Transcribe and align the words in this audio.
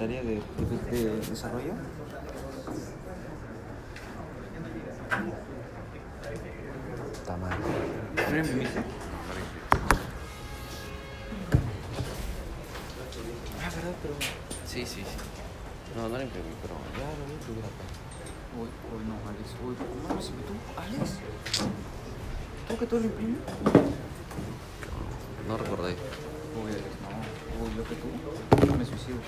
¿Imprimiste 0.00 0.40
tu, 0.56 0.62
tu 0.62 0.66
tarea 0.68 0.90
de, 0.92 0.96
de, 0.96 1.10
de 1.10 1.20
desarrollo? 1.26 1.72
Está 7.12 7.36
mal. 7.36 7.50
¿No? 7.50 7.64
Ah, 13.60 13.70
¿verdad? 13.74 13.94
Pero... 14.02 14.14
Sí, 14.66 14.86
sí, 14.86 15.02
sí. 15.02 15.04
No, 15.96 16.02
no 16.08 16.16
lo 16.16 16.22
imprimí, 16.22 16.52
pero 16.62 16.74
Ya 16.94 16.98
lo 17.18 17.24
voy 17.24 17.32
a 17.32 17.34
imprimir 17.34 17.64
acá. 17.64 17.86
Uy, 18.58 18.68
uy, 18.94 19.02
no, 19.04 19.14
Alex. 19.28 19.56
Uy, 19.66 19.74
¿cómo 19.74 20.14
lo 20.14 20.20
hiciste 20.20 20.42
tú? 20.42 20.54
¿Alex? 20.80 21.18
¿Tú 22.68 22.76
que 22.78 22.86
tú 22.86 22.98
lo 23.00 23.04
imprimes? 23.04 23.40
no 25.48 25.56
recordé. 25.56 25.96
Uy, 26.62 26.70
Alex, 26.70 26.94
no. 27.02 27.08
Uy, 27.64 27.70
yo 27.76 27.82
que 27.84 27.96
tú. 27.96 28.08
Me 28.78 28.84
suicido. 28.84 29.18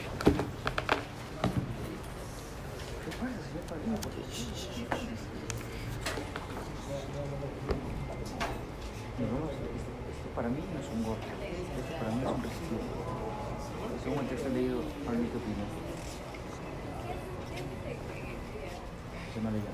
¿Qué 3.05 3.11
pasa, 3.17 3.39
señor 3.43 3.65
Padilla? 3.67 3.91
No, 3.91 3.95
esto, 9.51 9.67
esto 9.69 10.29
para 10.35 10.49
mí 10.49 10.61
no 10.73 10.81
es 10.81 10.89
un 10.95 11.03
gol. 11.05 11.17
Esto 11.21 11.93
para 11.99 12.11
mí 12.13 12.21
es 12.23 12.29
un 12.31 12.43
recibo. 12.43 12.79
Según 14.03 14.19
el 14.21 14.27
texto 14.29 14.49
leído, 14.49 14.81
para 15.05 15.19
mí, 15.19 15.29
¿qué 15.31 15.37
opinas? 15.37 15.69
Se 19.35 19.41
me 19.41 19.49
ha 19.49 19.51
leído. 19.51 19.67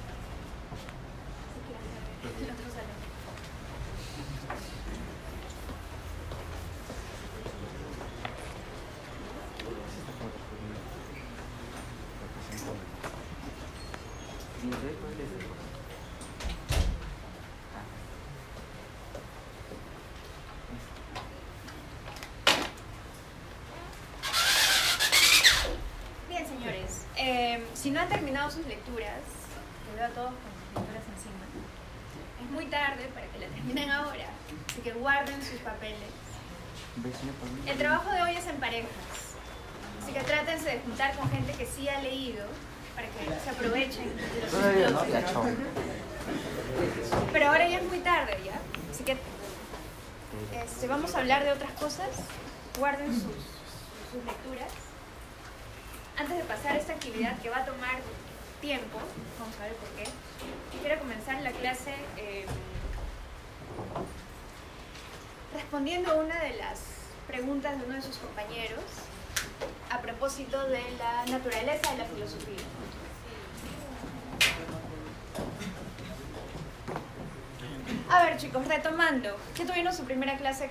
Así 1.48 1.60
que 1.68 1.72
anda 1.76 1.98
a 1.98 2.32
ver 2.34 2.44
el 2.44 2.52
otro 2.52 2.68
salón. 2.70 3.00
Bien, 26.30 26.46
señores, 26.48 26.92
eh, 27.56 27.64
si 27.74 27.92
no 27.92 28.00
han 28.00 28.10
terminado 28.10 28.50
sus 28.50 28.66
lecturas, 28.66 29.20
que 29.86 29.96
veo 29.96 30.06
a 30.06 30.10
todos 30.10 30.30
con 30.30 30.52
sus 30.52 30.82
lecturas 30.82 31.04
encima, 31.16 31.46
es 32.44 32.52
muy 32.52 32.66
tarde 32.66 33.10
para 33.14 33.28
que 33.28 33.40
la 33.40 33.48
terminen 33.48 33.90
ahora, 33.90 34.30
así 34.70 34.82
que 34.82 34.94
guarden 34.94 35.42
sus 35.42 35.60
papeles. 35.60 36.00
El 37.66 37.78
trabajo 37.78 38.12
de 38.12 38.22
hoy 38.22 38.36
es 38.36 38.46
en 38.48 38.58
parejas, 38.58 38.90
así 40.02 40.12
que 40.14 40.20
trátense 40.22 40.70
de 40.70 40.80
juntar 40.80 41.16
con 41.16 41.30
gente 41.30 41.54
que 41.54 41.66
sí 41.66 41.88
ha 41.88 42.02
leído 42.02 42.46
para 42.96 43.08
que 43.08 43.40
se 43.44 43.50
aprovechen 43.50 44.16
de 44.18 44.42
los. 44.42 44.52
Pero 47.32 47.48
ahora 47.48 47.68
ya 47.68 47.78
es 47.80 47.84
muy 47.86 48.00
tarde, 48.00 48.38
¿ya? 48.44 48.60
Así 48.92 49.04
que 49.04 49.18
este, 50.54 50.88
vamos 50.88 51.16
a 51.16 51.20
hablar 51.20 51.44
de 51.44 51.52
otras 51.52 51.72
cosas. 51.74 52.10
Guarden 52.78 53.14
sus, 53.14 53.24
sus 53.24 54.26
lecturas. 54.26 54.72
Antes 56.22 56.38
de 56.38 56.44
pasar 56.44 56.74
a 56.74 56.78
esta 56.78 56.94
actividad 56.94 57.36
que 57.40 57.50
va 57.50 57.58
a 57.58 57.66
tomar 57.66 57.96
tiempo, 58.62 59.00
vamos 59.40 59.56
a 59.60 59.64
ver 59.64 59.74
por 59.74 59.90
qué, 59.90 60.04
quiero 60.80 61.00
comenzar 61.00 61.42
la 61.42 61.50
clase 61.50 61.96
eh, 62.16 62.46
respondiendo 65.52 66.12
a 66.12 66.16
una 66.18 66.40
de 66.44 66.58
las 66.58 66.80
preguntas 67.26 67.76
de 67.80 67.86
uno 67.88 67.96
de 67.96 68.04
sus 68.04 68.18
compañeros 68.18 68.84
a 69.90 70.00
propósito 70.00 70.64
de 70.68 70.84
la 71.00 71.26
naturaleza 71.26 71.92
de 71.92 71.98
la 71.98 72.06
filosofía. 72.06 72.66
A 78.12 78.26
ver 78.26 78.38
chicos, 78.38 78.68
retomando, 78.68 79.38
ya 79.58 79.66
tuvieron 79.66 79.92
su 79.92 80.04
primera 80.04 80.38
clase 80.38 80.70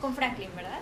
con 0.00 0.14
Franklin, 0.14 0.54
¿verdad? 0.54 0.78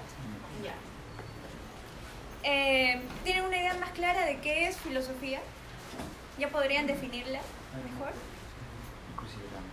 Eh, 2.50 2.98
¿Tienen 3.24 3.44
una 3.44 3.58
idea 3.58 3.74
más 3.74 3.90
clara 3.90 4.24
de 4.24 4.38
qué 4.40 4.68
es 4.68 4.78
filosofía? 4.78 5.40
¿Ya 6.38 6.48
podrían 6.48 6.86
definirla 6.86 7.40
mejor? 7.92 8.12
Crucigrama. 9.16 9.66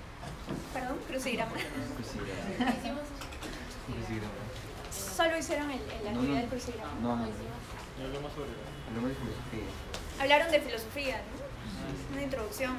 Perdón, 0.74 0.98
crucigrama. 1.08 1.52
Crucigrama. 1.54 3.02
Crucigrama. 3.88 4.34
Solo 5.16 5.38
hicieron 5.38 5.72
el, 5.72 5.80
el- 5.80 6.04
la 6.04 6.12
No, 6.12 6.20
actividad 6.20 6.36
no. 6.36 6.42
del 6.42 6.50
crucigrama. 6.50 6.92
No, 7.02 7.16
no. 7.16 7.24
Hablamos 8.04 8.36
de 9.10 9.16
filosofía. 9.16 9.68
Hablaron 10.20 10.52
de 10.52 10.60
filosofía, 10.60 11.16
¿no? 11.18 12.14
Una 12.16 12.24
introducción. 12.24 12.74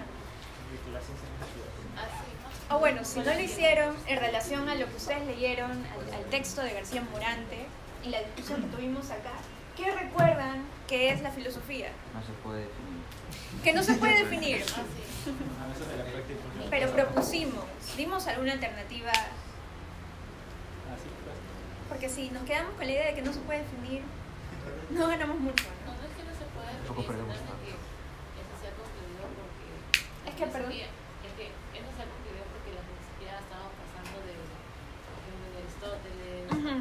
O 2.69 2.79
bueno, 2.81 3.03
si 3.05 3.21
no 3.21 3.33
lo 3.33 3.41
hicieron 3.41 3.97
en 4.09 4.19
relación 4.19 4.69
a 4.69 4.75
lo 4.75 4.87
que 4.91 4.97
ustedes 4.97 5.25
leyeron, 5.27 5.71
al, 5.71 6.15
al 6.15 6.25
texto 6.27 6.63
de 6.63 6.75
García 6.75 7.01
Morante 7.13 7.67
y 8.05 8.09
la 8.11 8.21
discusión 8.21 8.61
que 8.63 8.77
tuvimos 8.77 9.11
acá, 9.11 9.33
¿qué 9.77 9.95
recuerdan 9.95 10.65
que 10.89 11.11
es 11.11 11.21
la 11.23 11.31
filosofía? 11.31 11.91
No 12.15 12.21
se 12.23 12.33
puede 12.43 12.61
definir. 12.61 13.63
Que 13.63 13.73
no 13.73 13.83
se 13.83 13.95
puede 13.95 14.25
definir, 14.25 14.65
pero 16.71 16.91
propusimos, 16.93 17.65
dimos 17.97 18.27
alguna 18.27 18.53
alternativa. 18.53 19.13
Porque 21.89 22.09
si 22.09 22.31
nos 22.31 22.43
quedamos 22.45 22.75
con 22.75 22.87
la 22.87 22.93
idea 22.93 23.07
de 23.07 23.15
que 23.15 23.23
no 23.23 23.33
se 23.33 23.41
puede 23.41 23.61
definir, 23.63 24.03
no 24.91 25.07
ganamos 25.09 25.39
mucho. 25.39 25.65
¿no? 25.87 25.93
No, 25.93 25.99
no 25.99 26.07
es 26.07 26.15
que 26.17 26.25
no 26.27 26.35
se 26.35 26.47
pueda 26.51 26.71
Tampoco 26.87 27.13
definir, 27.13 27.77
eso 28.37 28.55
se 28.59 28.67
ha 28.67 28.75
concluido 28.75 29.23
porque... 29.39 29.67
Es 30.31 30.35
que, 30.35 30.47
perdón. 30.47 30.73
Es 30.73 31.33
que 31.39 31.47
eso 31.79 31.91
se 31.95 32.01
ha 32.03 32.09
concluido 32.11 32.43
porque 32.51 32.71
la 32.75 32.83
filosofía 32.87 33.31
ha 33.39 33.43
estado 33.43 33.67
pasando 33.79 34.17
de, 34.27 34.35
de 34.35 35.57
Aristóteles 35.63 36.43
Ujú. 36.51 36.75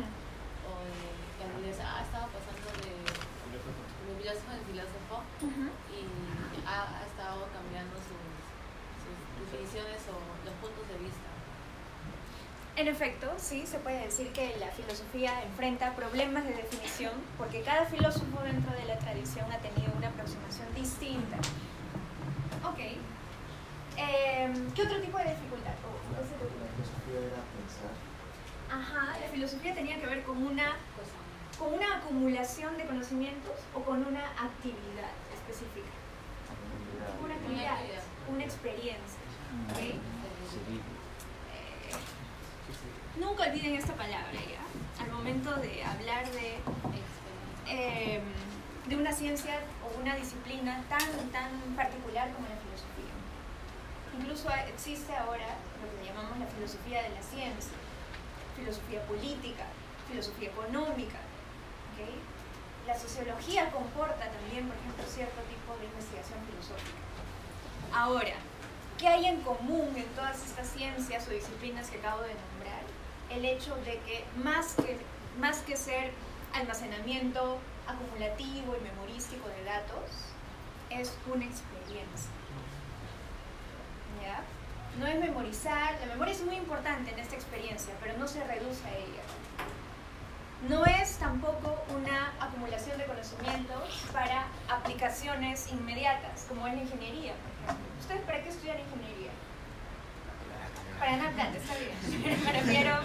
o 0.65 0.71
de 0.85 0.97
Galiles, 1.37 1.77
ha 1.81 2.01
estado 2.01 2.25
pasando 2.33 2.65
de, 2.81 2.93
de 2.97 4.13
filósofo 4.17 4.51
en 4.57 4.63
filósofo 4.73 5.15
Ujú. 5.45 5.65
y 5.93 6.01
ha, 6.65 6.97
ha 6.97 7.03
estado 7.05 7.45
cambiando 7.53 7.93
sus, 8.01 8.17
sus 9.05 9.13
definiciones 9.37 10.01
o 10.09 10.17
los 10.17 10.55
puntos 10.57 10.85
de 10.89 10.97
vista. 10.97 11.29
En 12.77 12.87
efecto, 12.89 13.31
sí, 13.37 13.65
se 13.65 13.77
puede 13.79 14.03
decir 14.03 14.33
que 14.33 14.55
la 14.59 14.67
filosofía 14.67 15.41
enfrenta 15.43 15.93
problemas 15.95 16.43
de 16.43 16.53
definición 16.55 17.13
porque 17.37 17.61
cada 17.61 17.85
filósofo 17.85 18.41
dentro 18.43 18.73
de 18.75 18.83
la 18.85 18.99
tradición 18.99 19.49
ha 19.51 19.57
tenido 19.59 19.93
una 19.97 20.09
aproximación 20.09 20.67
distinta. 20.75 21.37
Ok. 22.67 22.79
Em, 23.97 24.71
¿Qué 24.73 24.81
otro 24.81 24.99
tipo 24.99 25.17
de 25.17 25.23
dificultad? 25.23 25.71
Oh, 25.87 26.21
ese 26.21 26.33
tipo 26.35 26.43
de- 26.43 26.67
filosofía 26.75 27.19
era 27.31 27.41
pensar. 27.55 27.95
Ajá, 28.69 29.19
la 29.21 29.27
filosofía 29.29 29.73
tenía 29.73 29.97
que 30.01 30.07
ver 30.07 30.23
con 30.23 30.43
una, 30.45 30.75
con 31.57 31.73
una 31.75 31.97
acumulación 31.99 32.75
de 32.77 32.85
conocimientos 32.85 33.55
o 33.73 33.79
con 33.83 34.05
una 34.05 34.25
actividad 34.31 35.15
específica. 35.33 35.95
Una 37.23 37.35
actividad, 37.35 37.73
actividad. 37.75 38.03
una 38.27 38.43
experiencia. 38.43 39.23
¿ok? 39.71 39.95
Nunca 43.19 43.43
olviden 43.43 43.75
esta 43.75 43.93
palabra 43.93 44.33
ya, 44.33 45.03
al 45.03 45.09
momento 45.11 45.53
de 45.55 45.83
hablar 45.85 46.29
de, 46.31 46.59
eh, 47.67 48.21
de 48.87 48.95
una 48.97 49.13
ciencia 49.13 49.61
o 49.83 50.01
una 50.01 50.15
disciplina 50.15 50.83
tan, 50.89 51.07
tan 51.31 51.51
particular 51.77 52.29
como 52.33 52.47
la 52.47 52.57
filosofía. 52.59 53.15
Incluso 54.19 54.49
existe 54.67 55.15
ahora 55.15 55.47
lo 55.79 55.87
que 55.97 56.05
llamamos 56.05 56.37
la 56.39 56.45
filosofía 56.47 57.03
de 57.03 57.09
la 57.09 57.21
ciencia, 57.21 57.77
filosofía 58.57 59.01
política, 59.07 59.63
filosofía 60.09 60.49
económica. 60.49 61.19
¿ok? 61.95 62.11
La 62.87 62.99
sociología 62.99 63.71
comporta 63.71 64.27
también, 64.27 64.67
por 64.67 64.75
ejemplo, 64.75 65.03
cierto 65.07 65.41
tipo 65.47 65.71
de 65.79 65.85
investigación 65.85 66.39
filosófica. 66.51 66.99
Ahora, 67.93 68.35
¿qué 68.97 69.07
hay 69.07 69.25
en 69.25 69.39
común 69.41 69.93
en 69.95 70.07
todas 70.15 70.43
estas 70.43 70.67
ciencias 70.67 71.27
o 71.27 71.31
disciplinas 71.31 71.89
que 71.89 71.97
acabo 71.97 72.21
de 72.21 72.35
nombrar? 72.35 72.54
El 73.29 73.45
hecho 73.45 73.75
de 73.77 73.99
que 73.99 74.23
más 74.43 74.75
que, 74.75 74.97
más 75.39 75.59
que 75.59 75.75
ser 75.75 76.11
almacenamiento 76.53 77.57
acumulativo 77.87 78.75
y 78.79 78.83
memorístico 78.83 79.47
de 79.49 79.63
datos, 79.63 80.09
es 80.89 81.17
una 81.31 81.45
experiencia. 81.45 82.31
¿Ya? 84.21 84.41
No 84.99 85.07
es 85.07 85.19
memorizar, 85.19 85.95
la 85.99 86.07
memoria 86.07 86.33
es 86.33 86.43
muy 86.43 86.55
importante 86.55 87.11
en 87.11 87.19
esta 87.19 87.35
experiencia, 87.35 87.93
pero 88.01 88.17
no 88.17 88.27
se 88.27 88.43
reduce 88.43 88.85
a 88.87 88.95
ella. 88.95 89.23
No 90.69 90.85
es 90.85 91.17
tampoco 91.17 91.83
una 91.93 92.33
acumulación 92.39 92.97
de 92.97 93.05
conocimientos 93.05 94.03
para 94.13 94.47
aplicaciones 94.69 95.71
inmediatas, 95.71 96.45
como 96.47 96.65
es 96.67 96.75
la 96.75 96.81
ingeniería. 96.81 97.33
¿Ustedes 97.99 98.21
para 98.21 98.41
qué 98.41 98.49
estudian 98.49 98.79
ingeniería? 98.79 99.24
Para 100.99 101.11
ganar 101.11 101.33
plata, 101.33 101.57
está 101.57 101.73
bien. 101.75 102.43
Me 102.45 102.51
refiero, 102.51 102.95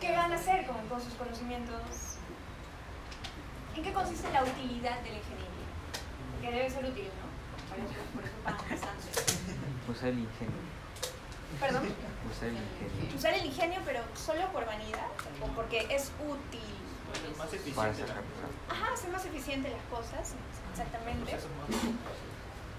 ¿qué 0.00 0.12
van 0.16 0.32
a 0.32 0.36
hacer 0.36 0.66
con, 0.66 0.76
con 0.88 1.00
sus 1.00 1.14
conocimientos? 1.14 2.18
¿En 3.76 3.82
qué 3.82 3.92
consiste 3.92 4.30
la 4.32 4.42
utilidad 4.42 4.98
de 5.02 5.10
la 5.10 5.18
ingeniería? 5.18 5.68
Que 6.42 6.50
debe 6.50 6.70
ser 6.70 6.84
útil, 6.84 7.04
¿no? 7.04 7.28
Por 7.68 7.78
eso, 7.78 8.00
por 8.14 8.24
eso 8.24 8.34
bastante. 8.44 9.06
Usar 9.88 10.08
el 10.08 10.18
ingenio. 10.18 10.78
Perdón. 11.60 11.82
Usar 12.30 12.48
el 12.48 12.56
ingenio. 12.56 13.16
Usar 13.16 13.34
el 13.34 13.46
ingenio, 13.46 13.80
pero 13.84 14.00
solo 14.14 14.46
por 14.52 14.66
vanidad 14.66 15.06
o 15.42 15.46
porque 15.54 15.86
es 15.90 16.12
útil. 16.26 16.60
Bueno, 17.08 17.38
más 17.38 17.52
eficiente. 17.52 18.04
Para. 18.04 18.82
Ajá, 18.82 18.92
hacer 18.94 19.10
más 19.10 19.24
eficiente 19.24 19.70
las 19.70 19.82
cosas, 19.84 20.34
exactamente. 20.72 21.36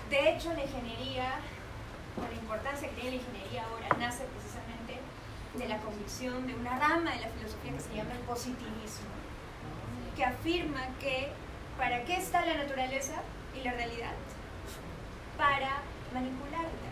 De 0.10 0.30
hecho, 0.34 0.54
la 0.54 0.64
ingeniería, 0.64 1.40
la 2.28 2.36
importancia 2.36 2.90
que 2.90 2.96
tiene 2.96 3.18
la 3.18 3.22
ingeniería 3.24 3.66
ahora, 3.66 3.88
nace 4.00 4.26
precisamente 4.26 5.00
de 5.56 5.68
la 5.68 5.78
convicción 5.80 6.46
de 6.48 6.56
una 6.56 6.78
rama 6.78 7.12
de 7.12 7.22
la 7.22 7.30
filosofía 7.30 7.74
que 7.74 7.80
se 7.80 7.96
llama 7.96 8.14
el 8.14 8.20
positivismo, 8.20 9.10
que 10.16 10.26
afirma 10.26 10.82
que 11.00 11.32
¿para 11.78 12.04
qué 12.04 12.18
está 12.18 12.46
la 12.46 12.56
naturaleza 12.56 13.14
y 13.56 13.64
la 13.64 13.72
realidad? 13.72 14.14
Para 15.38 15.82
manipularla. 16.14 16.92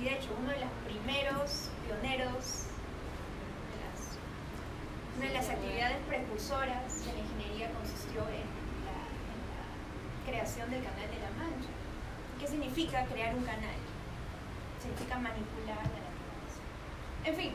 Y 0.00 0.04
de 0.04 0.14
hecho, 0.14 0.28
uno 0.40 0.50
de 0.50 0.60
los 0.60 0.70
primeros 0.86 1.70
pioneros, 1.84 2.66
una 5.16 5.26
de 5.26 5.34
las 5.34 5.48
actividades 5.50 5.98
precursoras 6.08 7.04
de 7.04 7.12
la 7.12 7.18
ingeniería 7.18 7.70
consistió 7.72 8.22
en 8.22 8.46
la 8.86 10.30
creación 10.30 10.70
del 10.70 10.82
Canal 10.82 11.10
de 11.10 11.18
la 11.18 11.30
Mancha. 11.36 11.68
¿Qué 12.40 12.46
significa 12.46 13.04
crear 13.06 13.34
un 13.34 13.44
canal? 13.44 13.81
Significa 14.82 15.16
manipular 15.16 15.76
la 15.76 16.02
naturaleza. 16.02 16.60
En 17.24 17.36
fin, 17.36 17.52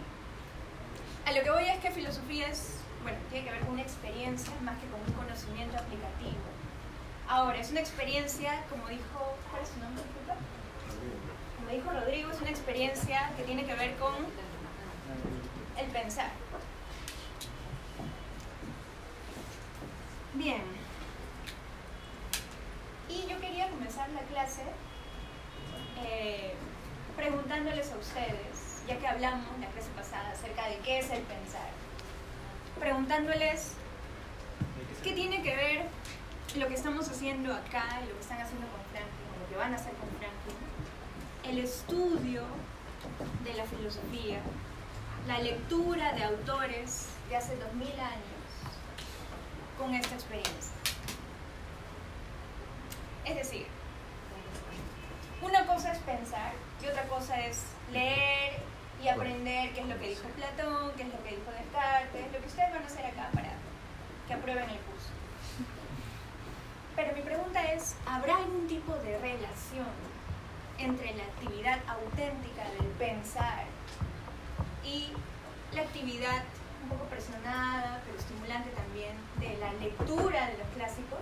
a 1.26 1.32
lo 1.34 1.44
que 1.44 1.52
voy 1.52 1.66
es 1.66 1.80
que 1.80 1.92
filosofía 1.92 2.48
es, 2.48 2.80
bueno, 3.04 3.18
tiene 3.30 3.46
que 3.46 3.52
ver 3.52 3.60
con 3.62 3.72
una 3.72 3.82
experiencia 3.82 4.54
más 4.62 4.78
que 4.78 4.88
con 4.88 5.02
un 5.02 5.12
conocimiento 5.12 5.78
aplicativo. 5.78 6.40
Ahora, 7.28 7.58
es 7.60 7.70
una 7.72 7.82
experiencia, 7.82 8.64
como 8.70 8.88
dijo, 8.88 9.36
¿cuál 9.52 9.62
es 9.62 9.68
su 9.68 9.80
nombre? 9.80 10.04
Como 11.58 11.70
dijo 11.70 11.92
Rodrigo, 11.92 12.32
es 12.32 12.40
una 12.40 12.50
experiencia 12.50 13.30
que 13.36 13.44
tiene 13.44 13.66
que 13.66 13.76
ver 13.76 13.98
con 13.98 14.16
el 15.78 15.86
pensar. 15.88 16.32
Bien. 20.36 20.64
Y 23.10 23.28
yo 23.28 23.38
quería 23.42 23.70
comenzar 23.70 24.10
la 24.12 24.22
clase 24.22 24.62
eh, 26.06 26.54
preguntándoles 27.18 27.92
a 27.92 27.98
ustedes, 27.98 28.84
ya 28.88 28.98
que 29.00 29.08
hablamos 29.08 29.48
la 29.60 29.68
clase 29.68 29.90
pasada 29.96 30.32
acerca 30.32 30.68
de 30.68 30.78
qué 30.78 31.00
es 31.00 31.10
el 31.10 31.24
pensar, 31.24 31.70
preguntándoles 32.80 33.74
qué 35.04 35.14
tiene 35.14 35.42
que 35.42 35.56
ver 35.56 35.86
lo 36.56 36.68
que 36.68 36.76
estamos 36.76 37.10
haciendo 37.10 37.54
acá 37.54 37.86
y 38.04 38.08
lo 38.08 38.14
que 38.14 38.22
están 38.22 38.40
haciendo 38.40 38.68
con 38.68 38.82
Franklin, 38.92 39.42
lo 39.42 39.50
que 39.50 39.58
van 39.58 39.74
a 39.74 39.76
hacer 39.78 39.94
con 39.94 40.10
Franklin, 40.10 40.58
el 41.44 41.58
estudio 41.58 42.44
de 43.44 43.54
la 43.56 43.66
filosofía, 43.66 44.40
la 45.28 45.40
lectura 45.40 46.14
de 46.14 46.24
autores 46.24 47.08
de 47.30 47.36
hace 47.36 47.56
dos 47.58 47.74
mil 47.74 48.00
años 48.00 48.48
con 49.78 49.94
esta 49.96 50.14
experiencia. 50.14 50.72
Es 53.26 53.36
decir, 53.36 53.66
una 55.42 55.66
cosa 55.66 55.92
es 55.92 56.00
pensar 56.00 56.54
y 56.82 56.88
otra 56.88 57.04
cosa 57.04 57.40
es 57.46 57.64
leer 57.92 58.62
y 59.04 59.08
aprender 59.08 59.74
qué 59.74 59.82
es 59.82 59.88
lo 59.88 60.00
que 60.00 60.10
dijo 60.10 60.28
Platón, 60.30 60.92
qué 60.96 61.04
es 61.04 61.10
lo 61.10 61.24
que 61.24 61.30
dijo 61.30 61.52
Descartes, 61.52 62.32
lo 62.34 62.40
que 62.40 62.48
ustedes 62.48 62.72
van 62.72 62.84
a 62.84 62.86
hacer 62.86 63.06
acá 63.06 63.30
para 63.34 63.52
que 64.28 64.34
aprueben 64.34 64.70
el 64.70 64.80
curso. 64.80 65.10
Pero 66.96 67.16
mi 67.16 67.22
pregunta 67.22 67.62
es, 67.74 67.96
¿habrá 68.06 68.38
algún 68.38 68.68
tipo 68.68 68.94
de 68.94 69.18
relación 69.20 69.88
entre 70.80 71.14
la 71.16 71.24
actividad 71.24 71.80
auténtica 71.88 72.64
del 72.80 72.88
pensar 72.98 73.66
y 74.84 75.12
la 75.74 75.82
actividad 75.82 76.44
un 76.84 76.90
poco 76.90 77.06
presionada, 77.06 78.02
pero 78.06 78.18
estimulante 78.18 78.70
también, 78.72 79.16
de 79.40 79.58
la 79.58 79.74
lectura 79.74 80.48
de 80.48 80.58
los 80.58 80.68
clásicos? 80.76 81.20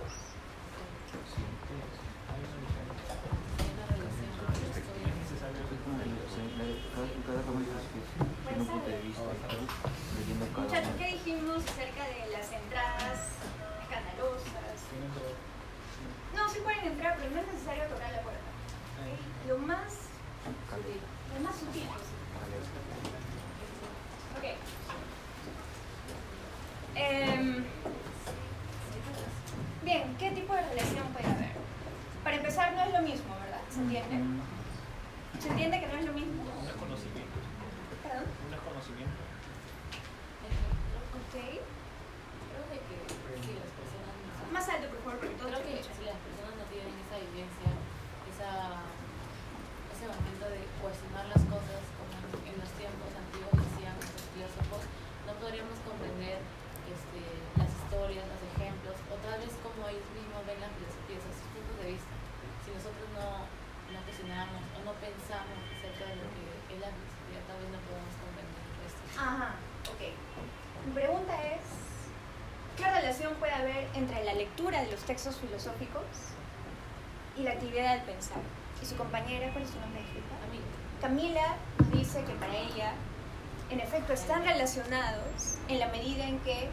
Muchachos. 10.56 10.90
¿qué 10.98 11.06
dijimos 11.12 11.62
acerca 11.64 12.02
de 12.04 12.30
las 12.32 12.50
entradas 12.50 13.18
escandalosas? 13.82 14.78
No, 16.34 16.48
sí 16.48 16.58
pueden 16.64 16.86
entrar, 16.86 17.16
pero 17.18 17.30
no 17.30 17.40
es 17.40 17.46
necesario 17.46 17.84
tocar 17.84 18.10
la 18.12 18.22
puerta. 18.22 18.40
Lo 19.48 19.58
más, 19.58 20.10
Caleta, 20.68 21.06
lo 21.34 21.40
más 21.44 21.56
sutil. 21.56 21.84
Ok. 24.36 24.44
Em, 26.96 27.64
bien, 29.84 30.16
¿qué 30.18 30.30
tipo 30.32 30.54
de 30.54 30.62
relación 30.62 31.06
puede 31.12 31.26
haber? 31.26 31.50
Para 32.24 32.36
empezar, 32.36 32.72
no 32.72 32.82
es 32.82 32.92
lo 32.92 33.02
mismo, 33.02 33.34
¿verdad? 33.38 33.60
¿Se 33.70 33.80
entiende? 33.80 34.40
¿Se 35.40 35.48
entiende 35.48 35.80
que 35.80 35.86
no 35.86 35.96
es 35.98 36.04
lo 36.06 36.12
mismo? 36.12 36.44
No 36.44 36.68
es 36.68 36.76
conocimiento. 36.76 37.36
¿Perdón? 38.02 38.24
No 38.50 38.54
es 38.56 38.62
conocimiento. 38.62 39.20
Ok. 41.16 41.34
Creo 41.36 42.64
que 42.72 42.78
si 43.44 43.52
las 43.52 43.70
personas 43.76 44.14
no 44.16 44.52
Más 44.52 44.66
alto, 44.68 44.86
por 44.88 45.00
favor, 45.04 45.18
porque 45.20 45.36
todos 45.36 45.52
Creo 45.52 45.64
que 45.66 45.74
escuchan. 45.80 45.96
si 46.00 46.04
las 46.08 46.18
personas 46.24 46.54
no 46.56 46.64
tienen 46.72 46.94
esa 46.96 47.16
vivencia, 47.20 47.70
esa, 48.32 48.50
ese 49.92 50.04
momento 50.08 50.44
de 50.48 50.60
cuestionar 50.80 51.26
las 51.28 51.42
cosas 51.50 51.82
como 52.00 52.14
en 52.46 52.54
los 52.56 52.70
tiempos 52.80 53.10
antiguos 53.12 53.52
decían 53.52 53.94
los 54.00 54.24
filósofos, 54.32 54.82
no 55.28 55.32
podríamos 55.36 55.76
comprender 55.84 56.40
este, 56.88 57.20
las 57.60 57.68
historias, 57.68 58.24
los 58.24 58.42
ejemplos, 58.56 58.96
o 59.12 59.14
tal 59.20 59.36
vez 59.42 59.52
como 59.60 59.84
ellos 59.90 60.08
mismos 60.16 60.40
ven 60.48 60.58
la 60.62 60.70
filosofía, 60.72 61.18
esos 61.20 61.36
puntos 61.52 61.76
de 61.82 61.86
vista. 61.98 62.14
Si 62.64 62.70
nosotros 62.72 63.06
no, 63.18 63.44
no 63.92 63.98
cuestionamos 64.06 64.62
o 64.72 64.78
no 64.86 64.92
pensamos 65.02 65.58
acerca 65.74 66.06
de 66.06 66.16
lo 66.22 66.26
que 66.32 66.42
es 66.72 66.78
la 66.80 66.90
filosofía, 66.94 67.40
tal 67.50 67.58
vez 67.60 67.68
no 67.74 67.80
podemos 67.84 68.14
comprender 68.22 68.62
esto. 68.86 69.02
Ajá, 69.18 69.58
ok. 69.90 70.02
Mi 70.86 70.92
pregunta 70.94 71.34
es, 71.50 71.62
¿qué 72.78 72.86
relación 72.86 73.34
puede 73.42 73.52
haber 73.54 73.88
entre 73.94 74.22
la 74.22 74.34
lectura 74.34 74.82
de 74.86 74.90
los 74.94 74.95
textos 75.06 75.36
filosóficos 75.36 76.02
y 77.38 77.42
la 77.42 77.52
actividad 77.52 77.94
del 77.94 78.02
pensar? 78.02 78.42
Y 78.82 78.86
su 78.86 78.96
compañera, 78.96 79.50
¿cuál 79.52 79.64
es 79.64 79.70
su 79.70 79.80
nombre? 79.80 80.02
Camila 81.00 81.56
dice 81.92 82.24
que 82.24 82.32
para 82.34 82.56
ella, 82.56 82.92
en 83.70 83.80
efecto, 83.80 84.12
están 84.12 84.44
relacionados 84.44 85.58
en 85.68 85.78
la 85.78 85.88
medida 85.88 86.26
en 86.26 86.38
que 86.40 86.68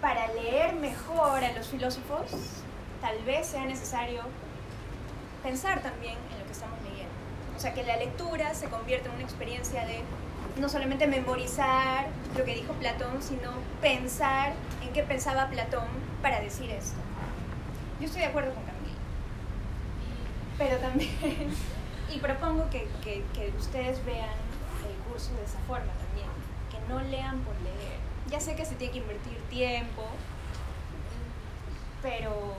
para 0.00 0.26
leer 0.28 0.74
mejor 0.74 1.44
a 1.44 1.52
los 1.52 1.68
filósofos, 1.68 2.30
tal 3.00 3.22
vez 3.24 3.46
sea 3.46 3.64
necesario 3.64 4.22
pensar 5.42 5.82
también 5.82 6.16
en 6.32 6.38
lo 6.38 6.46
que 6.46 6.52
estamos 6.52 6.80
leyendo. 6.82 7.12
O 7.56 7.60
sea, 7.60 7.72
que 7.74 7.84
la 7.84 7.96
lectura 7.96 8.54
se 8.54 8.68
convierte 8.68 9.08
en 9.08 9.14
una 9.14 9.24
experiencia 9.24 9.84
de 9.86 10.00
no 10.58 10.68
solamente 10.68 11.06
memorizar 11.06 12.06
lo 12.36 12.44
que 12.44 12.54
dijo 12.54 12.72
Platón, 12.74 13.22
sino 13.22 13.52
pensar 13.80 14.54
en 14.82 14.92
qué 14.92 15.02
pensaba 15.02 15.48
Platón 15.48 15.86
para 16.22 16.40
decir 16.40 16.70
esto. 16.70 16.96
Yo 18.00 18.06
estoy 18.06 18.20
de 18.22 18.26
acuerdo 18.26 18.52
con 18.54 18.62
Camila. 18.64 18.94
Pero 20.58 20.76
también, 20.78 21.10
y 22.14 22.18
propongo 22.18 22.68
que, 22.70 22.88
que- 23.02 23.52
ustedes 23.58 24.04
vean 24.04 24.28
el 24.88 25.10
curso 25.10 25.32
de 25.34 25.44
esa 25.44 25.58
forma 25.66 25.92
también, 25.92 26.28
que 26.70 26.78
no 26.92 27.00
lean 27.10 27.40
por 27.40 27.54
leer. 27.62 27.96
Ya 28.30 28.40
sé 28.40 28.56
que 28.56 28.64
se 28.64 28.74
tiene 28.74 28.92
que 28.92 28.98
invertir 29.00 29.38
tiempo, 29.48 30.04
pero 32.02 32.54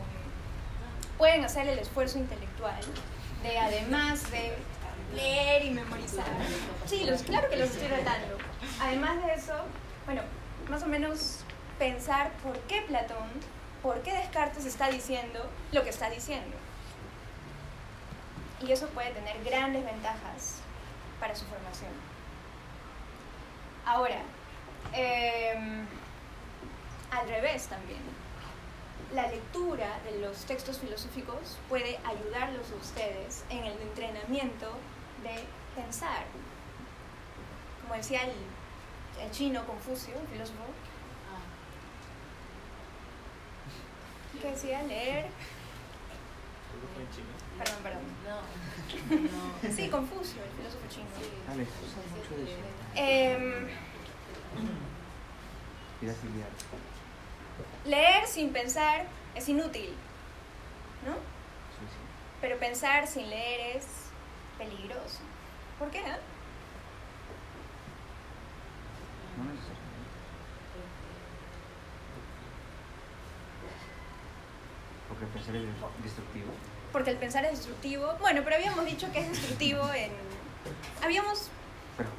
pueden 1.17 1.43
hacer 1.43 1.67
el 1.67 1.79
esfuerzo 1.79 2.17
intelectual 2.19 2.79
de 3.43 3.57
además 3.57 4.29
de 4.31 4.53
leer 5.15 5.65
y 5.65 5.71
memorizar. 5.71 6.25
Sí, 6.85 7.03
los, 7.05 7.23
claro 7.23 7.49
que 7.49 7.57
los 7.57 7.69
estoy 7.69 7.87
retando. 7.87 8.37
Además 8.81 9.23
de 9.25 9.33
eso, 9.33 9.53
bueno, 10.05 10.21
más 10.69 10.83
o 10.83 10.87
menos 10.87 11.39
pensar 11.79 12.31
por 12.43 12.57
qué 12.61 12.81
Platón, 12.83 13.27
por 13.81 14.01
qué 14.01 14.13
Descartes 14.13 14.65
está 14.65 14.89
diciendo 14.89 15.49
lo 15.71 15.83
que 15.83 15.89
está 15.89 16.09
diciendo. 16.09 16.55
Y 18.61 18.71
eso 18.71 18.87
puede 18.89 19.11
tener 19.11 19.43
grandes 19.43 19.85
ventajas 19.85 20.61
para 21.19 21.35
su 21.35 21.45
formación. 21.45 21.91
Ahora, 23.85 24.21
em, 24.93 25.85
al 27.11 27.27
revés 27.27 27.67
también. 27.67 28.01
La 29.13 29.27
lectura 29.27 29.99
de 30.03 30.19
los 30.19 30.45
textos 30.45 30.79
filosóficos 30.79 31.57
puede 31.69 31.97
ayudarlos 32.03 32.69
a 32.71 32.75
ustedes 32.75 33.45
en 33.49 33.63
el 33.63 33.81
entrenamiento 33.81 34.71
de 35.23 35.45
pensar. 35.81 36.25
Como 37.81 37.95
decía 37.95 38.23
el, 38.23 38.33
el 39.23 39.31
chino 39.31 39.65
Confucio, 39.65 40.13
filósofo, 40.29 40.63
ah, 41.31 41.39
que 44.37 44.51
decía 44.51 44.83
leer, 44.83 45.25
perdón, 47.57 47.77
perdón. 47.83 48.01
no, 48.25 49.67
no. 49.69 49.75
Sí, 49.75 49.89
Confucio, 49.89 50.43
el 50.43 50.49
filósofo 50.51 50.87
chino. 50.89 51.05
Sí. 51.19 51.29
Alex, 51.51 51.69
usas 51.83 52.05
mucho 52.15 52.35
de 52.35 52.43
eso. 52.43 52.57
Em, 52.95 53.67
leer 57.85 58.27
sin 58.27 58.51
pensar 58.51 59.07
es 59.35 59.49
inútil, 59.49 59.89
¿no? 61.05 61.13
Sí, 61.13 61.85
sí. 61.89 61.97
Pero 62.41 62.57
pensar 62.59 63.07
sin 63.07 63.29
leer 63.29 63.77
es 63.77 63.85
peligroso. 64.57 65.19
¿Por 65.79 65.89
qué? 65.89 65.99
eh? 65.99 66.17
No 69.37 69.43
necesariamente. 69.43 69.76
Porque 75.17 75.33
pensar 75.33 75.55
es 75.55 75.63
destructivo. 76.03 76.51
Porque 76.93 77.09
el 77.11 77.17
pensar 77.17 77.45
es 77.45 77.51
destructivo. 77.51 78.13
Bueno, 78.19 78.41
pero 78.43 78.55
habíamos 78.57 78.85
dicho 78.85 79.11
que 79.11 79.19
es 79.19 79.29
destructivo 79.29 79.81
en... 79.93 80.11
Habíamos, 81.03 81.49
Pero. 81.97 82.09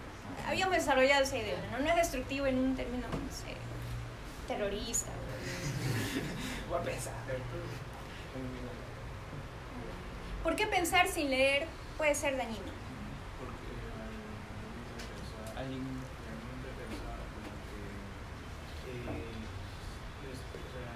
habíamos 0.46 0.74
desarrollado 0.74 1.22
esa 1.22 1.36
idea, 1.36 1.58
¿no? 1.70 1.78
No 1.78 1.88
es 1.90 1.96
destructivo 1.96 2.46
en 2.46 2.58
un 2.58 2.74
término, 2.74 3.06
no 3.06 3.32
sé, 3.32 3.54
terrorista. 4.48 5.10
Voy 6.68 6.78
a 6.78 6.82
pensar. 6.82 7.14
¿Por 10.42 10.56
qué 10.56 10.66
pensar 10.66 11.06
sin 11.08 11.30
leer 11.30 11.66
puede 11.96 12.14
ser 12.14 12.36
dañino? 12.36 12.72
Porque 13.38 13.74
al 15.58 15.64
Alguien. 15.64 15.82
como 15.82 15.98
que 17.68 17.84
eh, 18.88 19.28
o 20.24 20.70
sea, 20.72 20.94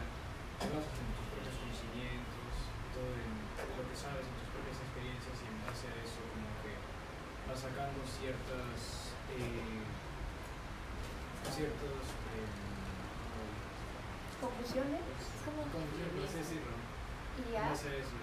te 0.56 0.66
basas 0.72 0.96
en 0.96 1.10
tus 1.12 1.26
propios 1.36 1.56
conocimientos, 1.58 2.52
todo 2.96 3.12
en 3.12 3.28
lo 3.76 3.84
que 3.84 3.96
sabes, 3.98 4.24
en 4.24 4.36
tus 4.40 4.48
propias 4.56 4.78
experiencias 4.80 5.36
y 5.42 5.46
en 5.52 5.58
base 5.66 5.84
a 5.90 5.94
eso 6.00 6.20
como 6.32 6.48
que 6.64 6.72
vas 7.44 7.60
sacando 7.60 8.00
ciertas 8.08 9.12
eh, 9.36 9.84
ciertos 11.52 12.04
eh, 12.32 12.48
así 16.26 16.38
decirlo, 16.38 16.72
Y 17.38 17.46
en 17.48 17.52
ya. 17.52 17.68
base 17.68 17.88
a 17.88 17.94
eso 17.94 18.16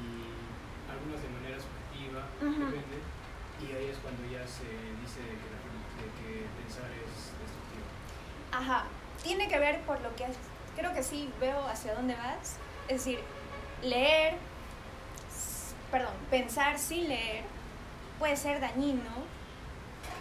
y 0.00 0.90
algunas 0.90 1.22
de 1.22 1.28
manera 1.28 1.58
subjetiva, 1.60 2.26
depende, 2.40 2.98
y 3.60 3.72
ahí 3.76 3.90
es 3.90 3.98
cuando 3.98 4.22
ya 4.24 4.46
se 4.46 4.64
dice 5.00 5.20
que, 5.20 5.48
la, 5.52 5.60
de 6.00 6.08
que 6.18 6.46
pensar 6.62 6.90
es 6.90 7.30
destructivo. 7.38 7.86
Ajá. 8.52 8.84
Tiene 9.22 9.48
que 9.48 9.58
ver 9.58 9.80
por 9.82 10.00
lo 10.00 10.14
que 10.16 10.26
creo 10.76 10.94
que 10.94 11.02
sí 11.02 11.30
veo 11.40 11.66
hacia 11.66 11.94
dónde 11.94 12.14
vas. 12.14 12.56
Es 12.88 13.04
decir, 13.04 13.20
leer, 13.82 14.36
perdón, 15.90 16.14
pensar 16.30 16.78
sin 16.78 17.08
leer 17.08 17.44
puede 18.18 18.36
ser 18.36 18.60
dañino 18.60 19.02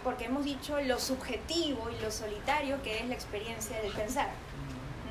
porque 0.03 0.25
hemos 0.25 0.43
dicho 0.45 0.79
lo 0.81 0.99
subjetivo 0.99 1.89
y 1.89 2.01
lo 2.01 2.11
solitario 2.11 2.81
que 2.83 2.99
es 2.99 3.05
la 3.07 3.13
experiencia 3.15 3.79
del 3.81 3.91
pensar, 3.93 4.29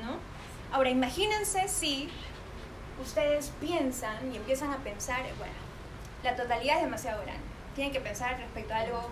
¿no? 0.03 0.17
Ahora, 0.75 0.89
imagínense 0.89 1.67
si 1.67 2.09
ustedes 3.01 3.51
piensan 3.59 4.31
y 4.33 4.37
empiezan 4.37 4.71
a 4.71 4.77
pensar, 4.77 5.21
bueno, 5.37 5.53
la 6.23 6.35
totalidad 6.35 6.77
es 6.77 6.83
demasiado 6.83 7.21
grande. 7.23 7.41
Tienen 7.75 7.93
que 7.93 8.01
pensar 8.01 8.37
respecto 8.37 8.73
a 8.73 8.77
algo, 8.77 9.09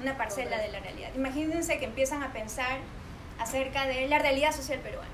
una 0.00 0.16
parcela 0.16 0.58
de 0.58 0.68
la 0.70 0.80
realidad. 0.80 1.10
Imagínense 1.14 1.78
que 1.78 1.84
empiezan 1.84 2.22
a 2.22 2.32
pensar 2.32 2.78
acerca 3.38 3.86
de 3.86 4.08
la 4.08 4.18
realidad 4.18 4.52
social 4.52 4.78
peruana. 4.80 5.08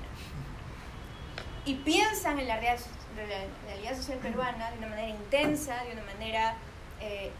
Y 1.65 1.75
piensan 1.75 2.39
en 2.39 2.47
la 2.47 2.57
real- 2.59 2.77
la 3.17 3.71
realidad 3.73 3.95
social 3.95 4.17
peruana 4.19 4.71
de 4.71 4.77
una 4.77 4.87
manera 4.87 5.09
intensa, 5.09 5.83
de 5.83 5.93
una 5.93 6.03
manera 6.03 6.55
eh, 7.01 7.31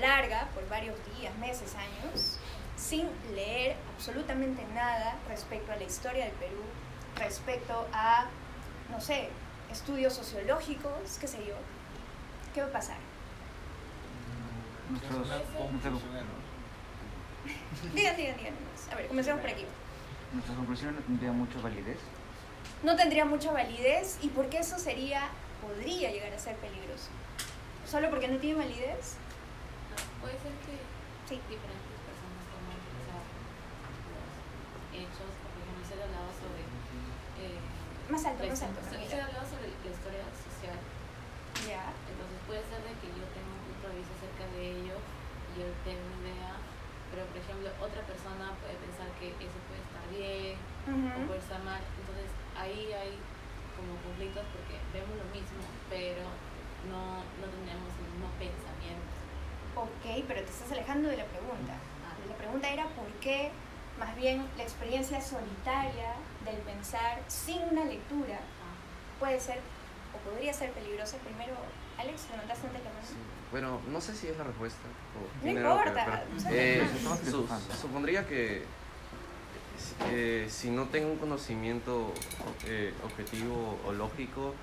larga, 0.00 0.48
por 0.54 0.68
varios 0.68 0.96
días, 1.16 1.36
meses, 1.38 1.74
años, 1.74 2.38
sin 2.76 3.08
leer 3.34 3.76
absolutamente 3.94 4.64
nada 4.74 5.16
respecto 5.28 5.72
a 5.72 5.76
la 5.76 5.84
historia 5.84 6.24
del 6.24 6.34
Perú, 6.34 6.62
respecto 7.16 7.86
a, 7.92 8.26
no 8.90 9.00
sé, 9.00 9.28
estudios 9.70 10.14
sociológicos, 10.14 11.18
qué 11.20 11.26
sé 11.26 11.38
yo. 11.46 11.54
¿Qué 12.54 12.60
va 12.60 12.68
a 12.68 12.72
pasar? 12.72 12.96
Digan, 17.94 18.16
digan, 18.16 18.36
digan. 18.36 18.54
A 18.90 18.94
ver, 18.94 19.08
comencemos 19.08 19.40
por 19.40 19.50
aquí. 19.50 19.64
Nuestras 20.32 20.56
conclusiones 20.56 20.96
no 20.96 21.06
tendrían 21.06 21.38
mucha 21.38 21.58
validez. 21.60 21.98
no 22.82 22.96
tendría 22.96 23.24
mucha 23.24 23.52
validez 23.52 24.18
y 24.22 24.28
porque 24.28 24.58
eso 24.58 24.78
sería, 24.78 25.28
podría 25.62 26.10
llegar 26.10 26.32
a 26.32 26.38
ser 26.38 26.56
peligroso. 26.56 27.08
Solo 27.86 28.10
porque 28.10 28.28
no 28.28 28.38
tiene 28.38 28.58
validez, 28.58 29.16
Puede 30.22 30.38
ser 30.38 30.54
que 30.62 30.74
sí. 31.26 31.34
diferentes 31.50 31.98
personas 32.06 32.42
toman 32.54 32.78
hechos, 34.94 35.32
por 35.42 35.50
ejemplo, 35.58 35.82
se 35.82 35.94
hablaba 35.98 36.30
sobre 36.30 36.62
eh, 37.42 37.58
Más 38.08 38.22
alto, 38.22 38.46
más 38.46 38.62
alto. 38.62 38.78
Camila. 38.86 39.08
se 39.10 39.18
hablaba 39.18 39.44
sobre 39.44 39.66
la 39.72 39.88
historia 39.90 40.24
social 40.30 40.78
Ya. 41.66 41.90
Entonces 42.06 42.38
puede 42.46 42.62
ser 42.70 42.80
de 42.86 42.92
que 43.02 43.08
yo 43.18 43.24
tenga 43.34 43.50
un 43.50 43.62
punto 43.66 43.84
de 43.90 43.96
vista 43.98 44.14
acerca 44.14 44.44
de 44.54 44.62
ello 44.78 44.96
y 44.96 45.52
yo 45.58 45.66
tenga 45.84 46.00
una 46.00 46.30
idea, 46.30 46.54
pero 47.10 47.26
por 47.28 47.38
ejemplo 47.42 47.68
otra 47.82 48.02
persona 48.06 48.54
puede 48.62 48.76
pensar 48.80 49.08
que 49.20 49.34
eso 49.36 49.58
puede 49.68 49.82
estar 49.84 50.04
bien 50.08 50.56
o 51.12 51.18
puede 51.28 51.40
estar 51.42 51.60
mal. 51.66 51.82
Entonces 51.98 52.30
ahí 52.56 52.94
hay 52.94 53.18
como 53.76 53.96
conflictos 54.06 54.44
porque 54.54 54.76
vemos 54.94 55.14
lo 55.18 55.26
mismo, 55.34 55.62
pero 55.90 56.24
no, 56.88 57.20
no 57.40 57.46
tenemos 57.50 57.90
el 58.00 58.06
mismo 58.16 58.28
pensamiento. 58.38 59.11
Ok, 59.76 60.24
pero 60.28 60.40
te 60.42 60.50
estás 60.50 60.70
alejando 60.72 61.08
de 61.08 61.16
la 61.16 61.24
pregunta. 61.24 61.74
La 62.28 62.36
pregunta 62.36 62.68
era 62.70 62.84
por 62.88 63.06
qué, 63.20 63.50
más 63.98 64.14
bien, 64.16 64.46
la 64.56 64.62
experiencia 64.64 65.20
solitaria 65.20 66.14
del 66.44 66.56
pensar 66.58 67.20
sin 67.28 67.62
una 67.70 67.84
lectura 67.84 68.38
puede 69.18 69.40
ser 69.40 69.58
o 70.14 70.30
podría 70.30 70.52
ser 70.52 70.70
peligrosa. 70.72 71.16
Primero, 71.18 71.54
Alex, 71.98 72.26
levantaste 72.30 72.66
antes 72.66 72.82
la 72.84 72.90
mano. 72.90 73.02
Bueno, 73.50 73.80
no 73.90 74.00
sé 74.00 74.14
si 74.14 74.28
es 74.28 74.36
la 74.36 74.44
respuesta. 74.44 74.80
o 75.16 75.36
No 75.38 75.42
que 75.42 75.50
importa, 75.60 75.92
pero, 75.94 76.36
o 76.36 76.40
sea, 76.40 76.50
eh, 76.52 76.88
su- 77.30 77.48
supondría 77.80 78.26
que 78.26 78.64
eh, 80.10 80.46
si 80.50 80.70
no 80.70 80.86
tengo 80.86 81.10
un 81.12 81.18
conocimiento 81.18 82.12
eh, 82.66 82.92
objetivo 83.04 83.78
o 83.86 83.92
lógico, 83.92 84.54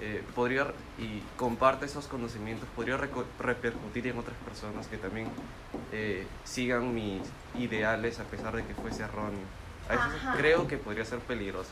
eh, 0.00 0.22
podría, 0.34 0.66
y 0.98 1.22
comparte 1.36 1.86
esos 1.86 2.06
conocimientos, 2.06 2.68
podría 2.76 2.96
repercutir 3.38 4.06
en 4.08 4.18
otras 4.18 4.36
personas 4.44 4.86
que 4.88 4.96
también 4.98 5.28
eh, 5.92 6.26
sigan 6.44 6.94
mis 6.94 7.22
ideales 7.54 8.20
a 8.20 8.24
pesar 8.24 8.54
de 8.56 8.64
que 8.64 8.74
fuese 8.74 9.02
erróneo. 9.04 9.46
A 9.88 9.92
veces 9.92 10.06
Ajá. 10.22 10.34
creo 10.36 10.66
que 10.68 10.76
podría 10.76 11.04
ser 11.04 11.20
peligroso. 11.20 11.70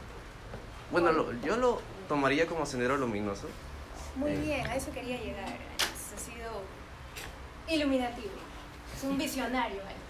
Bueno, 0.90 1.12
lo- 1.12 1.32
yo 1.42 1.56
lo 1.56 1.80
tomaría 2.08 2.46
como 2.46 2.64
sendero 2.66 2.96
luminoso. 2.96 3.48
Muy 4.16 4.30
Eh. 4.30 4.38
bien, 4.40 4.66
a 4.68 4.76
eso 4.76 4.92
quería 4.92 5.18
llegar, 5.20 5.44
Alex. 5.44 6.12
Ha 6.14 6.18
sido 6.18 6.62
iluminativo. 7.68 8.30
Es 8.96 9.02
un 9.02 9.18
visionario, 9.18 9.80
Alex. 9.82 10.00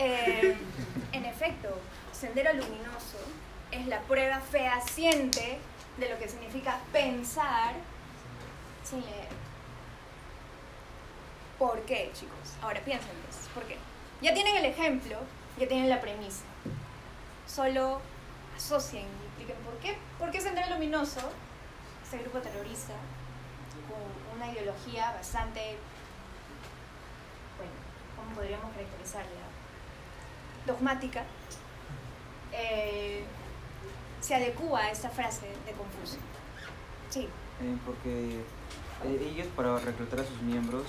Eh, 0.00 0.56
en 1.12 1.24
efecto, 1.24 1.68
Sendero 2.12 2.52
Luminoso 2.52 3.18
es 3.72 3.86
la 3.88 4.00
prueba 4.02 4.38
fehaciente 4.40 5.58
de 5.98 6.08
lo 6.08 6.18
que 6.18 6.28
significa 6.28 6.78
pensar 6.92 7.74
sin 8.84 9.00
leer. 9.00 9.28
¿Por 11.58 11.80
qué, 11.82 12.10
chicos? 12.14 12.54
Ahora 12.62 12.80
piensen, 12.84 13.10
pues, 13.24 13.48
¿por 13.52 13.64
qué? 13.64 13.76
Ya 14.22 14.32
tienen 14.32 14.56
el 14.56 14.64
ejemplo, 14.64 15.18
ya 15.58 15.66
tienen 15.66 15.88
la 15.88 16.00
premisa. 16.00 16.44
Solo 17.46 18.00
asocien 18.56 19.04
y 19.04 19.26
expliquen 19.26 19.56
por 19.64 19.76
qué. 19.78 19.98
¿Por 20.18 20.30
qué 20.30 20.40
Sendero 20.40 20.70
Luminoso, 20.70 21.20
este 22.04 22.18
grupo 22.18 22.38
terrorista, 22.38 22.94
con 23.88 24.36
una 24.36 24.52
ideología 24.52 25.12
bastante, 25.12 25.76
bueno, 27.56 27.72
¿cómo 28.16 28.34
podríamos 28.36 28.72
caracterizarla? 28.72 29.48
Dogmática, 30.66 31.24
eh, 32.52 33.24
se 34.20 34.34
adecua 34.34 34.80
a 34.80 34.90
esta 34.90 35.08
frase 35.10 35.46
de 35.46 35.72
Confucio. 35.72 36.18
Sí, 37.10 37.28
Eh, 37.60 37.76
porque 37.84 38.40
eh, 39.04 39.32
ellos 39.32 39.48
para 39.56 39.78
reclutar 39.78 40.20
a 40.20 40.24
sus 40.24 40.40
miembros 40.42 40.84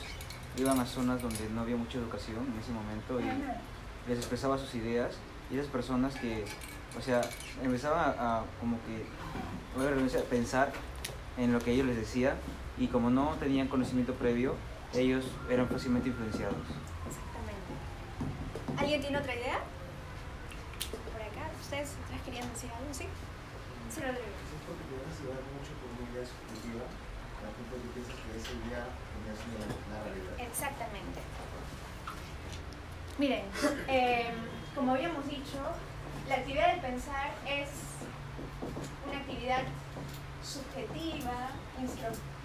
iban 0.58 0.80
a 0.80 0.86
zonas 0.86 1.22
donde 1.22 1.50
no 1.50 1.62
había 1.62 1.76
mucha 1.78 1.98
educación 1.98 2.46
en 2.54 2.60
ese 2.60 2.72
momento 2.72 3.20
y 3.20 4.10
les 4.10 4.18
expresaba 4.20 4.58
sus 4.58 4.76
ideas 4.76 5.16
y 5.50 5.58
esas 5.58 5.68
personas 5.72 6.16
que, 6.16 6.46
o 6.98 7.02
sea, 7.02 7.22
empezaban 7.64 8.00
a, 8.20 8.40
a 8.40 8.44
como 8.60 8.78
que, 8.86 9.06
a 10.18 10.22
pensar 10.24 10.72
en 11.38 11.54
lo 11.54 11.60
que 11.60 11.72
ellos 11.72 11.88
les 11.88 11.96
decía 11.96 12.36
y 12.78 12.88
como 12.88 13.10
no 13.10 13.36
tenían 13.40 13.68
conocimiento 13.68 14.14
previo, 14.14 14.56
ellos 14.94 15.26
eran 15.50 15.68
fácilmente 15.70 16.10
influenciados. 16.10 16.56
exactamente. 17.08 18.82
¿Alguien 18.82 19.02
tiene 19.02 19.18
otra 19.18 19.36
idea? 19.36 19.60
Por 21.14 21.22
acá, 21.22 21.50
ustedes 21.62 21.94
querían 22.26 22.50
decir 22.54 22.70
algo, 22.72 22.94
¿sí? 22.94 23.06
Sí, 24.00 24.06
Rodrigo. 24.06 24.32
Es 24.32 24.64
porque 24.64 24.84
te 24.88 24.96
dejas 24.96 25.20
llevar 25.20 25.44
mucho 25.52 25.76
por 25.76 25.92
una 25.92 26.08
idea 26.08 26.24
subjetiva, 26.24 26.88
a 26.88 27.40
la 27.44 27.52
punto 27.52 27.76
de 27.76 27.84
que 27.84 27.92
piensas 28.00 28.16
que 28.16 28.32
esa 28.32 28.56
idea 28.64 28.88
no 28.88 29.28
es 29.28 29.40
una, 29.44 29.68
una 29.76 30.00
realidad. 30.08 30.40
Exactamente. 30.40 31.20
Miren, 33.20 33.44
eh, 33.92 34.32
como 34.74 34.96
habíamos 34.96 35.28
dicho, 35.28 35.60
la 36.30 36.36
actividad 36.36 36.72
del 36.72 36.80
pensar 36.80 37.36
es 37.44 37.68
una 39.04 39.20
actividad 39.20 39.68
subjetiva, 40.48 41.52
introspectiva. 41.76 42.40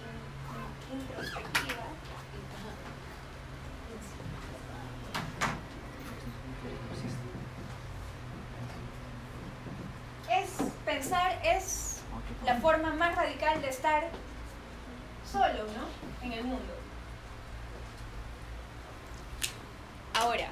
Es 10.35 10.49
pensar 10.85 11.39
es 11.43 12.01
la 12.45 12.55
forma 12.59 12.93
más 12.93 13.15
radical 13.15 13.61
de 13.61 13.69
estar 13.69 14.03
solo, 15.29 15.63
¿no? 15.73 16.25
En 16.25 16.33
el 16.33 16.43
mundo. 16.43 16.73
Ahora, 20.13 20.47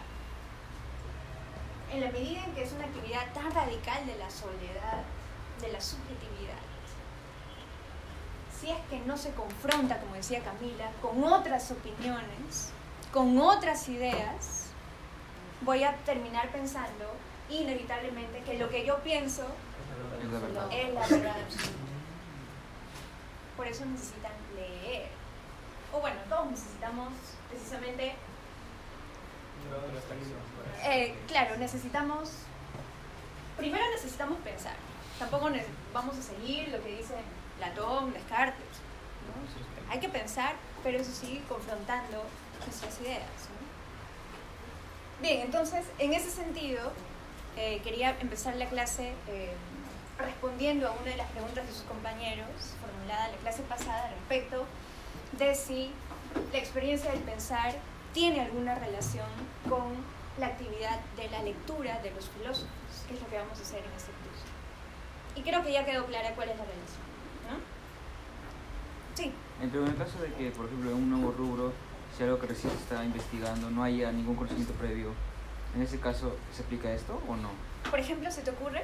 en 1.92 2.02
la 2.02 2.12
medida 2.12 2.44
en 2.44 2.54
que 2.54 2.64
es 2.64 2.72
una 2.74 2.86
actividad 2.86 3.32
tan 3.34 3.52
radical 3.52 4.06
de 4.06 4.16
la 4.18 4.30
soledad, 4.30 5.04
de 5.62 5.72
la 5.72 5.80
subjetividad, 5.80 6.60
si 8.60 8.72
es 8.72 8.80
que 8.90 9.00
no 9.02 9.18
se 9.18 9.32
confronta, 9.34 10.00
como 10.00 10.16
decía 10.16 10.42
Camila, 10.44 10.90
con 11.02 11.24
otras 11.24 11.72
opiniones, 11.72 12.72
con 13.12 13.40
otras 13.40 13.88
ideas, 13.90 14.68
voy 15.62 15.84
a 15.84 15.96
terminar 15.98 16.50
pensando 16.50 17.14
inevitablemente 17.50 18.42
que 18.42 18.58
lo 18.58 18.70
que 18.70 18.86
yo 18.86 19.00
pienso 19.00 19.46
Es 20.22 20.32
la 20.32 20.40
verdad. 20.40 20.68
es 20.72 20.94
la 20.94 21.08
verdad 21.08 21.42
absoluta. 21.42 21.78
Por 23.58 23.68
eso 23.68 23.86
necesitan 23.86 24.32
leer. 24.56 25.08
O 25.94 26.00
bueno, 26.00 26.18
todos 26.30 26.52
necesitamos 26.52 27.14
precisamente 27.50 28.16
eh, 30.86 31.16
claro, 31.28 31.58
necesitamos. 31.58 32.30
Primero 33.58 33.84
necesitamos 33.92 34.40
pensar. 34.40 34.76
Tampoco 35.20 35.50
vamos 35.94 36.18
a 36.18 36.22
seguir 36.22 36.70
lo 36.70 36.84
que 36.84 36.98
dice 36.98 37.16
Platón, 37.58 38.14
Descartes. 38.14 38.66
¿no? 39.28 39.92
Hay 39.92 40.00
que 40.00 40.10
pensar, 40.10 40.56
pero 40.84 41.00
eso 41.00 41.12
sí, 41.12 41.44
confrontando 41.48 42.24
nuestras 42.66 43.00
ideas. 43.02 43.22
¿no? 43.22 43.64
Bien, 45.22 45.42
entonces, 45.42 45.86
en 46.00 46.14
ese 46.14 46.32
sentido, 46.32 46.92
eh, 47.56 47.80
quería 47.84 48.20
empezar 48.20 48.56
la 48.56 48.68
clase 48.68 49.14
eh, 49.28 49.54
respondiendo 50.18 50.88
a 50.88 50.92
una 50.92 51.12
de 51.12 51.18
las 51.18 51.30
preguntas 51.32 51.66
de 51.66 51.74
sus 51.74 51.84
compañeros, 51.84 52.48
formulada 52.82 53.28
en 53.28 53.32
la 53.34 53.38
clase 53.40 53.62
pasada, 53.64 54.10
respecto 54.12 54.66
de 55.38 55.56
si 55.56 55.92
la 56.52 56.60
experiencia 56.60 57.12
del 57.12 57.22
pensar 57.22 57.74
tiene 58.14 58.42
alguna 58.42 58.76
relación 58.76 59.28
con 59.70 59.94
la 60.40 60.48
actividad 60.48 61.00
de 61.18 61.30
la 61.30 61.42
lectura 61.44 62.00
de 62.02 62.12
los 62.12 62.30
filósofos, 62.30 62.70
que 63.08 63.16
es 63.16 63.22
lo 63.22 63.28
que 63.28 63.38
vamos 63.38 63.58
a 63.58 63.62
hacer 63.62 63.80
en 63.80 63.92
este 63.92 64.12
curso. 64.12 64.46
Y 65.36 65.42
creo 65.42 65.64
que 65.64 65.72
ya 65.74 65.86
quedó 65.86 66.06
clara 66.06 66.32
cuál 66.36 66.50
es 66.50 66.58
la 66.58 66.64
relación, 66.64 67.04
¿no? 67.50 67.58
Sí, 69.16 69.26
Eh, 69.62 69.70
Pero 69.72 69.84
en 69.86 69.92
el 69.92 69.98
caso 69.98 70.20
de 70.22 70.32
que, 70.34 70.50
por 70.52 70.66
ejemplo, 70.66 70.90
en 70.92 70.98
un 70.98 71.10
nuevo 71.10 71.32
rubro, 71.32 71.74
si 72.18 72.24
algo 72.24 72.40
que 72.40 72.48
recién 72.48 72.72
se 72.74 72.80
está 72.80 73.04
investigando 73.04 73.70
no 73.70 73.84
haya 73.84 74.12
ningún 74.12 74.36
conocimiento 74.36 74.74
previo, 74.74 75.14
¿en 75.76 75.82
ese 75.82 76.00
caso 76.00 76.36
se 76.56 76.62
aplica 76.64 76.92
esto 76.92 77.22
o 77.28 77.36
no? 77.36 77.50
por 77.90 78.00
ejemplo, 78.00 78.32
¿se 78.32 78.42
te 78.42 78.50
ocurre? 78.50 78.82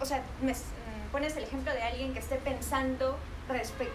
O 0.00 0.04
sea, 0.04 0.22
me 0.42 0.52
mm, 0.52 1.10
pones 1.12 1.36
el 1.36 1.44
ejemplo 1.44 1.72
de 1.72 1.82
alguien 1.82 2.12
que 2.12 2.18
esté 2.18 2.36
pensando 2.36 3.16
respecto, 3.48 3.94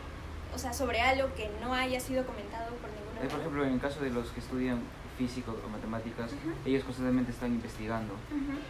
o 0.55 0.57
sea, 0.57 0.73
sobre 0.73 1.01
algo 1.01 1.33
que 1.35 1.49
no 1.61 1.73
haya 1.73 1.99
sido 1.99 2.25
comentado 2.25 2.73
por 2.75 2.89
ninguno 2.89 3.21
Eh, 3.23 3.27
por 3.29 3.39
ejemplo, 3.39 3.65
en 3.65 3.73
el 3.73 3.79
caso 3.79 4.01
de 4.01 4.09
los 4.09 4.29
que 4.29 4.39
estudian 4.39 4.79
física 5.17 5.51
o 5.51 5.69
matemáticas, 5.69 6.31
ellos 6.65 6.83
constantemente 6.83 7.31
están 7.31 7.51
investigando. 7.51 8.13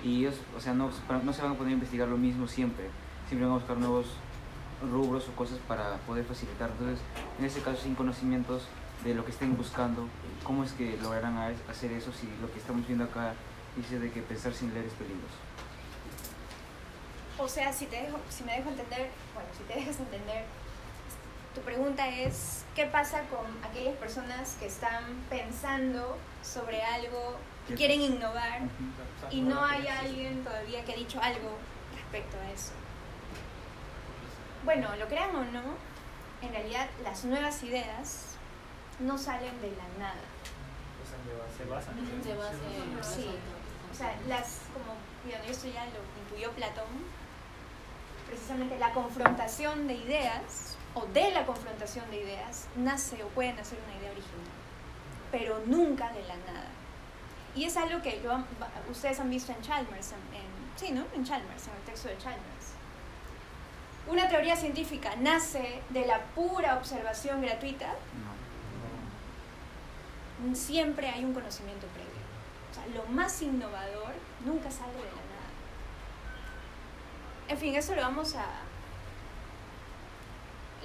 Y 0.04 0.20
ellos, 0.20 0.36
o 0.58 0.60
sea, 0.60 0.74
no, 0.74 0.90
no 1.24 1.34
se 1.34 1.42
van 1.42 1.52
a 1.52 1.56
poner 1.56 1.72
a 1.72 1.74
investigar 1.76 2.08
lo 2.10 2.18
mismo 2.18 2.48
siempre, 2.48 2.90
siempre 3.30 3.46
van 3.48 3.56
a 3.56 3.60
buscar 3.60 3.78
nuevos 3.78 4.08
rubros 4.92 5.30
o 5.30 5.32
cosas 5.34 5.60
para 5.68 5.96
poder 6.08 6.26
facilitar. 6.26 6.70
Entonces, 6.72 7.00
en 7.40 7.46
ese 7.46 7.62
caso, 7.62 7.82
sin 7.84 7.96
conocimientos 7.96 8.64
de 9.06 9.14
lo 9.16 9.24
que 9.24 9.32
estén 9.32 9.56
buscando, 9.56 10.08
¿cómo 10.44 10.64
es 10.64 10.74
que 10.74 10.98
lograrán 11.02 11.38
ha- 11.38 11.54
hacer 11.72 11.92
eso 11.94 12.12
si 12.12 12.28
lo 12.42 12.52
que 12.52 12.60
estamos 12.60 12.86
viendo 12.86 13.06
acá 13.06 13.34
dice 13.78 14.00
de 14.00 14.12
que 14.12 14.22
pensar 14.22 14.54
sin 14.54 14.74
leer 14.74 14.88
es 14.88 14.94
peligroso? 14.94 15.36
O 17.42 17.48
sea, 17.48 17.74
si, 17.74 17.88
te 17.88 18.04
dejo, 18.04 18.20
si 18.30 18.44
me 18.44 18.56
dejo 18.56 18.70
entender, 18.70 19.10
bueno, 19.34 19.50
si 19.58 19.64
te 19.64 19.74
dejas 19.74 20.00
entender, 20.00 20.46
tu 21.56 21.62
pregunta 21.62 22.08
es, 22.08 22.64
¿qué 22.76 22.86
pasa 22.86 23.24
con 23.24 23.46
aquellas 23.68 23.96
personas 23.96 24.56
que 24.60 24.68
están 24.68 25.04
pensando 25.28 26.18
sobre 26.44 26.84
algo, 26.84 27.38
que 27.68 27.74
¿Qué 27.74 27.78
quieren 27.78 28.02
innovar 28.02 28.62
y 29.32 29.42
no 29.42 29.66
hay 29.66 29.88
alguien 29.88 30.44
todavía 30.44 30.86
que 30.86 30.94
ha 30.94 30.96
dicho 30.96 31.20
algo 31.20 31.58
respecto 31.96 32.38
a 32.38 32.52
eso? 32.52 32.74
Bueno, 34.64 34.96
lo 34.98 35.08
crean 35.08 35.36
o 35.36 35.44
no, 35.46 35.64
en 36.44 36.52
realidad 36.52 36.90
las 37.04 37.26
nuevas 37.26 37.64
ideas 37.64 38.36
no 39.00 39.18
salen 39.18 39.60
de 39.62 39.72
la 39.72 39.88
nada. 39.98 40.22
Se 41.58 41.66
basan. 41.66 41.96
Se 42.24 42.36
basa 42.36 42.54
en 42.54 43.04
Sí. 43.04 43.32
O 43.92 43.96
sea, 43.96 44.16
las, 44.28 44.60
como 44.74 44.96
bueno, 45.26 45.44
esto 45.48 45.68
ya 45.68 45.86
lo 45.86 46.00
intuyó 46.24 46.52
Platón, 46.52 46.86
precisamente 48.32 48.80
la 48.80 48.92
confrontación 48.94 49.88
de 49.88 49.94
ideas, 49.96 50.78
o 50.96 51.06
de 51.08 51.32
la 51.32 51.46
confrontación 51.46 52.10
de 52.10 52.22
ideas, 52.24 52.68
nace 52.76 53.22
o 53.24 53.28
puede 53.28 53.54
nacer 53.54 53.78
una 53.86 53.96
idea 54.00 54.12
original, 54.12 54.52
pero 55.32 55.60
nunca 55.66 56.10
de 56.14 56.24
la 56.24 56.36
nada. 56.38 56.68
Y 57.56 57.66
es 57.66 57.76
algo 57.78 58.02
que 58.02 58.22
va- 58.26 58.44
ustedes 58.90 59.20
han 59.20 59.30
visto 59.30 59.52
en 59.52 59.62
Chalmers, 59.62 60.12
en, 60.14 60.20
en- 60.38 60.78
sí, 60.78 60.92
¿no? 60.94 61.04
En 61.14 61.26
Chalmers, 61.26 61.68
en 61.68 61.74
el 61.76 61.82
texto 61.82 62.08
de 62.08 62.18
Chalmers. 62.18 62.68
¿Una 64.08 64.28
teoría 64.30 64.56
científica 64.56 65.12
nace 65.18 65.82
de 65.90 66.06
la 66.06 66.20
pura 66.34 66.78
observación 66.78 67.42
gratuita? 67.42 67.88
No. 67.88 68.32
Siempre 70.56 71.08
hay 71.10 71.24
un 71.24 71.34
conocimiento 71.34 71.86
previo. 71.88 72.10
O 72.72 72.74
sea, 72.74 72.88
lo 72.96 73.06
más 73.12 73.42
innovador 73.42 74.14
nunca 74.46 74.72
sale 74.72 74.94
de 74.94 75.00
la. 75.00 75.21
En 77.52 77.58
fin, 77.58 77.76
eso 77.76 77.94
lo 77.94 78.02
vamos 78.02 78.34
a 78.36 78.46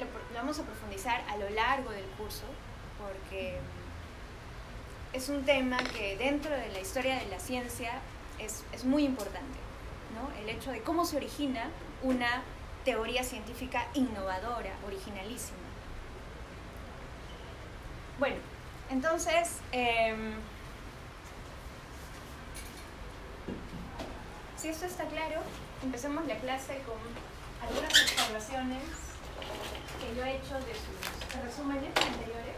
lo, 0.00 0.06
vamos 0.34 0.58
a 0.58 0.64
profundizar 0.64 1.22
a 1.28 1.36
lo 1.36 1.48
largo 1.50 1.90
del 1.90 2.04
curso 2.18 2.42
porque 2.98 3.56
es 5.12 5.28
un 5.28 5.44
tema 5.44 5.78
que 5.78 6.16
dentro 6.16 6.50
de 6.50 6.68
la 6.72 6.80
historia 6.80 7.20
de 7.20 7.26
la 7.26 7.38
ciencia 7.38 8.00
es, 8.40 8.64
es 8.72 8.84
muy 8.84 9.04
importante, 9.04 9.58
¿no? 10.16 10.42
El 10.42 10.48
hecho 10.48 10.72
de 10.72 10.82
cómo 10.82 11.04
se 11.04 11.18
origina 11.18 11.70
una 12.02 12.42
teoría 12.84 13.22
científica 13.22 13.86
innovadora, 13.94 14.72
originalísima. 14.88 15.58
Bueno, 18.18 18.38
entonces, 18.90 19.60
em, 19.70 20.32
si 24.56 24.66
esto 24.66 24.86
está 24.86 25.04
claro, 25.04 25.42
empecemos 25.82 26.26
la 26.26 26.38
clase 26.38 26.82
con 26.86 26.98
algunas 27.66 27.92
observaciones 27.92 28.82
que 30.00 30.16
yo 30.16 30.24
he 30.24 30.36
hecho 30.36 30.54
de 30.54 30.74
sus 30.74 31.42
resúmenes 31.42 31.90
anteriores. 31.96 32.56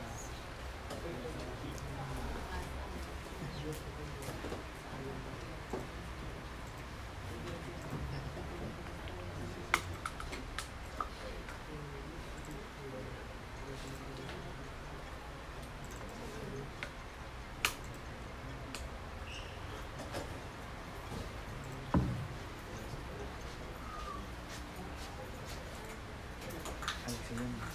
Alex 27.08 27.20
se 27.26 27.34
llama. 27.34 27.68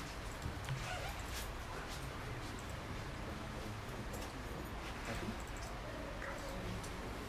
¿Katy? 5.08 5.28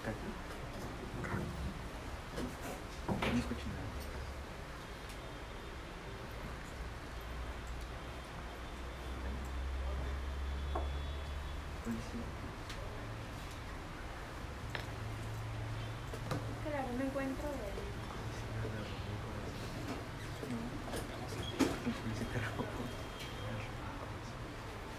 ¿Katy? 0.05 0.29
No 3.33 3.38
escucho 3.38 3.66
nada. 3.68 3.88
Policía. 11.85 12.27
Claro, 16.64 16.88
me 16.98 17.05
encuentro 17.05 17.48
de... 17.48 17.74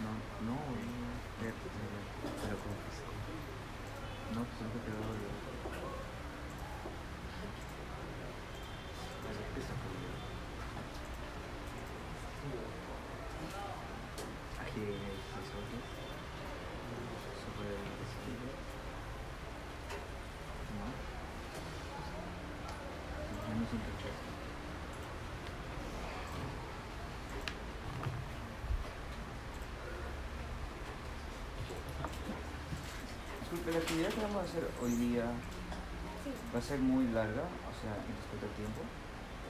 No, 0.01 0.11
no, 0.45 0.53
no, 0.53 0.55
ver, 1.41 1.53
pero 2.41 2.55
como 2.57 2.75
que 2.75 2.91
sí. 2.95 3.03
No, 4.35 4.39
pues 4.43 4.57
nunca 4.61 4.79
te 4.85 4.91
dado 4.91 5.13
de. 5.13 5.19
Aquí 14.61 14.79
hay 14.79 14.93
sobre 15.49 15.77
sobre 17.41 17.69
el 17.69 17.91
vestido. 17.99 18.47
No. 20.77 20.89
Un 23.73 23.79
rechazo. 23.79 24.25
Disculpe, 33.41 33.71
la 33.71 33.77
actividad 33.79 34.09
que 34.09 34.21
vamos 34.21 34.41
a 34.41 34.45
hacer 34.45 34.63
hoy 34.81 34.91
día 34.93 35.25
Sí, 36.23 36.31
va 36.53 36.59
a 36.59 36.61
ser 36.61 36.79
muy 36.79 37.05
larga, 37.13 37.43
o 37.45 37.73
sea, 37.77 37.93
en 38.01 38.13
respecto 38.17 38.45
al 38.49 38.55
tiempo. 38.57 38.81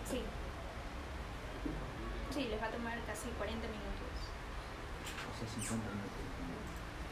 sí. 0.09 0.21
Sí, 2.33 2.47
les 2.51 2.59
va 2.61 2.67
a 2.67 2.71
tomar 2.71 2.99
casi 3.07 3.29
40 3.39 3.63
minutos. 3.63 4.11
O 5.23 5.33
sea, 5.39 5.47
50 5.47 5.87
minutos. 5.87 6.19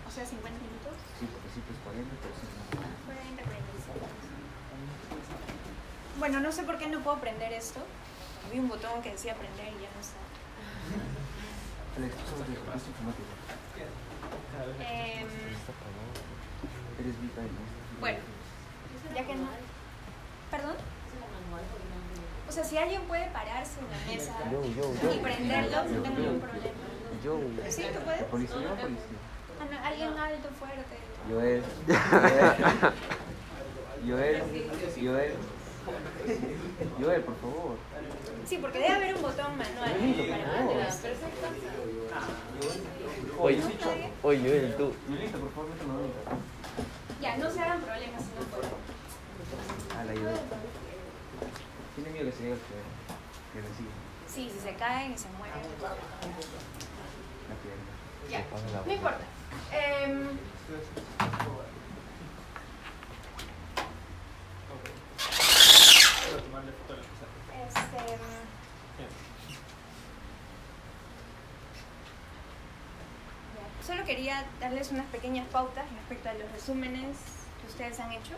O 0.04 0.12
sea, 0.12 0.26
50 0.28 0.60
minutos. 0.60 1.00
Sí, 1.16 1.24
porque 1.32 1.48
sí, 1.56 1.63
pues 1.63 1.80
40, 1.80 2.12
pero 2.20 2.36
50. 2.36 2.92
40, 3.08 3.39
45. 3.39 4.04
Bueno, 6.19 6.39
no 6.39 6.52
sé 6.52 6.62
por 6.63 6.78
qué 6.78 6.88
no 6.88 6.99
puedo 6.99 7.17
prender 7.17 7.52
esto. 7.54 7.80
Vi 8.52 8.60
un 8.60 8.67
botón 8.69 9.02
que 9.02 9.12
decía 9.12 9.34
prender 9.36 9.67
y 9.67 9.82
ya 9.82 9.89
no 9.93 10.02
está. 10.02 10.17
¿no? 17.41 17.47
bueno, 17.99 18.19
ya 19.15 19.26
que 19.26 19.36
no. 19.36 19.47
¿Perdón? 20.52 20.76
O 22.47 22.52
sea, 22.52 22.63
si 22.63 22.78
alguien 22.78 23.02
puede 23.04 23.28
pararse 23.32 23.80
en 23.80 23.89
la 23.89 23.97
mesa 24.13 24.36
y 25.15 25.19
prenderlo, 25.19 25.84
no 25.86 26.04
tengo 26.04 26.19
ningún 26.19 26.39
problema. 26.39 26.73
Yo. 27.23 27.39
¿Sí? 27.69 27.86
¿Tú 27.93 27.99
puedes? 28.02 28.23
¿Policía 28.23 28.76
policía? 28.76 29.17
Ah, 29.60 29.65
no, 29.71 29.80
alguien 29.88 30.17
alto, 30.17 30.49
fuerte. 30.60 30.97
Joel. 31.30 31.63
Joel. 34.08 34.43
Joel. 34.95 35.34
Joel, 37.00 37.22
por 37.24 37.36
favor. 37.38 37.78
Sí, 38.46 38.58
porque 38.58 38.80
debe 38.80 38.93
haber 38.96 39.15
un 39.15 39.22
botón 39.22 39.58
manual 39.58 39.91
para 39.91 40.88
esto. 40.88 41.08
Oye, 43.39 43.58
¿No 43.58 43.67
está 43.69 43.93
bien? 43.96 44.12
oye, 44.24 44.39
Joel, 44.39 44.76
tú. 44.78 44.93
Julita, 45.08 45.38
por 45.38 45.52
favor, 45.54 45.69
mételo 45.69 45.93
ahorita. 45.93 46.32
Ya, 47.22 47.38
no 47.38 47.50
se 47.52 47.60
hagan 47.60 47.82
problemas 47.82 48.22
si 48.22 48.30
no 48.39 48.41
pueden. 48.52 48.72
A 49.98 50.04
la 50.06 50.13
Joel. 50.13 50.39
Tiene 51.96 52.10
miedo 52.12 52.26
que 52.26 52.32
se 52.38 52.43
diga 52.43 52.56
que, 52.56 53.60
que 53.62 53.67
recibe 53.67 53.89
Sí, 54.28 54.50
si 54.54 54.60
se 54.60 54.76
caen 54.76 55.13
y 55.13 55.17
se 55.17 55.28
mueven. 55.38 55.54
la 57.50 57.56
pierna. 57.62 57.91
Ya, 58.30 58.46
no 58.86 58.93
importa. 58.93 59.19
Em, 59.72 60.28
Puedo 66.26 66.41
tomarle 66.43 66.72
foto 66.72 66.93
a 66.93 66.96
la 66.98 67.04
cosa. 67.04 67.26
este, 67.82 68.17
darles 74.60 74.91
unas 74.91 75.06
pequeñas 75.08 75.48
pautas 75.50 75.86
respecto 75.91 76.30
a 76.30 76.34
los 76.34 76.52
resúmenes 76.52 77.17
que 77.62 77.67
ustedes 77.67 78.00
han 78.00 78.12
hecho. 78.12 78.36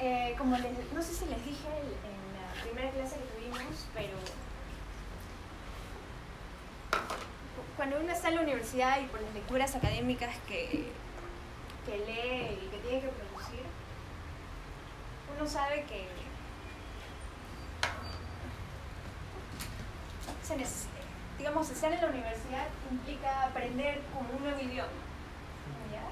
Eh, 0.00 0.34
como 0.38 0.56
les, 0.58 0.72
no 0.92 1.02
sé 1.02 1.14
si 1.14 1.24
les 1.26 1.44
dije 1.44 1.68
en 1.68 2.34
la 2.36 2.62
primera 2.62 2.90
clase 2.90 3.16
que 3.16 3.24
tuvimos, 3.40 3.86
pero 3.94 4.16
cuando 7.76 8.00
uno 8.00 8.12
está 8.12 8.28
en 8.28 8.36
la 8.36 8.42
universidad 8.42 9.00
y 9.00 9.06
por 9.06 9.20
las 9.20 9.32
lecturas 9.34 9.74
académicas 9.74 10.34
que, 10.46 10.90
que 11.86 11.98
lee 11.98 12.58
y 12.64 12.68
que 12.70 12.78
tiene 12.78 13.00
que 13.00 13.08
producir, 13.08 13.62
uno 15.36 15.48
sabe 15.48 15.84
que 15.84 16.06
se 20.42 20.56
neces- 20.56 20.86
digamos, 21.38 21.70
estar 21.70 21.92
en 21.92 22.00
la 22.00 22.08
universidad 22.08 22.66
implica 22.90 23.44
aprender 23.44 24.00
como 24.12 24.30
un 24.30 24.42
nuevo 24.42 24.60
idioma, 24.60 24.90
¿ya? 25.92 26.04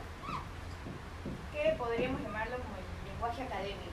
Que 1.52 1.76
podríamos 1.76 2.20
llamarlo 2.20 2.56
como 2.56 2.76
el 2.76 3.12
lenguaje 3.12 3.42
académico. 3.42 3.92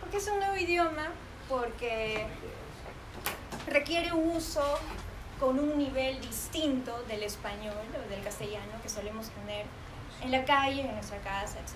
¿Por 0.00 0.10
qué 0.10 0.16
es 0.16 0.28
un 0.28 0.38
nuevo 0.38 0.56
idioma? 0.56 1.08
Porque 1.48 2.26
requiere 3.66 4.12
un 4.12 4.36
uso 4.36 4.78
con 5.38 5.58
un 5.58 5.78
nivel 5.78 6.20
distinto 6.20 7.02
del 7.04 7.22
español 7.22 7.74
o 7.74 8.08
del 8.08 8.22
castellano 8.22 8.72
que 8.82 8.88
solemos 8.88 9.28
tener 9.30 9.66
en 10.22 10.30
la 10.30 10.44
calle, 10.44 10.82
en 10.82 10.94
nuestra 10.94 11.18
casa, 11.18 11.58
etc. 11.58 11.74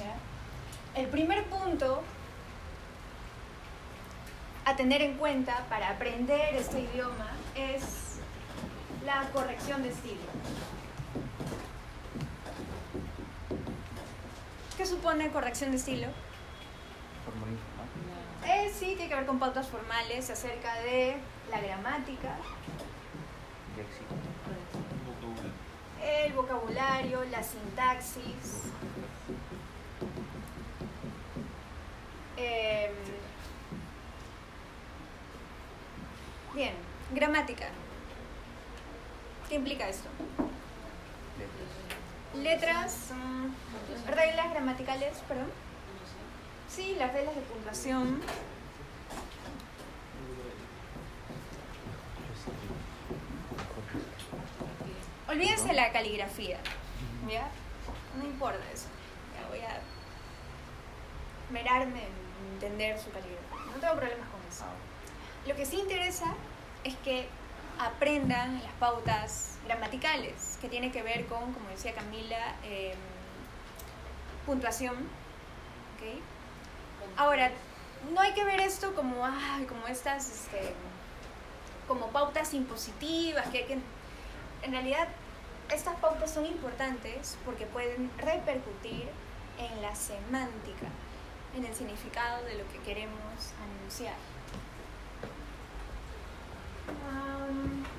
¿Ya? 0.00 1.00
El 1.00 1.08
primer 1.08 1.44
punto 1.46 2.02
a 4.64 4.76
tener 4.76 5.02
en 5.02 5.16
cuenta 5.16 5.66
para 5.68 5.90
aprender 5.90 6.54
este 6.54 6.80
idioma 6.80 7.30
es 7.54 8.18
la 9.04 9.28
corrección 9.32 9.82
de 9.82 9.90
estilo. 9.90 10.22
¿Qué 14.76 14.84
¿Qué 14.84 14.86
supone 14.86 15.28
corrección 15.30 15.70
de 15.70 15.76
estilo? 15.76 16.08
Eh, 18.46 18.70
sí, 18.74 18.86
tiene 18.86 19.08
que 19.08 19.14
ver 19.14 19.26
con 19.26 19.38
pautas 19.38 19.68
formales 19.68 20.28
acerca 20.30 20.74
de 20.80 21.16
la 21.50 21.60
gramática, 21.60 22.36
el 26.02 26.32
vocabulario, 26.32 27.24
la 27.30 27.42
sintaxis. 27.42 28.64
Em, 32.36 32.92
bien, 36.54 36.74
gramática. 37.12 37.66
¿Qué 39.48 39.56
implica 39.56 39.88
esto? 39.88 40.08
Letras, 42.34 43.10
mm, 43.12 44.10
reglas 44.10 44.50
gramaticales, 44.50 45.18
perdón. 45.28 45.50
Sí, 46.68 46.96
las 46.98 47.12
reglas 47.12 47.34
de 47.34 47.40
puntuación. 47.42 48.20
Olvídense 55.28 55.72
la 55.72 55.92
caligrafía, 55.92 56.58
¿ya? 57.28 57.48
No 58.16 58.24
importa 58.24 58.60
eso. 58.72 58.88
Ya 59.34 59.48
voy 59.48 59.60
a 59.60 59.80
merarme 61.52 62.04
en 62.04 62.54
entender 62.54 62.98
su 62.98 63.10
caligrafía. 63.10 63.72
No 63.72 63.80
tengo 63.80 63.94
problemas 63.96 64.28
con 64.28 64.40
eso. 64.48 64.64
Lo 65.46 65.54
que 65.54 65.66
sí 65.66 65.78
interesa 65.78 66.34
es 66.84 66.96
que 66.98 67.28
aprendan 67.78 68.62
las 68.62 68.72
pautas 68.74 69.58
gramaticales, 69.64 70.58
que 70.60 70.68
tiene 70.68 70.90
que 70.90 71.02
ver 71.02 71.26
con, 71.26 71.52
como 71.52 71.68
decía 71.68 71.94
Camila, 71.94 72.56
em, 72.64 72.96
puntuación. 74.46 74.94
¿ok? 74.94 76.20
Ahora, 77.16 77.50
no 78.12 78.20
hay 78.20 78.32
que 78.32 78.44
ver 78.44 78.60
esto 78.60 78.94
como, 78.94 79.24
ay, 79.24 79.64
como 79.66 79.86
estas, 79.86 80.30
este, 80.30 80.74
como 81.86 82.08
pautas 82.08 82.54
impositivas, 82.54 83.46
que 83.48 83.66
que... 83.66 83.78
En 84.62 84.72
realidad, 84.72 85.08
estas 85.70 85.94
pautas 85.96 86.32
son 86.32 86.46
importantes 86.46 87.36
porque 87.44 87.66
pueden 87.66 88.10
repercutir 88.16 89.08
en 89.58 89.82
la 89.82 89.94
semántica, 89.94 90.86
en 91.54 91.66
el 91.66 91.74
significado 91.74 92.44
de 92.44 92.54
lo 92.54 92.66
que 92.72 92.78
queremos 92.78 93.52
anunciar. 93.62 94.14
Um, 96.88 97.93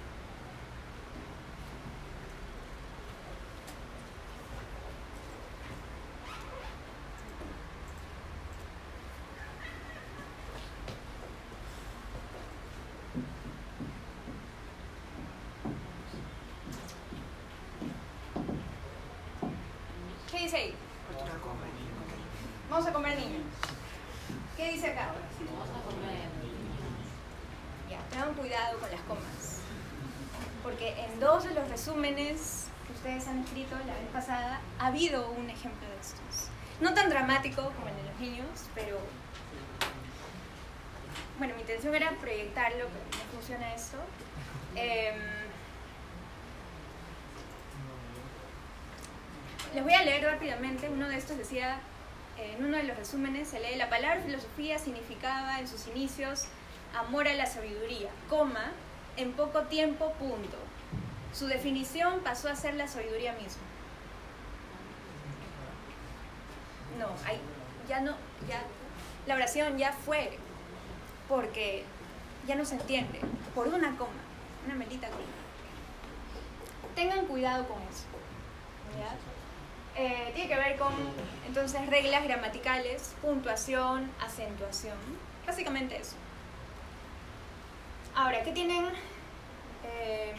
han 33.27 33.39
escrito 33.43 33.75
la 33.87 33.93
vez 33.93 34.07
pasada, 34.11 34.59
ha 34.79 34.87
habido 34.87 35.31
un 35.31 35.49
ejemplo 35.49 35.87
de 35.87 35.95
estos. 35.99 36.49
No 36.81 36.93
tan 36.93 37.09
dramático 37.09 37.63
como 37.63 37.87
el 37.87 37.95
de 37.95 38.03
los 38.03 38.19
niños, 38.19 38.47
pero... 38.73 38.99
Bueno, 41.37 41.55
mi 41.55 41.61
intención 41.61 41.93
era 41.93 42.11
proyectarlo, 42.11 42.85
pero 42.85 43.23
no 43.23 43.31
funciona 43.33 43.73
esto. 43.73 43.97
Em, 44.75 45.15
les 49.73 49.83
voy 49.83 49.93
a 49.93 50.03
leer 50.03 50.23
rápidamente. 50.23 50.89
Uno 50.89 51.09
de 51.09 51.17
estos 51.17 51.37
decía, 51.37 51.79
eh, 52.37 52.55
en 52.57 52.65
uno 52.65 52.77
de 52.77 52.83
los 52.83 52.97
resúmenes 52.97 53.49
se 53.49 53.59
lee, 53.59 53.75
la 53.75 53.89
palabra 53.89 54.21
filosofía 54.21 54.79
significaba 54.79 55.59
en 55.59 55.67
sus 55.67 55.87
inicios 55.87 56.45
amor 56.95 57.27
a 57.27 57.33
la 57.33 57.45
sabiduría, 57.45 58.09
coma, 58.29 58.71
en 59.17 59.33
poco 59.33 59.63
tiempo, 59.63 60.13
punto. 60.13 60.57
Su 61.37 61.47
definición 61.47 62.21
pasó 62.21 62.47
a 62.47 62.55
ser 62.55 62.75
la 62.75 62.87
sabiduría 62.87 63.33
misma. 63.33 63.61
No, 66.97 67.07
ahí, 67.27 67.37
ya 67.89 67.99
no, 67.99 68.15
ya, 68.47 68.61
la 69.27 69.35
oración 69.35 69.77
ya 69.77 69.91
fue, 69.91 70.37
porque 71.27 71.83
ya 72.47 72.55
no 72.55 72.63
se 72.63 72.75
entiende, 72.75 73.19
por 73.53 73.67
una 73.67 73.97
coma, 73.97 74.13
una 74.65 74.75
melita 74.75 75.09
coma. 75.09 75.23
Tengan 76.95 77.25
cuidado 77.25 77.67
con 77.67 77.81
eso. 77.81 78.05
¿ya? 78.97 80.01
Eh, 80.01 80.31
tiene 80.33 80.47
que 80.47 80.55
ver 80.55 80.77
con, 80.77 80.93
entonces, 81.45 81.85
reglas 81.87 82.23
gramaticales, 82.23 83.13
puntuación, 83.21 84.09
acentuación, 84.21 84.97
básicamente 85.45 85.97
eso. 85.97 86.15
Ahora, 88.15 88.41
¿qué 88.41 88.53
tienen? 88.53 88.85
Eh, 89.83 90.33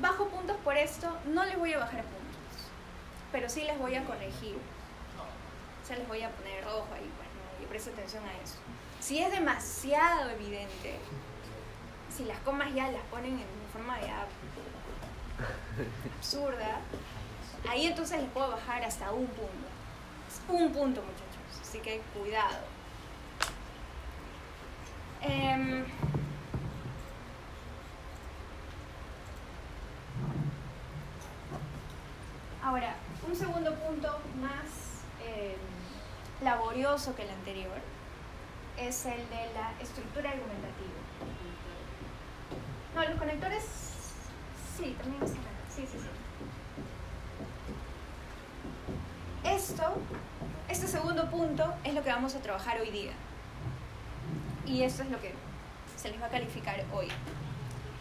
bajo 0.00 0.28
puntos 0.28 0.56
por 0.58 0.76
esto, 0.76 1.16
no 1.26 1.44
les 1.44 1.58
voy 1.58 1.72
a 1.72 1.78
bajar 1.78 2.02
puntos, 2.02 2.70
pero 3.32 3.48
sí 3.48 3.64
les 3.64 3.78
voy 3.78 3.94
a 3.94 4.04
corregir. 4.04 4.56
O 5.82 5.86
sea, 5.86 5.96
les 5.96 6.08
voy 6.08 6.22
a 6.22 6.30
poner 6.30 6.64
rojo 6.64 6.88
ahí, 6.92 7.10
bueno, 7.16 7.62
y 7.62 7.66
presten 7.66 7.94
atención 7.94 8.22
a 8.24 8.32
eso. 8.42 8.56
Si 9.00 9.18
es 9.20 9.30
demasiado 9.30 10.30
evidente, 10.30 10.98
si 12.14 12.24
las 12.24 12.38
comas 12.40 12.74
ya 12.74 12.90
las 12.90 13.02
ponen 13.04 13.32
en 13.32 13.46
forma 13.72 14.00
ya 14.00 14.26
absurda, 16.18 16.80
ahí 17.68 17.86
entonces 17.86 18.20
les 18.20 18.30
puedo 18.30 18.50
bajar 18.50 18.84
hasta 18.84 19.10
un 19.12 19.26
punto. 19.26 19.68
Es 20.28 20.40
un 20.48 20.72
punto, 20.72 21.02
muchachos, 21.02 21.62
así 21.62 21.78
que 21.78 22.02
cuidado. 22.14 22.58
Em, 25.20 25.84
ahora, 32.62 32.94
un 33.28 33.36
segundo 33.36 33.74
punto 33.74 34.08
más 34.40 34.66
em, 35.26 35.56
laborioso 36.44 37.14
que 37.14 37.22
el 37.22 37.30
anterior 37.30 37.78
es 38.76 39.06
el 39.06 39.28
de 39.28 39.52
la 39.54 39.72
estructura 39.80 40.30
argumentativa. 40.30 40.98
No, 42.94 43.04
los 43.04 43.18
conectores 43.18 43.64
sí, 44.76 44.96
también 45.00 45.22
acá. 45.22 45.32
Sí, 45.68 45.86
sí, 45.90 45.98
sí. 45.98 46.08
Esto, 49.44 49.94
este 50.68 50.86
segundo 50.86 51.30
punto 51.30 51.74
es 51.84 51.94
lo 51.94 52.02
que 52.02 52.10
vamos 52.10 52.34
a 52.34 52.40
trabajar 52.40 52.80
hoy 52.80 52.90
día 52.90 53.12
y 54.66 54.82
eso 54.82 55.02
es 55.02 55.10
lo 55.10 55.20
que 55.20 55.32
se 55.96 56.10
les 56.10 56.20
va 56.20 56.26
a 56.26 56.30
calificar 56.30 56.84
hoy. 56.92 57.08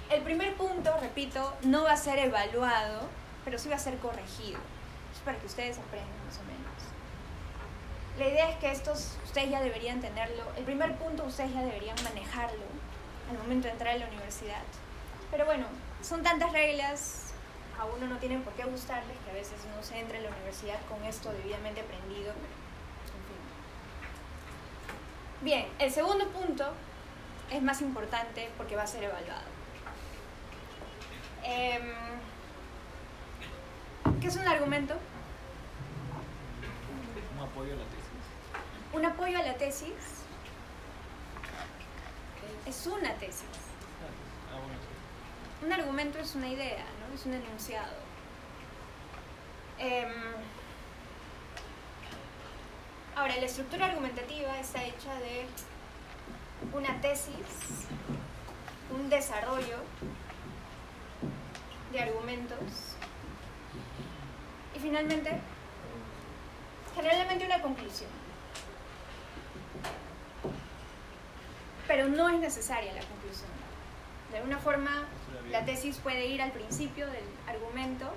El 0.09 0.21
primer 0.21 0.55
punto, 0.55 0.95
repito, 1.01 1.53
no 1.63 1.83
va 1.83 1.93
a 1.93 1.97
ser 1.97 2.19
evaluado, 2.19 3.01
pero 3.47 3.57
sí 3.57 3.69
va 3.69 3.77
a 3.77 3.79
ser 3.79 3.97
corregido. 3.99 4.59
Es 5.15 5.21
para 5.23 5.39
que 5.39 5.45
ustedes 5.45 5.77
aprendan 5.77 6.11
más 6.25 6.37
o 6.37 6.43
menos. 6.43 6.75
La 8.19 8.27
idea 8.27 8.49
es 8.49 8.57
que 8.57 8.69
estos, 8.69 9.15
ustedes 9.23 9.49
ya 9.49 9.61
deberían 9.61 10.01
tenerlo, 10.01 10.43
el 10.57 10.65
primer 10.65 10.97
punto 10.97 11.23
ustedes 11.23 11.53
ya 11.53 11.61
deberían 11.61 11.95
manejarlo 12.03 12.65
al 13.31 13.37
momento 13.37 13.67
de 13.67 13.71
entrar 13.71 13.95
a 13.95 13.99
la 13.99 14.07
universidad. 14.07 14.63
Pero 15.31 15.45
bueno, 15.45 15.65
son 16.01 16.23
tantas 16.23 16.51
reglas, 16.51 17.31
a 17.79 17.85
uno 17.85 18.07
no 18.07 18.17
tienen 18.17 18.43
por 18.43 18.51
qué 18.51 18.65
gustarles, 18.65 19.17
que 19.23 19.31
a 19.31 19.33
veces 19.33 19.55
no 19.73 19.81
se 19.81 19.97
entra 19.97 20.17
en 20.17 20.25
la 20.25 20.29
universidad 20.31 20.81
con 20.89 21.01
esto 21.05 21.31
debidamente 21.31 21.79
aprendido. 21.79 22.33
Bien, 25.39 25.67
el 25.79 25.89
segundo 25.93 26.27
punto 26.31 26.65
es 27.49 27.61
más 27.61 27.79
importante 27.79 28.49
porque 28.57 28.75
va 28.75 28.83
a 28.83 28.87
ser 28.87 29.05
evaluado. 29.05 29.47
Em, 31.45 32.17
¿Qué 34.21 34.27
es 34.27 34.35
un 34.35 34.47
argumento? 34.47 34.95
Un 37.35 37.43
apoyo 37.43 37.73
a 37.73 37.77
la 37.77 37.83
tesis. 37.83 38.93
Un 38.93 39.05
apoyo 39.05 39.37
a 39.37 39.43
la 39.43 39.53
tesis 39.55 40.23
es 42.65 42.87
una 42.87 43.13
tesis. 43.15 43.43
Ah, 44.51 44.59
sí. 45.59 45.65
Un 45.65 45.73
argumento 45.73 46.19
es 46.19 46.35
una 46.35 46.47
idea, 46.47 46.85
¿no? 46.99 47.15
Es 47.15 47.25
un 47.25 47.33
enunciado. 47.33 47.93
Em, 49.77 50.11
ahora, 53.15 53.35
la 53.35 53.45
estructura 53.45 53.85
argumentativa 53.85 54.57
está 54.59 54.83
hecha 54.83 55.13
de 55.19 55.45
una 56.73 56.99
tesis, 57.01 57.87
un 58.89 59.09
desarrollo 59.09 59.77
de 61.91 62.01
argumentos 62.01 62.96
Y 64.77 64.79
finalmente, 64.79 65.31
generalmente 66.95 67.45
una 67.45 67.61
conclusión. 67.63 68.09
Pero 71.87 72.07
no 72.09 72.29
es 72.29 72.39
necesaria 72.39 72.93
la 72.93 73.01
conclusión. 73.01 73.49
De 74.31 74.37
alguna 74.37 74.59
forma, 74.59 75.07
la 75.49 75.65
tesis 75.65 75.97
puede 75.97 76.27
ir 76.27 76.43
al 76.43 76.51
principio 76.51 77.07
del 77.07 77.23
argumento 77.47 78.11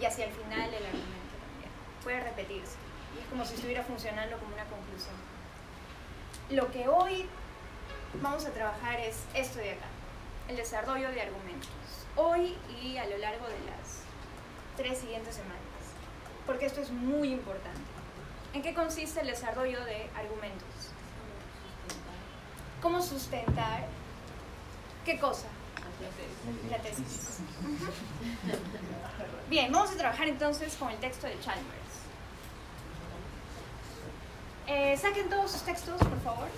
y 0.00 0.06
hacia 0.06 0.24
el 0.24 0.32
final 0.32 0.70
del 0.70 0.86
argumento 0.86 1.36
también. 1.50 1.70
Puede 2.02 2.20
repetirse. 2.20 2.76
Y 3.14 3.20
es 3.20 3.26
como 3.28 3.44
si 3.44 3.54
estuviera 3.54 3.82
funcionando 3.82 4.38
como 4.38 4.54
una 4.54 4.64
conclusión. 4.64 5.16
Lo 6.48 6.70
que 6.70 6.88
hoy 6.88 7.26
vamos 8.22 8.46
a 8.46 8.52
trabajar 8.52 9.00
es 9.00 9.24
esto 9.34 9.58
de 9.58 9.72
acá, 9.72 9.86
el 10.48 10.56
desarrollo 10.56 11.10
de 11.10 11.20
argumentos. 11.20 11.68
Hoy 12.14 12.56
y 12.82 12.96
a 12.96 13.04
lo 13.04 13.18
largo 13.18 13.46
de 13.48 13.58
las 13.66 14.00
tres 14.78 14.98
siguientes 14.98 15.34
semanas. 15.34 15.65
Porque 16.46 16.66
esto 16.66 16.80
es 16.80 16.90
muy 16.90 17.32
importante. 17.32 17.80
¿En 18.54 18.62
qué 18.62 18.72
consiste 18.74 19.20
el 19.20 19.26
desarrollo 19.26 19.84
de 19.84 20.08
argumentos? 20.16 20.92
¿Cómo 22.80 23.02
sustentar 23.02 23.86
qué 25.04 25.18
cosa? 25.18 25.48
La 26.70 26.78
tesis. 26.78 27.40
Bien, 29.48 29.70
vamos 29.72 29.90
a 29.90 29.96
trabajar 29.96 30.28
entonces 30.28 30.74
con 30.76 30.90
el 30.90 30.98
texto 30.98 31.26
de 31.26 31.38
Chalmers. 31.40 31.76
Eh, 34.66 34.96
saquen 34.96 35.28
todos 35.28 35.52
sus 35.52 35.62
textos, 35.62 35.98
por 35.98 36.20
favor. 36.22 36.48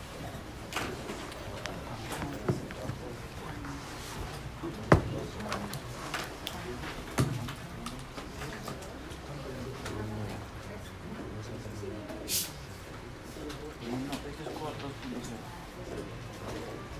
No, 13.89 14.13
esto 14.13 14.43
es 14.43 14.49
Core 14.57 14.77
2.0. 14.85 15.49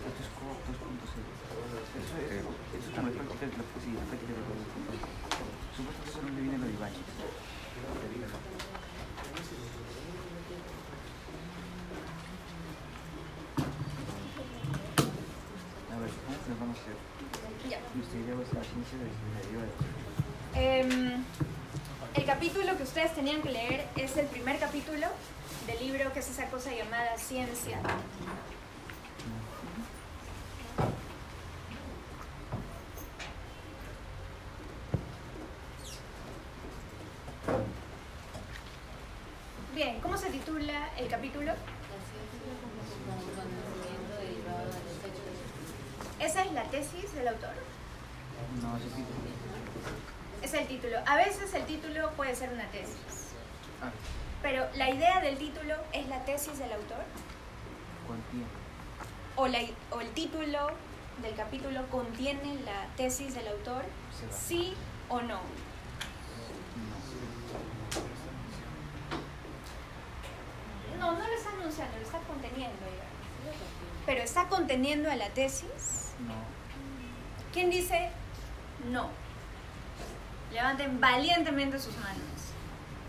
Esto 0.09 0.21
es 0.23 0.31
Core 0.37 0.61
2.0. 0.69 1.49
Eso 1.99 2.17
es, 2.17 2.45
eso 2.79 2.89
es 2.89 2.95
también 2.95 3.17
práctica 3.17 3.47
de 3.47 3.53
la 3.53 3.65
sí, 3.81 3.93
la 3.93 4.05
práctica 4.09 4.33
de 4.33 4.41
la 4.41 4.49
Supuestamente 5.77 6.11
eso 6.11 6.19
es 6.19 6.25
donde 6.25 6.43
viene 6.43 6.59
lo 6.59 6.65
de 6.67 6.73
Ibáñez. 6.73 6.99
A 15.93 16.01
ver, 16.01 16.11
¿cómo 16.25 16.37
que 16.45 16.51
lo 16.51 16.57
vamos 16.59 16.79
a 16.79 16.81
hacer? 16.83 16.97
Ya. 17.69 17.79
Nuestra 17.95 18.19
idea 18.19 18.35
va 18.35 18.43
a 18.43 18.47
ser 18.47 18.55
la 18.59 18.65
ciencia 18.65 18.99
de 18.99 19.05
la 19.05 19.41
deriva 19.45 19.63
de 19.63 19.73
Em, 20.59 21.25
el 22.15 22.25
capítulo 22.25 22.77
que 22.77 22.83
ustedes 22.83 23.15
tenían 23.15 23.43
que 23.43 23.51
leer 23.51 23.87
es 23.97 24.17
el 24.17 24.27
primer 24.27 24.59
capítulo 24.59 25.07
del 25.67 25.79
libro 25.79 26.13
que 26.13 26.21
es 26.21 26.29
esa 26.31 26.47
cosa 26.47 26.75
llamada 27.31 27.55
ciencia. 27.55 27.79
Bien, 39.75 40.01
¿cómo 40.01 40.17
se 40.17 40.31
titula 40.31 40.91
el 40.97 41.09
capítulo? 41.09 41.53
Esa 46.21 46.43
es 46.43 46.53
la 46.53 46.65
tesis 46.65 47.15
del 47.15 47.29
autor. 47.29 47.51
No, 48.61 48.77
ese 48.77 48.87
tipo. 48.87 49.09
Es 50.43 50.55
el 50.55 50.67
título. 50.67 50.99
A 51.07 51.17
veces 51.17 51.55
el 51.55 51.65
título 51.65 52.11
puede 52.13 52.35
ser 52.35 52.53
una 52.53 52.69
tesis. 52.71 53.18
La 54.79 54.89
idea 54.91 55.21
del 55.21 55.37
título 55.37 55.75
es 55.93 56.07
la 56.09 56.25
tesis 56.25 56.59
del 56.59 56.73
autor. 56.73 57.05
cuantía. 58.07 58.47
O, 59.37 59.47
la- 59.49 59.61
o 59.97 60.01
el 60.01 60.11
título 60.13 60.71
del 61.23 61.35
capítulo 61.35 61.87
contiene 61.91 62.55
la 62.65 62.87
tesis 62.97 63.35
del 63.35 63.49
autor, 63.49 63.85
sí 64.31 64.75
o 65.09 65.21
no. 65.21 65.41
No. 70.99 71.13
No, 71.13 71.13
lo 71.19 71.35
está 71.35 71.51
anunciando, 71.51 71.97
lo 71.99 72.03
está 72.05 72.19
conteniendo. 72.21 72.77
Pero 74.07 74.23
está 74.23 74.49
conteniendo 74.49 75.11
a 75.11 75.17
la 75.17 75.29
tesis. 75.31 76.13
No. 76.27 76.35
¿Quién 77.53 77.71
dice 77.71 78.11
no? 78.91 79.11
Levanten 80.53 81.01
valientemente 81.01 81.79
sus 81.79 81.97
manos. 81.99 82.53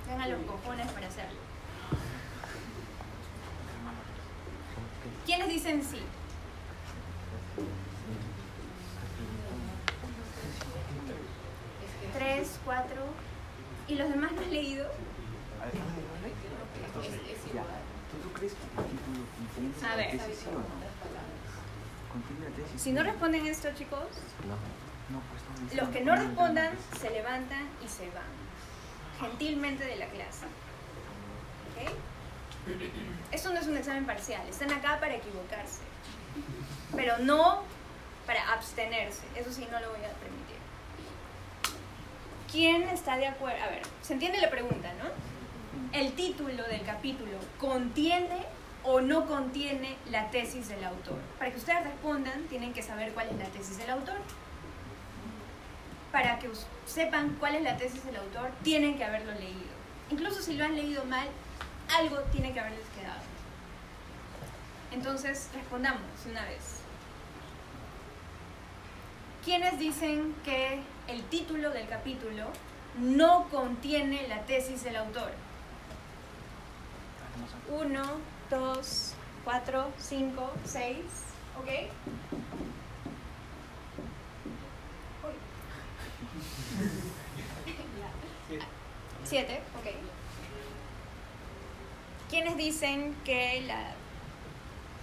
Tengan 0.07 0.29
los 0.31 0.41
cojones 0.45 0.87
para 0.91 1.07
hacerlo. 1.07 1.39
¿Quiénes 5.25 5.47
dicen 5.49 5.83
sí? 5.83 6.01
Tres, 12.13 12.59
cuatro. 12.65 13.03
¿Y 13.87 13.95
los 13.95 14.09
demás 14.09 14.31
no 14.31 14.41
han 14.41 14.51
leído? 14.51 14.87
A 19.91 19.95
ver. 19.95 20.19
Si 22.77 22.91
no 22.91 23.03
responden 23.03 23.45
esto, 23.45 23.69
chicos, 23.75 23.99
los 25.75 25.89
que 25.89 26.01
no 26.01 26.15
respondan 26.15 26.71
se 26.99 27.09
levantan 27.09 27.67
y 27.83 27.87
se 27.87 28.09
van. 28.09 28.23
Gentilmente 29.19 29.85
de 29.85 29.97
la 29.97 30.07
clase. 30.07 30.45
¿Ok? 31.75 31.91
Esto 33.31 33.53
no 33.53 33.59
es 33.59 33.67
un 33.67 33.77
examen 33.77 34.05
parcial, 34.05 34.41
están 34.47 34.71
acá 34.71 34.99
para 34.99 35.15
equivocarse. 35.15 35.81
Pero 36.95 37.17
no 37.19 37.63
para 38.25 38.53
abstenerse. 38.53 39.23
Eso 39.35 39.51
sí, 39.51 39.67
no 39.71 39.79
lo 39.79 39.89
voy 39.89 40.05
a 40.05 40.13
permitir. 40.13 40.57
¿Quién 42.51 42.83
está 42.83 43.17
de 43.17 43.27
acuerdo? 43.27 43.63
A 43.63 43.69
ver, 43.69 43.81
¿se 44.01 44.13
entiende 44.13 44.39
la 44.39 44.49
pregunta, 44.49 44.91
no? 44.93 45.97
El 45.97 46.13
título 46.13 46.63
del 46.63 46.83
capítulo 46.83 47.37
contiene 47.59 48.45
o 48.83 49.01
no 49.01 49.25
contiene 49.25 49.97
la 50.09 50.29
tesis 50.31 50.67
del 50.69 50.83
autor. 50.83 51.17
Para 51.37 51.51
que 51.51 51.57
ustedes 51.57 51.83
respondan, 51.83 52.43
tienen 52.43 52.73
que 52.73 52.81
saber 52.81 53.13
cuál 53.13 53.29
es 53.29 53.37
la 53.37 53.45
tesis 53.45 53.77
del 53.77 53.89
autor. 53.89 54.17
Para 56.11 56.39
que 56.39 56.49
sepan 56.85 57.35
cuál 57.39 57.55
es 57.55 57.63
la 57.63 57.77
tesis 57.77 58.03
del 58.05 58.15
autor, 58.15 58.51
tienen 58.63 58.97
que 58.97 59.03
haberlo 59.03 59.31
leído. 59.33 59.79
Incluso 60.09 60.41
si 60.41 60.53
lo 60.53 60.65
han 60.65 60.75
leído 60.75 61.05
mal, 61.05 61.27
algo 61.97 62.17
tiene 62.31 62.53
que 62.53 62.59
haberles 62.59 62.85
quedado. 62.97 63.21
Entonces, 64.91 65.49
respondamos 65.53 66.01
una 66.29 66.43
vez. 66.45 66.79
¿Quiénes 69.43 69.79
dicen 69.79 70.35
que 70.43 70.81
el 71.07 71.23
título 71.23 71.69
del 71.71 71.87
capítulo 71.87 72.47
no 72.97 73.47
contiene 73.49 74.27
la 74.27 74.41
tesis 74.45 74.83
del 74.83 74.97
autor? 74.97 75.31
Uno, 77.69 78.03
dos, 78.49 79.13
cuatro, 79.43 79.91
cinco, 79.97 80.51
seis. 80.65 81.05
¿Ok? 81.57 81.67
Uy. 85.23 85.33
Siete, 89.23 89.61
ok. 89.79 90.08
¿Quiénes 92.29 92.57
dicen 92.57 93.15
que, 93.25 93.63
la, 93.65 93.91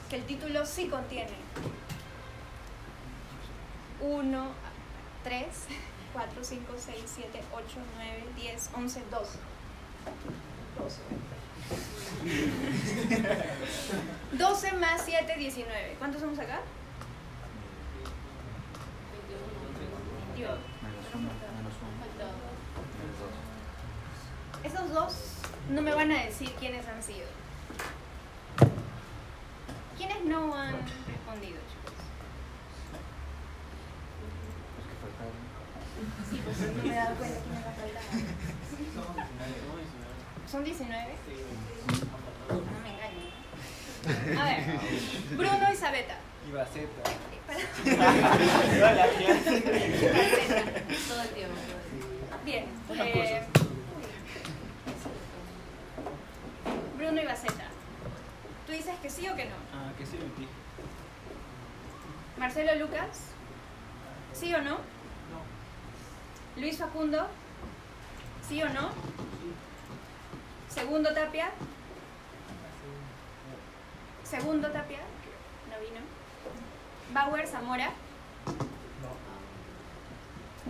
que 0.09 0.17
el 0.17 0.25
título 0.27 0.65
sí 0.65 0.87
contiene? 0.87 1.33
Uno, 4.01 4.53
tres, 5.25 5.65
cuatro, 6.13 6.45
cinco, 6.45 6.75
seis, 6.79 7.03
siete, 7.05 7.43
ocho, 7.53 7.81
nueve, 7.97 8.25
diez, 8.37 8.71
once, 8.75 9.03
doce. 9.11 9.39
Doce. 10.79 11.01
12 14.33 14.73
más 14.75 15.03
7, 15.05 15.35
19. 15.37 15.97
¿Cuántos 15.99 16.21
somos 16.21 16.39
acá? 16.39 16.61
21. 20.35 20.53
Menos 20.83 21.07
uno, 21.13 21.31
menos 21.57 21.75
uno. 21.83 21.97
Esos 24.63 24.93
dos 24.93 25.36
no 25.71 25.83
me 25.83 25.95
van 25.95 26.13
a 26.13 26.25
decir 26.25 26.51
quiénes 26.59 26.87
han 26.87 27.03
sido. 27.03 27.27
¿Quiénes 29.97 30.25
no 30.25 30.55
han 30.55 30.77
respondido, 31.07 31.59
chicos? 31.71 31.95
Sí, 36.31 36.41
pues 36.45 36.59
no 36.61 36.83
me 36.83 36.91
he 36.93 36.95
dado 36.95 37.15
cuenta 37.17 37.39
quiénes 37.41 37.67
han 37.67 37.75
faltado. 37.75 38.07
¿Son 40.51 40.65
19? 40.65 41.07
No 42.49 42.63
me 42.83 42.91
engañen. 42.95 43.31
A 44.39 44.45
ver, 44.45 44.61
Bruno 45.37 45.73
y 45.73 45.77
Sabeta. 45.77 46.17
Y 46.49 46.53
Baceta. 46.53 47.03
Todo 51.07 51.23
el 51.23 51.29
tiempo. 51.31 51.55
Bien. 52.45 52.65
eh, 52.91 53.47
Bruno 56.97 57.21
y 57.21 57.27
Baceta. 57.27 57.65
¿Tú 58.67 58.73
dices 58.73 58.99
que 59.01 59.11
sí 59.11 59.29
o 59.29 59.37
que 59.37 59.45
no? 59.45 59.57
Ah, 59.75 59.93
que 59.97 60.07
sí. 60.07 60.19
Marcelo 62.39 62.75
Lucas, 62.77 63.21
¿sí 64.33 64.53
o 64.55 64.59
no? 64.63 64.73
No. 64.73 66.61
Luis 66.61 66.79
Facundo, 66.79 67.29
¿sí 68.47 68.63
o 68.63 68.69
no? 68.71 68.91
Segundo 70.69 71.15
Tapia, 71.15 71.51
segundo 74.25 74.71
Tapia, 74.71 74.99
no 75.71 75.81
vino. 75.81 76.01
Bauer 77.15 77.47
Zamora, 77.47 77.91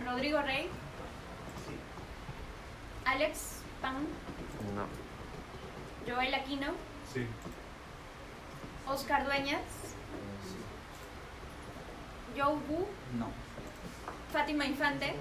Rodrigo 0.05 0.41
Rey, 0.43 0.69
Alex 3.05 3.63
Pan, 3.81 4.07
No. 4.77 5.06
Joel 6.07 6.35
Aquino, 6.35 6.69
Sí. 7.13 7.27
Oscar 8.89 9.25
Dueñas, 9.25 9.61
Joe 12.37 12.55
Wu, 12.69 12.87
No. 13.19 13.29
Fátima 14.33 14.65
Infante, 14.67 15.15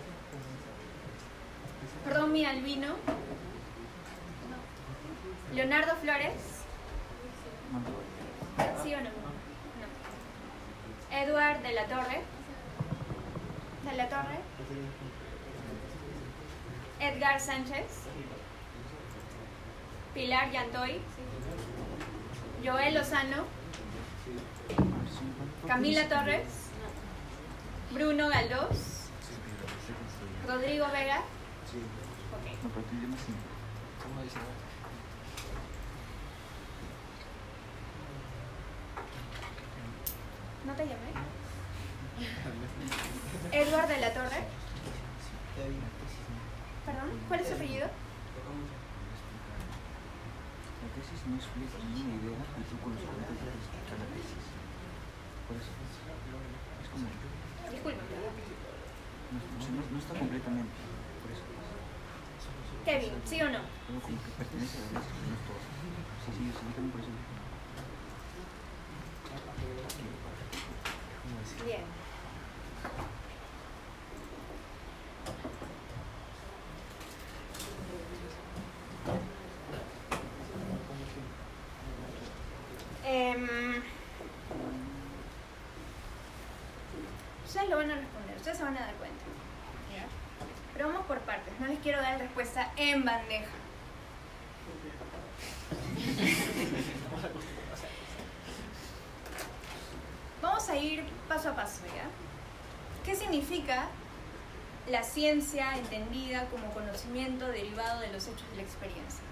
Romy 2.11 2.45
Albino, 2.45 2.95
Leonardo 5.53 5.95
Flores, 5.95 6.33
No. 7.71 8.83
¿sí 8.83 8.93
o 8.93 8.97
no? 8.97 9.09
No. 9.09 9.25
Edward 11.17 11.61
de 11.61 11.73
la 11.73 11.86
Torre, 11.86 12.21
de 13.89 13.97
la 13.97 14.09
Torre, 14.09 14.39
Edgar 16.99 17.39
Sánchez, 17.39 18.04
Pilar 20.16 20.49
Yantoy, 20.49 21.01
Joel 22.63 22.93
Lozano, 22.93 23.43
Camila 25.68 26.07
Torres, 26.07 26.70
Bruno 27.91 28.30
Galdós, 28.30 29.09
Rodrigo 30.47 30.86
Vega. 30.93 31.18
Sí. 31.70 31.82
Ok. 32.32 32.63
No, 32.63 32.70
pero 32.70 32.86
tú 32.86 32.95
llamas 32.95 33.20
sí. 33.20 33.34
¿Cómo 34.03 34.22
dice? 34.22 34.38
¿No 40.66 40.74
te 40.76 40.84
llamé? 40.86 41.11
Edward 43.51 43.88
de 43.89 43.97
la 43.99 44.13
Torre. 44.13 44.47
Perdón, 46.86 47.20
¿cuál 47.28 47.39
es 47.41 47.47
su 47.49 47.53
apellido? 47.53 47.89
Tesis 51.26 51.34
no 51.34 51.41
explica 51.41 51.82
ninguna 51.82 52.21
idea 52.21 52.38
y 52.38 52.63
tú 52.69 52.78
con 52.86 52.93
los 52.93 53.01
comentarios 53.01 53.57
explicar 53.57 53.97
la 53.97 54.05
tesis. 54.13 54.45
Por 55.49 55.57
eso. 55.57 55.73
Es 55.73 56.89
como. 56.93 57.09
Disculpa. 57.73 58.03
No, 59.34 59.41
no, 59.41 59.82
no 59.89 59.97
está 59.97 60.13
completamente. 60.13 60.78
Por 61.26 61.30
eso. 61.34 61.41
Kevin, 62.86 63.17
¿sí 63.26 63.41
o 63.41 63.49
no? 63.49 63.65
Todo 63.89 63.99
como 64.05 64.21
que 64.21 64.30
pertenece 64.38 64.78
a 64.78 64.82
la 64.86 65.01
tesis, 65.01 65.17
pero 65.17 65.26
no 65.26 65.34
es 65.34 65.41
todo. 65.49 65.57
Sí, 65.65 66.30
sí, 66.30 66.45
sí, 66.45 66.45
yo 66.45 66.73
también 66.78 66.93
por 66.93 67.01
eso. 67.01 67.09
Bien. 71.65 72.04
Ustedes 87.66 87.70
lo 87.70 87.78
van 87.78 87.91
a 87.91 88.01
responder, 88.01 88.38
ustedes 88.38 88.57
se 88.57 88.63
van 88.63 88.78
a 88.78 88.82
dar 88.82 88.93
cuenta. 88.95 89.24
¿ya? 89.95 90.05
Pero 90.74 90.88
vamos 90.88 91.05
por 91.05 91.20
partes, 91.22 91.53
no 91.59 91.68
les 91.68 91.80
quiero 91.80 92.01
dar 92.01 92.20
respuesta 92.20 92.72
en 92.76 93.03
bandeja. 93.03 93.51
Vamos 100.41 100.70
a 100.70 100.76
ir 100.78 101.03
paso 101.28 101.49
a 101.49 101.55
paso, 101.55 101.82
¿ya? 101.88 102.07
¿Qué 103.03 103.16
significa 103.16 103.88
la 104.88 105.03
ciencia 105.03 105.76
entendida 105.78 106.45
como 106.49 106.72
conocimiento 106.72 107.47
derivado 107.47 108.01
de 108.01 108.11
los 108.11 108.28
hechos 108.28 108.47
de 108.51 108.57
la 108.57 108.61
experiencia? 108.61 109.24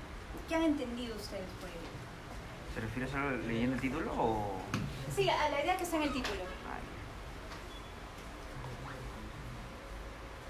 ¿Qué 0.48 0.56
han 0.56 0.64
entendido 0.64 1.16
ustedes 1.16 1.50
por 1.60 1.70
ello? 1.70 1.80
¿Se 2.74 2.82
refiere 2.82 3.08
solo 3.08 3.38
leyendo 3.38 3.76
el 3.76 3.82
título 3.82 4.12
o.? 4.18 4.58
Sí, 5.16 5.30
a 5.30 5.50
la 5.50 5.62
idea 5.64 5.78
que 5.78 5.84
está 5.84 5.98
en 5.98 6.04
el 6.04 6.14
título. 6.14 6.42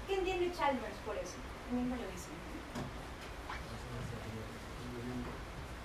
¿Qué 0.06 0.16
entiende 0.16 0.43
Chalmers 0.56 0.96
por 1.04 1.16
eso? 1.16 1.36
Él 1.70 1.76
mismo 1.78 1.96
lo 1.96 2.02
dice. 2.10 2.28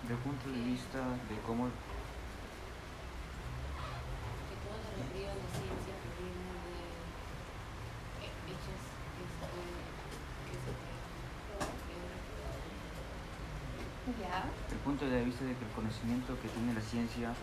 Desde 0.03 0.13
el 0.15 0.20
punto 0.22 0.49
de 0.49 0.61
vista 0.65 0.99
de 0.99 1.38
cómo 1.45 1.65
que 4.49 4.55
todo 4.65 4.78
lo 4.82 4.89
referido 4.97 5.30
a 5.32 5.36
la 5.38 5.47
ciencia 5.53 5.93
de 5.93 6.26
eh, 8.26 8.34
hechos 8.49 8.82
este, 9.22 9.61
que 10.49 10.55
se 10.57 10.74
Ya. 14.20 14.43
el 14.72 14.78
punto 14.80 15.05
de 15.05 15.24
vista 15.24 15.45
de 15.45 15.53
que 15.55 15.63
el 15.65 15.72
conocimiento 15.72 16.34
que 16.41 16.47
tiene 16.49 16.74
la 16.74 16.82
ciencia 16.82 17.34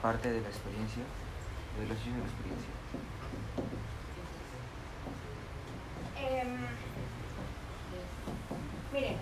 parte 0.00 0.30
de 0.32 0.40
la 0.40 0.48
experiencia, 0.48 1.02
de 1.78 1.86
los 1.86 1.96
hechos 1.98 2.14
de 2.14 2.18
la 2.20 2.24
experiencia. 2.24 2.72
Em, 6.16 6.56
miren, 8.92 9.16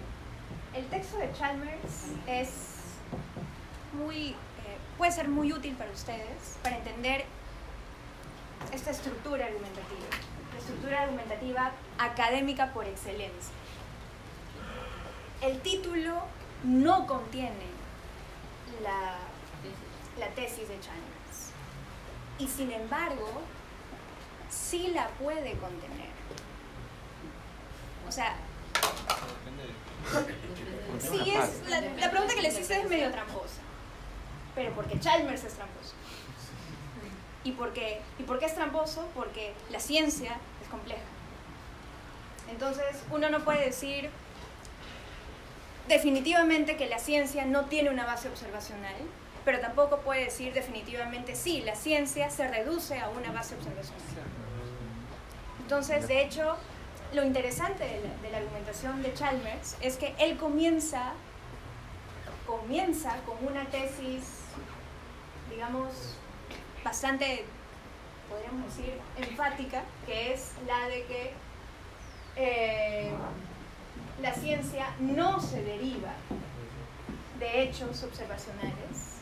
el 0.74 0.86
texto 0.86 1.18
de 1.18 1.32
Chalmers 1.32 2.12
es 2.28 2.50
muy, 3.92 4.28
eh, 4.30 4.34
puede 5.12 5.24
ser 5.24 5.28
muy 5.28 5.52
útil 5.52 5.74
para 5.74 5.90
ustedes 5.90 6.56
para 6.62 6.78
entender 6.78 7.24
esta 8.72 8.90
estructura 8.92 9.44
argumentativa, 9.44 10.06
la 10.52 10.58
estructura 10.58 11.02
argumentativa 11.02 11.72
académica 11.98 12.72
por 12.72 12.86
excelencia. 12.86 13.52
El 15.42 15.60
título 15.60 16.22
no 16.64 17.06
contiene 17.06 17.66
la, 18.82 19.18
la 20.18 20.28
tesis 20.34 20.68
de 20.68 20.80
Chalmers 20.80 21.50
y 22.38 22.48
sin 22.48 22.72
embargo 22.72 23.28
sí 24.48 24.92
la 24.94 25.08
puede 25.08 25.52
contener. 25.58 26.12
O 28.08 28.12
sea, 28.12 28.36
sí 31.00 31.30
es, 31.30 31.68
la, 31.68 31.80
la 31.80 32.10
pregunta 32.10 32.34
que 32.34 32.42
les 32.42 32.58
hice 32.58 32.80
es 32.80 32.88
medio 32.88 33.10
tramposa, 33.10 33.41
pero 34.54 34.72
porque 34.72 34.98
Chalmers 35.00 35.44
es 35.44 35.54
tramposo. 35.54 35.94
¿Y 37.44 37.52
por 37.52 37.72
qué? 37.72 38.00
¿Y 38.18 38.22
por 38.22 38.38
qué 38.38 38.46
es 38.46 38.54
tramposo? 38.54 39.08
Porque 39.14 39.52
la 39.70 39.80
ciencia 39.80 40.36
es 40.62 40.68
compleja. 40.68 41.02
Entonces, 42.50 43.02
uno 43.10 43.30
no 43.30 43.40
puede 43.40 43.64
decir 43.64 44.10
definitivamente 45.88 46.76
que 46.76 46.86
la 46.86 46.98
ciencia 46.98 47.44
no 47.44 47.64
tiene 47.64 47.90
una 47.90 48.04
base 48.04 48.28
observacional, 48.28 48.94
pero 49.44 49.58
tampoco 49.60 49.98
puede 50.00 50.24
decir 50.24 50.52
definitivamente 50.52 51.34
sí, 51.34 51.62
la 51.62 51.74
ciencia 51.74 52.30
se 52.30 52.46
reduce 52.46 52.98
a 52.98 53.08
una 53.08 53.32
base 53.32 53.56
observacional. 53.56 53.98
Entonces, 55.60 56.06
de 56.06 56.22
hecho, 56.22 56.56
lo 57.12 57.24
interesante 57.24 57.84
de 57.84 58.00
la, 58.00 58.22
de 58.22 58.30
la 58.30 58.38
argumentación 58.38 59.02
de 59.02 59.12
Chalmers 59.14 59.76
es 59.80 59.96
que 59.96 60.14
él 60.18 60.36
comienza, 60.36 61.14
comienza 62.46 63.16
con 63.26 63.44
una 63.46 63.64
tesis, 63.66 64.41
digamos, 65.52 66.16
bastante, 66.84 67.44
podríamos 68.28 68.74
decir, 68.74 68.94
enfática, 69.16 69.82
que 70.06 70.32
es 70.32 70.52
la 70.66 70.88
de 70.88 71.04
que 71.04 71.34
eh, 72.36 73.12
la 74.20 74.34
ciencia 74.34 74.94
no 74.98 75.40
se 75.40 75.62
deriva 75.62 76.14
de 77.38 77.62
hechos 77.62 78.02
observacionales, 78.02 79.20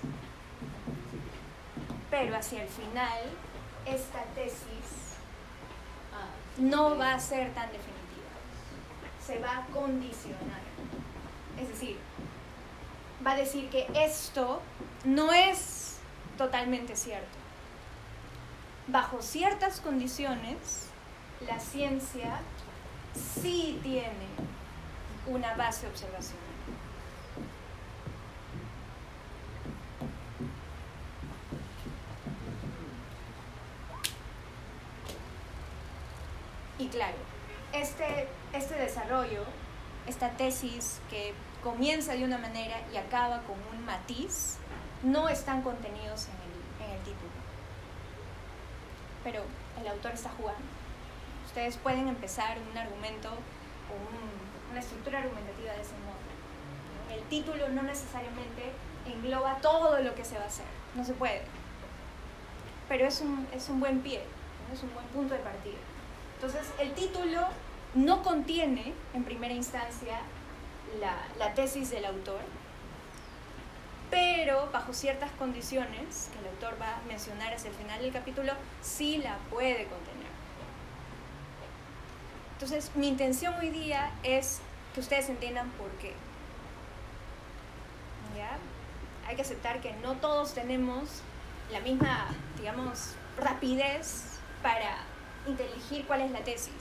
pero 2.11 2.37
hacia 2.37 2.63
el 2.63 2.69
final 2.69 3.21
esta 3.87 4.23
tesis 4.35 5.11
no 6.59 6.99
va 6.99 7.15
a 7.15 7.21
ser 7.21 7.53
tan 7.55 7.67
definitiva, 7.73 8.31
se 9.25 9.39
va 9.39 9.59
a 9.59 9.67
condicionar. 9.67 10.61
Es 11.59 11.69
decir, 11.69 11.97
va 13.27 13.33
a 13.33 13.37
decir 13.37 13.71
que 13.71 13.87
esto 13.95 14.61
no 15.05 15.33
es 15.33 15.80
totalmente 16.37 16.97
cierto. 16.97 17.39
Bajo 18.87 19.23
ciertas 19.23 19.81
condiciones, 19.81 20.89
la 21.47 21.59
ciencia 21.61 22.41
sí 23.15 23.79
tiene 23.83 24.29
una 25.27 25.55
base 25.55 25.87
observacional. 25.87 26.51
Y 36.79 36.89
claro, 36.89 37.17
este, 37.75 38.27
este 38.55 38.75
desarrollo, 38.75 39.45
esta 40.07 40.31
tesis 40.31 40.99
que 41.11 41.35
comienza 41.63 42.15
de 42.15 42.25
una 42.25 42.39
manera 42.39 42.81
y 42.91 42.97
acaba 42.97 43.43
con 43.43 43.57
un 43.77 43.85
matiz, 43.85 44.57
no 45.03 45.29
están 45.29 45.63
contenidos 45.63 46.27
en 46.29 46.85
el, 46.85 46.91
en 46.91 46.97
el 46.99 47.03
título. 47.05 47.31
Pero 49.25 49.43
el 49.81 49.89
autor 49.89 50.13
está 50.13 50.31
jugando. 50.31 50.63
Ustedes 51.47 51.77
pueden 51.79 52.09
empezar 52.09 52.57
un 52.71 52.77
argumento 52.79 53.29
o 53.29 53.95
un- 53.95 54.71
una 54.71 54.81
estructura 54.81 55.19
argumentativa 55.19 55.73
de 55.73 55.81
ese 55.83 55.95
modo. 56.05 57.17
El 57.17 57.23
título 57.25 57.69
no 57.71 57.83
necesariamente 57.83 58.73
engloba 59.07 59.57
todo 59.61 60.01
lo 60.01 60.15
que 60.15 60.25
se 60.25 60.37
va 60.39 60.45
a 60.45 60.47
hacer, 60.47 60.67
no 60.95 61.05
se 61.05 61.13
puede. 61.15 61.43
Pero 62.89 63.07
es 63.07 63.21
un, 63.21 63.47
es 63.53 63.69
un 63.69 63.81
buen 63.81 64.01
pie, 64.01 64.23
es 64.73 64.83
un 64.83 64.93
buen 64.95 65.07
punto 65.07 65.35
de 65.35 65.41
partida. 65.41 65.79
Entonces, 66.37 66.71
el 66.79 66.93
título 66.95 67.41
no 67.95 68.23
contiene, 68.23 68.95
en 69.13 69.25
primera 69.25 69.53
instancia, 69.53 70.21
la, 71.01 71.17
la 71.39 71.55
tesis 71.55 71.91
del 71.91 72.05
autor, 72.05 72.41
pero 74.11 74.69
bajo 74.73 74.93
ciertas 74.93 75.31
condiciones 75.33 76.31
que 76.33 76.39
el 76.41 76.47
autor 76.49 76.81
va 76.81 76.97
a 76.97 77.03
mencionar 77.07 77.55
hacia 77.55 77.71
el 77.71 77.77
final 77.77 78.01
del 78.01 78.13
capítulo, 78.13 78.53
sí 78.83 79.19
la 79.19 79.37
puede 79.51 79.87
contener. 79.87 80.31
Entonces, 82.55 82.91
mi 82.95 83.09
intención 83.09 83.55
hoy 83.55 83.71
día 83.71 84.11
es 84.23 84.61
que 84.93 85.01
ustedes 85.01 85.29
entiendan 85.29 85.71
por 85.71 85.91
qué. 85.93 86.13
¿Ya? 88.37 88.59
Hay 89.27 89.37
que 89.37 89.43
aceptar 89.43 89.81
que 89.81 89.93
no 90.03 90.17
todos 90.17 90.55
tenemos 90.55 91.23
la 91.71 91.81
misma, 91.81 92.27
digamos, 92.59 93.15
rapidez 93.39 94.39
para 94.63 94.99
inteligir 95.47 96.05
cuál 96.07 96.23
es 96.23 96.31
la 96.33 96.41
tesis. 96.41 96.75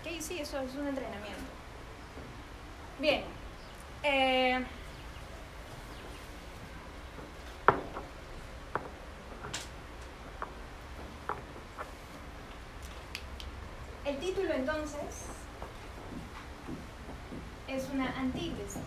¿Ok? 0.00 0.20
Sí, 0.20 0.38
eso 0.38 0.60
es 0.60 0.74
un 0.74 0.86
entrenamiento. 0.86 1.42
Bien. 3.00 3.24
Eh, 4.02 4.64
el 14.04 14.18
título 14.18 14.52
entonces 14.52 15.00
es 17.68 17.88
una 17.92 18.16
antítesis. 18.18 18.82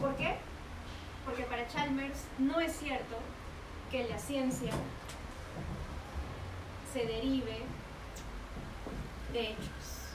¿Por 0.00 0.14
qué? 0.16 0.36
Porque 1.24 1.42
para 1.44 1.66
Chalmers 1.68 2.24
no 2.38 2.60
es 2.60 2.76
cierto 2.76 3.16
que 3.90 4.08
la 4.08 4.18
ciencia 4.18 4.72
se 6.92 7.06
derive 7.06 7.58
de 9.32 9.50
hechos. 9.50 10.14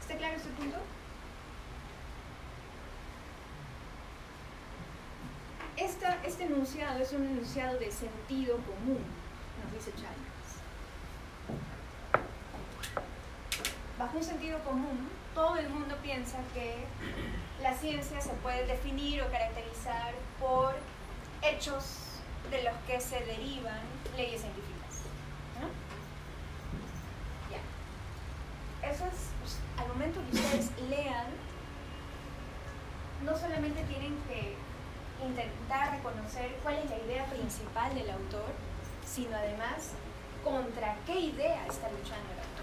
¿Está 0.00 0.16
claro 0.16 0.36
este 0.36 0.50
punto? 0.50 0.76
Este 5.76 6.44
enunciado 6.44 6.98
es 7.02 7.12
un 7.12 7.24
enunciado 7.24 7.78
de 7.78 7.90
sentido 7.90 8.56
común, 8.58 9.02
nos 9.62 9.72
dice 9.72 9.90
Chalmers. 9.92 10.32
Bajo 13.98 14.18
un 14.18 14.24
sentido 14.24 14.58
común, 14.60 15.08
todo 15.34 15.56
el 15.56 15.68
mundo 15.70 15.96
piensa 16.02 16.38
que 16.52 16.84
la 17.62 17.74
ciencia 17.74 18.20
se 18.20 18.30
puede 18.34 18.66
definir 18.66 19.22
o 19.22 19.30
caracterizar 19.30 20.12
por 20.38 20.74
hechos 21.42 21.84
de 22.50 22.62
los 22.64 22.74
que 22.86 23.00
se 23.00 23.20
derivan 23.20 23.80
leyes 24.16 24.42
científicas. 24.42 25.02
Ya. 27.50 28.88
Eso 28.88 29.06
es, 29.06 29.30
pues, 29.40 29.58
al 29.78 29.88
momento 29.88 30.20
que 30.30 30.36
ustedes 30.36 30.70
lean, 30.90 31.26
no 33.24 33.38
solamente 33.38 33.82
tienen 33.84 34.18
que 34.28 34.56
intentar 35.26 35.92
reconocer 35.96 36.56
cuál 36.62 36.76
es 36.76 36.90
la 36.90 36.98
idea 36.98 37.24
principal 37.26 37.94
del 37.94 38.10
autor, 38.10 38.52
sino 39.06 39.36
además 39.36 39.92
contra 40.44 40.96
qué 41.06 41.18
idea 41.18 41.66
está 41.66 41.90
luchando 41.90 42.28
el 42.32 42.38
autor. 42.38 42.62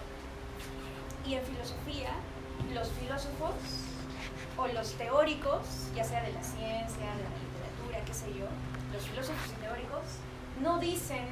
Y 1.25 1.33
en 1.35 1.43
filosofía, 1.43 2.11
los 2.73 2.89
filósofos 2.91 3.53
o 4.57 4.67
los 4.67 4.93
teóricos, 4.93 5.89
ya 5.95 6.03
sea 6.03 6.21
de 6.23 6.33
la 6.33 6.43
ciencia, 6.43 7.15
de 7.15 7.23
la 7.23 7.35
literatura, 7.39 8.05
qué 8.05 8.13
sé 8.13 8.33
yo, 8.33 8.45
los 8.93 9.03
filósofos 9.07 9.51
y 9.57 9.61
teóricos 9.61 10.03
no 10.61 10.79
dicen, 10.79 11.27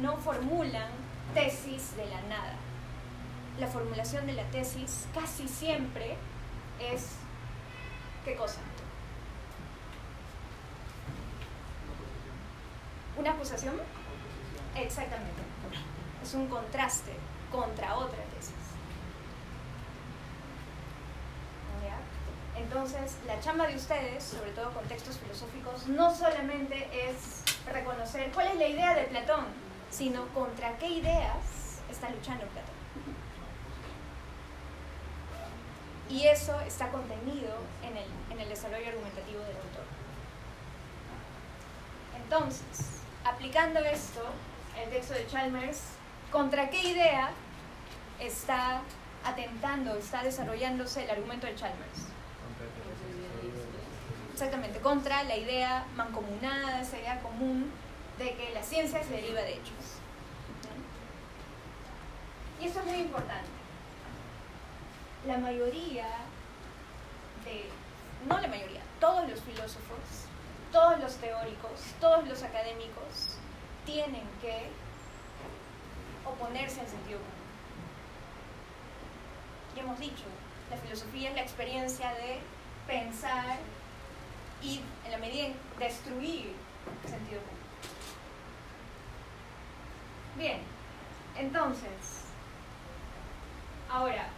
no 0.00 0.16
formulan 0.16 0.90
tesis 1.34 1.96
de 1.96 2.06
la 2.06 2.20
nada. 2.22 2.54
La 3.58 3.66
formulación 3.66 4.26
de 4.26 4.32
la 4.32 4.44
tesis 4.44 5.06
casi 5.14 5.46
siempre 5.48 6.16
es, 6.80 7.10
¿qué 8.24 8.34
cosa? 8.36 8.60
¿Una 13.16 13.32
acusación? 13.32 13.74
Exactamente. 14.74 15.42
Es 16.22 16.34
un 16.34 16.48
contraste 16.48 17.12
contra 17.50 17.96
otra 17.96 18.22
tesis. 18.36 18.54
Entonces, 22.56 23.16
la 23.26 23.38
chamba 23.40 23.66
de 23.66 23.76
ustedes, 23.76 24.24
sobre 24.24 24.50
todo 24.52 24.72
con 24.72 24.84
textos 24.84 25.18
filosóficos, 25.18 25.88
no 25.88 26.14
solamente 26.14 26.88
es 26.92 27.42
reconocer 27.70 28.30
cuál 28.32 28.48
es 28.48 28.56
la 28.56 28.66
idea 28.66 28.94
de 28.94 29.04
Platón, 29.04 29.44
sino 29.90 30.26
contra 30.28 30.78
qué 30.78 30.88
ideas 30.88 31.82
está 31.90 32.08
luchando 32.10 32.46
Platón. 32.46 32.74
Y 36.08 36.26
eso 36.26 36.58
está 36.60 36.88
contenido 36.90 37.56
en 37.82 37.96
el, 37.96 38.08
en 38.30 38.40
el 38.40 38.48
desarrollo 38.48 38.88
argumentativo 38.88 39.40
del 39.40 39.56
autor. 39.56 39.84
Entonces, 42.22 43.01
aplicando 43.24 43.80
esto, 43.80 44.22
el 44.82 44.90
texto 44.90 45.14
de 45.14 45.26
Chalmers, 45.26 45.80
¿contra 46.30 46.70
qué 46.70 46.82
idea 46.82 47.30
está 48.18 48.82
atentando, 49.24 49.94
está 49.96 50.22
desarrollándose 50.22 51.04
el 51.04 51.10
argumento 51.10 51.46
de 51.46 51.54
Chalmers? 51.54 52.06
Exactamente, 54.32 54.80
contra 54.80 55.22
la 55.24 55.36
idea 55.36 55.84
mancomunada, 55.94 56.80
esa 56.80 56.98
idea 56.98 57.20
común 57.20 57.70
de 58.18 58.34
que 58.34 58.50
la 58.52 58.62
ciencia 58.62 59.02
se 59.02 59.10
deriva 59.10 59.40
de 59.42 59.54
hechos. 59.54 59.98
Y 62.60 62.66
esto 62.66 62.80
es 62.80 62.86
muy 62.86 62.96
importante. 62.96 63.48
La 65.26 65.38
mayoría 65.38 66.06
de, 67.44 67.68
no 68.28 68.40
la 68.40 68.48
mayoría, 68.48 68.80
todos 69.00 69.28
los 69.28 69.40
filósofos, 69.40 70.26
todos 70.72 70.98
los 70.98 71.14
teóricos, 71.16 71.80
todos 72.00 72.26
los 72.26 72.42
académicos 72.42 73.36
tienen 73.84 74.26
que 74.40 74.70
oponerse 76.24 76.80
al 76.80 76.88
sentido 76.88 77.18
común. 77.18 77.32
Ya 79.76 79.82
hemos 79.82 80.00
dicho, 80.00 80.24
la 80.70 80.76
filosofía 80.78 81.28
es 81.30 81.34
la 81.36 81.42
experiencia 81.42 82.12
de 82.14 82.40
pensar 82.86 83.58
y 84.62 84.80
en 85.04 85.10
la 85.12 85.18
medida 85.18 85.48
destruir 85.78 86.54
el 87.04 87.10
sentido 87.10 87.40
común. 87.42 87.62
Bien, 90.36 90.60
entonces, 91.36 92.24
ahora, 93.90 94.28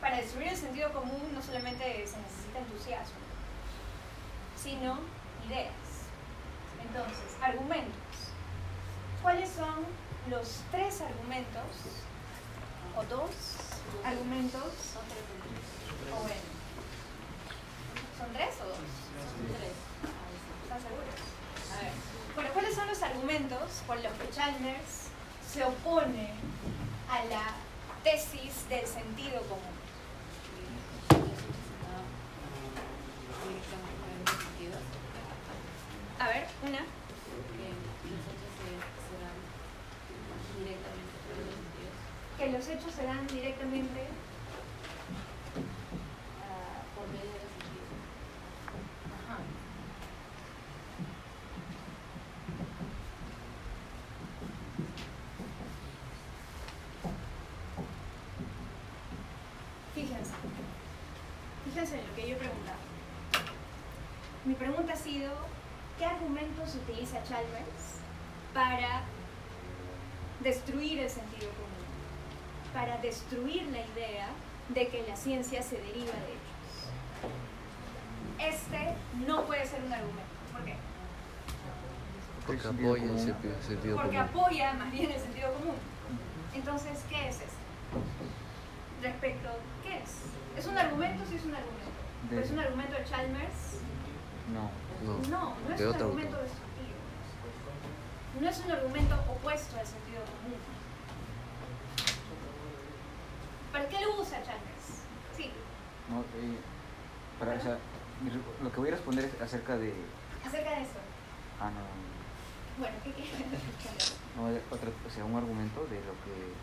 para 0.00 0.18
destruir 0.18 0.48
el 0.48 0.56
sentido 0.56 0.92
común 0.92 1.34
no 1.34 1.42
solamente 1.42 2.06
se 2.06 2.16
necesita 2.18 2.58
entusiasmo, 2.58 3.16
sino 4.56 5.13
ideas. 5.46 5.72
Entonces, 6.82 7.36
argumentos. 7.40 7.92
¿Cuáles 9.22 9.50
son 9.50 9.86
los 10.30 10.60
tres 10.70 11.00
argumentos 11.00 11.64
o 12.96 13.04
dos 13.04 13.30
argumentos? 14.04 14.72
O 16.12 16.22
bueno, 16.22 16.40
¿son 18.18 18.32
tres 18.32 18.54
o 18.62 18.68
dos? 18.68 18.78
¿Están 20.62 20.80
seguros? 20.80 21.14
A 21.72 21.82
ver. 21.82 21.92
Bueno, 22.34 22.50
¿cuáles 22.52 22.74
son 22.74 22.86
los 22.86 23.02
argumentos 23.02 23.82
por 23.86 23.96
los 24.00 24.12
que 24.12 24.30
Chalmers 24.30 25.08
se 25.50 25.64
opone 25.64 26.30
a 27.10 27.24
la 27.24 27.44
tesis 28.02 28.68
del 28.68 28.86
sentido 28.86 29.40
común? 29.42 29.74
A 36.18 36.28
ver, 36.28 36.46
una. 36.62 36.80
Que 42.38 42.50
los 42.50 42.68
hechos 42.68 42.92
se 42.92 43.04
dan 43.04 43.26
directamente 43.26 44.08
ah, 46.42 46.82
por 46.94 47.06
medio 47.08 47.30
de 47.30 47.38
los 47.38 47.50
sentidos. 47.50 47.88
Ajá. 49.24 49.38
en 61.92 62.06
lo 62.06 62.14
que 62.14 62.28
yo 62.28 62.36
he 62.36 62.38
preguntado. 62.38 62.78
Mi 64.44 64.54
pregunta 64.54 64.92
ha 64.92 64.96
sido, 64.96 65.32
¿qué 65.98 66.04
argumentos 66.04 66.74
utiliza 66.74 67.22
Chalmers 67.24 68.00
para 68.52 69.02
destruir 70.40 71.00
el 71.00 71.10
sentido 71.10 71.50
común? 71.50 71.74
Para 72.72 72.98
destruir 73.30 73.62
la 73.68 73.78
idea 73.80 74.28
de 74.68 74.88
que 74.88 75.04
la 75.08 75.16
ciencia 75.16 75.62
se 75.62 75.76
deriva 75.76 76.12
de 76.12 76.34
hechos. 76.34 76.44
Este 78.38 78.94
no 79.26 79.44
puede 79.44 79.66
ser 79.66 79.82
un 79.84 79.92
argumento. 79.92 80.22
¿Por 80.52 80.64
qué? 80.64 80.74
Porque 82.46 82.68
apoya 82.68 83.02
el 83.02 83.08
común. 83.08 83.26
sentido 83.66 83.96
Porque 83.96 84.16
común. 84.16 84.28
apoya 84.28 84.72
más 84.74 84.92
bien 84.92 85.10
el 85.10 85.20
sentido 85.20 85.52
común. 85.54 85.74
Entonces, 86.54 86.98
¿qué 87.08 87.28
es 87.28 87.36
esto? 87.36 87.48
Respecto, 89.02 89.48
¿qué 89.82 89.96
es? 89.98 90.10
¿Es 90.58 90.66
un 90.66 90.78
argumento? 90.78 91.24
Sí 91.28 91.36
es 91.36 91.44
un 91.44 91.54
argumento. 91.54 91.84
De- 92.24 92.28
¿Pero 92.30 92.42
es 92.42 92.50
un 92.50 92.58
argumento 92.58 92.94
de 92.96 93.04
Chalmers? 93.04 93.80
No. 94.52 94.70
No. 95.04 95.18
No, 95.28 95.54
no 95.68 95.74
es 95.74 95.80
de 95.80 95.88
un 95.88 95.94
argumento 95.94 96.36
autor. 96.36 96.48
destructivo. 96.48 96.94
No 98.40 98.48
es 98.48 98.58
un 98.64 98.70
argumento 98.72 99.14
opuesto 99.30 99.76
al 99.78 99.86
sentido 99.86 100.20
común. 100.24 100.58
¿Para 103.74 103.88
qué 103.88 103.98
lo 104.06 104.20
usa 104.22 104.38
Chalmers? 104.46 105.02
Sí, 105.36 105.50
no 106.08 106.20
eh, 106.38 106.58
para, 107.40 107.54
o 107.58 107.60
sea, 107.60 107.76
lo 108.62 108.70
que 108.70 108.78
voy 108.78 108.88
a 108.88 108.92
responder 108.92 109.24
es 109.24 109.40
acerca 109.42 109.76
de. 109.76 109.92
acerca 110.46 110.70
de 110.70 110.82
eso. 110.82 111.00
Ah, 111.60 111.70
no. 111.74 111.82
Bueno, 112.78 112.94
¿qué 113.02 113.10
quieres 113.12 113.34
no 114.36 114.46
otra, 114.70 114.90
o 115.06 115.10
sea, 115.10 115.24
un 115.24 115.36
argumento 115.36 115.82
de 115.90 115.96
lo 116.06 116.14
que. 116.22 116.54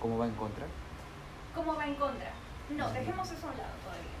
¿Cómo 0.00 0.18
va 0.18 0.26
en 0.26 0.34
contra? 0.34 0.66
¿Cómo 1.54 1.74
va 1.74 1.84
en 1.86 1.94
contra? 1.96 2.30
No, 2.70 2.90
dejemos 2.92 3.26
eso 3.30 3.48
a 3.48 3.50
un 3.50 3.58
lado 3.58 3.74
todavía. 3.82 4.18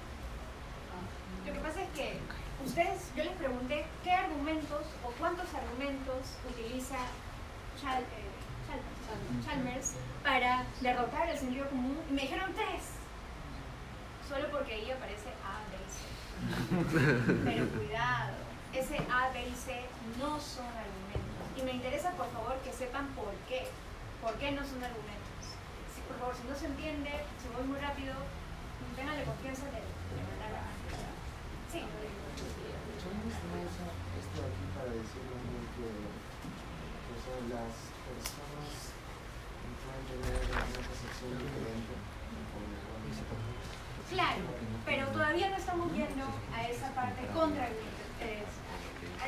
Lo 1.46 1.52
que 1.54 1.60
pasa 1.60 1.82
es 1.82 1.88
que 1.90 2.18
ustedes, 2.66 3.10
yo 3.16 3.22
les 3.24 3.32
pregunté 3.34 3.86
qué 4.02 4.10
argumentos 4.12 4.82
o 5.06 5.10
cuántos 5.18 5.46
argumentos 5.54 6.34
utiliza 6.50 6.98
Chal- 7.80 8.02
eh, 8.02 8.29
Chalmers, 9.10 9.46
Chalmers 9.46 9.94
para 10.22 10.64
derrotar 10.80 11.28
el 11.28 11.38
sentido 11.38 11.68
común 11.68 11.98
y 12.08 12.12
me 12.12 12.22
dijeron 12.22 12.52
tres. 12.54 12.98
Solo 14.28 14.48
porque 14.50 14.74
ahí 14.74 14.90
aparece 14.90 15.28
A, 15.42 15.58
B 15.70 15.76
y 15.82 15.90
C. 15.90 15.98
Pero 17.44 17.68
cuidado, 17.68 18.36
ese 18.72 18.96
A, 19.10 19.30
B 19.30 19.48
y 19.48 19.54
C 19.54 19.86
no 20.18 20.38
son 20.38 20.66
argumentos. 20.66 21.44
Y 21.56 21.62
me 21.62 21.72
interesa 21.72 22.12
por 22.12 22.30
favor 22.30 22.54
que 22.62 22.72
sepan 22.72 23.08
por 23.18 23.34
qué. 23.48 23.66
¿Por 24.22 24.34
qué 24.34 24.52
no 24.52 24.62
son 24.62 24.84
argumentos? 24.84 25.44
Si, 25.94 26.00
por 26.06 26.18
favor, 26.20 26.34
si 26.36 26.46
no 26.46 26.54
se 26.54 26.66
entiende, 26.66 27.10
si 27.40 27.48
voy 27.48 27.64
muy 27.64 27.80
rápido, 27.80 28.14
ténganle 28.94 29.24
confianza 29.24 29.64
de, 29.72 29.80
de 29.80 30.20
mandar 30.28 30.60
a... 30.60 30.64
Sí. 31.72 31.80
Chalmers 33.00 33.40
no 33.48 33.64
usa 33.64 33.88
esto 34.20 34.38
aquí 34.44 34.64
para 34.76 34.92
decirlo 34.92 35.34
muy 35.40 35.64
que, 35.72 36.20
las 37.48 37.72
personas 38.04 38.90
pueden 39.90 40.02
tener 40.04 40.09
una 40.09 40.09
percepción 40.09 40.09
diferente. 40.09 40.09
Claro, 44.10 44.42
pero 44.84 45.06
todavía 45.08 45.50
no 45.50 45.56
estamos 45.56 45.92
yendo 45.92 46.24
a 46.54 46.68
esa 46.68 46.88
parte 46.94 47.26
contra 47.28 47.66
el 47.68 47.74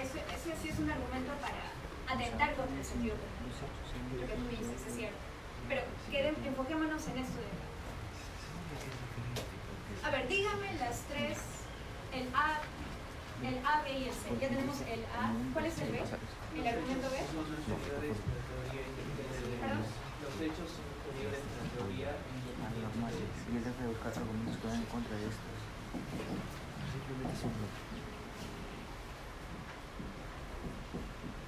eso, 0.03 0.18
ese 0.34 0.57
sí 0.61 0.68
es 0.68 0.78
un 0.78 0.90
argumento 0.90 1.32
para 1.40 1.55
atentar 2.12 2.55
contra 2.57 2.76
el 2.78 2.84
sentido. 2.84 3.14
Lo 4.20 4.26
que 4.26 4.34
tú 4.34 4.49
dices 4.49 4.86
es 4.88 4.95
cierto. 4.95 5.16
Pero 5.68 5.82
queden- 6.11 6.36
enfoquémonos 6.45 7.07
en 7.09 7.18
esto 7.18 7.38
de 7.38 7.47
acá. 7.47 7.66
A 10.09 10.11
ver, 10.11 10.28
dígame 10.28 10.72
las 10.80 11.01
tres, 11.09 11.38
el 12.12 12.28
A, 12.34 12.59
el 13.45 13.59
A, 13.66 13.82
B 13.82 13.99
y 13.99 14.05
el 14.05 14.12
C. 14.12 14.30
Ya 14.40 14.49
tenemos 14.49 14.80
el 14.82 15.05
A. 15.07 15.32
¿Cuál 15.53 15.66
es 15.66 15.78
el 15.78 15.93
B? 15.93 15.99
¿El 15.99 16.66
argumento 16.66 17.11
B? 17.11 17.16
De. 17.16 17.22
Los 20.22 20.34
hechos 20.40 20.70
son 20.70 20.86
superiores 21.03 21.40
de 21.43 21.51
la 21.59 21.66
teoría 21.76 22.11
de 22.12 22.43
de 23.53 23.70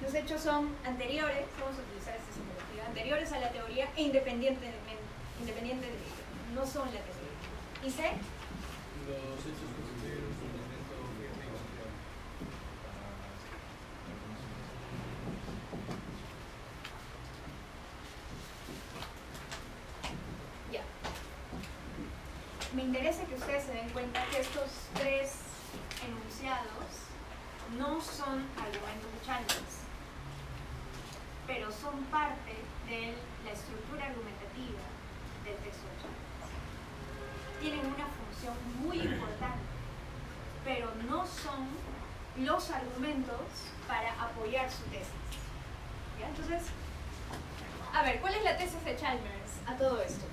Los 0.01 0.13
hechos 0.13 0.41
son 0.41 0.75
anteriores, 0.85 1.45
vamos 1.59 1.77
a 1.79 1.81
utilizar 1.81 2.15
esta 2.15 2.33
simbología, 2.33 2.85
anteriores 2.87 3.31
a 3.31 3.39
la 3.39 3.51
teoría 3.51 3.89
e 3.95 4.03
independientemente, 4.03 4.97
independiente 5.39 5.87
de 5.87 5.93
ella. 5.93 6.25
No 6.53 6.65
son 6.65 6.85
la 6.93 7.01
teoría. 7.01 7.31
¿Y 7.83 7.89
C? 7.89 8.03
Los 9.07 9.39
hechos 9.39 9.69
constituyen 9.75 10.25
un 10.25 10.33
fundamento 10.35 10.93
firme 11.17 11.45
y 11.45 11.49
confiable. 11.49 11.93
Ya. 20.71 20.83
Me 22.75 22.83
interesa 22.83 23.25
que 23.25 23.35
ustedes 23.35 23.63
se 23.63 23.73
den 23.73 23.89
cuenta 23.89 24.23
que 24.31 24.39
estos 24.41 24.69
tres 24.93 25.33
enunciados 26.05 27.05
no 27.77 28.01
son 28.01 28.45
argumentos 28.57 29.11
de 29.13 29.25
Chalmers, 29.25 29.75
pero 31.47 31.71
son 31.71 32.03
parte 32.05 32.53
de 32.87 33.13
la 33.43 33.51
estructura 33.51 34.05
argumentativa 34.05 34.81
del 35.43 35.55
texto 35.57 35.83
de 35.85 35.95
Chalmers. 36.01 36.25
Tienen 37.59 37.85
una 37.85 38.05
función 38.05 38.55
muy 38.83 38.99
importante, 38.99 39.65
pero 40.63 40.93
no 41.09 41.25
son 41.25 41.67
los 42.37 42.69
argumentos 42.69 43.41
para 43.87 44.11
apoyar 44.21 44.69
su 44.69 44.83
tesis. 44.83 45.07
¿Ya? 46.19 46.27
Entonces, 46.27 46.63
a 47.93 48.03
ver, 48.03 48.19
¿cuál 48.21 48.35
es 48.35 48.43
la 48.43 48.57
tesis 48.57 48.83
de 48.83 48.95
Chalmers 48.95 49.51
a 49.65 49.75
todo 49.77 50.01
esto? 50.01 50.25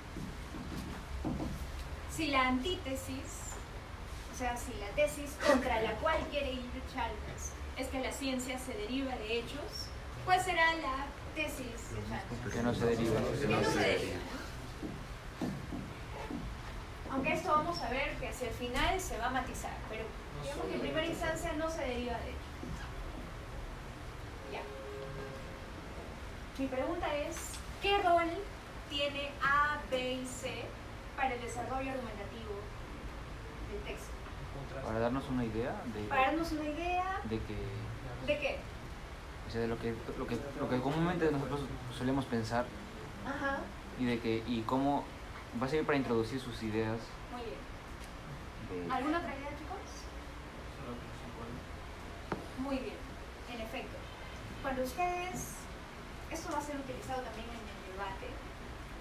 Si 2.10 2.26
la 2.26 2.48
antítesis, 2.48 3.56
o 4.34 4.36
sea, 4.36 4.51
si 4.64 4.78
la 4.80 4.88
tesis 4.94 5.30
contra 5.44 5.80
la 5.80 5.92
cual 5.96 6.18
quiere 6.30 6.52
ir 6.52 6.82
Chalmers 6.92 7.52
es 7.76 7.88
que 7.88 8.00
la 8.00 8.12
ciencia 8.12 8.58
se 8.58 8.74
deriva 8.74 9.14
de 9.16 9.38
hechos, 9.38 9.88
¿cuál 10.24 10.40
será 10.42 10.74
la 10.76 11.06
tesis 11.34 11.90
de 11.90 12.02
Chalmers? 12.08 12.54
Que 12.54 12.62
no 12.62 12.74
se 12.74 12.86
deriva. 12.86 13.20
Que 13.40 13.46
no 13.48 13.64
se 13.64 13.80
deriva. 13.80 14.20
Aunque 17.10 17.32
esto 17.34 17.50
vamos 17.50 17.78
a 17.80 17.90
ver 17.90 18.14
que 18.16 18.28
hacia 18.28 18.48
el 18.48 18.54
final 18.54 19.00
se 19.00 19.18
va 19.18 19.26
a 19.26 19.30
matizar, 19.30 19.76
pero 19.88 20.04
digamos 20.42 20.66
que 20.66 20.74
en 20.74 20.80
primera 20.80 21.06
instancia 21.06 21.52
no 21.54 21.70
se 21.70 21.82
deriva 21.82 22.18
de 22.18 22.30
hechos. 22.30 22.40
Ya. 24.50 24.62
Mi 26.58 26.66
pregunta 26.68 27.14
es, 27.16 27.36
¿qué 27.82 27.98
rol 27.98 28.30
tiene 28.88 29.30
A, 29.42 29.78
B 29.90 30.12
y 30.12 30.26
C 30.26 30.64
para 31.16 31.34
el 31.34 31.40
desarrollo? 31.42 31.92
Para 31.92 32.11
darnos 35.02 35.28
una 35.28 35.44
idea 35.44 35.82
de, 35.94 36.04
Para 36.08 36.22
darnos 36.28 36.52
una 36.52 36.64
idea 36.64 37.20
de 37.24 37.38
que, 37.38 37.56
de 38.26 38.38
qué. 38.38 38.58
o 39.46 39.50
sea, 39.50 39.60
de 39.60 39.68
lo 39.68 39.78
que, 39.78 39.94
lo 40.18 40.26
que, 40.26 40.38
lo 40.58 40.68
que 40.68 40.80
comúnmente 40.80 41.30
nosotros 41.30 41.60
solemos 41.96 42.24
pensar 42.24 42.64
Ajá, 43.26 43.58
y 43.98 44.06
de 44.06 44.20
que, 44.20 44.42
y 44.46 44.62
cómo 44.62 45.04
va 45.60 45.66
a 45.66 45.68
servir 45.68 45.86
para 45.86 45.98
introducir 45.98 46.40
sus 46.40 46.62
ideas 46.62 46.98
muy 47.32 47.42
bien. 47.42 48.88
de, 48.88 48.94
¿Alguna 48.94 49.18
otra 49.18 49.34
idea, 49.34 49.50
chicos? 49.58 49.78
Muy 52.58 52.76
bien, 52.78 52.96
en 53.52 53.60
efecto. 53.60 53.96
Cuando 54.62 54.82
ustedes, 54.82 55.56
esto 56.30 56.52
va 56.52 56.58
a 56.58 56.62
ser 56.62 56.76
utilizado 56.76 57.22
también 57.22 57.46
en 57.50 57.58
el 57.58 57.92
debate, 57.92 58.26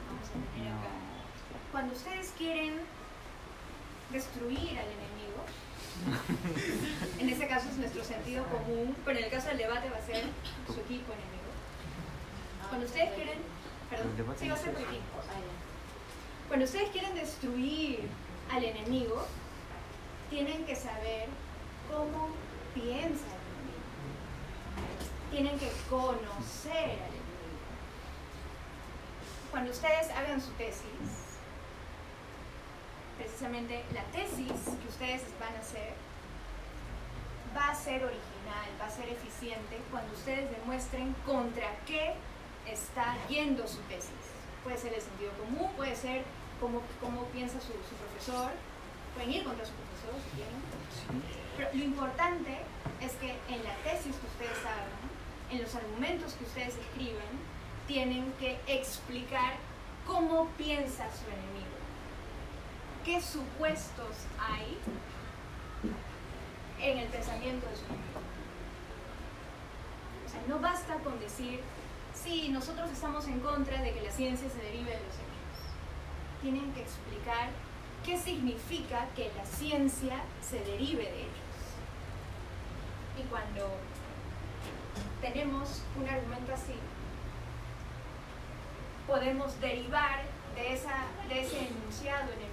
vamos 0.08 0.28
a 0.28 0.54
tener 0.56 0.74
acá. 0.74 0.90
Cuando 1.72 1.94
ustedes 1.94 2.34
quieren 2.38 2.82
destruir 4.12 4.78
al 4.80 4.88
enemigo, 4.92 5.11
en 7.20 7.30
ese 7.30 7.48
caso 7.48 7.70
es 7.70 7.78
nuestro 7.78 8.04
sentido 8.04 8.46
común, 8.46 8.96
pero 9.06 9.18
en 9.20 9.26
el 9.26 9.32
caso 9.32 9.50
del 9.50 9.58
debate 9.58 9.90
va 9.90 9.98
a 9.98 10.06
ser 10.06 10.24
su 10.68 10.80
equipo 10.80 11.14
enemigo. 11.14 11.52
Cuando 12.70 12.86
ustedes 12.86 13.14
quieren, 13.14 13.40
perdón, 13.90 14.36
sí 14.40 14.48
va 14.48 14.56
a 14.56 14.58
ser 14.58 14.74
tu 14.74 14.82
equipo. 14.82 15.20
Cuando 16.48 16.66
ustedes 16.66 16.90
quieren 16.90 17.16
destruir 17.16 18.10
al 18.52 18.64
enemigo, 18.64 19.26
tienen 20.30 20.66
que 20.66 20.76
saber 20.76 21.28
cómo 21.90 22.30
piensa 22.74 23.26
el 23.26 23.42
enemigo. 23.52 23.82
Tienen 25.32 25.60
que 25.60 25.72
conocer 25.90 26.74
al 26.74 27.14
enemigo. 27.14 27.22
Cuando 29.52 29.72
ustedes 29.72 30.10
hagan 30.12 30.42
su 30.42 30.52
tesis, 30.52 31.21
precisamente 33.22 33.84
la 33.94 34.04
tesis 34.12 34.48
que 34.48 34.88
ustedes 34.88 35.22
van 35.40 35.56
a 35.56 35.60
hacer 35.60 35.94
va 37.56 37.70
a 37.70 37.76
ser 37.76 38.04
original, 38.04 38.70
va 38.80 38.86
a 38.86 38.90
ser 38.90 39.10
eficiente 39.10 39.78
cuando 39.92 40.14
ustedes 40.14 40.50
demuestren 40.52 41.14
contra 41.26 41.68
qué 41.86 42.14
está 42.66 43.16
yendo 43.28 43.68
su 43.68 43.80
tesis. 43.82 44.24
Puede 44.64 44.78
ser 44.78 44.94
el 44.94 45.02
sentido 45.02 45.32
común, 45.34 45.70
puede 45.76 45.96
ser 45.96 46.24
cómo, 46.60 46.82
cómo 47.02 47.26
piensa 47.26 47.60
su, 47.60 47.74
su 47.74 47.96
profesor, 48.00 48.52
Pueden 49.14 49.32
ir 49.34 49.44
contra 49.44 49.66
su 49.66 49.74
profesor 49.74 50.16
si 50.24 50.38
quieren. 50.38 51.24
Pero 51.58 51.70
lo 51.74 51.84
importante 51.84 52.58
es 53.02 53.12
que 53.14 53.32
en 53.54 53.64
la 53.64 53.76
tesis 53.84 54.16
que 54.16 54.28
ustedes 54.28 54.60
hagan, 54.66 54.88
en 55.52 55.62
los 55.62 55.76
argumentos 55.76 56.34
que 56.34 56.46
ustedes 56.46 56.76
escriban, 56.78 57.32
tienen 57.88 58.32
que 58.40 58.58
explicar 58.68 59.56
cómo 60.08 60.48
piensa 60.58 61.10
su 61.12 61.28
enemigo. 61.28 61.71
¿Qué 63.04 63.20
supuestos 63.20 64.28
hay 64.40 64.78
en 66.80 67.00
el 67.00 67.08
pensamiento 67.08 67.66
de 67.68 67.76
su? 67.76 67.82
O 70.26 70.30
sea, 70.30 70.42
no 70.48 70.60
basta 70.60 70.96
con 70.98 71.20
decir, 71.20 71.62
sí, 72.14 72.50
nosotros 72.50 72.92
estamos 72.92 73.26
en 73.28 73.40
contra 73.40 73.82
de 73.82 73.94
que 73.94 74.02
la 74.02 74.12
ciencia 74.12 74.48
se 74.48 74.60
derive 74.60 74.92
de 74.92 75.00
los 75.00 75.16
hechos. 75.16 75.28
Tienen 76.44 76.72
que 76.74 76.82
explicar 76.82 77.50
qué 78.06 78.20
significa 78.20 79.08
que 79.16 79.32
la 79.36 79.46
ciencia 79.46 80.22
se 80.40 80.60
derive 80.60 81.04
de 81.04 81.22
ellos. 81.22 81.32
Y 83.20 83.24
cuando 83.24 83.68
tenemos 85.22 85.82
un 86.00 86.08
argumento 86.08 86.54
así, 86.54 86.76
podemos 89.08 89.60
derivar 89.60 90.22
de, 90.56 90.74
esa, 90.74 91.06
de 91.28 91.42
ese 91.42 91.68
enunciado 91.68 92.32
enemigo 92.34 92.51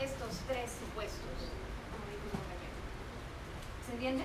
estos 0.00 0.40
tres 0.48 0.70
supuestos, 0.80 1.36
como 1.92 2.04
dijo 2.08 2.24
el 2.24 2.32
compañero. 2.32 2.76
¿Se 3.86 3.92
entiende? 3.92 4.24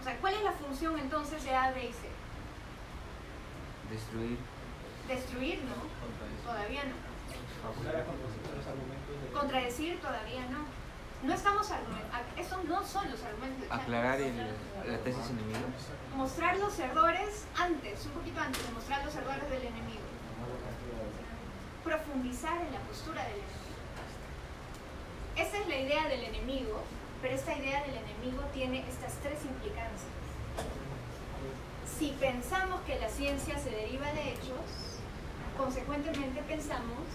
O 0.00 0.04
sea, 0.04 0.16
¿cuál 0.18 0.34
es 0.34 0.42
la 0.42 0.52
función 0.52 0.98
entonces 0.98 1.44
de 1.44 1.54
A, 1.54 1.70
B 1.70 1.84
y 1.84 1.92
C? 1.92 2.08
Destruir. 3.90 4.38
Destruir, 5.06 5.62
¿no? 5.64 5.76
Todavía 6.50 6.84
no. 6.84 6.96
Contradecir 7.62 8.56
los 8.56 8.66
argumentos 8.66 9.22
de 9.22 9.38
Contradecir, 9.38 10.00
todavía 10.00 10.46
no. 10.50 10.82
No 11.22 11.32
estamos 11.32 11.70
argumentando, 11.70 12.28
estos 12.36 12.64
no 12.64 12.84
son 12.84 13.08
los 13.08 13.22
argumentos. 13.22 13.70
Aclarar 13.70 14.20
el, 14.20 14.36
la 14.36 14.98
tesis 15.04 15.30
enemiga. 15.30 15.60
Mostrar 16.16 16.56
los 16.58 16.76
errores 16.80 17.44
antes, 17.56 18.06
un 18.06 18.12
poquito 18.12 18.40
antes 18.40 18.66
de 18.66 18.72
mostrar 18.72 19.04
los 19.04 19.14
errores 19.14 19.48
del 19.48 19.62
enemigo. 19.62 20.02
Profundizar 21.84 22.60
en 22.60 22.72
la 22.72 22.80
postura 22.80 23.22
del 23.22 23.34
enemigo. 23.34 23.61
Esa 25.36 25.58
es 25.58 25.66
la 25.66 25.76
idea 25.76 26.08
del 26.08 26.24
enemigo, 26.24 26.82
pero 27.22 27.34
esta 27.34 27.56
idea 27.56 27.82
del 27.82 27.96
enemigo 27.96 28.42
tiene 28.52 28.80
estas 28.88 29.14
tres 29.22 29.44
implicancias. 29.44 30.12
Si 31.98 32.10
pensamos 32.20 32.80
que 32.82 32.98
la 32.98 33.08
ciencia 33.08 33.58
se 33.58 33.70
deriva 33.70 34.12
de 34.12 34.32
hechos, 34.32 35.00
consecuentemente 35.56 36.42
pensamos 36.42 37.06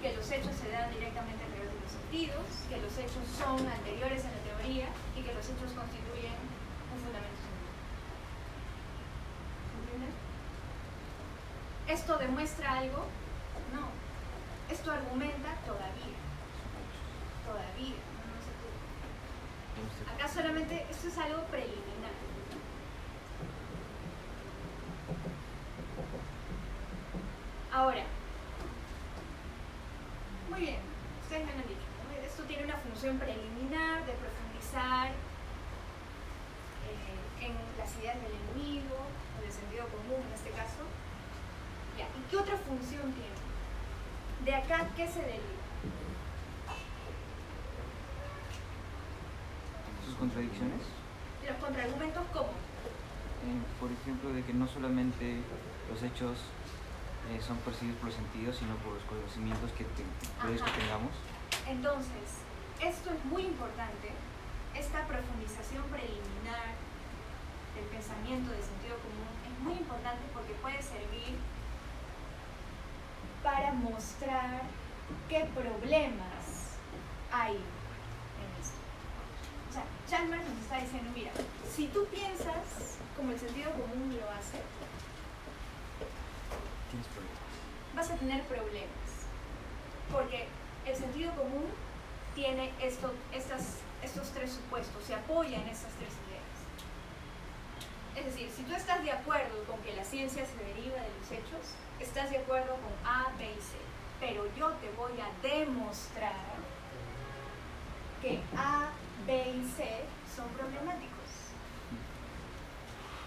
que 0.00 0.12
los 0.14 0.30
hechos 0.30 0.56
se 0.56 0.70
dan 0.70 0.90
directamente 0.90 1.44
a 1.44 1.48
través 1.54 1.70
de 1.70 1.80
los 1.80 1.92
sentidos, 1.92 2.44
que 2.68 2.80
los 2.80 2.92
hechos 2.98 3.22
son 3.38 3.66
anteriores 3.66 4.24
a 4.24 4.30
la 4.34 4.42
teoría 4.42 4.88
y 5.16 5.22
que 5.22 5.32
los 5.32 5.44
hechos 5.44 5.70
constituyen 5.70 6.34
un 6.90 6.98
fundamento. 6.98 7.42
¿Esto 11.86 12.16
demuestra 12.16 12.78
algo? 12.78 13.04
No. 13.74 13.88
Esto 14.72 14.90
argumenta 14.92 15.54
todavía. 15.66 16.21
Todavía. 17.52 18.00
No, 18.24 18.40
se 18.40 18.52
puede. 18.56 18.80
Acá 20.14 20.26
solamente, 20.32 20.86
esto 20.90 21.08
es 21.08 21.18
algo 21.18 21.42
preliminar. 21.44 22.16
Ahora, 27.70 28.04
muy 30.48 30.60
bien, 30.60 30.80
ustedes 31.22 31.44
me 31.44 31.52
han 31.52 31.58
dicho, 31.68 31.88
¿no? 32.08 32.26
esto 32.26 32.42
tiene 32.44 32.64
una 32.64 32.76
función 32.76 33.18
preliminar 33.18 34.06
de 34.06 34.12
profundizar 34.12 35.08
eh, 36.88 37.46
en 37.46 37.52
las 37.76 37.94
ideas 37.96 38.16
del 38.16 38.32
enemigo, 38.32 38.96
o 38.96 39.42
del 39.42 39.52
sentido 39.52 39.86
común 39.88 40.24
en 40.26 40.32
este 40.32 40.50
caso. 40.50 40.88
Ya, 41.98 42.06
¿Y 42.16 42.30
qué 42.30 42.36
otra 42.36 42.56
función 42.56 43.12
tiene? 43.12 43.36
De 44.44 44.54
acá, 44.54 44.88
¿qué 44.96 45.06
se 45.06 45.20
deriva? 45.20 45.61
Sus 50.04 50.14
contradicciones. 50.16 50.82
Los 51.46 51.56
contraargumentos, 51.58 52.22
¿cómo? 52.32 52.50
Eh, 52.50 53.58
por 53.80 53.90
ejemplo, 53.90 54.30
de 54.30 54.42
que 54.44 54.52
no 54.54 54.66
solamente 54.68 55.38
los 55.90 56.02
hechos 56.02 56.38
eh, 57.30 57.40
son 57.40 57.56
percibidos 57.58 57.98
por 57.98 58.06
los 58.08 58.14
sentidos, 58.16 58.56
sino 58.56 58.74
por 58.82 58.94
los 58.94 59.02
conocimientos 59.04 59.70
que, 59.72 59.84
te- 59.84 60.02
que 60.02 60.70
tengamos. 60.80 61.12
Entonces, 61.68 62.42
esto 62.80 63.10
es 63.10 63.24
muy 63.26 63.42
importante, 63.46 64.10
esta 64.74 65.06
profundización 65.06 65.82
preliminar 65.90 66.74
del 67.74 67.84
pensamiento 67.86 68.50
de 68.50 68.62
sentido 68.62 68.96
común 69.02 69.30
es 69.46 69.54
muy 69.62 69.74
importante 69.74 70.22
porque 70.34 70.52
puede 70.62 70.82
servir 70.82 71.34
para 73.42 73.72
mostrar 73.72 74.62
qué 75.28 75.48
problemas 75.54 76.78
hay. 77.32 77.58
O 79.72 79.74
sea, 79.74 79.84
Chalmers 80.06 80.46
nos 80.46 80.58
está 80.58 80.76
diciendo, 80.80 81.10
mira, 81.14 81.30
si 81.74 81.86
tú 81.86 82.04
piensas 82.08 82.98
como 83.16 83.32
el 83.32 83.40
sentido 83.40 83.70
común 83.70 84.14
lo 84.20 84.28
hace, 84.28 84.60
vas 87.96 88.10
a 88.10 88.16
tener 88.16 88.42
problemas. 88.42 88.90
Porque 90.12 90.46
el 90.84 90.94
sentido 90.94 91.32
común 91.36 91.64
tiene 92.34 92.70
esto, 92.82 93.14
estas, 93.32 93.78
estos 94.02 94.28
tres 94.32 94.52
supuestos, 94.52 95.04
se 95.04 95.14
apoya 95.14 95.56
en 95.56 95.68
estas 95.68 95.92
tres 95.92 96.12
ideas. 96.28 96.52
Es 98.14 98.26
decir, 98.26 98.50
si 98.54 98.64
tú 98.64 98.74
estás 98.74 99.02
de 99.02 99.10
acuerdo 99.10 99.64
con 99.64 99.80
que 99.80 99.94
la 99.94 100.04
ciencia 100.04 100.44
se 100.44 100.64
deriva 100.64 100.96
de 100.96 101.08
los 101.18 101.30
hechos, 101.30 101.72
estás 101.98 102.28
de 102.28 102.36
acuerdo 102.36 102.74
con 102.74 102.92
A, 103.10 103.32
B 103.38 103.44
y 103.44 103.54
C. 103.54 103.78
Pero 104.20 104.44
yo 104.54 104.68
te 104.82 104.90
voy 104.90 105.12
a 105.18 105.30
demostrar 105.42 106.34
que 108.20 108.38
A, 108.54 108.90
B 109.26 109.32
y 109.56 109.72
C 109.76 110.04
son 110.36 110.48
problemáticos. 110.50 111.10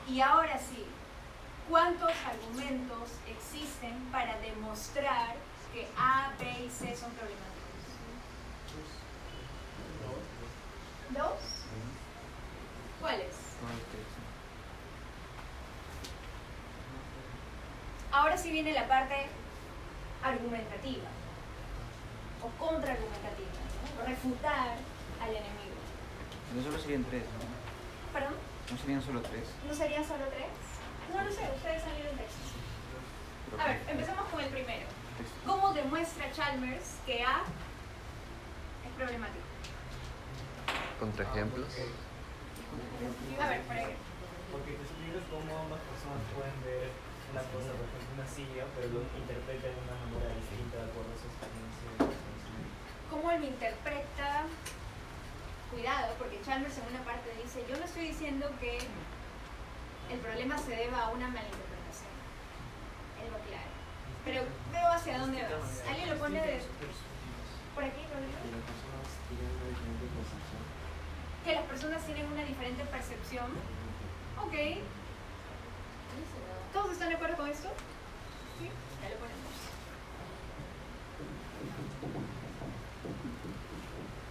Y 0.08 0.22
ahora 0.22 0.58
sí, 0.60 0.86
¿Cuántos 1.68 2.12
argumentos 2.28 3.10
existen 3.28 3.98
para 4.12 4.38
demostrar 4.40 5.36
que 5.74 5.88
A, 5.98 6.32
B 6.38 6.46
y 6.64 6.70
C 6.70 6.96
son 6.96 7.10
problemáticos? 7.14 7.56
¿Dos? 11.10 11.66
¿Cuáles? 13.02 13.26
Lo 13.64 13.68
que- 13.92 14.06
Ahora 18.12 18.38
sí 18.38 18.52
viene 18.52 18.74
la 18.74 18.88
parte 18.88 19.26
argumentativa 20.24 21.10
o 22.44 22.64
contraargumentativa, 22.64 23.50
¿no? 23.98 24.06
refutar 24.06 24.78
al 25.20 25.30
enemigo. 25.30 25.65
No 26.54 26.64
solo 26.64 26.78
serían 26.80 27.04
tres, 27.06 27.24
¿no? 27.24 28.14
¿Perdón? 28.14 28.36
No 28.72 28.78
serían 28.78 29.02
solo 29.02 29.22
tres. 29.22 29.48
¿No 29.68 29.74
serían 29.74 30.06
solo 30.06 30.26
tres? 30.30 30.48
No 31.14 31.24
lo 31.24 31.32
sé, 31.32 31.44
ustedes 31.56 31.84
han 31.84 31.94
leído 31.96 32.10
el 32.12 32.18
texto. 32.18 32.44
A 33.60 33.68
ver, 33.68 33.82
empecemos 33.88 34.26
con 34.30 34.42
el 34.42 34.50
primero. 34.50 34.86
¿Cómo 35.46 35.74
demuestra 35.74 36.32
Chalmers 36.32 37.00
que 37.06 37.24
A 37.24 37.44
es 38.84 38.92
problemático? 38.98 39.46
Contraejemplos. 41.00 41.70
A 43.40 43.48
ver, 43.48 43.62
por 43.64 43.76
ahí. 43.76 43.96
Porque 44.52 44.72
te 44.72 44.84
explicas 44.84 45.24
cómo 45.30 45.52
ambas 45.56 45.80
personas 45.88 46.20
pueden 46.36 46.58
ver 46.64 46.90
una 47.32 47.44
cosa, 47.52 47.70
por 47.76 47.86
ejemplo, 47.86 48.16
una 48.16 48.28
silla, 48.28 48.64
pero 48.76 48.88
lo 48.96 49.00
interpretan 49.04 49.72
de 49.76 49.82
una 49.84 49.96
manera 50.08 50.36
distinta 50.40 50.76
de 50.80 50.86
acuerdo 50.88 51.12
a 51.12 51.20
su 51.20 51.28
experiencia 51.28 51.86
y 51.86 52.00
su 52.00 52.16
conocimiento. 52.16 52.76
cómo 53.12 53.26
él 53.32 53.40
lo 53.44 53.48
interpreta. 53.48 54.48
Cuidado, 55.76 56.16
porque 56.18 56.40
Chalmers 56.42 56.78
en 56.78 56.88
una 56.96 57.04
parte 57.04 57.36
dice, 57.44 57.66
yo 57.68 57.78
no 57.78 57.84
estoy 57.84 58.08
diciendo 58.08 58.50
que 58.62 58.78
el 60.10 60.20
problema 60.20 60.58
se 60.58 60.72
deba 60.72 61.04
a 61.04 61.10
una 61.10 61.28
malinterpretación. 61.28 62.16
Él 63.20 63.30
lo 63.30 63.36
aclara. 63.36 63.68
Pero 64.24 64.44
veo 64.72 64.88
hacia 64.88 65.20
dónde 65.20 65.42
vas. 65.44 65.84
Alguien 65.90 66.10
lo 66.12 66.18
pone 66.18 66.40
de... 66.40 66.62
Por 67.76 67.84
aquí. 67.84 68.02
Que 71.44 71.56
las 71.56 71.64
personas 71.66 72.06
tienen 72.06 72.26
una 72.32 72.44
diferente 72.46 72.86
percepción. 72.86 73.52
Ok. 74.42 74.54
¿Todos 76.72 76.94
están 76.94 77.10
de 77.10 77.16
acuerdo 77.16 77.36
con 77.36 77.50
esto? 77.50 77.68
Sí. 78.60 78.70
Ya 79.04 79.10
lo 79.10 79.16
ponemos. 79.18 79.56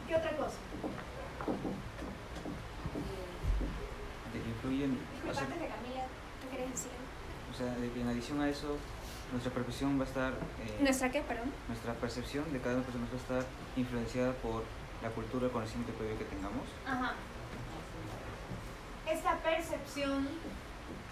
¿Qué 0.08 0.16
otra 0.16 0.36
cosa? 0.38 0.56
Disculpa, 4.68 5.34
sea, 5.34 5.42
antes 5.44 5.60
de 5.60 5.68
Camila, 5.68 6.04
¿tú 6.40 6.48
querés 6.50 6.70
decir? 6.70 6.90
o 7.52 7.56
sea, 7.56 7.74
de 7.74 7.90
que 7.92 8.00
en 8.00 8.08
adición 8.08 8.40
a 8.40 8.48
eso, 8.48 8.76
nuestra 9.30 9.52
percepción 9.52 9.98
va 9.98 10.04
a 10.04 10.06
estar, 10.06 10.32
eh, 10.32 10.78
¿Nuestra 10.80 11.10
qué, 11.10 11.20
perdón? 11.20 11.52
nuestra 11.68 11.92
percepción 11.94 12.50
de 12.52 12.60
cada 12.60 12.76
una 12.76 12.84
persona 12.84 13.06
va 13.06 13.12
a 13.12 13.20
estar 13.20 13.50
influenciada 13.76 14.32
por 14.32 14.64
la 15.02 15.10
cultura, 15.10 15.46
el 15.46 15.52
conocimiento 15.52 15.92
previo 15.92 16.18
que 16.18 16.24
tengamos. 16.24 16.66
Ajá. 16.86 17.12
Esta 19.10 19.36
percepción 19.38 20.28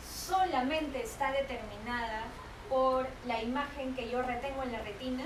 solamente 0.02 1.02
está 1.02 1.30
determinada 1.30 2.24
por 2.70 3.06
la 3.26 3.42
imagen 3.42 3.94
que 3.94 4.10
yo 4.10 4.22
retengo 4.22 4.62
en 4.62 4.72
la 4.72 4.80
retina. 4.80 5.24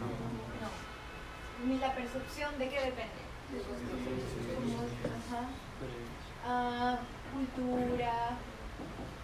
No. 0.00 1.66
Ni 1.66 1.78
la 1.78 1.94
percepción 1.94 2.58
de 2.58 2.68
qué 2.68 2.80
depende. 2.80 3.22
Ajá. 5.30 5.48
Ah, 6.44 6.98
cultura, 7.36 8.30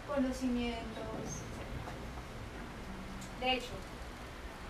conocimientos. 0.06 1.24
De 3.40 3.52
hecho, 3.54 3.72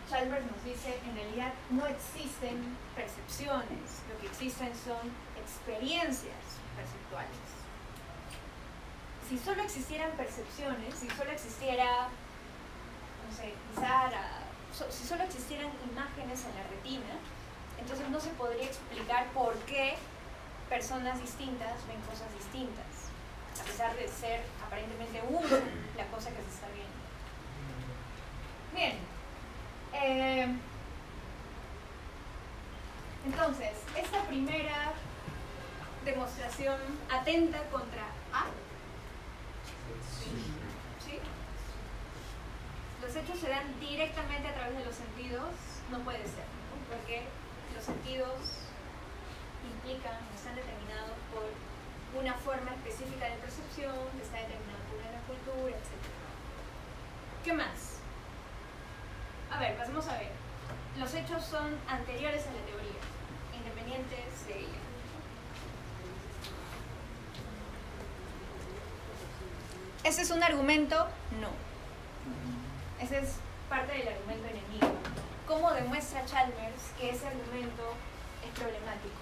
Chalmers 0.08 0.44
nos 0.46 0.64
dice, 0.64 0.98
en 1.08 1.14
realidad 1.16 1.52
no 1.70 1.86
existen 1.86 2.76
percepciones, 2.94 4.02
lo 4.10 4.18
que 4.20 4.26
existen 4.26 4.70
son 4.76 5.10
experiencias 5.36 6.42
perceptuales. 6.76 7.42
Si 9.28 9.38
solo 9.38 9.62
existieran 9.62 10.10
percepciones, 10.12 10.94
si 10.94 11.08
solo 11.10 11.30
existiera, 11.32 12.08
no 13.28 13.36
sé, 13.36 13.54
so- 14.76 14.90
si 14.90 15.04
solo 15.06 15.22
existieran 15.24 15.70
imágenes 15.90 16.44
en 16.44 16.54
la 16.54 16.62
retina, 16.68 17.14
entonces 17.78 18.08
no 18.10 18.20
se 18.20 18.30
podría 18.30 18.64
explicar 18.66 19.26
por 19.32 19.54
qué 19.66 19.96
personas 20.68 21.20
distintas 21.20 21.86
ven 21.88 22.00
cosas 22.02 22.32
distintas, 22.34 22.86
a 23.60 23.64
pesar 23.64 23.94
de 23.96 24.08
ser 24.08 24.40
aparentemente 24.64 25.20
una 25.28 25.60
la 25.96 26.06
cosa 26.06 26.30
que 26.30 26.42
se 26.42 26.48
está 26.48 26.66
viendo. 26.74 27.02
Bien. 28.74 28.98
Eh, 29.94 30.56
entonces, 33.24 33.72
esta 33.96 34.22
primera 34.24 34.92
demostración 36.04 36.76
atenta 37.10 37.62
contra 37.70 38.02
A. 38.32 38.46
¿Sí? 41.04 41.18
Los 43.00 43.16
hechos 43.16 43.38
se 43.38 43.48
dan 43.48 43.78
directamente 43.78 44.48
a 44.48 44.54
través 44.54 44.78
de 44.78 44.84
los 44.84 44.94
sentidos, 44.94 45.50
no 45.90 45.98
puede 46.00 46.22
ser, 46.24 46.46
¿no? 46.46 46.96
porque 46.96 47.22
los 47.74 47.84
sentidos 47.84 48.62
implican, 49.62 50.18
están 50.34 50.56
determinados 50.56 51.16
por 51.32 51.46
una 52.18 52.34
forma 52.34 52.70
específica 52.74 53.24
de 53.26 53.36
percepción, 53.36 53.94
que 54.16 54.22
está 54.22 54.38
determinada 54.38 54.82
por 54.88 54.98
una 55.00 55.20
cultura, 55.26 55.76
etc. 55.76 56.02
¿Qué 57.44 57.52
más? 57.52 57.98
A 59.50 59.58
ver, 59.60 59.76
pasemos 59.76 60.06
a 60.08 60.18
ver. 60.18 60.30
Los 60.98 61.14
hechos 61.14 61.44
son 61.44 61.76
anteriores 61.88 62.42
a 62.46 62.52
la 62.52 62.60
teoría, 62.66 63.00
independientes 63.56 64.46
de 64.46 64.58
ella. 64.60 64.78
¿Ese 70.04 70.22
es 70.22 70.30
un 70.30 70.42
argumento? 70.42 70.96
No. 71.40 71.48
Ese 73.02 73.18
es 73.20 73.36
parte 73.68 73.92
del 73.92 74.08
argumento 74.08 74.46
enemigo. 74.48 74.90
¿Cómo 75.46 75.70
demuestra 75.72 76.24
Chalmers 76.26 76.90
que 76.98 77.10
ese 77.10 77.26
argumento 77.26 77.94
es 78.44 78.50
problemático? 78.58 79.20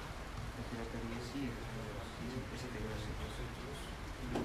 Porque 0.57 0.75
la 0.81 0.87
teoría 0.89 1.21
sí, 1.21 1.49
es- 1.49 1.69
sí, 2.17 2.27
esa 2.57 2.69
teoría 2.73 2.97
sí. 2.97 3.11
los 3.21 3.35
hechos 3.41 3.77
uno 4.31 4.41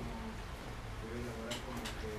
puede 1.04 1.20
elaborar 1.24 1.56
como 1.68 1.84
que 2.04 2.12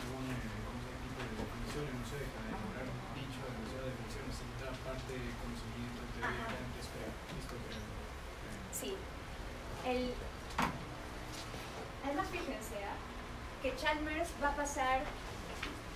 algún 0.00 0.24
eh, 0.32 0.48
¿cómo 0.64 0.76
se 0.80 0.88
llama? 0.92 1.04
tipo 1.04 1.18
de 1.24 1.32
definiciones, 1.40 1.92
no 1.96 2.04
sé, 2.08 2.18
para 2.36 2.46
elaborar 2.52 2.86
un 2.88 3.00
dicho, 3.16 3.40
demasiada 3.48 3.84
definición, 3.92 4.24
necesita 4.32 4.66
parte 4.84 5.12
de 5.12 5.28
conocimiento, 5.40 6.00
teoría, 6.16 6.40
Ajá. 6.46 6.56
antes, 6.56 6.84
pero 6.92 7.08
listo, 7.36 7.54
pero 7.64 7.80
eh, 7.80 8.60
Sí. 8.76 8.90
El... 9.88 10.00
Además, 12.04 12.28
fíjense 12.30 12.76
¿ah? 12.86 12.94
que 13.64 13.74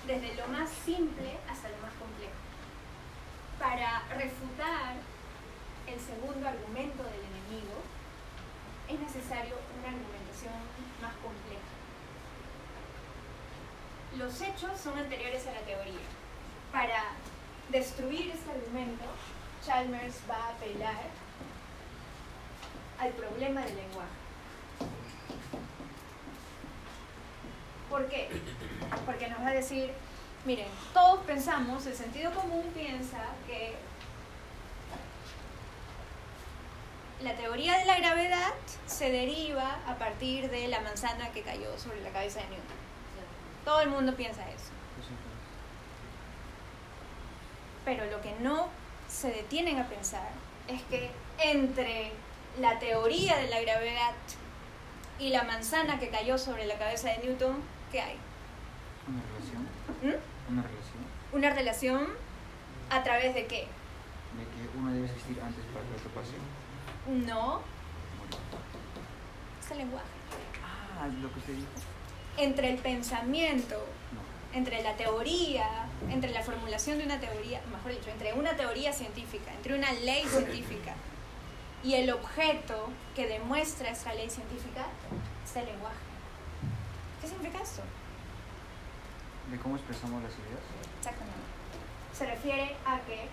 Desde 0.06 0.34
lo 0.36 0.48
más 0.48 0.70
simple 0.70 1.38
hasta 1.50 1.68
lo 1.68 1.76
más 1.82 1.92
complejo. 2.00 2.32
Para 3.58 4.00
refutar 4.16 4.94
el 5.86 6.00
segundo 6.00 6.48
argumento 6.48 7.02
del 7.02 7.20
enemigo, 7.20 7.76
es 8.88 8.98
necesario 8.98 9.56
una 9.78 9.88
argumentación 9.88 10.54
más 11.02 11.12
compleja. 11.16 11.60
Los 14.16 14.40
hechos 14.40 14.80
son 14.80 14.96
anteriores 14.98 15.46
a 15.46 15.52
la 15.52 15.60
teoría. 15.60 16.08
Para 16.72 17.02
destruir 17.68 18.30
este 18.30 18.50
argumento, 18.50 19.04
Chalmers 19.62 20.22
va 20.28 20.36
a 20.36 20.48
apelar 20.52 21.04
al 22.98 23.10
problema 23.10 23.60
del 23.60 23.76
lenguaje. 23.76 24.19
¿Por 27.90 28.06
qué? 28.06 28.28
Porque 29.04 29.28
nos 29.28 29.40
va 29.40 29.48
a 29.48 29.54
decir, 29.54 29.90
miren, 30.44 30.68
todos 30.94 31.24
pensamos, 31.24 31.84
el 31.86 31.94
sentido 31.94 32.30
común 32.32 32.64
piensa 32.72 33.18
que 33.48 33.74
la 37.22 37.34
teoría 37.34 37.78
de 37.78 37.84
la 37.84 37.98
gravedad 37.98 38.54
se 38.86 39.10
deriva 39.10 39.80
a 39.86 39.96
partir 39.96 40.50
de 40.50 40.68
la 40.68 40.80
manzana 40.80 41.30
que 41.32 41.42
cayó 41.42 41.76
sobre 41.78 42.00
la 42.00 42.10
cabeza 42.10 42.40
de 42.40 42.46
Newton. 42.46 42.76
Todo 43.64 43.80
el 43.80 43.90
mundo 43.90 44.14
piensa 44.14 44.48
eso. 44.48 44.70
Pero 47.84 48.06
lo 48.06 48.22
que 48.22 48.32
no 48.40 48.68
se 49.08 49.30
detienen 49.32 49.78
a 49.80 49.88
pensar 49.88 50.30
es 50.68 50.80
que 50.82 51.10
entre 51.38 52.12
la 52.58 52.78
teoría 52.78 53.36
de 53.36 53.48
la 53.48 53.60
gravedad 53.60 54.12
y 55.20 55.28
la 55.30 55.42
manzana 55.44 55.98
que 55.98 56.08
cayó 56.08 56.38
sobre 56.38 56.66
la 56.66 56.76
cabeza 56.78 57.10
de 57.10 57.18
Newton, 57.18 57.56
¿qué 57.92 58.00
hay? 58.00 58.16
Una 59.06 59.22
relación. 59.22 59.62
¿Mm? 60.02 60.52
Una 60.52 60.62
relación 60.62 61.00
Una 61.32 61.50
relación 61.50 62.08
a 62.90 63.02
través 63.02 63.34
de 63.34 63.46
qué? 63.46 63.66
de 64.30 64.44
que 64.44 64.78
uno 64.78 64.92
debe 64.92 65.06
existir 65.06 65.40
antes 65.42 65.62
para 65.74 65.84
que 65.86 65.94
otro 65.94 66.10
pase. 66.10 66.32
No, 67.26 67.60
es 69.60 69.70
el 69.72 69.78
lenguaje. 69.78 70.06
Ah, 70.64 71.08
lo 71.20 71.32
que 71.32 71.38
usted 71.40 71.52
dijo. 71.54 71.66
Entre 72.38 72.70
el 72.70 72.78
pensamiento, 72.78 73.74
No. 74.12 74.56
entre 74.56 74.82
la 74.82 74.96
teoría, 74.96 75.66
entre 76.10 76.30
la 76.30 76.42
formulación 76.42 76.98
de 76.98 77.04
una 77.04 77.18
teoría, 77.18 77.60
mejor 77.72 77.90
dicho, 77.92 78.10
entre 78.10 78.32
una 78.34 78.56
teoría 78.56 78.92
científica, 78.92 79.52
entre 79.52 79.74
una 79.76 79.92
ley 79.92 80.24
científica 80.26 80.94
y 81.82 81.94
el 81.94 82.10
objeto 82.10 82.90
que 83.14 83.26
demuestra 83.26 83.90
esa 83.90 84.12
ley 84.14 84.28
científica, 84.28 84.86
está 85.44 85.60
el 85.60 85.66
lenguaje. 85.66 85.96
¿Qué 87.20 87.28
significa 87.28 87.62
esto? 87.62 87.82
De 89.50 89.58
cómo 89.58 89.76
expresamos 89.76 90.22
las 90.22 90.32
ideas. 90.32 90.60
Exactamente. 90.98 91.40
Se 92.12 92.26
refiere 92.26 92.76
a 92.84 93.00
que 93.00 93.28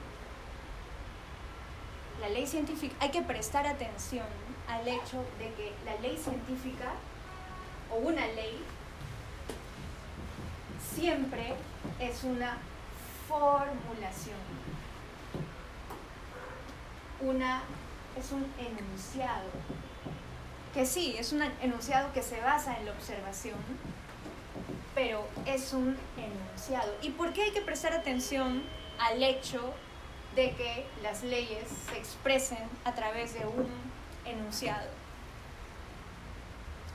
la 2.22 2.30
ley 2.30 2.48
científica, 2.48 2.96
hay 3.00 3.12
que 3.12 3.22
prestar 3.22 3.68
atención 3.68 4.26
al 4.68 4.88
hecho 4.88 5.24
de 5.38 5.54
que 5.54 5.74
la 5.86 5.96
ley 6.02 6.18
científica 6.18 6.94
o 7.92 7.98
una 7.98 8.26
ley 8.28 8.64
siempre 10.96 11.54
es 12.00 12.24
una 12.24 12.58
formulación. 13.28 14.38
Una 17.20 17.62
es 18.18 18.32
un 18.32 18.46
enunciado. 18.58 19.50
Que 20.74 20.86
sí, 20.86 21.16
es 21.18 21.32
un 21.32 21.42
enunciado 21.62 22.12
que 22.14 22.22
se 22.22 22.40
basa 22.42 22.78
en 22.78 22.86
la 22.86 22.92
observación, 22.92 23.58
pero 24.94 25.28
es 25.46 25.74
un 25.74 25.98
enunciado. 26.18 26.94
¿Y 27.02 27.12
por 27.12 27.34
qué 27.34 27.44
hay 27.44 27.52
que 27.52 27.62
prestar 27.62 27.94
atención 27.94 28.64
al 29.00 29.22
hecho 29.24 29.74
de 30.36 30.52
que 30.52 30.86
las 31.02 31.24
leyes 31.24 31.64
se 31.90 31.98
expresen 31.98 32.60
a 32.84 32.94
través 32.94 33.34
de 33.34 33.46
un 33.46 33.68
enunciado? 34.26 34.90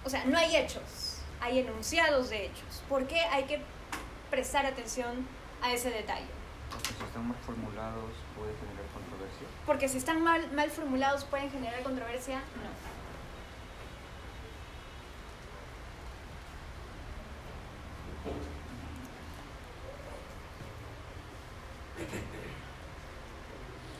O 0.04 0.10
sea, 0.10 0.24
no 0.24 0.36
hay 0.38 0.56
hechos, 0.56 1.18
hay 1.40 1.60
enunciados 1.60 2.30
de 2.30 2.46
hechos. 2.46 2.82
¿Por 2.88 3.06
qué 3.06 3.20
hay 3.20 3.44
que 3.44 3.60
prestar 4.30 4.66
atención 4.66 5.26
a 5.60 5.72
ese 5.72 5.90
detalle? 5.90 6.26
Porque 6.70 6.88
si 6.88 7.04
están 7.04 7.28
mal 7.28 7.38
formulados 7.44 8.10
puede 8.36 8.52
generar. 8.56 8.81
Porque 9.66 9.88
si 9.88 9.98
están 9.98 10.22
mal, 10.22 10.50
mal 10.52 10.70
formulados 10.70 11.24
pueden 11.24 11.50
generar 11.50 11.82
controversia, 11.82 12.36
no. 12.36 12.82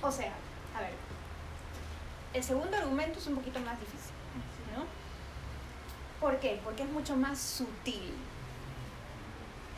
O 0.07 0.11
sea, 0.11 0.33
a 0.77 0.81
ver, 0.81 0.91
el 2.35 2.43
segundo 2.43 2.77
argumento 2.77 3.21
es 3.21 3.27
un 3.29 3.37
poquito 3.37 3.61
más 3.61 3.79
difícil, 3.79 4.13
¿no? 4.77 4.85
¿Por 6.21 6.41
qué? 6.41 6.61
Porque 6.65 6.83
es 6.83 6.91
mucho 6.91 7.15
más 7.15 7.39
sutil. 7.39 8.13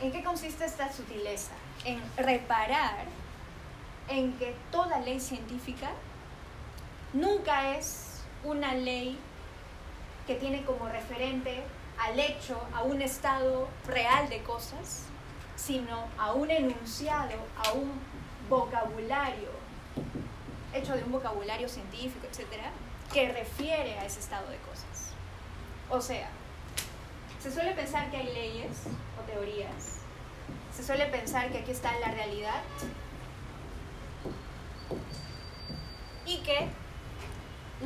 ¿En 0.01 0.11
qué 0.11 0.23
consiste 0.23 0.65
esta 0.65 0.91
sutileza? 0.91 1.53
En 1.85 2.01
reparar 2.17 3.05
en 4.07 4.33
que 4.33 4.55
toda 4.71 4.99
ley 4.99 5.19
científica 5.19 5.91
nunca 7.13 7.77
es 7.77 8.21
una 8.43 8.73
ley 8.73 9.17
que 10.27 10.35
tiene 10.35 10.63
como 10.63 10.87
referente 10.87 11.63
al 11.99 12.19
hecho, 12.19 12.59
a 12.73 12.83
un 12.83 13.01
estado 13.01 13.67
real 13.87 14.29
de 14.29 14.43
cosas, 14.43 15.03
sino 15.55 16.05
a 16.17 16.33
un 16.33 16.51
enunciado, 16.51 17.37
a 17.63 17.71
un 17.71 17.91
vocabulario, 18.49 19.49
hecho 20.73 20.93
de 20.93 21.03
un 21.03 21.11
vocabulario 21.11 21.69
científico, 21.69 22.27
etcétera, 22.29 22.71
que 23.13 23.31
refiere 23.31 23.97
a 23.97 24.05
ese 24.05 24.19
estado 24.19 24.49
de 24.49 24.57
cosas. 24.57 25.13
O 25.89 26.01
sea, 26.01 26.27
se 27.41 27.51
suele 27.51 27.71
pensar 27.71 28.09
que 28.11 28.17
hay 28.17 28.33
leyes 28.33 28.83
o 29.19 29.31
teorías, 29.31 29.99
se 30.75 30.83
suele 30.83 31.05
pensar 31.05 31.49
que 31.51 31.59
aquí 31.59 31.71
está 31.71 31.97
la 31.99 32.11
realidad 32.11 32.61
y 36.25 36.37
que 36.39 36.67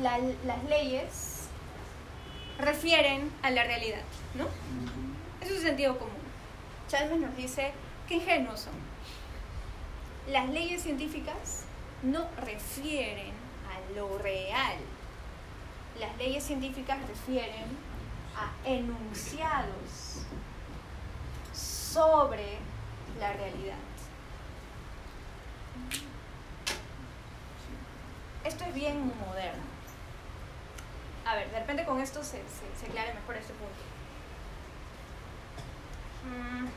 la- 0.00 0.18
las 0.44 0.64
leyes 0.64 1.46
refieren 2.58 3.30
a 3.42 3.50
la 3.50 3.64
realidad, 3.64 4.02
¿no? 4.34 4.44
Eso 5.44 5.54
es 5.54 5.62
sentido 5.62 5.98
común. 5.98 6.14
Chalmers 6.88 7.20
nos 7.20 7.36
dice 7.36 7.72
que 8.08 8.14
ingenuos 8.16 8.60
son. 8.60 8.74
Las 10.28 10.48
leyes 10.50 10.82
científicas 10.82 11.64
no 12.02 12.26
refieren 12.38 13.32
a 13.68 13.94
lo 13.98 14.18
real. 14.18 14.76
Las 15.98 16.16
leyes 16.18 16.44
científicas 16.44 16.98
refieren 17.08 17.64
a 18.36 18.52
enunciados 18.68 20.22
sobre 21.52 22.58
la 23.18 23.32
realidad. 23.32 23.76
Esto 28.44 28.64
es 28.64 28.74
bien 28.74 29.12
moderno. 29.26 29.62
A 31.26 31.34
ver, 31.36 31.50
de 31.50 31.60
repente 31.60 31.84
con 31.84 32.00
esto 32.00 32.22
se, 32.22 32.38
se, 32.38 32.78
se 32.78 32.86
aclara 32.86 33.14
mejor 33.14 33.36
este 33.36 33.52
punto. 33.52 33.74
Mm. 36.24 36.68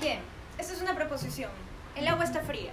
Bien, 0.00 0.20
esta 0.58 0.74
es 0.74 0.82
una 0.82 0.94
proposición. 0.94 1.50
El 1.96 2.06
agua 2.08 2.24
está 2.24 2.40
fría. 2.40 2.72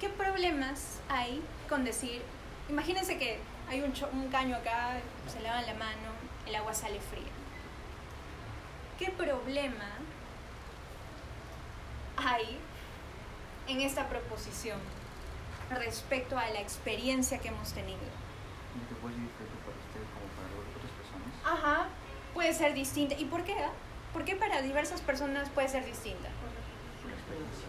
¿Qué 0.00 0.10
problemas 0.10 1.00
hay 1.08 1.42
con 1.68 1.84
decir, 1.84 2.22
imagínense 2.68 3.18
que 3.18 3.38
hay 3.68 3.80
un, 3.80 3.92
un 4.12 4.28
caño 4.28 4.56
acá, 4.56 4.98
se 5.26 5.40
lavan 5.40 5.66
la 5.66 5.74
mano, 5.74 6.10
el 6.46 6.54
agua 6.54 6.74
sale 6.74 7.00
fría? 7.00 7.32
¿Qué 8.98 9.10
problema 9.10 9.88
hay 12.16 12.58
en 13.66 13.80
esta 13.80 14.08
proposición 14.08 14.78
respecto 15.70 16.38
a 16.38 16.48
la 16.50 16.60
experiencia 16.60 17.38
que 17.38 17.48
hemos 17.48 17.72
tenido? 17.72 17.98
¿Y 18.74 18.88
que 18.88 18.94
puede 19.00 19.14
ser 19.14 19.24
diferente 19.24 19.56
para 19.64 19.76
usted 19.76 20.02
como 20.14 20.26
para 20.36 20.50
otras 20.62 20.92
personas? 20.92 21.30
Ajá, 21.44 21.88
puede 22.34 22.54
ser 22.54 22.74
distinta. 22.74 23.14
¿Y 23.16 23.24
por 23.24 23.44
qué? 23.44 23.54
ah? 23.58 23.72
¿Por 24.12 24.24
qué 24.24 24.36
para 24.36 24.62
diversas 24.62 25.00
personas 25.00 25.48
puede 25.50 25.68
ser 25.68 25.84
distinta? 25.84 26.28
Por 26.40 27.10
la 27.10 27.16
experiencia. 27.16 27.66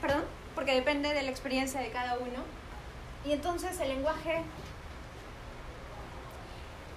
¿Perdón? 0.00 0.24
Porque 0.54 0.74
depende 0.74 1.12
de 1.12 1.22
la 1.22 1.30
experiencia 1.30 1.80
de 1.80 1.90
cada 1.90 2.18
uno. 2.18 2.44
Y 3.26 3.32
entonces 3.32 3.78
el 3.80 3.88
lenguaje... 3.88 4.42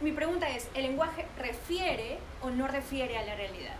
Mi 0.01 0.11
pregunta 0.11 0.49
es, 0.49 0.67
¿el 0.73 0.83
lenguaje 0.83 1.25
refiere 1.37 2.19
o 2.41 2.49
no 2.49 2.67
refiere 2.67 3.17
a 3.17 3.23
la 3.23 3.35
realidad? 3.35 3.75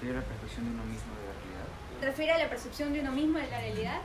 Refiere 0.00 0.18
a 0.18 0.20
la 0.20 0.26
percepción 0.26 0.64
de 0.66 0.70
uno 0.70 0.84
mismo 0.84 1.12
de 1.14 1.22
la 1.26 1.32
realidad. 1.32 1.66
¿Refiere 2.02 2.32
a 2.32 2.38
la 2.38 2.48
percepción 2.50 2.92
de 2.92 3.00
uno 3.00 3.10
mismo 3.12 3.38
de 3.38 3.50
la 3.50 3.58
realidad? 3.58 4.00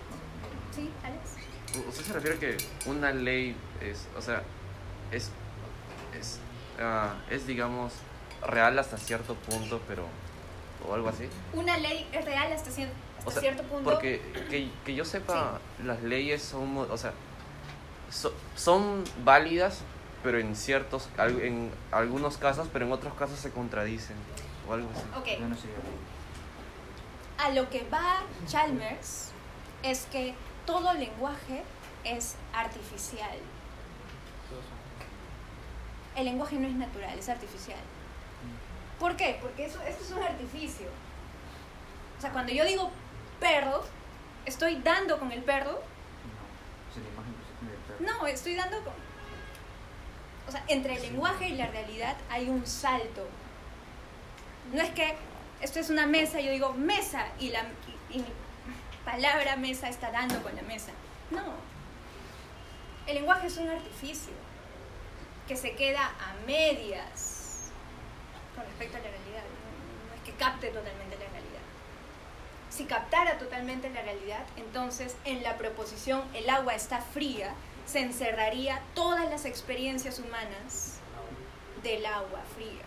¿Sí, 0.76 0.90
Alex? 1.04 1.88
¿Usted 1.88 2.04
se 2.04 2.14
refiere 2.14 2.38
a 2.38 2.40
que 2.40 2.58
una 2.90 3.12
ley 3.12 3.56
es, 3.82 4.08
o 4.18 4.22
sea, 4.24 4.42
es, 5.12 5.30
es, 6.20 6.40
ah, 6.80 7.14
es 7.30 7.46
digamos, 7.46 7.94
real 8.42 8.80
hasta 8.80 8.98
cierto 8.98 9.36
punto, 9.36 9.80
pero, 9.88 10.08
o 10.88 10.96
algo 10.96 11.10
así? 11.10 11.30
Una 11.54 11.78
ley 11.78 12.08
es 12.12 12.26
real 12.26 12.52
hasta, 12.52 12.72
cier- 12.72 12.90
hasta 12.90 13.09
O 13.30 13.32
sea, 13.32 13.42
cierto 13.42 13.64
punto. 13.64 13.90
Porque 13.90 14.22
que, 14.50 14.70
que 14.86 14.96
yo 14.96 15.06
sepa, 15.06 15.60
las 15.84 16.02
leyes 16.04 16.42
son, 16.42 16.78
o 16.78 16.98
sea, 16.98 17.14
so- 18.12 18.34
son 18.56 19.04
válidas, 19.24 19.80
pero 20.24 20.38
en 20.40 20.56
ciertos, 20.56 21.08
en 21.18 21.72
algunos 21.92 22.38
casos, 22.38 22.68
pero 22.74 22.86
en 22.86 22.92
otros 22.92 23.14
casos 23.14 23.40
se 23.40 23.52
contradicen, 23.52 24.16
o 24.68 24.74
algo 24.74 24.90
así. 24.94 25.38
No 25.40 25.56
a 27.40 27.50
lo 27.52 27.70
que 27.70 27.88
va 27.90 28.22
Chalmers 28.48 29.30
es 29.82 30.06
que 30.12 30.34
todo 30.66 30.94
lenguaje 30.94 31.64
es 32.04 32.36
artificial. 32.54 33.38
El 36.16 36.26
lenguaje 36.26 36.58
no 36.58 36.68
es 36.68 36.74
natural, 36.74 37.18
es 37.18 37.30
artificial. 37.30 37.80
¿Por 39.00 39.16
qué? 39.16 39.40
Porque 39.42 39.66
eso, 39.66 39.80
esto 39.84 40.04
es 40.04 40.12
un 40.12 40.22
artificio. 40.24 40.88
O 42.18 42.22
sea, 42.22 42.32
cuando 42.32 42.52
yo 42.52 42.66
digo 42.66 42.92
perro, 43.40 43.84
estoy 44.46 44.82
dando 44.82 45.20
con 45.20 45.32
el 45.32 45.42
perro. 45.44 45.82
No, 48.00 48.28
estoy 48.28 48.56
dando 48.56 48.82
con... 48.84 48.94
O 50.48 50.52
sea, 50.52 50.64
entre 50.68 50.96
el 50.96 51.02
lenguaje 51.02 51.50
y 51.50 51.56
la 51.56 51.68
realidad 51.68 52.16
hay 52.30 52.50
un 52.50 52.66
salto. 52.66 53.28
No 54.74 54.82
es 54.82 54.90
que 54.92 55.16
esto 55.62 55.80
es 55.80 55.90
una 55.90 56.06
mesa 56.06 56.40
y 56.40 56.46
yo 56.46 56.52
digo 56.52 56.74
mesa 56.74 57.28
y 57.40 57.50
la 57.50 57.64
y, 58.10 58.18
y 58.18 58.20
mi 58.20 58.26
palabra 59.06 59.58
mesa 59.58 59.90
está 59.90 60.12
dando 60.12 60.42
con 60.42 60.56
la 60.56 60.62
mesa. 60.64 60.92
No. 61.32 61.44
El 63.06 63.16
lenguaje 63.16 63.48
es 63.48 63.58
un 63.58 63.70
artificio 63.70 64.34
que 65.48 65.56
se 65.56 65.76
queda 65.76 66.06
a 66.06 66.46
medias 66.46 67.72
con 68.56 68.64
respecto 68.66 68.98
a 68.98 69.00
la 69.02 69.10
realidad. 69.10 69.44
No, 69.44 70.10
no 70.10 70.14
es 70.16 70.22
que 70.22 70.34
capte 70.34 70.68
totalmente. 70.68 71.09
Si 72.80 72.86
captara 72.86 73.38
totalmente 73.38 73.90
la 73.90 74.02
realidad, 74.04 74.46
entonces 74.56 75.18
en 75.26 75.44
la 75.44 75.58
proposición 75.58 76.24
el 76.34 76.50
agua 76.50 76.76
está 76.76 77.02
fría, 77.02 77.54
se 77.86 78.00
encerraría 78.00 78.82
todas 78.94 79.30
las 79.30 79.44
experiencias 79.44 80.18
humanas 80.18 80.94
del 81.84 82.06
agua 82.06 82.42
fría. 82.56 82.86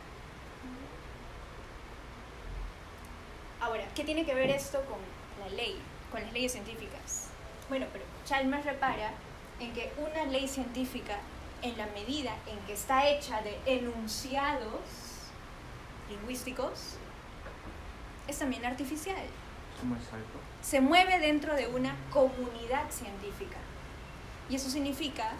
Ahora, 3.61 3.85
¿qué 3.95 4.03
tiene 4.03 4.25
que 4.25 4.35
ver 4.35 4.49
esto 4.49 4.83
con 4.87 4.99
la 5.45 5.55
ley, 5.55 5.79
con 6.11 6.23
las 6.23 6.33
leyes 6.33 6.53
científicas? 6.53 7.29
Bueno, 7.69 7.85
pero 7.93 8.07
Chalmers 8.25 8.65
repara 8.65 9.13
en 9.61 9.75
que 9.75 9.93
una 9.99 10.25
ley 10.25 10.49
científica, 10.49 11.19
en 11.61 11.77
la 11.77 11.85
medida 11.89 12.35
en 12.47 12.59
que 12.61 12.73
está 12.73 13.07
hecha 13.09 13.43
de 13.43 13.59
enunciados 13.67 14.81
lingüísticos, 16.09 16.95
es 18.27 18.39
también 18.39 18.65
artificial. 18.65 19.27
Se 20.61 20.81
mueve 20.81 21.19
dentro 21.19 21.55
de 21.55 21.67
una 21.67 21.95
comunidad 22.13 22.91
científica. 22.91 23.59
Y 24.49 24.57
eso 24.57 24.71
significa 24.71 25.33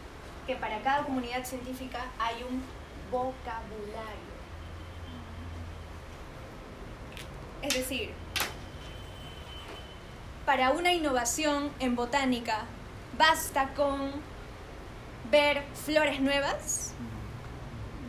que 0.47 0.57
para 0.57 0.81
cada 0.83 1.05
comunidad 1.05 1.45
científica 1.45 2.07
hay 2.19 2.43
un 2.43 2.63
vocabulario. 3.11 4.33
Es 7.63 7.75
decir, 7.75 8.11
para 10.45 10.71
una 10.71 10.93
innovación 10.93 11.71
en 11.79 11.95
botánica, 11.95 12.65
basta 13.17 13.73
con 13.75 14.11
ver 15.31 15.63
flores 15.75 16.21
nuevas, 16.21 16.93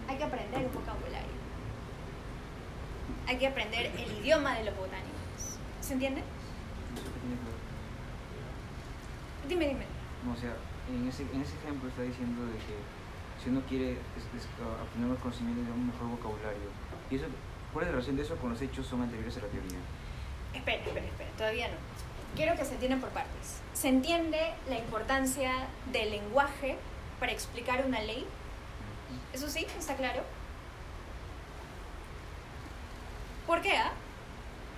hay 0.08 0.18
que 0.18 0.24
aprender 0.24 0.66
un 0.66 0.74
vocabulario. 0.74 1.34
Hay 3.28 3.38
que 3.38 3.48
aprender 3.48 3.86
el 3.98 4.20
idioma 4.20 4.56
de 4.58 4.66
los 4.66 4.76
botánicos. 4.76 5.13
¿Se 5.84 5.94
entiende? 5.94 6.22
¿Eso 6.22 7.04
qué 7.14 7.20
tiene 7.20 7.36
que 7.36 7.44
ver? 7.44 7.60
Dime, 9.50 9.68
dime. 9.68 9.86
No, 10.26 10.32
o 10.34 10.38
sea, 10.38 10.54
en 10.90 11.08
ese, 11.08 11.24
en 11.34 11.42
ese 11.42 11.56
ejemplo 11.58 11.90
está 11.90 12.02
diciendo 12.04 12.46
de 12.46 12.54
que 12.54 12.76
si 13.44 13.50
uno 13.50 13.62
quiere 13.68 13.92
es- 14.16 14.30
es- 14.38 14.48
obtener 14.82 15.08
más 15.10 15.20
conocimiento 15.20 15.62
de 15.62 15.72
un 15.72 15.88
mejor 15.88 16.08
vocabulario. 16.08 16.70
¿Y 17.12 17.16
eso, 17.16 17.26
cuál 17.74 17.84
es 17.84 17.88
la 17.90 17.92
relación 17.98 18.16
de 18.16 18.22
eso 18.24 18.38
con 18.38 18.52
los 18.52 18.62
hechos 18.62 18.88
son 18.88 19.02
anteriores 19.02 19.36
a 19.38 19.42
la 19.42 19.48
teoría? 19.48 19.80
Espera, 20.54 20.78
espera, 20.84 21.06
espera, 21.06 21.30
todavía 21.38 21.68
no. 21.68 21.76
Quiero 22.36 22.56
que 22.56 22.64
se 22.66 22.74
entiendan 22.76 23.02
por 23.02 23.10
partes. 23.10 23.60
¿Se 23.74 23.90
entiende 23.90 24.54
la 24.70 24.78
importancia 24.80 25.52
del 25.92 26.12
lenguaje 26.12 26.78
para 27.20 27.32
explicar 27.34 27.84
una 27.86 28.00
ley? 28.02 28.26
¿Eso 29.34 29.50
sí? 29.50 29.68
¿Está 29.78 29.96
claro? 29.98 30.24
¿Por 33.46 33.62
qué? 33.62 33.76
ah? 33.78 33.92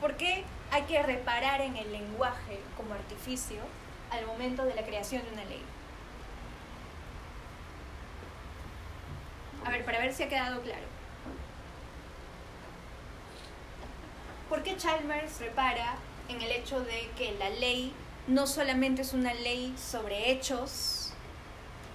¿por 0.01 0.15
qué 0.17 0.43
hay 0.71 0.83
que 0.83 1.01
reparar 1.01 1.61
en 1.61 1.75
el 1.77 1.91
lenguaje 1.91 2.59
como 2.77 2.93
artificio 2.93 3.61
al 4.11 4.25
momento 4.25 4.63
de 4.65 4.75
la 4.75 4.83
creación 4.83 5.23
de 5.23 5.31
una 5.31 5.45
ley? 5.45 5.61
A 9.65 9.69
ver, 9.69 9.83
para 9.83 9.99
ver 9.99 10.13
si 10.13 10.23
ha 10.23 10.29
quedado 10.29 10.61
claro. 10.61 10.85
¿Por 14.49 14.61
qué 14.61 14.77
Chalmers 14.77 15.39
repara 15.39 15.95
en 16.29 16.41
el 16.41 16.51
hecho 16.51 16.79
de 16.81 17.09
que 17.17 17.35
la 17.39 17.49
ley 17.49 17.93
no 18.27 18.45
solamente 18.45 19.01
es 19.01 19.13
una 19.13 19.33
ley 19.33 19.75
sobre 19.77 20.31
hechos 20.31 21.13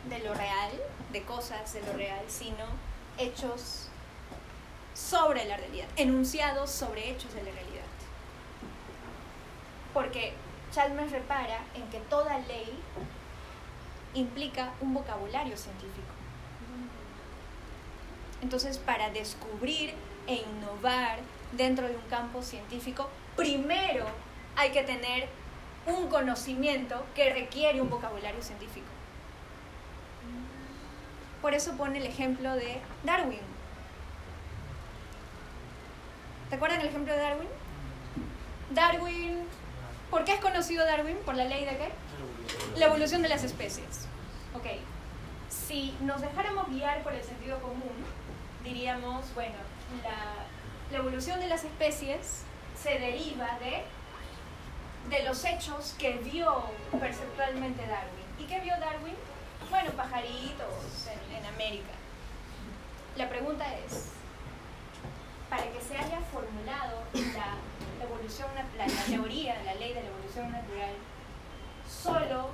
de 0.08 0.18
lo 0.20 0.34
real, 0.34 0.70
de 1.12 1.22
cosas 1.22 1.72
de 1.72 1.82
lo 1.82 1.92
real, 1.92 2.24
sino 2.28 2.66
hechos 3.18 3.88
sobre 4.94 5.44
la 5.44 5.56
realidad, 5.56 5.86
enunciados 5.96 6.70
sobre 6.70 7.10
hechos 7.10 7.32
de 7.34 7.42
la 7.42 7.50
realidad? 7.52 7.69
Porque 9.92 10.34
Chalmers 10.72 11.10
repara 11.10 11.58
en 11.74 11.88
que 11.90 11.98
toda 12.00 12.38
ley 12.38 12.78
implica 14.14 14.72
un 14.80 14.94
vocabulario 14.94 15.56
científico. 15.56 16.08
Entonces, 18.42 18.78
para 18.78 19.10
descubrir 19.10 19.94
e 20.26 20.34
innovar 20.34 21.18
dentro 21.52 21.88
de 21.88 21.96
un 21.96 22.02
campo 22.08 22.42
científico, 22.42 23.08
primero 23.36 24.06
hay 24.56 24.70
que 24.70 24.82
tener 24.82 25.28
un 25.86 26.08
conocimiento 26.08 27.04
que 27.14 27.32
requiere 27.32 27.80
un 27.80 27.90
vocabulario 27.90 28.42
científico. 28.42 28.86
Por 31.42 31.54
eso 31.54 31.72
pone 31.76 31.98
el 31.98 32.06
ejemplo 32.06 32.54
de 32.54 32.80
Darwin. 33.02 33.40
¿Te 36.50 36.56
acuerdan 36.56 36.80
el 36.80 36.88
ejemplo 36.88 37.12
de 37.14 37.18
Darwin? 37.18 37.48
Darwin, 38.70 39.38
¿por 40.10 40.24
qué 40.24 40.32
es 40.34 40.40
conocido 40.40 40.84
Darwin? 40.84 41.16
¿Por 41.24 41.34
la 41.34 41.44
ley 41.44 41.64
de 41.64 41.76
qué? 41.76 41.88
La 42.76 42.86
evolución 42.86 43.22
de 43.22 43.28
las 43.28 43.44
especies. 43.44 44.06
Ok. 44.54 44.66
Si 45.48 45.96
nos 46.00 46.20
dejáramos 46.20 46.68
guiar 46.68 47.02
por 47.02 47.12
el 47.12 47.22
sentido 47.22 47.58
común, 47.60 48.04
diríamos, 48.64 49.32
bueno, 49.34 49.56
la, 50.02 50.44
la 50.90 50.98
evolución 50.98 51.40
de 51.40 51.48
las 51.48 51.64
especies 51.64 52.42
se 52.80 52.98
deriva 52.98 53.58
de, 53.60 53.84
de 55.14 55.24
los 55.24 55.44
hechos 55.44 55.94
que 55.98 56.14
vio 56.18 56.64
perceptualmente 56.98 57.86
Darwin. 57.86 58.24
¿Y 58.38 58.44
qué 58.44 58.60
vio 58.60 58.74
Darwin? 58.78 59.14
Bueno, 59.70 59.90
pajaritos 59.92 61.06
en, 61.06 61.36
en 61.36 61.46
América. 61.46 61.92
La 63.16 63.28
pregunta 63.28 63.64
es, 63.86 64.06
para 65.48 65.64
que 65.64 65.80
se 65.80 65.96
haya 65.96 66.20
formulado 66.32 67.02
la 67.14 67.54
evolución, 68.04 68.48
la, 68.54 68.86
la 68.86 69.02
teoría, 69.04 69.62
la 69.64 69.74
ley 69.74 69.92
de 69.92 70.02
la 70.02 70.08
evolución 70.08 70.50
natural, 70.50 70.94
solo 71.88 72.50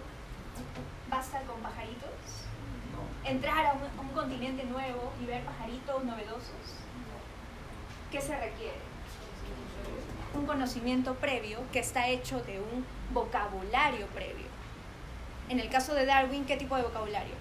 basta 1.11 1.41
con 1.43 1.61
pajaritos, 1.61 2.11
entrar 3.25 3.67
a 3.67 3.73
un, 3.75 3.83
a 3.99 4.01
un 4.01 4.09
continente 4.09 4.65
nuevo 4.65 5.13
y 5.23 5.27
ver 5.27 5.45
pajaritos 5.45 6.05
novedosos. 6.05 6.77
¿Qué 8.11 8.21
se 8.21 8.39
requiere? 8.39 8.79
Un 10.35 10.47
conocimiento 10.47 11.15
previo 11.15 11.61
que 11.73 11.79
está 11.79 12.09
hecho 12.09 12.41
de 12.43 12.61
un 12.61 12.85
vocabulario 13.13 14.07
previo. 14.09 14.47
En 15.49 15.61
el 15.61 15.69
caso 15.71 15.95
de 15.95 16.07
Darwin, 16.07 16.45
¿qué 16.45 16.57
tipo 16.57 16.77
de 16.77 16.83
vocabulario? 16.83 17.35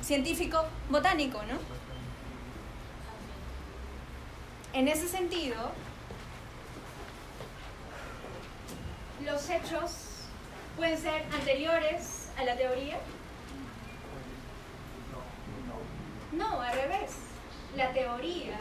Científico, 0.00 0.64
botánico, 0.90 1.42
¿no? 1.42 1.58
En 4.72 4.88
ese 4.88 5.08
sentido, 5.08 5.56
los 9.24 9.50
hechos 9.50 9.92
pueden 10.76 10.96
ser 10.96 11.22
anteriores 11.32 12.30
a 12.38 12.44
la 12.44 12.56
teoría. 12.56 12.98
No, 16.32 16.60
al 16.60 16.72
revés. 16.72 17.16
La 17.76 17.92
teoría, 17.92 18.58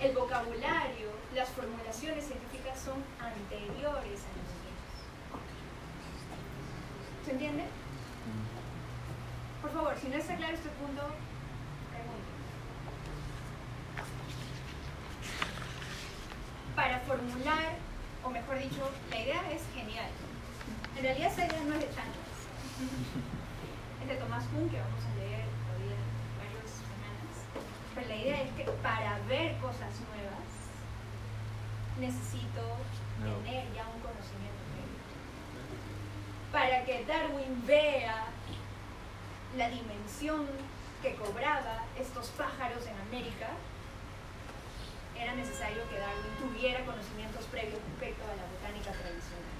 el 0.00 0.14
vocabulario, 0.14 1.10
las 1.34 1.48
formulaciones 1.50 2.26
científicas 2.26 2.80
son 2.80 3.02
anteriores 3.20 4.20
a 4.20 4.32
los 4.34 4.50
hechos. 4.64 4.94
¿Se 7.24 7.30
entiende? 7.32 7.64
Por 9.62 9.72
favor, 9.72 9.94
si 10.00 10.08
no 10.08 10.16
está 10.16 10.36
claro 10.36 10.54
este 10.54 10.68
punto, 10.70 11.02
pregunte. 11.90 12.32
Para 16.76 17.00
formular, 17.00 17.76
o 18.24 18.30
mejor 18.30 18.58
dicho, 18.58 18.90
la 19.10 19.20
idea 19.20 19.42
es 19.52 19.62
genial. 19.74 20.10
En 20.96 21.02
realidad 21.02 21.32
esa 21.32 21.46
idea 21.46 21.60
no 21.64 21.74
es 21.74 21.80
de 21.80 21.94
Chalmers. 21.94 22.40
Es 24.02 24.10
de 24.10 24.16
Thomas 24.16 24.44
Kuhn, 24.52 24.68
que 24.68 24.78
vamos 24.78 25.00
a 25.00 25.14
leer 25.16 25.46
todavía 25.64 25.96
varias 26.36 26.68
semanas. 26.76 27.32
Pero 27.94 28.06
la 28.06 28.16
idea 28.16 28.42
es 28.42 28.50
que 28.52 28.64
para 28.82 29.18
ver 29.20 29.56
cosas 29.64 29.96
nuevas, 30.12 30.44
necesito 31.98 32.60
tener 33.16 33.64
ya 33.72 33.88
un 33.88 34.00
conocimiento 34.04 34.60
previo. 34.76 35.00
Para 36.52 36.84
que 36.84 37.04
Darwin 37.06 37.66
vea 37.66 38.26
la 39.56 39.70
dimensión 39.70 40.46
que 41.00 41.14
cobraba 41.14 41.84
estos 41.98 42.28
pájaros 42.36 42.86
en 42.86 42.96
América, 43.08 43.48
era 45.18 45.34
necesario 45.34 45.88
que 45.88 45.98
Darwin 45.98 46.36
tuviera 46.38 46.84
conocimientos 46.84 47.44
previos 47.46 47.80
respecto 47.90 48.22
a 48.24 48.36
la 48.36 48.44
botánica 48.50 48.92
tradicional. 48.92 49.54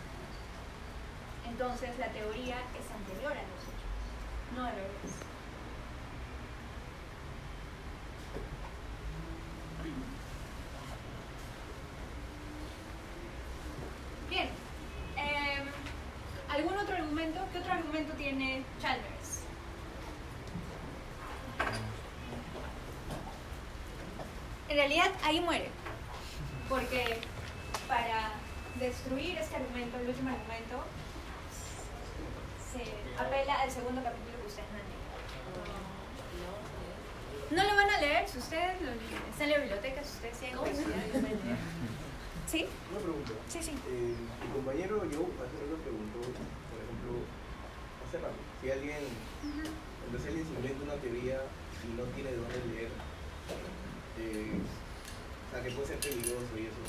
Entonces 1.48 1.98
la 1.98 2.08
teoría 2.08 2.56
es 2.78 2.90
anterior 2.90 3.32
a 3.32 3.40
hechos, 3.40 3.74
no 4.56 4.66
al 4.66 4.74
revés. 4.74 4.90
Bien. 14.30 14.48
em, 15.16 15.64
¿Algún 16.50 16.76
otro 16.78 16.96
argumento? 16.96 17.40
¿Qué 17.52 17.58
otro 17.58 17.72
argumento 17.72 18.12
tiene 18.14 18.64
Chalmers? 18.80 19.42
En 24.74 24.80
realidad 24.80 25.12
ahí 25.22 25.38
muere. 25.38 25.70
Porque 26.68 27.20
para 27.86 28.32
destruir 28.80 29.38
este 29.38 29.54
argumento, 29.54 29.96
el 30.00 30.08
último 30.08 30.30
argumento, 30.34 30.82
se 32.74 32.82
apela 33.14 33.54
al 33.62 33.70
segundo 33.70 34.02
capítulo 34.02 34.34
que 34.42 34.48
ustedes 34.50 34.66
no 34.74 34.82
han 34.82 34.90
leído. 34.90 35.14
No 37.54 37.62
lo 37.70 37.76
van 37.76 37.88
a 37.88 38.00
leer, 38.00 38.26
si 38.28 38.38
ustedes 38.38 38.82
lo 38.82 38.90
están 39.30 39.46
en 39.46 39.50
la 39.50 39.58
biblioteca, 39.58 40.02
si 40.02 40.10
ustedes 40.10 40.38
tienen 40.42 40.58
curiosidad, 40.58 41.06
lo 41.06 41.20
pueden 41.22 41.38
leer. 41.46 41.58
¿Sí? 42.50 42.66
Una 42.90 42.98
pregunta. 42.98 43.30
Sí, 43.46 43.62
sí. 43.62 43.70
Eh, 43.78 44.16
mi 44.42 44.48
compañero 44.58 44.98
Joe 45.06 45.30
hace 45.38 45.54
rato 45.54 45.78
preguntó, 45.86 46.18
por 46.18 46.82
ejemplo, 46.82 47.22
hace 48.02 48.18
rato, 48.18 48.42
si 48.58 48.74
alguien, 48.74 49.06
entonces 50.02 50.34
alguien 50.34 50.50
se 50.50 50.54
inventa 50.58 50.82
una 50.82 50.98
teoría 50.98 51.46
y 51.86 51.94
no 51.94 52.02
tiene 52.10 52.34
de 52.34 52.42
dónde 52.42 52.58
leer, 52.74 52.90
eh, 54.24 54.58
o 54.58 55.50
sea, 55.52 55.62
que 55.62 55.70
puede 55.70 55.86
ser 55.88 55.98
peligroso 55.98 56.50
y 56.56 56.66
eso. 56.66 56.82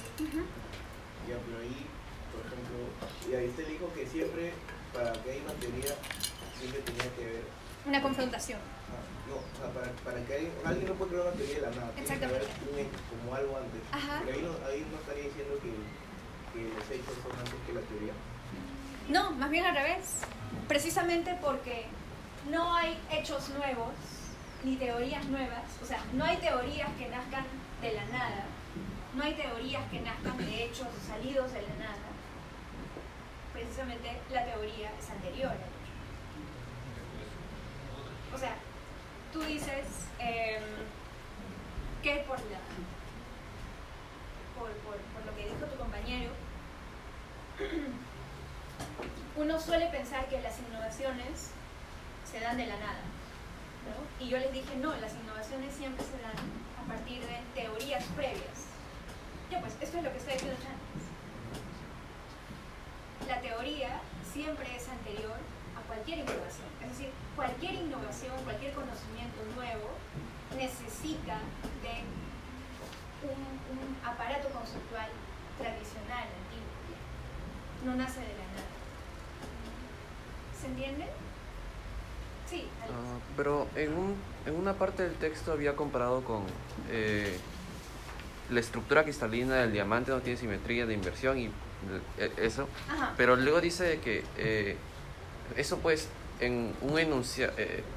Ya, 1.27 1.35
pero 1.45 1.57
ahí, 1.61 1.85
por 2.31 2.41
ejemplo, 2.45 2.77
y 3.29 3.35
ahí 3.35 3.47
usted 3.49 3.67
dijo 3.67 3.91
que 3.93 4.05
siempre, 4.07 4.53
para 4.93 5.11
que 5.13 5.31
haya 5.31 5.41
una 5.43 5.53
teoría, 5.59 5.93
siempre 6.59 6.79
tenía 6.81 7.09
que 7.15 7.23
haber, 7.25 7.43
Una 7.85 8.01
confrontación. 8.01 8.59
ah, 8.59 9.01
no, 9.29 9.35
o 9.41 9.55
sea, 9.57 9.73
para, 9.73 9.91
para 10.05 10.25
que 10.25 10.33
alguien, 10.33 10.53
alguien 10.63 10.87
no 10.87 10.93
puede 10.95 11.11
crear 11.11 11.27
una 11.27 11.35
teoría 11.37 11.55
de 11.55 11.61
la 11.61 11.71
nada, 11.75 11.91
tiene 11.91 12.07
que 12.19 12.25
haber 12.25 12.41
Exactamente. 12.41 12.71
un 12.71 12.79
hecho, 12.79 12.99
como 13.09 13.35
algo 13.35 13.57
antes. 13.57 13.81
Ajá. 13.91 14.21
Pero 14.25 14.33
ahí 14.37 14.41
no, 14.45 14.51
ahí 14.67 14.81
no 14.89 14.97
estaría 15.01 15.23
diciendo 15.29 15.53
que, 15.61 15.71
que 16.53 16.61
los 16.69 16.85
hechos 16.93 17.15
son 17.21 17.33
antes 17.37 17.57
que 17.65 17.73
la 17.73 17.81
teoría. 17.81 18.13
No, 19.09 19.31
más 19.37 19.49
bien 19.49 19.65
al 19.65 19.75
revés. 19.75 20.21
Precisamente 20.67 21.37
porque 21.41 21.85
no 22.49 22.73
hay 22.75 22.97
hechos 23.11 23.49
nuevos 23.49 23.93
ni 24.65 24.75
teorías 24.77 25.23
nuevas. 25.25 25.63
O 25.81 25.85
sea, 25.85 26.03
no 26.13 26.25
hay 26.25 26.37
teorías 26.37 26.89
que 26.97 27.07
nazcan 27.07 27.45
de 27.81 27.93
la 27.93 28.05
nada. 28.05 28.45
No 29.13 29.23
hay 29.23 29.33
teorías 29.35 29.83
que 29.91 30.01
nazcan 30.01 30.37
de 30.37 30.65
hechos 30.65 30.87
salidos 31.07 31.53
de 31.53 31.61
la 31.61 31.75
nada. 31.75 32.07
Precisamente 33.53 34.19
la 34.31 34.43
teoría 34.43 34.91
es 34.99 35.09
anterior. 35.09 35.53
O 38.33 38.37
sea, 38.37 38.55
tú 39.31 39.41
dices 39.43 39.85
em, 40.19 40.63
que 42.01 42.25
por 42.27 42.39
la 42.39 42.59
por 44.55 45.25
lo 45.25 45.35
que 45.35 45.49
dijo 45.49 45.65
tu 45.65 45.77
compañero, 45.77 46.31
uno 49.35 49.59
suele 49.59 49.87
pensar 49.87 50.27
que 50.27 50.41
las 50.41 50.59
innovaciones 50.59 51.51
se 52.29 52.39
dan 52.39 52.57
de 52.57 52.65
la 52.65 52.77
nada. 52.77 53.14
Y 54.19 54.29
yo 54.29 54.37
les 54.37 54.51
dije, 54.51 54.75
no, 54.77 54.95
las 54.95 55.13
innovaciones 55.13 55.73
siempre 55.75 56.03
se 56.03 56.17
dan 56.21 56.37
a 56.81 56.87
partir 56.87 57.21
de 57.21 57.41
teorías 57.53 58.03
previas. 58.15 58.65
Ya 59.51 59.59
pues, 59.59 59.73
esto 59.79 59.97
es 59.97 60.03
lo 60.03 60.11
que 60.11 60.17
está 60.17 60.33
diciendo 60.33 60.57
Chalmers. 60.61 61.05
la 63.27 63.41
teoría 63.41 64.01
siempre 64.31 64.75
es 64.75 64.87
anterior 64.89 65.37
a 65.77 65.81
cualquier 65.87 66.19
innovación. 66.19 66.67
Es 66.81 66.89
decir, 66.89 67.09
cualquier 67.35 67.75
innovación, 67.75 68.33
cualquier 68.43 68.73
conocimiento 68.73 69.43
nuevo 69.55 69.89
necesita 70.55 71.37
de 71.83 72.01
un, 73.27 73.39
un 73.77 73.97
aparato 74.03 74.49
conceptual 74.49 75.09
tradicional, 75.59 76.25
antiguo. 76.25 76.73
No 77.85 77.95
nace 77.95 78.21
de 78.21 78.33
la 78.33 78.47
nada. 78.55 78.73
¿Se 80.59 80.67
entiende? 80.67 81.05
Sí. 82.49 82.67
Ah, 82.83 83.19
pero 83.35 83.67
en, 83.75 83.93
un, 83.93 84.15
en 84.45 84.55
una 84.55 84.73
parte 84.73 85.03
del 85.03 85.13
texto 85.15 85.51
había 85.51 85.75
comparado 85.75 86.23
con 86.23 86.43
eh, 86.91 87.37
la 88.49 88.59
estructura 88.59 89.03
cristalina 89.03 89.55
del 89.55 89.71
diamante 89.71 90.11
no 90.11 90.19
tiene 90.21 90.37
simetría 90.39 90.85
de 90.85 90.93
inversión 90.93 91.37
y 91.39 91.45
eh, 92.17 92.31
eso. 92.37 92.67
Ajá. 92.89 93.13
Pero 93.17 93.35
luego 93.35 93.61
dice 93.61 93.83
de 93.83 93.99
que 93.99 94.23
eh, 94.37 94.77
eso 95.57 95.79
pues 95.79 96.07
en 96.39 96.73
un 96.81 96.99
enunciado 96.99 97.53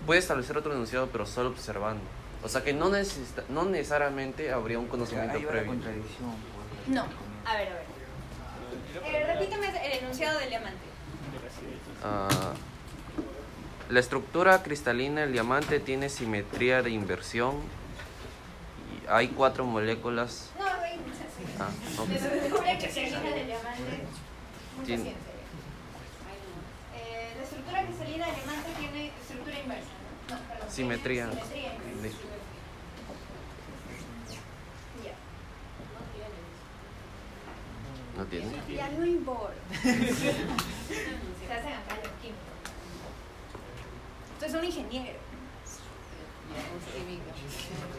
puede 0.06 0.20
establecer 0.20 0.56
otro 0.56 0.72
enunciado 0.72 1.08
pero 1.12 1.26
solo 1.26 1.50
observando. 1.50 2.02
O 2.42 2.48
sea 2.48 2.62
que 2.62 2.72
no, 2.72 2.88
necesita, 2.88 3.42
no 3.48 3.64
necesariamente 3.64 4.52
habría 4.52 4.78
un 4.78 4.86
conocimiento 4.86 5.34
va 5.38 5.44
la 5.44 5.50
previo. 5.50 5.66
contradicción. 5.66 6.30
pues, 6.30 6.88
No. 6.94 7.02
A 7.44 7.56
ver, 7.56 7.68
a 7.68 7.74
ver. 7.74 7.84
Eh, 9.04 9.26
repíteme 9.26 9.68
el 9.68 9.98
enunciado 10.04 10.38
del 10.38 10.48
diamante. 10.48 10.78
Ah, 12.04 12.52
la 13.88 14.00
estructura 14.00 14.62
cristalina 14.62 15.22
del 15.22 15.32
diamante 15.32 15.80
tiene 15.80 16.08
simetría 16.08 16.82
de 16.82 16.90
inversión 16.90 17.56
y 18.92 19.06
hay 19.10 19.28
cuatro 19.28 19.64
moléculas. 19.64 20.50
No. 20.58 20.64
Ah, 21.60 21.68
Tiene- 24.84 25.02
ciencia. 25.02 25.12
Eh, 26.96 27.32
la 27.36 27.42
estructura 27.42 27.82
cristalina 27.84 28.26
del 28.26 28.34
diamante 28.36 28.70
tiene 28.78 29.12
estructura 29.20 29.58
inversa. 29.60 29.90
¿no? 30.28 30.34
No, 30.36 30.42
perdón. 30.48 30.70
Simetría. 30.70 31.30
tiene 31.30 31.42
Simetría 31.42 31.74
inversa. 31.92 32.18
No 38.16 38.24
tiene. 38.24 38.50
Ya 38.74 38.88
no 38.90 39.06
importa. 39.06 39.54
Se 39.82 39.88
hacen 41.54 41.72
acá 41.72 41.94
los 42.02 42.12
químicos. 42.20 42.47
Entonces 44.38 44.56
un 44.56 44.64
ingeniero. 44.64 45.18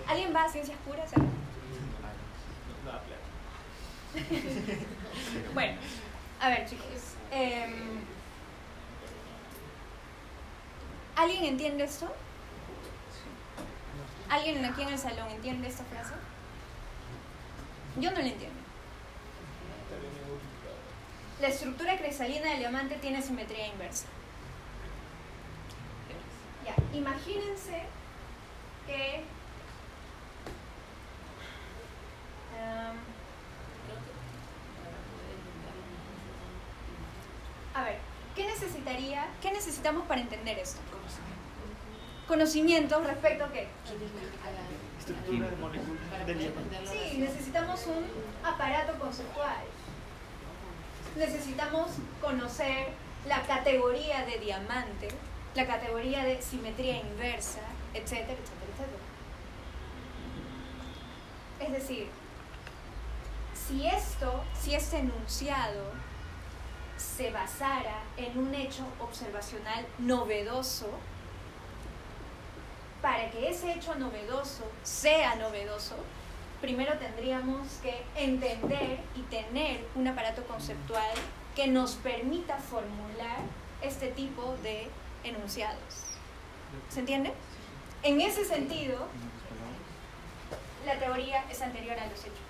¿Alguien 0.07 0.33
va 0.33 0.45
a 0.45 0.49
ciencias 0.49 0.77
puras? 0.87 1.11
Bueno, 5.53 5.77
a 6.39 6.49
ver 6.49 6.65
chicos. 6.65 6.85
em, 7.29 7.99
¿Alguien 11.17 11.43
entiende 11.43 11.83
esto? 11.83 12.07
¿Alguien 14.29 14.63
aquí 14.63 14.83
en 14.83 14.89
el 14.89 14.97
salón 14.97 15.29
entiende 15.29 15.67
esta 15.67 15.83
frase? 15.83 16.13
Yo 17.97 18.11
no 18.11 18.17
la 18.17 18.27
entiendo. 18.27 18.59
La 21.41 21.47
estructura 21.49 21.97
cristalina 21.97 22.51
del 22.51 22.59
diamante 22.59 22.95
tiene 22.95 23.21
simetría 23.21 23.67
inversa. 23.67 24.05
Imagínense 26.93 27.83
que 28.87 29.15
em, 29.17 29.23
a 37.75 37.83
ver, 37.83 37.97
¿qué 38.35 38.45
necesitaría, 38.45 39.27
qué 39.41 39.51
necesitamos 39.51 40.05
para 40.07 40.21
entender 40.21 40.57
esto? 40.59 40.79
Conocimientos 42.27 43.05
respecto 43.05 43.45
a 43.45 43.51
qué? 43.51 43.67
Estructura 44.99 45.49
de. 45.49 45.55
Sí, 46.91 47.17
necesitamos 47.17 47.85
un 47.87 48.05
aparato 48.45 48.97
conceptual. 48.99 49.63
Necesitamos 51.15 51.89
conocer 52.21 52.89
la 53.27 53.41
categoría 53.41 54.25
de 54.25 54.37
diamante, 54.39 55.07
la 55.59 55.67
categoría 55.67 56.23
de 56.23 56.41
simetría 56.41 57.01
inversa, 57.01 57.59
etcétera, 57.93 58.37
etcétera, 58.39 58.71
etcétera. 58.71 59.03
Es 61.59 61.71
decir, 61.73 62.07
si 63.53 63.85
esto, 63.85 64.41
si 64.57 64.73
este 64.73 64.99
enunciado 64.99 65.91
se 66.95 67.31
basara 67.31 68.03
en 68.15 68.37
un 68.37 68.55
hecho 68.55 68.85
observacional 69.01 69.85
novedoso, 69.97 70.87
para 73.01 73.29
que 73.29 73.49
ese 73.49 73.73
hecho 73.73 73.95
novedoso 73.95 74.63
sea 74.83 75.35
novedoso, 75.35 75.97
primero 76.61 76.97
tendríamos 76.99 77.67
que 77.81 78.01
entender 78.15 78.99
y 79.13 79.23
tener 79.23 79.85
un 79.95 80.07
aparato 80.07 80.41
conceptual 80.45 81.11
que 81.53 81.67
nos 81.67 81.95
permita 81.95 82.55
formular 82.59 83.41
este 83.81 84.07
tipo 84.11 84.55
de 84.63 84.87
enunciados. 85.23 86.17
¿Se 86.89 86.99
entiende? 86.99 87.33
En 88.03 88.21
ese 88.21 88.45
sentido, 88.45 89.07
la 90.85 90.99
teoría 90.99 91.43
es 91.49 91.61
anterior 91.61 91.97
a 91.99 92.05
los 92.07 92.19
hechos. 92.19 92.49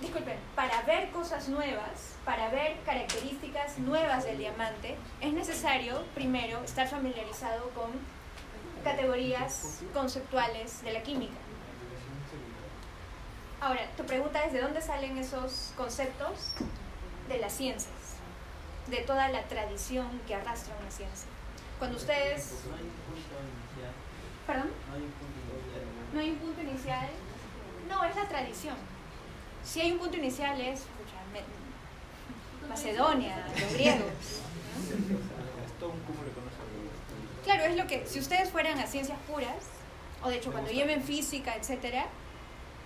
Disculpen, 0.00 0.38
para 0.54 0.82
ver 0.82 1.10
cosas 1.10 1.48
nuevas, 1.48 2.14
para 2.24 2.48
ver 2.50 2.76
características 2.84 3.78
nuevas 3.78 4.24
del 4.24 4.38
diamante, 4.38 4.96
es 5.20 5.32
necesario 5.32 6.04
primero 6.14 6.62
estar 6.62 6.88
familiarizado 6.88 7.70
con 7.70 7.90
categorías 8.84 9.80
conceptuales 9.92 10.82
de 10.82 10.92
la 10.92 11.02
química. 11.02 11.34
Ahora, 13.60 13.90
tu 13.96 14.04
pregunta 14.04 14.44
es 14.44 14.52
de 14.52 14.60
dónde 14.60 14.80
salen 14.80 15.18
esos 15.18 15.72
conceptos 15.76 16.52
de 17.28 17.38
las 17.38 17.52
ciencias, 17.52 17.92
de 18.90 18.98
toda 19.02 19.28
la 19.28 19.42
tradición 19.44 20.08
que 20.26 20.34
arrastra 20.34 20.74
una 20.80 20.90
ciencia. 20.90 21.28
Cuando 21.78 21.96
ustedes, 21.96 22.52
No 22.68 22.74
hay 22.76 22.82
un 22.82 22.90
punto 22.90 23.36
inicial. 23.40 23.92
perdón, 24.46 24.70
No 26.12 26.20
hay 26.20 26.30
un 26.30 26.36
punto 26.38 26.60
inicial. 26.62 27.08
no 27.88 28.04
es 28.04 28.16
la 28.16 28.28
tradición. 28.28 28.76
Si 29.64 29.80
hay 29.80 29.92
un 29.92 29.98
punto 29.98 30.16
inicial 30.16 30.60
es 30.60 30.82
me- 31.32 32.68
Macedonia, 32.68 33.46
los 33.58 33.72
griegos. 33.72 34.02
Claro, 37.44 37.64
es 37.64 37.76
lo 37.76 37.86
que, 37.86 38.06
si 38.06 38.18
ustedes 38.18 38.50
fueran 38.50 38.78
a 38.78 38.86
ciencias 38.86 39.18
puras, 39.26 39.54
o 40.22 40.28
de 40.28 40.36
hecho 40.36 40.50
cuando 40.52 40.70
lleven 40.70 41.02
física, 41.02 41.54
etcétera, 41.56 42.06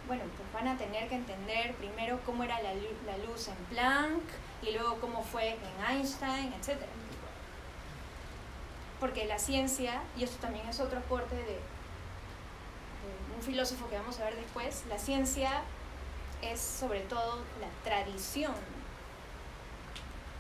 bueno, 0.06 0.22
pues 0.36 0.52
van 0.52 0.68
a 0.68 0.78
tener 0.78 1.08
que 1.08 1.16
entender 1.16 1.74
primero 1.74 2.20
cómo 2.24 2.44
era 2.44 2.60
la, 2.62 2.72
lu- 2.74 2.96
la 3.06 3.18
luz 3.26 3.48
en 3.48 3.54
Planck 3.74 4.22
y 4.62 4.72
luego 4.72 5.00
cómo 5.00 5.22
fue 5.22 5.50
en 5.50 5.58
Einstein, 5.88 6.52
etcétera. 6.52 6.90
Porque 9.00 9.26
la 9.26 9.38
ciencia, 9.38 10.00
y 10.16 10.24
esto 10.24 10.36
también 10.40 10.68
es 10.68 10.78
otro 10.80 10.98
aporte 10.98 11.34
de, 11.34 11.42
de 11.42 11.60
un 13.36 13.42
filósofo 13.42 13.88
que 13.88 13.98
vamos 13.98 14.18
a 14.20 14.24
ver 14.24 14.36
después, 14.36 14.84
la 14.88 14.98
ciencia 14.98 15.62
es 16.42 16.60
sobre 16.60 17.00
todo 17.00 17.38
la 17.60 17.68
tradición. 17.84 18.54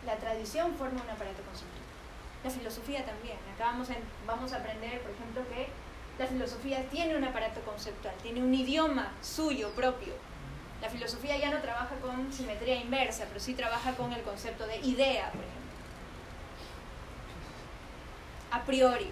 La 0.06 0.16
tradición 0.16 0.74
forma 0.74 1.02
un 1.02 1.10
aparato 1.10 1.42
conceptual. 1.42 1.82
La 2.44 2.50
filosofía 2.50 3.04
también. 3.04 3.36
Acá 3.54 3.66
vamos 3.66 3.90
a, 3.90 3.94
vamos 4.26 4.52
a 4.52 4.56
aprender, 4.56 5.00
por 5.02 5.12
ejemplo, 5.12 5.42
que 5.48 5.68
la 6.18 6.26
filosofía 6.26 6.88
tiene 6.88 7.16
un 7.16 7.24
aparato 7.24 7.60
conceptual, 7.62 8.14
tiene 8.22 8.42
un 8.42 8.52
idioma 8.52 9.12
suyo 9.22 9.70
propio. 9.70 10.12
La 10.82 10.90
filosofía 10.90 11.38
ya 11.38 11.50
no 11.50 11.60
trabaja 11.60 11.94
con 11.96 12.32
simetría 12.32 12.74
inversa, 12.74 13.24
pero 13.28 13.40
sí 13.40 13.54
trabaja 13.54 13.94
con 13.94 14.12
el 14.12 14.22
concepto 14.22 14.66
de 14.66 14.78
idea, 14.78 15.30
por 15.30 15.40
ejemplo. 15.40 15.62
A 18.50 18.62
priori. 18.64 19.10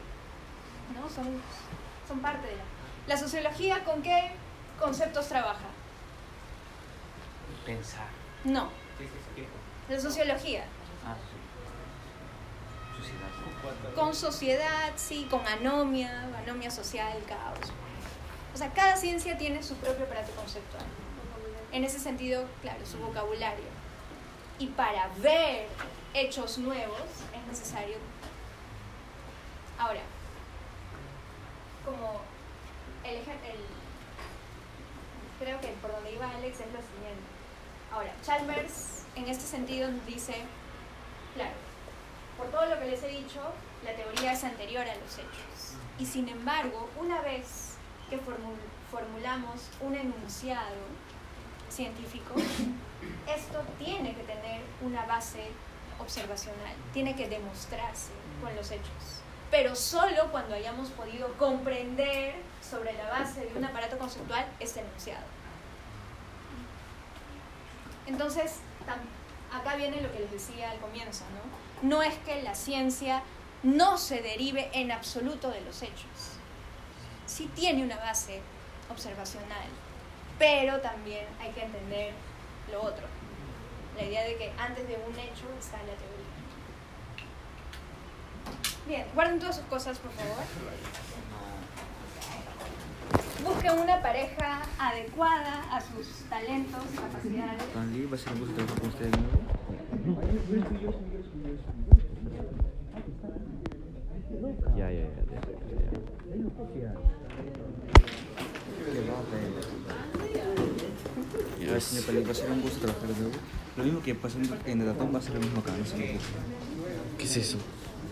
¿no? 0.95 1.09
Son, 1.09 1.41
son 2.07 2.21
parte 2.21 2.47
de 2.49 2.57
la... 2.57 2.65
La 3.07 3.17
sociología, 3.17 3.85
¿con 3.85 4.03
qué 4.03 4.33
conceptos 4.79 5.29
trabaja? 5.29 5.69
Pensar. 7.65 8.09
No, 8.45 8.71
la 9.89 9.99
sociología. 10.01 10.65
Ah, 11.05 11.17
sí. 11.17 11.37
Sociedad. 13.03 13.95
Con 13.95 14.15
sociedad, 14.15 14.93
sí, 14.95 15.27
con 15.31 15.47
anomia, 15.47 16.29
anomia 16.39 16.71
social, 16.71 17.19
caos. 17.27 17.73
O 18.55 18.57
sea, 18.57 18.73
cada 18.73 18.97
ciencia 18.97 19.37
tiene 19.37 19.63
su 19.63 19.75
propio 19.77 20.05
aparato 20.05 20.33
conceptual. 20.33 20.85
En 21.73 21.85
ese 21.85 21.99
sentido, 21.99 22.47
claro, 22.63 22.85
su 22.85 22.99
vocabulario. 22.99 23.65
Y 24.59 24.67
para 24.69 25.09
ver 25.19 25.69
hechos 26.15 26.59
nuevos 26.59 27.01
es 27.35 27.47
necesario. 27.49 27.97
Ahora, 29.79 30.01
como 31.85 32.21
el, 33.05 33.17
el 33.17 33.25
creo 35.39 35.61
que 35.61 35.69
por 35.81 35.93
donde 35.93 36.13
iba 36.13 36.29
Alex 36.31 36.61
es 36.61 36.67
lo 36.67 36.81
siguiente. 36.81 37.31
Ahora, 37.93 38.13
Chalmers 38.23 39.05
en 39.17 39.29
este 39.29 39.45
sentido 39.45 39.89
dice, 40.07 40.35
claro, 41.35 41.55
por 42.37 42.49
todo 42.49 42.67
lo 42.67 42.79
que 42.79 42.87
les 42.87 43.03
he 43.03 43.09
dicho, 43.09 43.41
la 43.85 43.95
teoría 43.95 44.33
es 44.33 44.45
anterior 44.45 44.83
a 44.87 44.95
los 44.97 45.15
hechos. 45.15 45.75
Y 45.99 46.05
sin 46.07 46.29
embargo, 46.29 46.89
una 46.99 47.21
vez 47.23 47.77
que 48.11 48.17
formu- 48.19 48.59
formulamos 48.91 49.63
un 49.81 49.95
enunciado 49.95 50.77
científico, 51.71 52.35
esto 53.27 53.63
tiene 53.79 54.15
que 54.15 54.23
tener 54.25 54.63
una 54.83 55.07
base 55.07 55.51
observacional, 55.99 56.75
tiene 56.93 57.15
que 57.15 57.29
demostrarse 57.29 58.11
con 58.43 58.55
los 58.57 58.71
hechos. 58.71 59.23
Pero 59.51 59.75
solo 59.75 60.31
cuando 60.31 60.55
hayamos 60.55 60.91
podido 60.91 61.33
comprender 61.37 62.35
sobre 62.69 62.93
la 62.93 63.09
base 63.09 63.47
de 63.47 63.59
un 63.59 63.65
aparato 63.65 63.99
conceptual 63.99 64.47
este 64.61 64.81
enunciado. 64.81 65.25
Entonces, 68.07 68.57
acá 69.53 69.77
viene 69.77 70.01
lo 70.01 70.13
que 70.13 70.21
les 70.21 70.31
decía 70.31 70.71
al 70.71 70.79
comienzo, 70.79 71.25
¿no? 71.35 71.89
No 71.89 72.03
es 72.03 72.17
que 72.19 72.43
la 72.43 72.55
ciencia 72.55 73.23
no 73.63 73.99
se 73.99 74.23
derive 74.23 74.71
en 74.73 74.91
absoluto 74.93 75.51
de 75.51 75.61
los 75.63 75.83
hechos. 75.83 76.39
Sí 77.27 77.51
tiene 77.55 77.85
una 77.85 77.97
base 77.97 78.41
observacional, 78.91 79.69
pero 80.41 80.81
también 80.81 81.27
hay 81.39 81.51
que 81.53 81.63
entender 81.63 82.13
lo 82.73 82.83
otro. 82.83 83.07
La 83.97 84.05
idea 84.05 84.25
de 84.25 84.37
que 84.37 84.51
antes 84.59 84.89
de 84.89 84.95
un 84.95 85.13
hecho 85.13 85.45
está 85.59 85.77
la 85.77 85.93
teoría. 86.01 86.31
Bien, 88.89 89.07
guarden 89.15 89.39
todas 89.39 89.57
sus 89.57 89.67
cosas, 89.67 89.99
por 89.99 90.11
favor. 90.13 90.39
Busquen 93.45 93.79
una 93.79 94.01
pareja 94.01 94.63
adecuada 94.79 95.77
a 95.77 95.81
sus 95.81 96.25
talentos, 96.31 96.83
capacidades. 96.97 97.63
¿va 109.03 109.19
a 109.19 109.23
ser. 109.61 109.70
Ya, 111.71 111.81
señor 111.81 112.05
Paley, 112.05 112.25
va 112.25 112.33
a 112.33 112.35
ser 112.35 112.51
un 112.51 112.63
gusto 112.63 112.81
trabajar 112.81 113.09
de 113.09 113.15
nuevo. 113.15 113.37
Lo 113.77 113.85
mismo 113.85 114.03
que 114.03 114.15
pasó 114.17 114.39
en 114.67 114.79
Datatón 114.85 115.15
va 115.15 115.19
a 115.21 115.23
ser 115.23 115.35
lo 115.35 115.41
mismo 115.41 115.61
acá, 115.61 115.71
no 115.79 115.87
se 115.87 115.95
preocupe. 115.95 116.25
¿Qué 117.17 117.25
es 117.25 117.37
eso? 117.37 117.59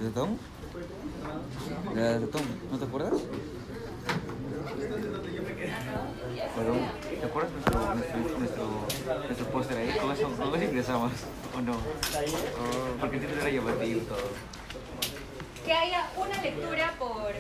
¿Datatón? 0.01 0.39
¿De 1.93 2.01
Datatón? 2.01 2.43
¿No 2.70 2.78
te 2.78 2.85
acuerdas? 2.85 3.20
Perdón, 6.55 6.78
¿te 7.20 7.26
acuerdas 7.26 7.52
nuestro, 7.52 7.94
nuestro, 7.94 8.39
nuestro, 8.39 8.86
nuestro 9.26 9.47
póster 9.51 9.76
ahí? 9.78 9.97
¿Cómo 10.01 10.12
eso, 10.12 10.30
cómo 10.39 10.55
eso 10.55 10.64
ingresamos? 10.64 11.12
¿O 11.56 11.60
no? 11.60 11.72
Oh, 11.72 13.01
porque 13.01 13.16
el 13.16 13.22
título 13.22 13.40
era 13.40 13.51
llamativo 13.51 14.01
y 14.01 14.05
todo. 14.05 14.28
Que 15.64 15.72
haya 15.72 16.09
una 16.16 16.43
lectura 16.43 16.94
por, 16.97 17.32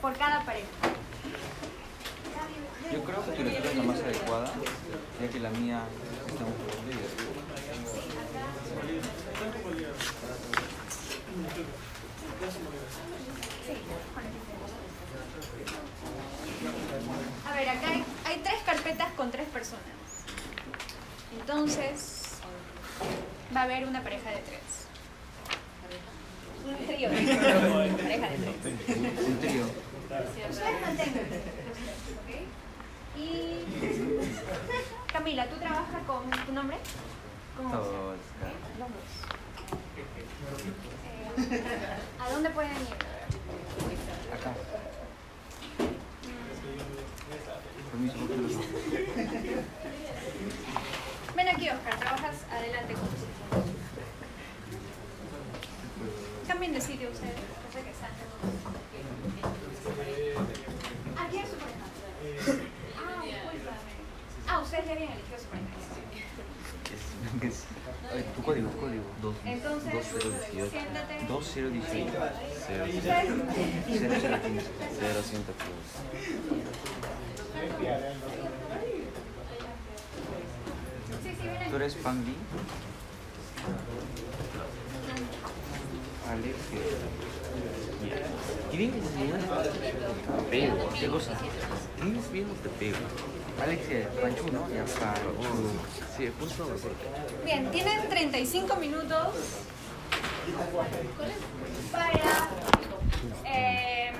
por 0.00 0.16
cada 0.16 0.44
pareja. 0.46 0.66
Yo 2.92 3.04
creo 3.04 3.24
que 3.24 3.32
tu 3.32 3.42
lectura 3.42 3.70
es 3.70 3.76
la 3.76 3.82
más 3.82 4.00
adecuada, 4.00 4.52
ya 5.20 5.28
que 5.28 5.40
la 5.40 5.50
mía 5.50 5.82
está 6.26 6.44
un 6.44 6.52
poco. 6.52 6.78
A 17.46 17.54
ver, 17.54 17.68
acá 17.68 17.88
hay, 17.90 18.04
hay 18.24 18.40
tres 18.42 18.60
carpetas 18.64 19.12
con 19.12 19.30
tres 19.30 19.46
personas. 19.48 19.82
Entonces, 21.38 22.22
va 23.54 23.60
a 23.60 23.64
haber 23.64 23.86
una 23.86 24.02
pareja 24.02 24.30
de 24.30 24.38
tres. 24.38 24.60
Un 26.66 26.86
trío. 26.86 27.08
pareja 27.96 28.28
de 28.30 28.36
tres. 28.38 29.26
Un 29.26 29.38
trío. 29.40 29.64
Ustedes 30.50 30.80
mantengan 30.80 31.28
los 31.28 31.42
tres, 31.42 31.62
¿ok? 32.16 32.30
Y 33.18 33.64
Camila, 35.12 35.48
¿tú 35.48 35.56
trabajas 35.56 36.02
con 36.06 36.30
tu 36.30 36.52
nombre? 36.52 36.76
¿Cómo. 37.56 37.74
Los 37.74 37.86
dos. 37.86 38.16
Eh, 41.38 41.62
¿A 42.20 42.30
dónde 42.30 42.50
pueden 42.50 42.72
ir? 42.72 42.94
Acá. 44.32 44.54
Permiso, 47.90 48.16
¿por 48.16 48.28
qué 48.28 48.36
no 48.36 48.42
lo 48.42 48.48
Ven 51.36 51.48
aquí, 51.48 51.70
Oscar, 51.70 51.98
trabajas 51.98 52.36
adelante 52.50 52.92
con 52.94 53.02
nosotros. 53.02 53.28
Cambien 56.46 56.72
de 56.72 56.80
sitio 56.80 57.10
ustedes, 57.10 57.34
que 57.72 57.90
están. 57.90 58.10
Aquí 61.24 61.38
es 61.38 61.48
su 61.48 61.56
pareja. 61.56 61.84
Ah, 62.96 63.20
discúlpame. 63.22 63.88
Elegido 64.88 65.38
su 65.38 65.44
pareja. 65.46 65.68
¿Qué 67.40 67.46
es? 67.46 67.64
Ay, 68.10 68.24
tu 68.34 68.42
código, 68.42 68.70
tu 68.70 68.78
código. 68.78 69.04
Entonces, 69.44 69.92
2018. 69.92 70.70
siéntate. 70.70 71.26
2018. 71.28 72.12
Ustedes, 72.58 72.94
0015. 72.94 74.08
0115. 74.98 75.68
sí, 81.22 81.30
sí, 81.38 81.46
ven 81.46 81.70
¿Tú 81.70 81.76
eres 81.76 81.94
Pang 81.96 82.24
Lee? 82.24 82.34
Alex. 86.30 86.56
¿Qué 88.70 88.76
vienes 88.76 89.16
bien? 89.16 89.32
Te 89.32 90.42
pego. 90.50 90.88
¿Qué 90.98 91.08
cosa? 91.08 91.32
¿Qué 91.96 92.04
vienes 92.04 92.32
bien 92.32 92.46
o 92.50 92.54
te 92.62 92.68
pego? 92.70 92.96
Alex 93.62 93.82
eh, 93.90 94.08
Panchu, 94.20 94.50
¿no? 94.52 94.68
Ya, 94.70 94.84
Panchu. 94.84 95.34
Sí, 96.16 96.30
justo 96.40 96.64
mejor. 96.66 96.92
Bien, 97.44 97.70
tienen 97.70 98.08
35 98.08 98.76
minutos 98.76 99.28
para 101.92 102.12
eh, 103.44 104.12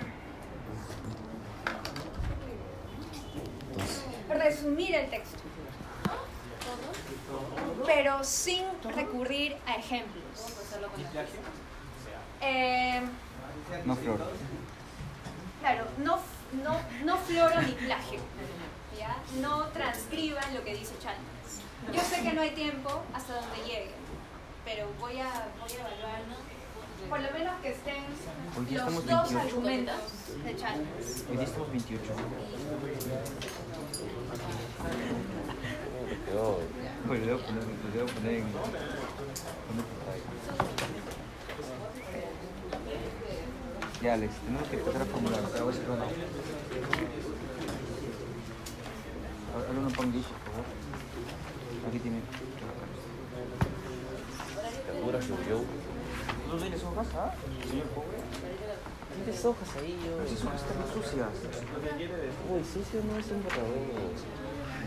resumir 4.28 4.94
el 4.94 5.10
texto, 5.10 5.38
pero 7.86 8.22
sin 8.24 8.64
recurrir 8.94 9.56
a 9.66 9.76
ejemplos. 9.76 10.24
Eh, 12.40 13.00
No, 13.84 13.96
Flor. 13.96 14.18
Claro, 15.60 15.84
no, 15.98 16.18
no, 16.62 16.80
no 17.04 17.16
floro 17.18 17.60
ni 17.62 17.72
plagio. 17.72 18.20
¿Ya? 18.98 19.16
No 19.40 19.66
transcriban 19.68 20.54
lo 20.54 20.64
que 20.64 20.74
dice 20.74 20.94
Chalmers. 21.00 21.60
Yo 21.92 22.00
sé 22.02 22.22
que 22.22 22.32
no 22.32 22.42
hay 22.42 22.50
tiempo 22.50 23.02
hasta 23.14 23.34
donde 23.34 23.56
llegue, 23.64 23.92
pero 24.64 24.86
voy 25.00 25.18
a, 25.20 25.48
voy 25.60 25.72
a 25.72 25.80
evaluar, 25.80 26.22
por 27.08 27.20
lo 27.20 27.30
menos 27.30 27.54
que 27.62 27.70
estén 27.70 28.04
los 28.70 29.06
dos 29.06 29.32
28. 29.32 29.38
argumentos 29.38 29.96
de 30.44 30.56
Chalmers. 30.56 31.24
Hoy 31.30 31.36
día 31.36 31.46
estamos 31.46 31.70
28. 31.70 32.02
Oye, 37.08 37.20
le 37.20 37.32
voy 37.32 37.42
a 37.42 37.46
poner, 37.46 37.64
voy 37.64 38.02
a 38.02 38.14
poner 38.14 38.34
en. 38.34 38.46
Ya, 44.02 44.14
Alex, 44.14 44.34
tenemos 44.44 44.68
que 44.68 44.76
empezar 44.76 45.02
a 45.02 45.04
formular. 45.06 45.40
Te 45.40 45.60
voy 45.60 45.72
a 45.72 45.76
decir 45.76 45.90
una. 45.90 46.04
Habla 49.66 49.80
un 49.80 49.92
panglish, 49.92 50.22
por 50.22 50.38
favor. 50.46 50.64
Aquí 51.88 51.98
tiene. 51.98 52.20
Carburas 54.86 55.26
yo. 55.26 55.34
¿No 56.48 56.56
tienes 56.56 56.82
hojas, 56.84 57.06
ah? 57.16 57.34
Señor 57.68 57.86
pobre. 57.88 58.18
Tienes 59.24 59.44
hojas 59.44 59.68
ahí, 59.76 59.98
yo. 60.04 60.16
Pero 60.16 60.30
esas 60.30 60.44
hojas 60.44 60.62
están 60.62 60.86
sucias. 60.94 61.28
Uy, 62.48 62.62
sucio 62.62 63.02
no 63.02 63.18
es 63.18 63.26
un 63.30 63.42
borrador. 63.42 63.82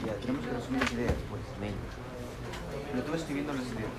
Ya, 0.05 0.13
tenemos 0.15 0.45
que 0.45 0.51
resumir 0.53 0.81
las 0.81 0.93
ideas, 0.93 1.15
pues. 1.29 1.43
Lo 2.93 2.99
estuve 2.99 3.17
escribiendo 3.17 3.53
las 3.53 3.65
ideas. 3.65 3.95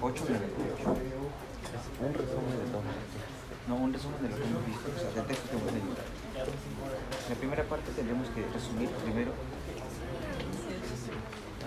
8 0.00 0.24
9, 0.28 0.46
8. 0.80 0.96
Un 2.02 2.14
resumen 2.14 2.56
de 2.58 2.66
todo. 2.72 2.82
No, 3.68 3.74
un 3.76 3.92
resumen 3.92 4.22
de 4.22 4.28
lo 4.30 4.36
que 4.36 4.42
hemos 4.42 4.66
visto, 4.66 4.90
o 4.90 4.98
sea, 4.98 5.10
del 5.12 5.26
texto 5.26 5.48
que 5.48 5.56
hemos 5.56 5.72
leído. 5.72 6.21
La 7.28 7.34
primera 7.36 7.62
parte 7.64 7.90
tendremos 7.92 8.28
que 8.28 8.44
resumir 8.52 8.88
primero 8.88 9.32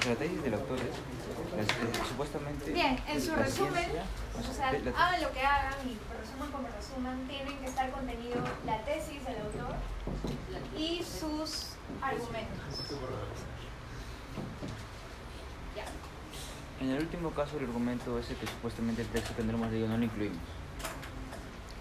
las 0.06 0.18
tesis 0.20 0.44
del 0.44 0.54
autor 0.54 0.78
es, 0.78 1.58
las, 1.58 1.68
eh, 1.68 2.06
supuestamente... 2.08 2.72
Bien, 2.72 3.00
en 3.08 3.22
su 3.22 3.34
resumen, 3.34 3.90
o 4.38 4.54
sea, 4.54 4.70
hagan 4.70 5.22
lo 5.22 5.32
que 5.32 5.40
hagan 5.42 5.74
y 5.84 5.98
resuman 6.22 6.52
como 6.52 6.68
resuman, 6.68 7.28
tienen 7.28 7.58
que 7.58 7.66
estar 7.66 7.90
contenido 7.92 8.36
la 8.66 8.84
tesis 8.84 9.26
del 9.26 9.38
autor 9.38 9.76
y 10.78 11.04
sus 11.04 11.70
argumentos. 12.02 12.60
En 16.82 16.90
el 16.92 17.00
último 17.00 17.32
caso, 17.32 17.58
el 17.58 17.64
argumento 17.64 18.20
ese 18.20 18.36
que 18.36 18.46
supuestamente 18.46 19.02
el 19.02 19.08
texto 19.08 19.34
tendremos 19.34 19.72
leído 19.72 19.88
no 19.88 19.98
lo 19.98 20.04
incluimos. 20.04 20.38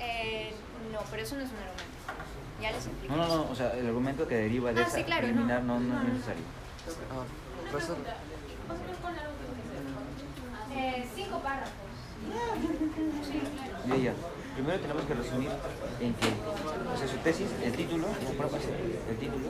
Eh, 0.00 0.54
no, 0.92 1.00
pero 1.10 1.22
eso 1.22 1.34
no 1.34 1.42
es 1.42 1.50
un 1.50 1.56
argumento. 1.56 2.43
Ya 2.60 2.70
les 2.72 2.86
explico. 2.86 3.14
No, 3.16 3.26
no, 3.26 3.36
no, 3.36 3.50
o 3.50 3.54
sea, 3.54 3.72
el 3.74 3.86
argumento 3.86 4.26
que 4.28 4.36
deriva 4.36 4.72
de 4.72 4.80
Ah, 4.80 4.86
esa 4.86 4.96
sí, 4.98 5.04
claro, 5.04 5.26
eliminar 5.26 5.62
no. 5.62 5.78
no, 5.80 5.86
no, 5.86 5.94
No, 5.94 6.02
es 6.08 6.12
necesario. 6.14 6.42
Ah, 7.10 7.24
Eh, 10.76 11.06
cinco 11.14 11.38
párrafos. 11.40 11.72
Sí, 13.26 13.40
claro. 13.56 13.96
Ya, 13.98 14.04
ya. 14.04 14.12
Primero 14.54 14.80
tenemos 14.80 15.04
que 15.04 15.14
resumir 15.14 15.50
en 16.00 16.14
que, 16.14 16.26
o 16.94 16.96
sea, 16.96 17.08
su 17.08 17.16
tesis, 17.18 17.48
el 17.62 17.72
título, 17.72 18.06
el 19.10 19.16
título, 19.16 19.48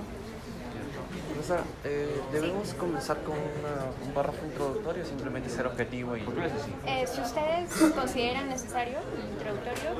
profesor, 1.34 1.60
eh, 1.84 2.20
¿debemos 2.32 2.72
comenzar 2.74 3.22
con 3.22 3.34
una- 3.34 3.90
un 4.06 4.12
párrafo 4.14 4.44
introductorio 4.46 5.02
o 5.02 5.06
simplemente 5.06 5.50
ser 5.50 5.66
objetivo 5.66 6.16
y... 6.16 6.20
¿por 6.22 6.34
qué 6.34 6.40
lo 6.40 6.46
es 6.46 6.52
así? 6.54 6.72
Eh, 6.86 7.06
si 7.06 7.20
ustedes 7.20 7.92
consideran 7.94 8.48
necesario 8.48 8.98
el 8.98 9.32
introductorio, 9.32 9.90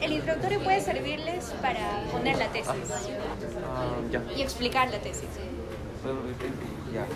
el 0.00 0.12
introductorio 0.12 0.60
puede 0.62 0.80
servirles 0.80 1.44
para 1.62 2.02
poner 2.12 2.36
la 2.38 2.46
tesis 2.48 2.68
Ah, 3.66 3.84
ya. 4.10 4.22
y 4.36 4.42
explicar 4.42 4.90
la 4.90 4.98
tesis. 4.98 5.28
Puedo- 6.02 6.18
eh, 6.28 6.94
Ya. 6.94 7.06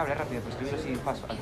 Habla 0.00 0.14
rápido, 0.14 0.40
pero 0.42 0.52
escribirlo 0.54 0.80
así 0.80 1.04
paso, 1.04 1.26
paso. 1.26 1.38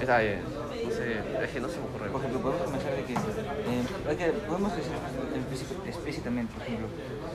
Está 0.00 0.18
bien. 0.20 0.40
No 0.44 0.90
sé, 0.90 1.18
es 1.44 1.50
que 1.50 1.60
no 1.60 1.68
se 1.68 1.78
me 1.78 1.84
ocurre. 1.86 2.08
Por 2.10 2.20
ejemplo, 2.20 2.40
podemos 2.40 2.62
comenzar 2.64 2.92
de 2.96 3.04
que, 3.04 3.12
eh, 3.14 4.16
que 4.16 4.26
podemos 4.46 4.74
decir 4.76 4.92
explícit- 4.92 5.86
explícitamente, 5.88 6.52
por 6.54 6.62
ejemplo, 6.62 6.86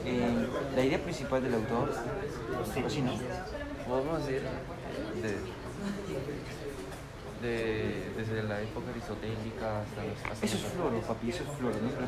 eh, 0.06 0.48
la 0.76 0.84
idea 0.84 1.00
principal 1.04 1.44
del 1.44 1.54
autor, 1.56 1.92
o 2.86 2.90
sí, 2.90 3.02
¿no? 3.02 3.14
Podemos 3.88 4.26
decir 4.26 4.42
de, 5.22 5.36
de- 7.44 8.12
desde 8.18 8.42
la 8.44 8.62
época 8.62 8.90
aristotélica 8.92 9.82
hasta 9.84 10.04
los... 10.04 10.18
hasta 10.32 10.46
Eso 10.46 10.56
es 10.58 10.64
los- 10.64 10.72
floro, 10.72 11.02
papi, 11.02 11.30
eso 11.30 11.44
es 11.44 11.50
floro, 11.58 11.76
¿no? 11.84 11.90
Pero. 11.92 12.08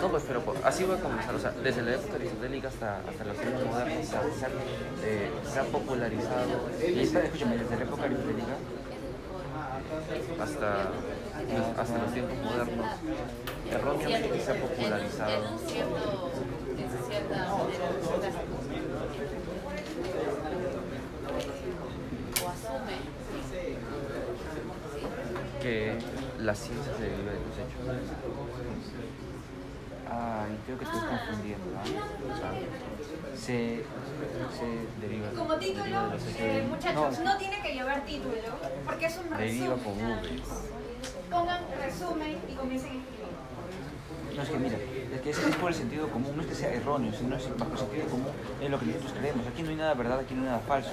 No, 0.00 0.08
pues, 0.10 0.24
pero 0.26 0.40
por- 0.42 0.56
así 0.64 0.84
voy 0.84 0.96
a 0.96 1.00
comenzar, 1.00 1.34
o 1.34 1.38
sea, 1.38 1.50
desde 1.50 1.82
la 1.82 1.94
época 1.96 2.14
aristotélica 2.14 2.68
hasta, 2.68 2.98
hasta 3.08 3.24
los 3.24 3.36
tiempos 3.36 3.64
modernos, 3.66 4.06
se 4.06 4.16
eh, 5.04 5.30
se 5.52 5.58
ha 5.60 5.64
popularizado 5.64 6.70
Y 6.80 7.00
espera, 7.00 7.24
escúchame, 7.26 7.56
desde 7.58 7.76
la 7.76 7.82
época 7.82 8.02
aristotélica, 8.04 8.54
hasta, 10.40 10.90
hasta 11.82 11.98
los 11.98 12.12
tiempos 12.12 12.38
modernos, 12.38 12.86
erróneamente 13.70 14.40
se 14.40 14.50
ha 14.52 14.54
popularizado. 14.54 15.30
En 15.46 15.52
un 15.52 15.58
cierto, 15.58 16.30
de 16.76 16.84
cierta 17.08 17.36
manera, 17.36 17.86
o 22.42 22.48
asume 22.48 22.96
que 25.60 25.98
la 26.42 26.54
ciencia 26.54 26.92
se 26.96 27.02
deriva 27.02 27.32
de 27.32 27.38
los 27.38 27.56
hechos. 27.58 27.80
ay, 30.10 30.58
creo 30.66 30.78
que 30.78 30.84
estoy 30.84 31.00
confundiendo, 31.00 31.66
¿no? 31.70 33.36
Se, 33.36 33.84
se 34.58 35.00
deriva, 35.00 35.28
Como 35.30 35.54
deriva 35.56 35.82
título, 35.84 36.02
de 36.06 36.14
los 36.14 36.22
hechos. 36.22 36.36
eh, 36.40 36.66
muchachos, 36.68 37.18
No, 37.20 37.24
no 37.32 37.38
tiene 37.38 37.60
que 37.62 37.74
llevar 37.74 38.04
título, 38.04 38.34
porque 38.84 39.06
es 39.06 39.18
un 39.18 39.30
Deriva 39.36 39.74
resumen. 39.76 39.84
con 39.84 40.02
nada 40.02 40.22
V. 40.22 40.28
Pongan 41.30 41.60
resumen 41.80 42.38
y 42.48 42.54
comiencen 42.54 42.90
a 42.90 42.94
escribir. 42.94 43.20
No, 44.36 44.42
es 44.42 44.48
que 44.48 44.58
mira, 44.58 44.76
es 45.14 45.20
que 45.20 45.30
es, 45.30 45.38
es 45.38 45.56
por 45.56 45.70
el 45.70 45.74
sentido 45.76 46.08
común, 46.08 46.32
no 46.36 46.42
es 46.42 46.48
que 46.48 46.54
sea 46.54 46.72
erróneo, 46.72 47.12
sino 47.12 47.36
es 47.36 47.48
bajo 47.58 47.72
el 47.72 47.78
sentido 47.78 48.06
común, 48.06 48.28
es 48.60 48.70
lo 48.70 48.78
que 48.78 48.86
nosotros 48.86 49.12
creemos. 49.18 49.46
Aquí 49.46 49.62
no 49.62 49.70
hay 49.70 49.76
nada 49.76 49.94
verdad, 49.94 50.18
aquí 50.20 50.34
no 50.34 50.42
hay 50.42 50.46
nada 50.48 50.60
falso. 50.60 50.90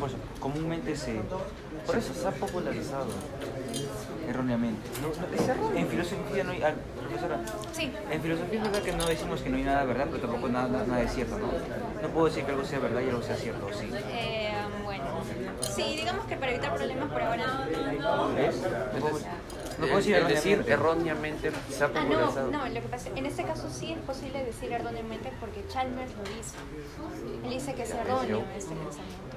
Por 0.00 0.08
eso, 0.08 0.18
comúnmente 0.40 0.96
se, 0.96 1.20
Por 1.86 1.96
eso 1.96 2.14
se 2.14 2.26
ha 2.26 2.32
popularizado. 2.32 3.06
Erróneamente. 4.28 4.88
En 5.74 5.88
filosofía 5.88 6.44
no 6.44 6.52
hay, 6.52 6.62
ah, 6.62 6.74
profesora, 7.00 7.40
Sí. 7.72 7.92
en 8.10 8.22
filosofía 8.22 8.58
es 8.58 8.64
verdad 8.64 8.82
que 8.82 8.92
no 8.92 9.06
decimos 9.06 9.40
que 9.40 9.50
no 9.50 9.56
hay 9.56 9.62
nada 9.64 9.84
verdad, 9.84 10.06
pero 10.10 10.22
tampoco 10.22 10.48
nada, 10.48 10.84
nada 10.86 11.02
es 11.02 11.12
cierto, 11.14 11.38
¿no? 11.38 11.46
No 12.02 12.08
puedo 12.08 12.26
decir 12.26 12.44
que 12.44 12.50
algo 12.52 12.64
sea 12.64 12.78
verdad 12.78 13.00
y 13.00 13.08
algo 13.08 13.22
sea 13.22 13.36
cierto, 13.36 13.68
¿sí? 13.72 13.90
Eh, 14.10 14.52
bueno, 14.84 15.04
sí, 15.60 15.96
digamos 15.96 16.26
que 16.26 16.36
para 16.36 16.52
evitar 16.52 16.74
problemas 16.74 17.10
por 17.10 17.22
ahora 17.22 17.44
no. 18.00 18.34
¿Ves? 18.34 18.56
No 18.94 19.00
puedo, 19.00 19.18
no 19.78 19.86
puedo 19.86 20.26
decir 20.28 20.64
erróneamente. 20.66 21.52
Ah, 21.80 21.88
no, 22.08 22.50
no, 22.50 22.66
lo 22.66 22.74
que 22.74 22.88
pasa, 22.88 23.10
en 23.14 23.26
este 23.26 23.44
caso 23.44 23.68
sí 23.70 23.92
es 23.92 23.98
posible 24.00 24.44
decir 24.44 24.72
erróneamente 24.72 25.32
porque 25.40 25.64
Chalmers 25.68 26.12
lo 26.12 26.22
dice. 26.22 26.56
Él 27.44 27.50
dice 27.50 27.74
que 27.74 27.82
es 27.82 27.90
erróneo 27.90 28.44
este 28.56 28.74
pensamiento. 28.74 29.35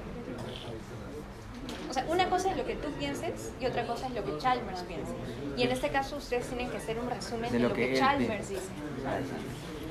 O 1.90 1.92
sea, 1.92 2.06
una 2.08 2.30
cosa 2.30 2.52
es 2.52 2.56
lo 2.56 2.64
que 2.64 2.76
tú 2.76 2.88
pienses 2.92 3.50
y 3.60 3.66
otra 3.66 3.84
cosa 3.84 4.06
es 4.06 4.14
lo 4.14 4.24
que 4.24 4.38
Chalmers 4.38 4.82
piensa. 4.82 5.10
Y 5.56 5.64
en 5.64 5.72
este 5.72 5.88
caso 5.90 6.18
ustedes 6.18 6.46
tienen 6.46 6.70
que 6.70 6.76
hacer 6.76 6.96
un 7.00 7.10
resumen 7.10 7.50
de, 7.50 7.58
lo 7.58 7.74
que, 7.74 7.98
Chalmers 7.98 8.48
dice. 8.48 8.60
Sí. 8.60 8.68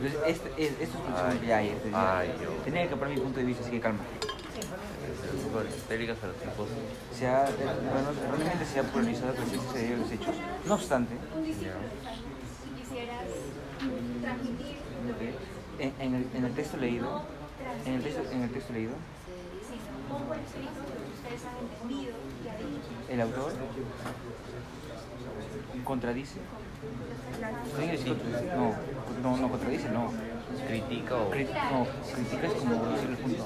Entonces, 0.02 0.20
este, 0.26 0.50
es, 0.64 0.72
esto 0.80 0.98
es 0.98 1.14
Ay, 1.14 1.42
ya, 1.46 1.62
ya, 1.62 1.74
ya. 1.92 2.20
ay, 2.20 2.34
yo. 2.42 2.52
Tenía 2.64 2.84
que 2.84 2.90
comprar 2.92 3.12
mi 3.12 3.20
punto 3.20 3.40
de 3.40 3.46
vista, 3.46 3.64
así 3.64 3.72
que 3.72 3.82
calma. 3.82 4.00
Tipos. 6.42 6.70
Se 7.14 7.28
ha, 7.28 7.44
eh, 7.44 7.54
bueno, 7.58 8.12
realmente 8.38 8.66
se 8.66 8.80
ha 8.80 8.84
polarizado 8.84 9.34
que 9.34 9.78
se 9.78 9.88
de 9.90 9.98
los 9.98 10.10
hechos. 10.10 10.36
No 10.66 10.76
obstante, 10.76 11.16
Si 11.36 12.82
quisieras 12.82 13.26
transmitir 14.22 14.76
lo 15.06 15.20
que 15.20 15.84
en, 15.84 15.94
en 16.00 16.16
el, 16.16 16.28
en 16.34 16.46
el 16.46 16.54
texto 16.54 16.78
leído, 16.78 17.24
en 17.86 17.94
el 17.96 18.04
texto, 18.04 18.22
en 18.32 18.44
el 18.44 18.52
texto 18.52 18.72
leído, 18.72 18.94
sí, 21.38 21.46
pongo 21.46 21.70
por 21.70 21.92
escrito 21.92 22.10
lo 22.10 22.10
que 22.10 22.10
ustedes 22.10 22.10
han 22.10 22.10
entendido 22.10 22.14
y 22.44 22.48
ha 22.48 22.56
dicho. 22.58 22.92
el 23.10 23.22
autor 23.22 23.52
contradice. 25.84 26.40
Contradice, 27.72 28.10
no, 28.56 28.74
no, 29.24 29.38
no 29.38 29.50
contradice, 29.50 29.90
no. 29.90 30.12
Critica 30.68 31.16
o... 31.16 31.32
Cri- 31.32 31.48
no, 31.72 31.88
critica 32.14 32.48
es 32.48 32.54
como 32.54 32.86
decir 32.92 33.10
el 33.10 33.18
punto. 33.18 33.46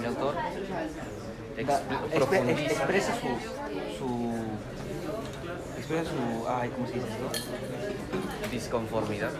El 0.00 0.06
autor 0.06 0.34
da- 1.66 1.82
expresa 2.62 3.12
su, 3.14 3.28
su 3.98 4.34
expresa 5.78 6.10
su 6.10 6.48
ay 6.48 6.68
cómo 6.70 6.86
se 6.86 6.94
dice 6.94 7.06
esto 7.08 8.50
disconformidad. 8.50 9.30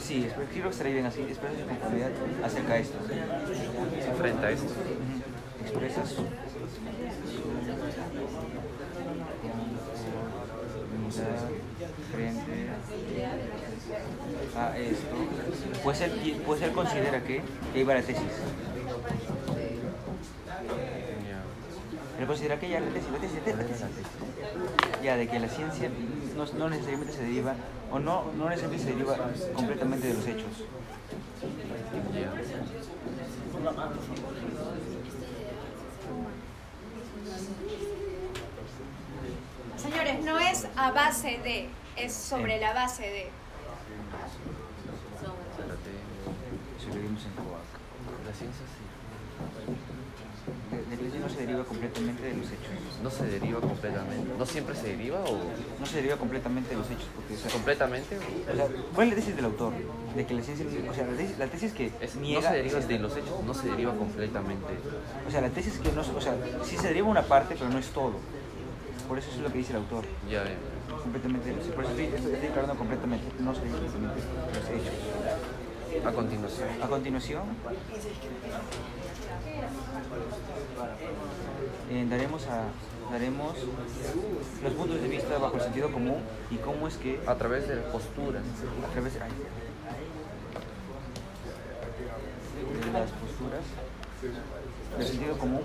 Sí 0.00 0.28
creo 0.52 0.64
que 0.64 0.68
estaría 0.70 0.92
bien 0.94 1.06
así 1.06 1.20
expresa 1.22 1.54
su 1.60 1.66
conformidad 1.66 2.10
acerca 2.44 2.74
de 2.74 2.80
esto 2.80 2.98
frente 4.18 4.46
a 4.46 4.50
esto. 4.50 4.72
Conformidad 5.74 6.04
frente 12.12 12.70
a 14.56 14.78
esto 14.78 15.04
pues 15.82 16.00
él, 16.00 16.42
pues 16.46 16.62
él 16.62 16.72
considera 16.72 17.22
que 17.22 17.42
iba 17.74 17.94
la 17.94 18.02
tesis. 18.02 18.22
Él 22.18 22.26
considera 22.26 22.58
que 22.58 22.68
ya 22.68 22.80
la 22.80 22.88
tesis, 22.88 23.10
la 23.10 23.18
tesis, 23.18 23.38
la 23.46 23.64
tesis. 23.64 23.86
Ya, 25.02 25.16
de 25.16 25.28
que 25.28 25.38
la 25.40 25.48
ciencia 25.48 25.90
no, 26.36 26.46
no 26.58 26.70
necesariamente 26.70 27.12
se 27.12 27.22
deriva, 27.22 27.54
o 27.90 27.98
no, 27.98 28.32
no 28.38 28.48
necesariamente 28.48 28.84
se 28.84 28.92
deriva 28.92 29.16
completamente 29.54 30.08
de 30.08 30.14
los 30.14 30.26
hechos. 30.26 30.64
Ya. 32.14 32.32
Señores, 39.76 40.24
no 40.24 40.40
es 40.54 40.66
a 40.76 40.90
base 40.92 41.38
de, 41.42 41.68
es 41.96 42.12
sobre 42.14 42.60
la 42.60 42.72
base 42.72 43.02
de. 43.02 43.22
Espérate. 45.50 45.90
Si 46.80 46.86
lo 46.88 46.94
vimos 46.94 47.24
en 47.26 47.32
Coac. 47.32 47.66
La 48.26 48.32
ciencia 48.32 48.64
sí. 48.66 48.84
No 51.20 51.28
se 51.30 51.40
deriva 51.46 51.64
completamente 51.64 52.22
de 52.22 52.34
los 52.36 52.46
hechos. 52.46 53.00
No 53.02 53.10
se 53.10 53.26
deriva 53.26 53.60
completamente. 53.60 54.30
¿No 54.38 54.46
siempre 54.46 54.76
se 54.76 54.88
deriva 54.88 55.18
o 55.20 55.38
No 55.80 55.86
se 55.86 55.96
deriva 55.96 56.16
completamente 56.16 56.70
de 56.70 56.76
los 56.76 56.86
hechos, 56.90 57.06
porque, 57.16 57.34
o 57.34 57.36
sea, 57.38 57.50
completamente? 57.50 58.16
o 58.18 58.54
sea, 58.56 58.66
¿cuál 58.94 59.08
es 59.08 59.14
la 59.14 59.20
tesis 59.20 59.36
del 59.36 59.44
autor? 59.46 59.72
De 60.14 60.26
que 60.26 60.34
la 60.34 60.42
ciencia, 60.42 60.66
o 60.90 60.94
sea, 60.94 61.06
la 61.06 61.16
tesis, 61.16 61.38
la 61.38 61.46
tesis 61.46 61.72
que 61.72 61.90
Es- 62.00 62.14
no 62.16 62.20
niega... 62.22 62.50
se 62.50 62.56
deriva 62.56 62.78
de 62.80 62.98
los 62.98 63.16
hechos, 63.16 63.42
no 63.44 63.54
se 63.54 63.68
deriva 63.70 63.92
completamente. 63.94 64.72
O 65.26 65.30
sea, 65.30 65.40
la 65.40 65.48
tesis 65.48 65.78
que 65.78 65.90
no, 65.92 66.02
o 66.02 66.20
sea, 66.20 66.34
sí 66.62 66.76
se 66.76 66.88
deriva 66.88 67.08
una 67.08 67.22
parte, 67.22 67.54
pero 67.58 67.70
no 67.70 67.78
es 67.78 67.88
todo. 67.88 68.12
Por 69.08 69.18
eso 69.18 69.30
es 69.30 69.38
lo 69.38 69.52
que 69.52 69.58
dice 69.58 69.72
el 69.72 69.78
autor. 69.78 70.04
Ya, 70.30 70.44
ya. 70.44 70.56
Completamente, 71.02 71.50
de 71.50 71.72
por 71.72 71.84
eso 71.84 71.90
estoy, 71.90 72.06
estoy, 72.06 72.32
estoy 72.32 72.48
declarando 72.48 72.74
completamente, 72.76 73.26
no 73.38 73.52
deriva 73.52 73.78
completamente 73.78 74.20
de 74.20 74.60
los 74.60 74.68
hechos. 74.70 76.06
A 76.06 76.12
continuación. 76.12 76.68
A 76.82 76.88
continuación, 76.88 77.42
eh, 81.90 82.06
daremos, 82.08 82.46
a, 82.48 82.64
daremos 83.12 83.54
los 84.62 84.72
puntos 84.72 85.00
de 85.00 85.08
vista 85.08 85.38
bajo 85.38 85.56
el 85.56 85.62
sentido 85.62 85.92
común 85.92 86.18
y 86.50 86.56
cómo 86.56 86.88
es 86.88 86.96
que 86.96 87.20
A 87.26 87.34
través 87.36 87.68
de 87.68 87.76
posturas. 87.76 88.42
a 88.42 88.92
través 88.92 89.12
ay, 89.22 89.30
de 92.84 92.92
las 92.92 93.10
posturas 93.12 93.62
del 94.98 95.06
sentido 95.06 95.38
común, 95.38 95.62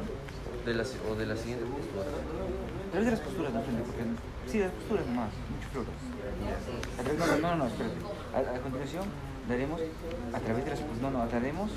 De 0.66 0.72
o 1.10 1.16
de 1.16 1.26
la 1.26 1.36
siguiente 1.36 1.66
postura. 1.66 2.06
A 2.90 2.92
través 2.92 3.06
de 3.06 3.12
las 3.12 3.20
posturas, 3.22 3.54
no 3.54 3.60
entiendo, 3.60 3.84
porque 3.84 4.04
sí, 4.48 4.58
de 4.58 4.66
las 4.66 4.74
posturas 4.74 5.06
nomás, 5.06 5.30
mucho 5.54 5.70
través, 7.04 7.20
no, 7.20 7.28
no, 7.28 7.38
no, 7.38 7.56
no, 7.56 7.68
espérate. 7.68 7.96
A, 8.34 8.56
a 8.56 8.60
continuación 8.62 9.06
daremos 9.48 9.80
a 10.34 10.40
través 10.40 10.66
de 10.66 10.72
las 10.72 10.80
posturas, 10.80 11.02
no, 11.02 11.12
no, 11.20 11.28
daremos, 11.28 11.70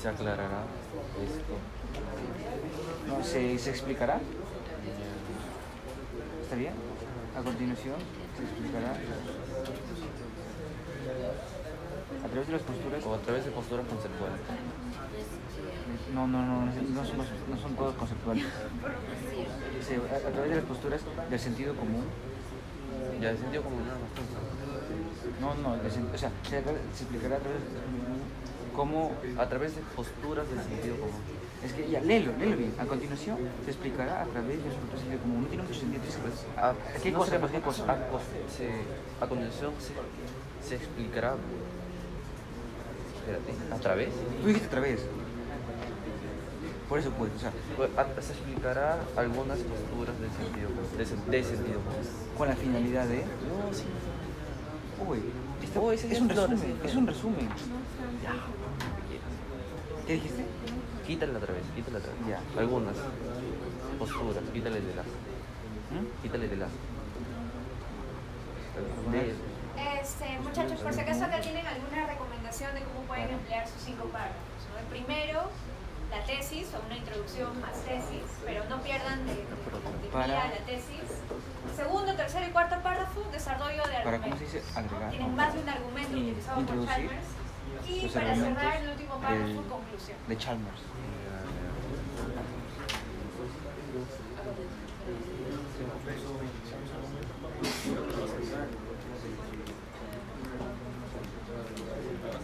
Se 0.00 0.08
aclarará 0.08 0.64
esto. 1.20 1.54
no, 3.06 3.22
se, 3.24 3.58
se 3.58 3.70
explicará, 3.70 4.20
¿está 6.42 6.56
bien? 6.56 6.72
A 7.36 7.42
continuación 7.42 7.96
se 8.36 8.42
explicará 8.44 8.92
a 12.24 12.28
través 12.28 12.46
de 12.46 12.52
las 12.52 12.62
posturas, 12.62 13.04
O 13.04 13.14
a 13.14 13.18
través 13.18 13.44
de 13.44 13.50
posturas 13.50 13.86
conceptuales. 13.86 14.40
No, 16.14 16.26
no, 16.26 16.42
no, 16.44 16.66
no, 16.66 16.72
no 16.72 17.04
son, 17.04 17.18
no 17.50 17.56
son 17.60 17.74
todas 17.76 17.94
conceptuales. 17.96 18.44
Se- 19.86 19.96
a, 19.96 20.28
a 20.28 20.30
través 20.32 20.50
de 20.50 20.56
las 20.56 20.64
posturas 20.64 21.00
del 21.30 21.38
sentido 21.40 21.74
común, 21.74 22.04
Ya, 23.20 23.32
de 23.32 23.38
sentido 23.38 23.62
común 23.62 23.82
nada 23.86 23.98
más. 23.98 24.10
no, 25.40 25.54
no, 25.62 25.76
o 25.76 26.18
sea, 26.18 26.30
se, 26.44 26.50
se 26.50 27.02
explicará 27.04 27.36
a 27.36 27.38
través 27.40 27.60
de 27.60 27.68
cómo 28.74 29.12
A 29.38 29.46
través 29.48 29.74
de 29.76 29.82
posturas 29.96 30.48
del 30.48 30.60
sentido 30.62 30.96
común. 30.96 31.20
Es 31.64 31.72
que 31.74 31.90
ya, 31.90 32.00
léelo, 32.00 32.32
léelo 32.38 32.56
bien. 32.56 32.72
A 32.78 32.86
continuación 32.86 33.36
se 33.64 33.70
explicará 33.70 34.22
a 34.22 34.24
través 34.26 34.56
de 34.64 34.70
su 34.70 34.98
sentido 34.98 35.20
común. 35.20 35.42
No 35.42 35.48
tiene 35.48 35.62
mucho 35.64 35.74
sentido. 35.78 36.02
es 36.04 36.16
que- 36.16 36.60
A, 36.60 36.74
¿Qué 37.02 37.10
no 37.12 37.18
cosa? 37.18 37.38
pues, 37.38 37.52
¿Qué 37.52 37.60
cosa? 37.60 37.82
A, 37.92 37.96
se- 38.56 39.24
a 39.24 39.26
continuación 39.28 39.72
se, 39.78 40.66
se 40.68 40.74
explicará. 40.76 41.34
Espérate, 43.20 43.52
¿a 43.74 43.78
través? 43.78 44.08
Tú 44.40 44.46
dijiste 44.48 44.68
otra 44.68 44.80
vez. 44.80 45.00
Por 46.90 46.98
eso 46.98 47.10
pues, 47.12 47.30
o 47.36 47.38
sea, 47.38 47.52
Pues, 47.76 47.90
se 48.26 48.32
explicará 48.32 48.98
algunas 49.16 49.58
posturas 49.60 50.18
del 50.20 50.30
sentido. 50.32 50.68
De, 50.98 51.06
sen- 51.06 51.24
de 51.30 51.44
sentido 51.44 51.78
común. 51.80 52.02
con 52.36 52.48
la 52.48 52.56
finalidad 52.56 53.06
de. 53.06 53.18
No, 53.18 53.72
sí. 53.72 53.84
Uy, 55.08 55.22
Uy, 55.80 55.94
ese 55.94 56.08
es 56.08 56.18
ya 56.18 56.24
un 56.24 56.30
es 56.30 56.36
resumen. 56.36 56.58
sí. 56.58 56.74
Es 56.88 56.94
un 56.96 57.06
resumen. 57.06 57.48
¿Qué 60.06 60.12
dijiste? 60.14 60.44
Quítale 61.06 61.32
la 61.32 61.38
través, 61.38 61.62
quítale 61.76 61.98
la 61.98 62.04
través. 62.04 62.20
Ya. 62.28 62.60
Algunas 62.60 62.96
posturas, 63.98 64.42
quítale 64.52 64.80
de 64.80 64.94
las. 64.96 65.06
¿Mm? 65.06 66.22
Quítale 66.22 66.48
de 66.48 66.56
las. 66.56 66.70
De- 69.12 69.34
Este, 70.00 70.38
muchachos, 70.42 70.80
por 70.80 70.92
si 70.92 71.00
acaso 71.00 71.24
acá 71.24 71.40
tienen 71.40 71.64
alguna 71.66 72.06
recomendación 72.06 72.74
de 72.74 72.80
cómo 72.82 73.06
pueden 73.06 73.30
emplear 73.30 73.66
sus 73.68 73.80
cinco 73.82 74.04
párrafos. 74.06 74.42
¿no? 74.74 74.78
El 74.80 74.86
primero, 74.86 75.48
la 76.10 76.24
tesis 76.24 76.68
o 76.74 76.84
una 76.86 76.96
introducción 76.96 77.60
más 77.60 77.72
tesis, 77.84 78.22
pero 78.44 78.64
no 78.68 78.82
pierdan 78.82 79.24
de, 79.26 79.34
de, 79.34 80.28
la 80.28 80.50
tesis. 80.66 81.22
Segundo, 81.76 82.14
tercero 82.14 82.46
y 82.46 82.50
cuarto 82.50 82.82
párrafo, 82.82 83.22
desarrollo 83.32 83.82
de 83.84 84.02
Para, 84.02 84.02
¿cómo 84.02 84.14
argumentos. 84.16 84.38
se 84.38 84.58
dice? 84.58 84.78
Agregar. 84.78 85.10
Tienen 85.10 85.30
¿no? 85.30 85.36
más 85.36 85.54
de 85.54 85.60
un 85.60 85.68
argumento 85.68 86.16
utilizado 86.16 86.66
por 86.66 86.86
Chalmers. 86.86 87.26
Y 87.88 88.08
para 88.08 88.34
cerrar 88.34 88.76
el 88.82 88.88
último 88.90 89.20
párrafo, 89.20 89.62
conclusión. 89.68 90.18
De 90.26 90.36
Chalmers. 90.36 90.80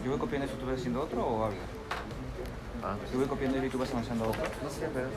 Yo 0.04 0.10
voy 0.10 0.20
copiando 0.20 0.46
eso, 0.46 0.56
tú 0.56 0.66
vas 0.66 0.78
haciendo 0.78 1.02
otro 1.02 1.26
o 1.26 1.44
hablas? 1.44 1.75
Ah, 2.88 2.94
Yo 3.12 3.18
voy 3.18 3.26
copiando 3.26 3.64
y 3.64 3.68
tú 3.68 3.78
vas 3.78 3.90
avanzando 3.90 4.26
a 4.26 4.28
otro. 4.28 4.42
no 4.62 4.70
sé, 4.70 4.86
pero. 4.94 5.08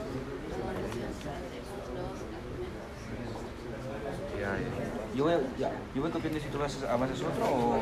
Ya, 4.40 4.58
ya. 4.58 5.14
Yo 5.16 5.22
voy, 5.24 5.34
ya, 5.56 5.70
yo 5.94 6.02
voy 6.02 6.10
copiando 6.10 6.38
y 6.38 6.42
tú 6.42 6.58
vas, 6.58 6.82
avanzas 6.82 7.20
otro 7.20 7.44
o... 7.44 7.78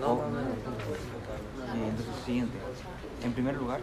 No, 0.00 0.06
o- 0.12 0.16
no, 0.30 0.40
no. 0.40 1.86
Entonces, 1.88 2.24
siguiente. 2.26 2.58
En 3.24 3.32
primer 3.32 3.56
lugar, 3.56 3.80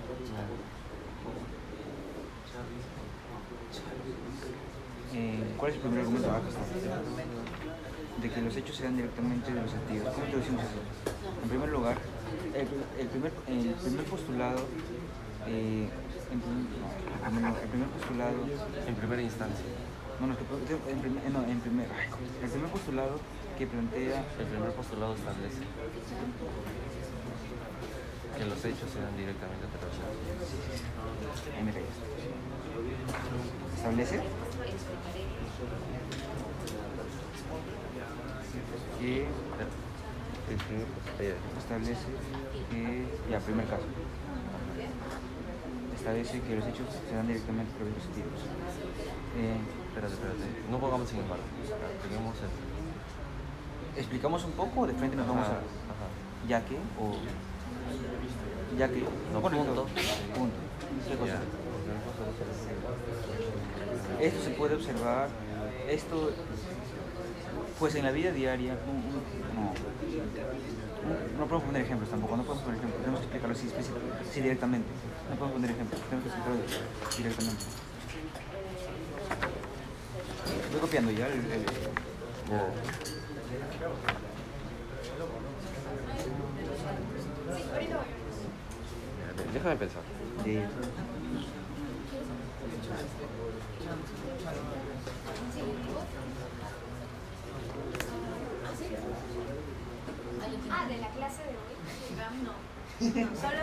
eh, 5.16 5.44
¿cuál 5.58 5.72
es 5.72 5.76
el 5.78 5.82
primer 5.82 6.00
argumento? 6.02 6.30
Ah. 6.32 6.42
De 8.22 8.30
que 8.30 8.42
los 8.42 8.56
hechos 8.56 8.76
se 8.76 8.84
dan 8.84 8.96
directamente 8.98 9.52
de 9.54 9.62
los 9.62 9.72
sentidos. 9.72 10.14
¿Cómo 10.14 10.26
introducimos 10.26 10.62
eso? 10.64 10.82
En 11.44 11.50
primer 11.50 11.70
lugar, 11.70 11.98
el, 12.54 12.68
el 13.02 13.08
primer, 13.08 13.32
el 13.48 13.74
primer 13.76 14.04
postulado, 14.06 14.66
eh, 15.48 15.90
en, 16.32 16.42
el 17.46 17.70
primer 17.70 17.88
postulado 17.90 18.38
En 18.88 18.96
primera 18.96 19.22
instancia. 19.22 19.66
no, 20.20 20.28
no, 20.28 20.36
que 20.36 20.44
en 20.92 21.00
primer, 21.00 21.32
no, 21.32 21.44
en 21.46 21.60
primer, 21.60 21.88
ay, 21.92 22.10
el 22.44 22.50
primer 22.50 22.70
postulado 22.70 23.20
que 23.58 23.68
plantea 23.68 24.26
El 24.40 24.46
primer 24.46 24.72
postulado 24.72 25.16
establece 25.16 25.62
que 28.38 28.46
los 28.46 28.66
hechos 28.66 28.92
se 28.92 29.02
dan 29.02 29.18
directamente 29.18 29.66
a 29.66 29.70
través 29.80 29.98
de 29.98 30.04
Ahí 31.58 31.66
ya 31.66 31.72
está. 31.74 31.96
Establece 33.78 34.22
que 39.00 39.26
El 40.50 40.58
primer 40.58 40.86
postulado. 40.86 41.36
establece 41.58 42.06
que 42.70 43.06
ya 43.32 43.40
primer 43.40 43.66
caso 43.66 43.84
establece 45.98 46.40
que 46.42 46.56
los 46.56 46.66
hechos 46.66 46.88
se 47.10 47.16
dan 47.16 47.28
directamente 47.28 47.72
por 47.78 47.88
los 47.88 48.04
sentidos. 48.04 48.40
Eh, 49.38 49.58
Espérate, 49.90 50.14
espérate. 50.14 50.46
No 50.70 50.80
pongamos 50.80 51.10
sin 51.10 51.20
embargo. 51.20 51.44
Expliquemos 51.64 52.36
el. 52.38 54.00
explicamos 54.00 54.44
un 54.46 54.52
poco, 54.52 54.86
de 54.88 54.94
frente 54.94 55.16
nos 55.18 55.28
vamos 55.28 55.48
a 55.48 55.52
ajá. 55.58 56.08
ya 56.48 56.64
que 56.64 56.76
o 56.76 57.16
ya 58.78 58.88
que 58.90 59.04
No, 59.34 59.42
Bueno, 59.42 59.58
punto. 59.58 59.86
punto. 60.36 60.56
¿Qué 61.10 61.16
cosa? 61.18 61.34
Ya. 61.34 61.42
Esto 64.24 64.44
se 64.44 64.50
puede 64.52 64.76
observar, 64.76 65.30
esto, 65.90 66.32
pues 67.80 67.96
en 67.96 68.04
la 68.06 68.12
vida 68.12 68.32
diaria, 68.32 68.74
no, 68.74 69.62
no, 69.62 69.74
no 71.38 71.46
podemos 71.46 71.64
poner 71.64 71.82
ejemplos 71.84 72.10
tampoco, 72.10 72.38
no 72.38 72.44
podemos 72.44 72.64
poner 72.64 72.80
ejemplos, 72.80 73.02
tenemos 73.02 73.20
que 73.22 73.26
explicarlo 73.26 73.56
así, 73.56 74.42
directamente, 74.42 74.88
no 75.30 75.36
podemos 75.36 75.54
poner 75.54 75.72
ejemplos, 75.72 76.02
tenemos 76.10 76.24
que 76.24 76.30
explicarlo 76.30 76.60
directamente. 77.18 77.64
Estoy 80.66 80.80
copiando 80.82 81.12
ya 81.12 81.28
el, 81.28 81.34
el- 81.52 81.66
Déjame 89.54 89.76
pensar. 89.76 90.04
Ah, 100.72 100.86
de 100.88 100.98
la 100.98 101.10
clase 101.10 101.44
de 101.44 101.50
hoy. 101.50 101.76
No. 102.44 102.54
No, 103.22 103.36
solo 103.36 103.58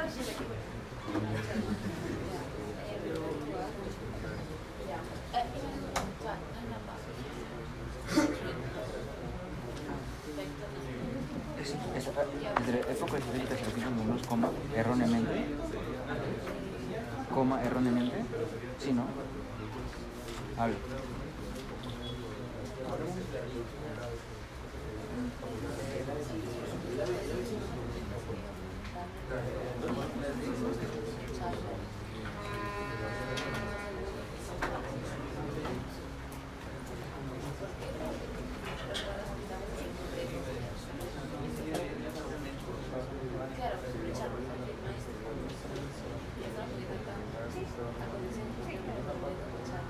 la 12.73 12.93
época 12.93 13.19
histórica 13.19 13.57
se 13.57 13.65
repiten 13.65 13.85
algunos 13.85 14.27
coma 14.27 14.49
erróneamente, 14.75 15.45
coma 17.33 17.63
erróneamente, 17.63 18.17
sí, 18.79 18.93
¿no? 18.93 19.05
Habla. 20.59 20.77
Claro, 43.57 43.77
aprovechar 43.79 44.29
el 44.29 44.79
maestro. 44.85 45.13
Y 46.37 46.45
estamos 46.45 46.77
intentando. 46.77 47.25
Sí, 47.55 47.61
a 47.65 48.07
condición 48.13 48.47
de 48.67 48.75
aprovechar 49.11 49.83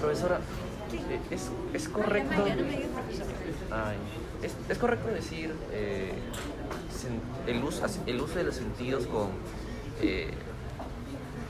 Profesora, 0.00 0.40
eh, 0.92 1.20
¿es, 1.30 1.50
es 1.74 1.88
correcto? 1.88 2.30
Maya, 2.40 2.56
no 2.56 2.62
me 2.62 2.70
digas 2.70 2.88
profesor. 2.90 3.26
Ay, 3.70 3.96
¿es, 4.42 4.56
es 4.68 4.78
correcto 4.78 5.08
decir 5.08 5.54
eh, 5.72 6.12
sen- 6.90 7.20
el, 7.46 7.62
uso, 7.62 7.84
el 8.06 8.20
uso 8.20 8.34
de 8.36 8.44
los 8.44 8.49
sentidos 8.60 9.06
con 9.06 9.28
eh, 10.02 10.30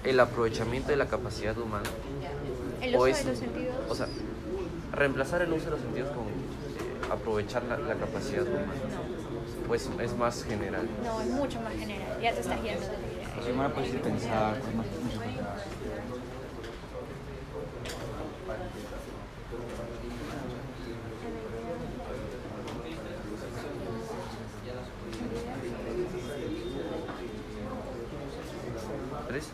el 0.04 0.20
aprovechamiento 0.20 0.90
de 0.90 0.96
la 0.96 1.06
capacidad 1.06 1.56
humana? 1.58 1.88
El 2.80 2.94
¿O 2.94 2.98
uso 2.98 3.06
es- 3.08 3.24
de 3.24 3.30
los 3.30 3.38
sentidos. 3.38 3.74
O 3.88 3.94
sea, 3.94 4.06
reemplazar 4.92 5.42
el 5.42 5.52
uso 5.52 5.66
de 5.66 5.70
los 5.72 5.80
sentidos 5.80 6.10
con 6.10 6.24
eh, 6.26 7.12
aprovechar 7.12 7.62
la, 7.64 7.76
la 7.78 7.94
capacidad 7.94 8.42
humana. 8.46 8.72
Pues 9.68 9.88
es 10.00 10.16
más 10.16 10.42
general. 10.44 10.88
No, 11.04 11.20
es 11.20 11.28
mucho 11.28 11.60
más 11.60 11.72
general. 11.74 12.18
Ya 12.22 12.32
te 12.32 12.40
estás 12.40 12.62
yendo 12.62 12.80
de 12.80 12.92
la 12.92 12.98
idea. 12.98 13.28
O 13.38 13.42
sea, 13.44 13.52
humana 13.52 13.74
puede 13.74 13.90
ser 13.90 14.00
pensar, 14.02 14.58
pues, 14.60 14.74
más- 14.74 14.86
muchas 14.86 15.18
cosas 15.18 15.36
más. 15.36 15.60
Pero 29.26 29.38
es 29.38 29.48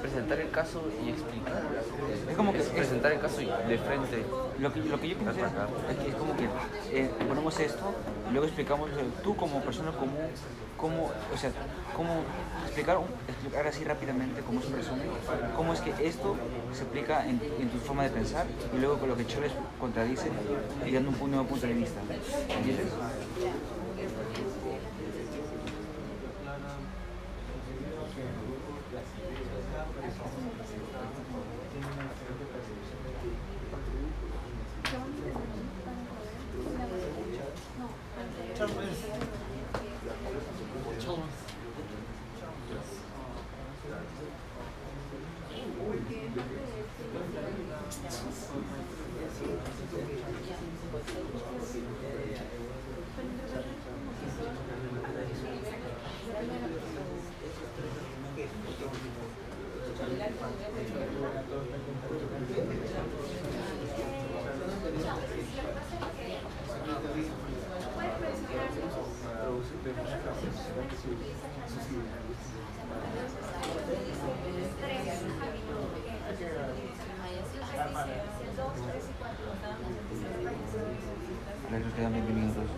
presentar 0.00 0.40
el 0.40 0.50
caso 0.66 0.82
y 1.04 1.10
explicar. 1.10 1.62
Es 2.30 2.36
como 2.36 2.52
que- 2.52 2.58
Es 2.58 2.68
presentar 2.68 3.12
el 3.12 3.20
caso 3.20 3.38
de 3.38 3.78
frente. 3.78 4.24
Lo 4.58 4.72
que, 4.72 4.80
lo 4.80 5.00
que 5.00 5.08
yo 5.08 5.16
pienso 5.16 5.38
es, 5.38 5.46
es 5.90 5.96
que 5.98 6.08
es 6.08 6.14
como 6.14 6.36
que 6.36 6.48
eh, 6.92 7.10
ponemos 7.28 7.58
esto 7.60 7.94
y 8.28 8.32
luego 8.32 8.46
explicamos, 8.46 8.90
tú 9.22 9.36
como 9.36 9.60
persona 9.60 9.92
común, 9.92 10.28
cómo, 10.76 11.10
o 11.32 11.36
sea, 11.36 11.50
cómo 11.94 12.22
explicar, 12.64 12.98
explicar 13.28 13.66
así 13.66 13.84
rápidamente, 13.84 14.40
como 14.42 14.60
es 14.60 14.66
un 14.66 14.72
resumen, 14.74 15.06
cómo 15.56 15.72
es 15.72 15.80
que 15.80 15.92
esto 16.06 16.36
se 16.72 16.82
aplica 16.82 17.24
en, 17.26 17.40
en 17.60 17.68
tu 17.70 17.78
forma 17.78 18.02
de 18.04 18.10
pensar 18.10 18.46
y 18.74 18.80
luego 18.80 18.98
con 18.98 19.08
lo 19.08 19.16
que 19.16 19.26
Chávez 19.26 19.52
contradice 19.78 20.28
y 20.86 20.90
dando 20.92 21.10
un 21.20 21.30
nuevo 21.30 21.46
punto 21.46 21.66
de 21.66 21.74
vista. 21.74 22.00
¿Entiendes? 22.56 22.86
Eso 81.96 82.02
quedan 82.04 82.12
20 82.12 82.32
minutos. 82.32 82.68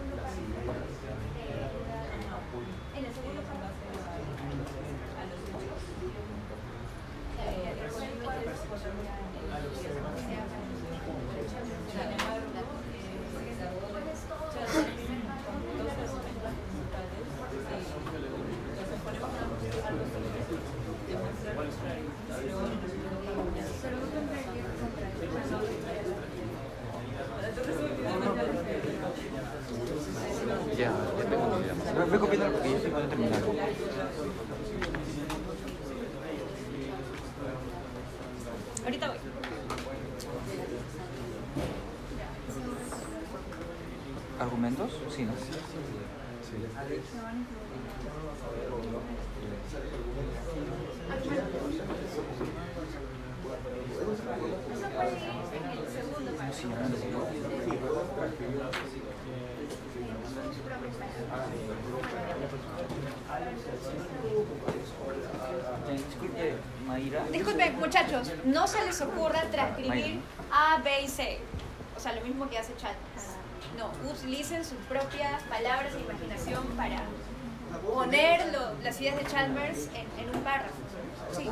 Ya, 30.77 30.93
ya 31.19 31.25
tengo 31.29 31.47
una 31.47 31.59
idea 31.59 31.75
más. 31.75 31.95
Ve- 31.97 32.05
Ve 32.13 32.19
copiando 32.19 32.53
porque 32.53 32.71
yo 32.71 32.77
estoy 32.77 32.91
cuando 32.91 33.09
terminar. 33.09 33.43
Ahorita 38.85 39.09
voy. 39.09 39.19
¿Argumentos? 45.19 45.49
Sí, 56.55 56.67
¿no? 56.67 57.27
Sí, 57.35 57.83
Disculpe, 65.91 66.55
Mayra. 66.87 67.25
Disculpen, 67.33 67.79
muchachos, 67.79 68.33
no 68.45 68.67
se 68.69 68.85
les 68.85 69.01
ocurra 69.01 69.43
transcribir 69.51 70.21
A, 70.53 70.81
B 70.83 71.03
y 71.03 71.09
C. 71.09 71.41
O 71.97 72.01
sea, 72.01 72.15
lo 72.15 72.21
mismo 72.23 72.49
que 72.49 72.59
hace 72.59 72.77
Chalmers. 72.77 73.08
No, 73.79 73.91
utilicen 74.11 74.65
sus 74.65 74.79
propias 74.89 75.43
palabras 75.45 75.93
e 75.95 76.01
imaginación 76.01 76.65
para 76.77 76.99
poner 77.95 78.53
lo- 78.53 78.75
las 78.83 79.01
ideas 79.01 79.17
de 79.19 79.25
Chalmers 79.27 79.89
en, 79.95 80.07
en 80.29 80.35
un 80.37 80.43
párrafo. 80.43 80.75
Sí. 81.33 81.49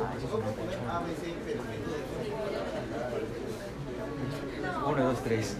Uno, 4.85 5.03
dos, 5.05 5.23
tres. 5.23 5.55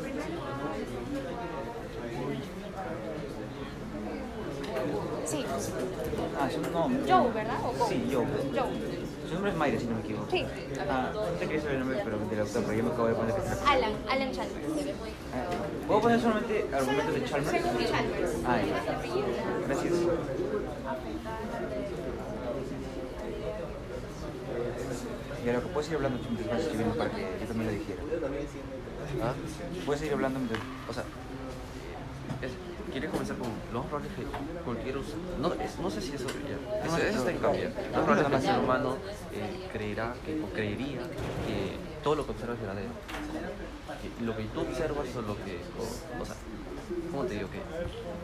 Sí. 5.25 5.45
Ah, 6.39 6.49
su, 6.49 6.61
no. 6.71 6.83
Joe, 7.07 7.31
¿verdad? 7.33 7.57
¿O 7.63 7.73
Joe? 7.77 7.89
Sí, 7.89 8.09
Joe. 8.11 8.25
Joe. 8.53 9.06
Su 9.27 9.33
nombre 9.33 9.51
es 9.51 9.57
Mayra, 9.57 9.79
si 9.79 9.85
no 9.87 9.95
me 9.95 10.01
equivoco. 10.01 10.31
Sí. 10.31 10.45
Ah, 10.89 11.11
no 11.13 11.21
te 11.21 11.45
quería 11.47 11.61
saber 11.61 11.75
el 11.75 11.79
nombre 11.81 12.01
pero, 12.01 12.17
del 12.17 12.39
autor, 12.39 12.63
pero 12.63 12.77
yo 12.77 12.83
me 12.83 12.91
acabo 12.91 13.07
de 13.09 13.15
poner 13.15 13.35
que 13.35 13.41
está. 13.41 13.71
Alan, 13.71 13.91
Alan 14.09 14.31
Chalmers. 14.31 14.65
Ah, 15.33 15.85
¿Puedo 15.85 16.01
poner 16.01 16.21
solamente 16.21 16.65
argumentos 16.73 17.13
de 17.13 17.25
Chalmers? 17.25 17.91
Chalmers. 17.91 18.31
Ah. 18.45 18.59
Gracias. 19.67 19.93
Y 25.43 25.49
ahora, 25.49 25.61
¿puedes 25.73 25.89
ir 25.89 25.95
hablando 25.95 26.19
mientras 26.23 26.49
vas 26.49 26.61
escribiendo 26.61 26.95
para 26.97 27.09
que 27.09 27.21
yo 27.41 27.47
también 27.47 27.67
lo 27.67 27.73
dijera? 27.73 28.01
¿Ah? 29.23 29.33
¿Puedes 29.85 30.03
ir 30.03 30.13
hablando 30.13 30.39
mientras... 30.39 30.61
O 30.89 30.93
sea, 30.93 31.03
es, 32.41 32.51
quiere 32.91 33.07
comenzar 33.07 33.37
con 33.37 33.49
lo 33.73 33.79
más 33.79 33.87
probable 33.87 34.09
es 34.09 34.15
que 34.15 34.63
cualquier. 34.63 34.95
No, 35.39 35.53
es- 35.53 35.79
no 35.79 35.89
sé 35.89 36.01
si 36.01 36.15
eso 36.15 36.27
ya. 36.27 36.85
Eso, 36.85 36.97
está 36.97 37.31
en 37.31 37.37
cambio. 37.37 37.69
Lo 37.91 37.97
más 37.97 38.05
probable 38.05 38.21
es 38.21 38.27
que 38.27 38.35
el 38.35 38.41
ser 38.41 38.59
humano 38.59 38.97
eh, 39.33 39.69
creerá 39.71 40.13
que, 40.25 40.41
o 40.41 40.47
creería 40.53 40.99
que 41.47 41.75
todo 42.03 42.15
lo 42.15 42.25
que 42.25 42.31
observa 42.31 42.53
es 42.53 42.59
verdadero. 42.61 42.89
Que 44.01 44.25
lo 44.25 44.35
que 44.37 44.43
tú 44.45 44.61
observas 44.61 45.07
o 45.15 45.21
lo 45.21 45.35
que. 45.43 45.59
O, 45.79 46.21
o 46.21 46.25
sea, 46.25 46.35
¿cómo 47.11 47.23
te 47.25 47.35
digo 47.35 47.49
que? 47.49 47.59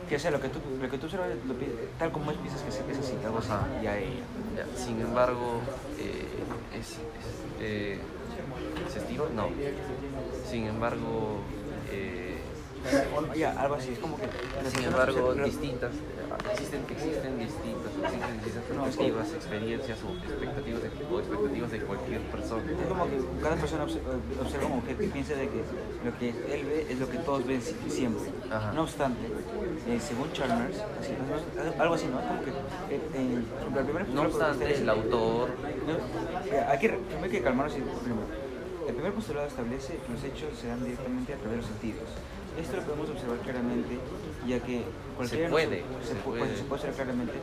Que 0.10 0.19
sea, 0.19 0.31
lo 0.31 0.41
que 0.41 0.49
tú, 0.49 0.60
lo 0.81 0.90
que 0.90 0.98
tú 0.98 1.06
observas, 1.06 1.30
lo 1.48 1.53
tal 1.98 2.11
como 2.11 2.31
es, 2.31 2.38
piensas 2.38 2.61
que 2.61 2.69
es, 2.69 2.98
así, 2.99 3.14
algo 3.23 3.40
así. 3.40 3.49
Ya 3.81 3.98
ella. 3.98 4.23
ya, 4.56 4.77
sin 4.77 4.99
embargo, 5.02 5.61
eh, 5.99 6.27
es. 6.77 6.90
es 6.90 6.98
eh. 7.61 7.99
No. 9.35 9.49
Sin 10.49 10.65
embargo, 10.68 11.40
eh, 11.91 12.23
Ya, 13.35 13.51
algo 13.60 13.76
así, 13.76 13.91
es 13.93 13.99
como 13.99 14.18
que... 14.18 14.27
Sin 14.69 14.84
embargo, 14.85 15.34
distintas, 15.34 15.91
existen, 16.51 16.81
existen 16.89 17.39
distintas, 17.39 17.91
existen 18.03 18.43
distintas 18.43 18.64
perspectivas, 18.64 19.34
experiencias 19.34 19.99
o 20.03 20.10
expectativas 20.27 20.81
de, 20.84 20.89
o 21.11 21.19
expectativas 21.19 21.72
de 21.72 21.80
cualquier 21.81 22.22
persona. 22.22 22.64
Es 22.81 22.88
como 22.88 23.05
que 23.05 23.18
cada 23.41 23.55
persona 23.55 23.84
eh, 23.85 24.41
observa 24.41 24.68
un 24.68 24.80
objeto 24.80 25.03
y 25.03 25.07
piensa 25.07 25.34
de 25.35 25.47
que 25.49 25.64
lo 26.05 26.18
que 26.19 26.30
él 26.30 26.65
ve 26.65 26.88
es 26.89 26.99
lo 26.99 27.10
que 27.10 27.18
todos 27.19 27.45
ven 27.47 27.61
si- 27.61 27.89
siempre. 27.89 28.30
Ajá. 28.51 28.73
No 28.73 28.84
obstante, 28.84 29.22
eh, 29.88 29.99
según 29.99 30.31
Chalmers, 30.34 30.77
así, 30.99 31.14
algo 31.80 31.93
así, 31.95 32.07
¿no? 32.07 32.19
Es 32.19 32.26
como 32.27 32.43
que 32.43 32.49
eh, 32.49 33.01
eh, 33.14 33.43
la 33.73 33.81
primera 33.81 34.05
No 34.14 34.22
obstante, 34.23 34.76
el 34.76 34.89
autor, 34.89 35.49
No, 35.88 35.93
eh, 36.55 36.65
hay 36.68 36.80
que, 36.80 36.89
primero 36.89 37.23
hay 37.23 37.30
que 37.31 37.41
calmarnos 37.41 37.77
y 37.77 37.81
primero, 37.81 38.22
El 38.88 38.93
primer 38.95 39.14
postulado 39.14 39.47
establece 39.47 39.93
que 39.97 40.11
los 40.11 40.23
hechos 40.23 40.49
se 40.60 40.68
dan 40.68 40.84
directamente 40.84 41.34
a 41.34 41.38
través 41.38 41.51
de 41.51 41.61
los 41.61 41.65
sentidos. 41.68 42.10
Esto 42.60 42.78
lo 42.78 42.84
podemos 42.84 43.10
observar 43.10 43.38
claramente, 43.40 43.98
ya 44.48 44.60
que 44.60 44.84
cualquiera 45.18 45.50
puede, 45.50 45.84
se, 46.04 46.08
se 46.08 46.14
pu- 46.20 46.24
puede. 46.24 46.40
pues, 46.40 46.58
se 46.58 46.64
puede 46.66 46.74
observar 46.82 46.96
claramente 46.96 47.34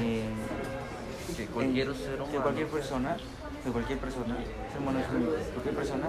eh, 0.00 0.28
Que 1.36 1.46
cualquier 1.46 1.94
ser 1.94 2.16
que 2.16 2.22
humano. 2.22 2.42
cualquier 2.42 2.66
persona, 2.68 3.16
que 3.64 3.70
cualquier 3.70 3.98
persona, 3.98 4.36
ser 4.72 4.80
humano 4.80 5.00
es 5.00 5.06
único, 5.14 5.32
cualquier 5.52 5.74
persona, 5.74 6.08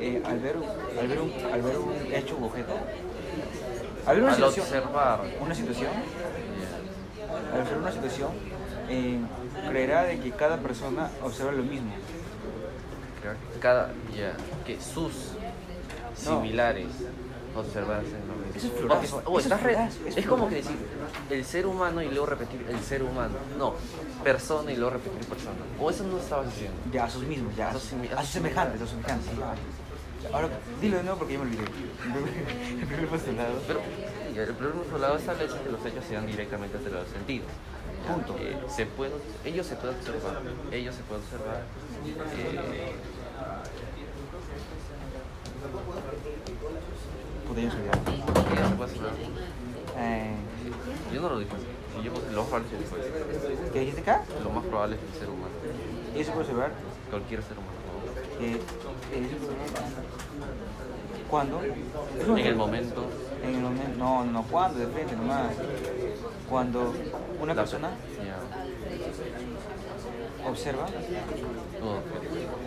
eh, 0.00 0.22
al 0.24 0.38
ver, 0.38 0.56
un- 0.56 0.98
al 0.98 1.08
ver 1.08 1.20
un, 1.20 1.32
al 1.52 1.62
ver 1.62 1.78
un 1.78 1.92
hecho 2.12 2.36
u 2.36 2.44
objeto, 2.44 2.74
al 4.06 4.14
ver 4.14 4.22
una 4.24 4.32
Al 4.32 4.36
situación, 4.36 4.66
observar. 4.66 5.20
una 5.40 5.54
situación, 5.54 5.90
ya, 5.90 7.54
al 7.54 7.60
observar 7.60 7.82
una 7.82 7.92
situación, 7.92 8.30
eh, 8.88 9.18
creerá 9.68 10.04
de 10.04 10.20
que 10.20 10.30
cada 10.30 10.58
persona 10.58 11.10
observa 11.22 11.50
lo 11.52 11.62
mismo. 11.64 11.92
que 13.24 13.58
cada 13.58 13.90
ya, 14.14 14.36
que 14.66 14.78
sus 14.78 15.32
No. 16.26 16.42
similares 16.42 16.88
observarse. 17.56 18.16
Eso 18.54 18.68
es 20.06 20.16
eso 20.16 20.30
como 20.30 20.48
que 20.48 20.56
decir 20.56 20.76
el 21.30 21.44
ser 21.44 21.66
humano 21.66 22.02
y 22.02 22.08
luego 22.08 22.26
repetir 22.26 22.64
el 22.68 22.80
ser 22.80 23.02
humano. 23.02 23.34
No, 23.58 23.74
persona 24.22 24.72
y 24.72 24.76
luego 24.76 24.90
repetir 24.90 25.26
persona. 25.26 25.56
O 25.80 25.90
eso 25.90 26.04
no 26.04 26.18
estabas 26.18 26.46
diciendo. 26.46 26.76
Ya, 26.92 27.04
a 27.04 27.10
sus 27.10 27.24
mismos, 27.24 27.54
ya, 27.56 27.70
a 27.70 27.72
sus, 27.72 27.92
a 28.16 28.20
sus 28.20 28.30
semejantes, 28.30 28.80
a 28.80 28.84
sus 28.84 28.90
semejantes. 28.90 29.30
Ahora, 30.32 30.48
dilo 30.80 30.96
de 30.96 31.02
nuevo 31.02 31.18
porque 31.18 31.34
ya 31.34 31.38
me 31.40 31.44
olvidé. 31.46 31.64
El 32.80 32.86
primer 32.86 33.08
postulado. 33.08 33.54
Pero 33.66 33.80
el 34.36 34.54
problema 34.54 34.82
por 34.82 35.00
lado 35.00 35.16
establece 35.16 35.54
que 35.62 35.70
los 35.70 35.84
hechos 35.86 36.04
se 36.06 36.14
dan 36.14 36.26
directamente 36.26 36.76
entre 36.76 36.92
los 36.92 37.08
sentidos. 37.08 37.46
Punto. 38.06 38.36
Eh, 38.38 38.56
se 38.68 38.84
puede, 38.86 39.12
ellos 39.44 39.66
se 39.66 39.76
pueden 39.76 39.96
observar, 39.96 40.42
ellos 40.72 40.94
se 40.94 41.02
pueden 41.04 41.22
observar. 41.24 41.62
eh, 42.04 42.92
Se 47.44 47.48
pueden 47.48 47.66
observar. 47.68 49.12
Eh, 49.98 50.34
Yo 51.12 51.20
no 51.20 51.28
lo 51.28 51.38
dije 51.38 51.52
así. 51.54 51.64
Yo, 52.04 52.10
lo 52.32 52.42
más 52.42 52.48
probable 52.50 52.66
es 52.66 52.72
que 52.72 52.78
dijo 52.78 52.96
eso. 52.96 53.72
¿Qué 53.72 53.80
dijiste 53.80 54.00
acá? 54.00 54.22
Lo 54.42 54.50
más 54.50 54.64
probable 54.64 54.96
es 54.96 55.02
el 55.14 55.18
ser 55.20 55.28
humano, 55.30 55.54
Y 56.16 56.20
eso 56.20 56.32
puede 56.32 56.44
observar 56.46 56.72
cualquier 57.10 57.42
ser 57.42 57.52
humano, 57.58 57.74
que 58.38 58.50
eh, 58.56 58.60
eso 59.12 59.36
un 62.28 62.38
en 62.38 62.46
el 62.46 62.56
momento 62.56 63.06
En 63.42 63.54
el 63.54 63.60
momento, 63.60 63.96
no, 63.98 64.24
no, 64.24 64.42
cuando, 64.44 64.78
de 64.80 64.86
frente 64.88 65.14
nomás. 65.16 65.52
Cuando 66.50 66.92
una 67.40 67.54
la- 67.54 67.62
persona 67.62 67.90
ya, 68.24 68.36
observa 70.48 70.86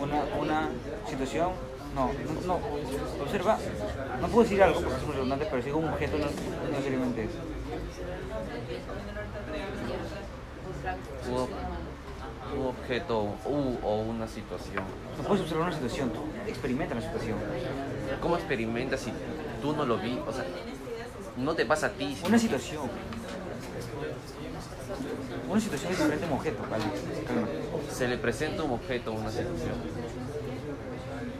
una, 0.00 0.24
una 0.40 0.68
situación, 1.08 1.50
no, 1.94 2.10
no, 2.12 2.40
no, 2.46 2.60
observa, 3.22 3.58
no 4.20 4.28
puedo 4.28 4.42
decir 4.44 4.62
algo 4.62 4.80
porque 4.80 4.96
es 4.98 5.02
muy 5.04 5.14
redundante, 5.14 5.46
pero 5.50 5.62
si 5.62 5.66
digo 5.66 5.78
un 5.78 5.88
objeto 5.88 6.18
no, 6.18 6.26
necesariamente 6.70 7.24
es. 7.24 7.30
Un 11.28 11.34
ob- 11.36 11.48
un 12.58 12.66
objeto 12.66 13.22
u, 13.44 13.76
o 13.86 13.96
una 14.02 14.26
situación. 14.26 14.84
No 15.18 15.24
puedes 15.24 15.42
observar 15.42 15.66
una 15.68 15.76
situación, 15.76 16.10
tú 16.10 16.20
experimenta 16.46 16.94
la 16.94 17.02
situación. 17.02 17.36
¿Cómo 18.22 18.36
experimentas 18.36 19.00
si 19.00 19.12
tú 19.60 19.74
no 19.74 19.84
lo 19.84 19.98
vi? 19.98 20.18
O 20.26 20.32
sea, 20.32 20.44
no 21.36 21.54
te 21.54 21.66
pasa 21.66 21.86
a 21.88 21.90
ti. 21.90 22.16
Una 22.26 22.38
situación. 22.38 22.88
Una 25.48 25.60
situación 25.60 25.92
es 25.92 25.98
diferente 25.98 26.24
a 26.24 26.28
un 26.28 26.34
objeto. 26.36 26.62
Calma. 26.62 26.86
Se 27.92 28.08
le 28.08 28.16
presenta 28.18 28.62
un 28.62 28.72
objeto 28.72 29.10
o 29.12 29.14
una 29.14 29.30
situación. 29.30 29.74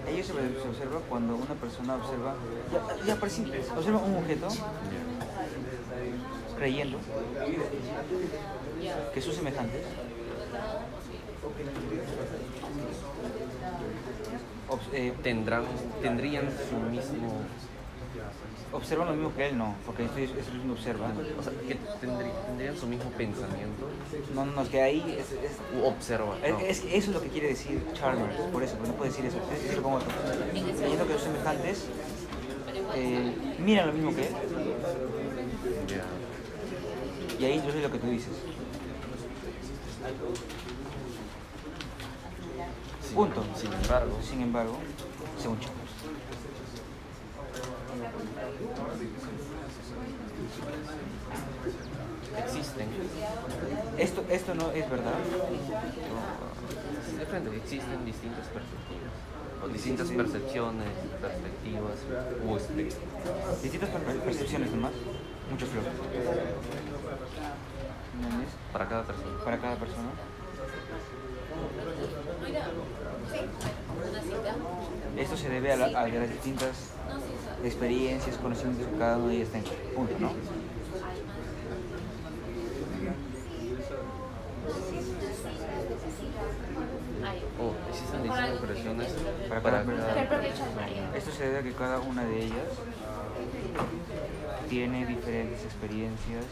Ello 0.09 0.25
se, 0.25 0.33
se 0.33 0.69
observa 0.69 1.01
cuando 1.09 1.37
una 1.37 1.55
persona 1.55 1.97
observa, 1.97 2.35
ya, 2.73 3.07
ya 3.07 3.15
observa 3.15 3.99
un 3.99 4.17
objeto 4.17 4.49
creyendo 6.57 6.99
que 9.15 9.21
sus 9.21 9.35
semejantes 9.35 9.83
eh, 14.93 15.15
Tendrán, 15.23 15.65
tendrían 16.03 16.49
su 16.69 16.77
mismo, 16.77 17.41
observan 18.73 19.07
lo 19.09 19.15
mismo 19.15 19.35
que 19.35 19.49
él, 19.49 19.57
no, 19.59 19.75
porque 19.87 20.05
esto 20.05 20.19
es, 20.19 20.31
lo 20.67 20.73
observa. 20.73 21.11
o 21.39 21.43
sea, 21.43 21.53
que 21.67 21.75
tendrí- 22.05 22.33
tendrían 22.47 22.77
su 22.77 22.87
mismo 22.87 23.11
pensamiento 23.11 23.89
No, 24.35 24.45
no, 24.45 24.63
es 24.63 24.69
que 24.69 24.83
ahí 24.83 25.17
es, 25.19 25.33
es, 25.33 25.53
observa. 25.85 26.37
es- 26.45 26.53
no. 26.53 26.59
es 26.61 26.81
que 26.81 26.97
eso 26.97 27.11
es 27.11 27.15
lo 27.17 27.23
que 27.23 27.29
quiere 27.29 27.49
decir 27.49 27.83
Chalmers, 27.95 28.37
por 28.53 28.63
eso, 28.63 28.75
pero 28.77 28.89
no 28.89 28.95
puede 28.95 29.11
decir 29.11 29.25
eso, 29.27 29.39
es, 29.53 29.71
es 29.75 29.81
como 29.81 29.99
creyendo 29.99 31.07
que 31.07 31.13
sus 31.15 31.23
semejantes 31.23 31.85
eh, 32.95 33.35
miran 33.59 33.87
lo 33.89 33.93
mismo 33.93 34.15
que 34.15 34.27
él, 34.29 34.35
y 37.39 37.45
ahí 37.45 37.63
yo 37.65 37.73
sé 37.73 37.81
lo 37.81 37.91
que 37.91 37.99
tú 37.99 38.07
dices. 38.09 38.33
Punto. 43.15 43.43
Sin 43.57 43.73
embargo, 43.73 44.19
Sin 44.23 44.43
embargo, 44.43 44.77
según 45.41 45.59
Chalmers. 45.61 45.78
Existen. 52.45 52.89
Esto, 53.99 54.25
esto 54.31 54.55
no 54.55 54.71
es 54.73 54.89
verdad. 54.91 55.13
no, 55.13 55.19
de 57.19 57.27
frente, 57.27 57.57
existen 57.57 58.05
distintas 58.05 58.47
perspectivas. 58.49 59.13
O 59.63 59.69
distintas 59.69 60.09
percepciones, 60.09 60.89
perspectivas 61.21 61.93
espectros. 61.99 63.63
Distintas 63.63 63.91
per- 63.91 64.21
percepciones 64.21 64.71
nomás, 64.71 64.93
mucho 65.51 65.67
flow. 65.67 65.83
¿Entiendes? 68.23 68.51
Para 68.73 68.89
cada 68.89 69.03
persona. 69.05 69.45
Para 69.45 69.59
cada 69.59 69.77
persona. 69.77 70.09
Esto 75.17 75.37
se 75.37 75.49
debe 75.49 75.73
a, 75.73 75.77
la- 75.77 76.01
a 76.03 76.09
las 76.09 76.31
distintas. 76.31 76.93
Experiencias, 77.65 78.37
conocimientos 78.37 78.87
que 78.87 78.99
cada 78.99 79.17
uno 79.19 79.29
de 79.29 79.37
ellas 79.37 79.49
tenga. 79.51 79.71
Punto, 79.95 80.15
¿no? 80.19 80.33
Ay, 87.25 87.43
O 87.59 87.75
existen 87.91 88.23
distintas 88.23 88.51
expresiones 88.51 89.15
Para 89.49 89.63
para 89.63 89.79
Chalmers. 89.85 91.17
Esto 91.17 91.31
se 91.33 91.45
debe 91.45 91.59
a 91.59 91.63
que 91.63 91.73
cada 91.73 92.01
una 92.01 92.25
de 92.25 92.45
ellas 92.45 92.69
tiene 94.69 95.07
diferentes 95.07 95.65
experiencias, 95.65 96.45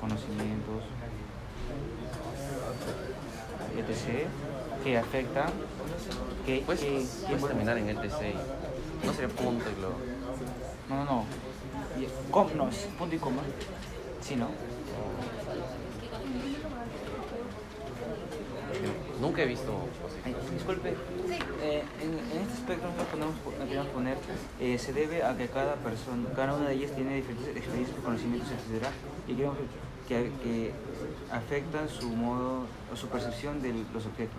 conocimientos, 0.00 0.84
que 4.84 4.98
afectan, 4.98 5.50
que, 6.44 6.62
Puedes, 6.66 6.80
que- 6.82 7.06
que 7.26 7.32
puedes 7.36 7.46
terminar 7.46 7.78
en 7.78 7.88
el 7.88 7.96
TC. 7.96 8.34
No 9.04 9.12
sería 9.12 9.28
punto 9.28 9.64
y 9.76 9.80
luego. 9.80 9.96
No, 10.88 10.96
no, 10.96 11.04
no. 11.04 11.24
Com- 12.30 12.50
no, 12.56 12.68
es 12.68 12.76
punto 12.98 13.14
y 13.14 13.18
coma. 13.18 13.42
Sí, 14.20 14.36
¿no? 14.36 14.48
Nunca 19.20 19.42
he 19.42 19.46
visto 19.46 19.72
Ay, 20.24 20.34
disculpe. 20.52 20.90
Eh, 21.60 21.82
en, 22.02 22.10
en 22.10 22.42
este 22.46 22.76
nosotros 22.76 23.06
podemos, 23.10 23.34
podemos 23.38 23.86
poner, 23.88 24.16
eh, 24.60 24.78
se 24.78 24.92
debe 24.92 25.24
a 25.24 25.36
que 25.36 25.48
cada 25.48 25.74
persona, 25.76 26.28
cada 26.36 26.54
una 26.54 26.68
de 26.68 26.74
ellas 26.74 26.92
tiene 26.92 27.16
diferentes 27.16 27.56
experiencias, 27.56 27.98
conocimientos, 28.04 28.48
etc. 28.50 28.86
Y 29.26 29.34
queremos 29.34 29.56
que, 30.08 30.32
que 30.42 30.72
afectan 31.30 31.88
su 31.88 32.08
modo 32.08 32.64
o 32.90 32.96
su 32.96 33.08
percepción 33.08 33.60
de 33.60 33.74
los 33.92 34.06
objetos. 34.06 34.38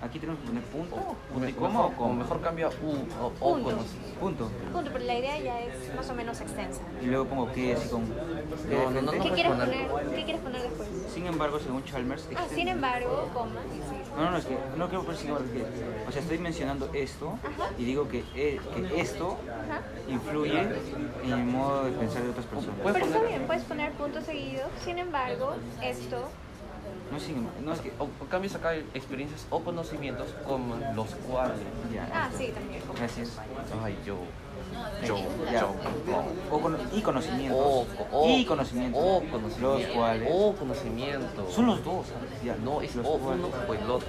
Aquí 0.00 0.18
tenemos 0.18 0.40
que 0.40 0.46
poner 0.48 0.62
punto, 0.64 0.96
punto 1.32 1.48
y 1.48 1.52
coma 1.52 1.80
o 1.80 1.88
mejor, 1.90 1.96
coma. 1.96 2.14
mejor 2.14 2.40
cambia 2.40 2.68
U 2.68 2.96
o, 3.20 3.26
o 3.26 3.54
Punto. 3.54 3.76
Punto. 4.18 4.50
Punto, 4.72 4.90
pero 4.92 5.04
la 5.04 5.18
idea 5.18 5.38
ya 5.38 5.60
es 5.60 5.94
más 5.94 6.08
o 6.08 6.14
menos 6.14 6.40
extensa. 6.40 6.80
Y 7.02 7.06
luego 7.06 7.26
pongo 7.26 7.52
que 7.52 7.74
así 7.74 7.88
con... 7.90 8.06
que 8.06 8.74
No, 8.74 8.90
no, 8.90 9.02
no, 9.02 9.12
de 9.12 9.18
no. 9.18 9.24
¿Qué 9.24 9.30
quieres 9.32 9.52
poner-? 9.52 10.10
¿Qué 10.14 10.24
quieres 10.24 10.42
poner 10.42 10.62
después? 10.62 10.88
Sin 11.12 11.26
embargo, 11.26 11.58
según 11.60 11.84
Chalmers, 11.84 12.28
Ah, 12.34 12.46
sin 12.48 12.68
embargo, 12.68 13.28
coma, 13.34 13.60
y 13.70 13.78
sí. 13.78 14.01
No, 14.16 14.24
no, 14.24 14.30
no, 14.32 14.36
es 14.36 14.44
que 14.44 14.56
no 14.76 14.88
quiero 14.88 15.04
poner 15.04 15.18
sin 15.18 15.28
embargo, 15.28 15.46
es 15.48 15.52
que, 15.52 16.08
o 16.08 16.12
sea, 16.12 16.20
estoy 16.22 16.38
mencionando 16.38 16.90
esto 16.92 17.38
y 17.78 17.84
digo 17.84 18.08
que, 18.08 18.24
eh, 18.34 18.60
que 18.74 19.00
esto 19.00 19.38
influye 20.08 20.60
en 21.24 21.32
el 21.32 21.44
modo 21.44 21.84
de 21.84 21.92
pensar 21.92 22.22
de 22.22 22.30
otras 22.30 22.46
personas. 22.46 22.76
Pero 22.82 22.98
está 23.04 23.22
bien, 23.22 23.42
puedes 23.46 23.64
poner 23.64 23.92
punto 23.92 24.20
seguido. 24.20 24.68
Sin 24.84 24.98
embargo, 24.98 25.54
esto 25.82 26.28
No, 27.10 27.18
sin 27.20 27.36
embargo, 27.38 27.58
no 27.64 27.72
es 27.72 27.80
que, 27.80 27.92
O, 27.98 28.04
o 28.04 28.26
cambias 28.28 28.54
acá 28.54 28.74
experiencias 28.74 29.46
o 29.50 29.60
conocimientos 29.62 30.28
como 30.46 30.76
los 30.94 31.08
cuales. 31.14 31.58
ya, 31.92 32.08
Ah, 32.12 32.28
sí, 32.36 32.48
también. 32.54 32.82
gracias. 32.96 33.38
Ay, 33.82 33.96
yo. 34.04 34.16
Yo, 35.06 35.16
yo, 35.52 35.74
O 36.50 36.60
cono- 36.60 36.78
y 36.92 37.00
conocimientos. 37.02 37.58
O, 37.60 37.86
o, 38.12 38.28
y 38.28 38.44
conocimientos. 38.44 39.00
o 39.02 39.20
Los 39.20 39.30
conocimiento. 39.30 39.94
cuales. 39.94 40.28
O 40.32 40.52
conocimiento. 40.54 41.50
Son 41.50 41.66
los 41.66 41.84
dos. 41.84 42.06
Ya. 42.44 42.56
No, 42.56 42.80
es 42.82 42.94
los 42.96 43.06
o 43.06 43.14
uno 43.14 43.48
o 43.68 43.74
el 43.74 43.90
otro. 43.90 44.08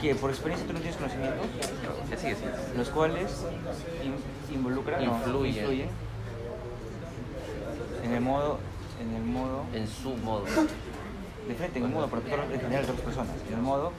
Que 0.00 0.14
por 0.14 0.30
experiencia 0.30 0.66
tú 0.66 0.72
no 0.72 0.78
tienes 0.80 0.96
conocimientos. 0.96 1.46
Sigue, 2.20 2.34
sigue. 2.36 2.50
Los 2.76 2.88
cuales 2.90 3.44
in- 4.04 4.54
involucran. 4.54 5.04
no, 5.04 5.14
Influyen. 5.16 5.56
influyen 5.64 5.88
en 8.04 8.12
el 8.14 8.20
modo. 8.20 8.58
En 9.00 9.14
el 9.16 9.22
modo. 9.22 9.64
En 9.74 9.86
su 9.88 10.10
modo. 10.18 10.44
de 11.48 11.54
frente, 11.54 11.78
en 11.78 11.84
el 11.86 11.90
modo, 11.90 12.06
porque 12.08 12.32
en 12.32 12.60
general 12.60 12.86
de 12.86 12.92
otras 12.92 13.00
personas, 13.00 13.34
en 13.48 13.54
el 13.54 13.60
modo 13.62 13.92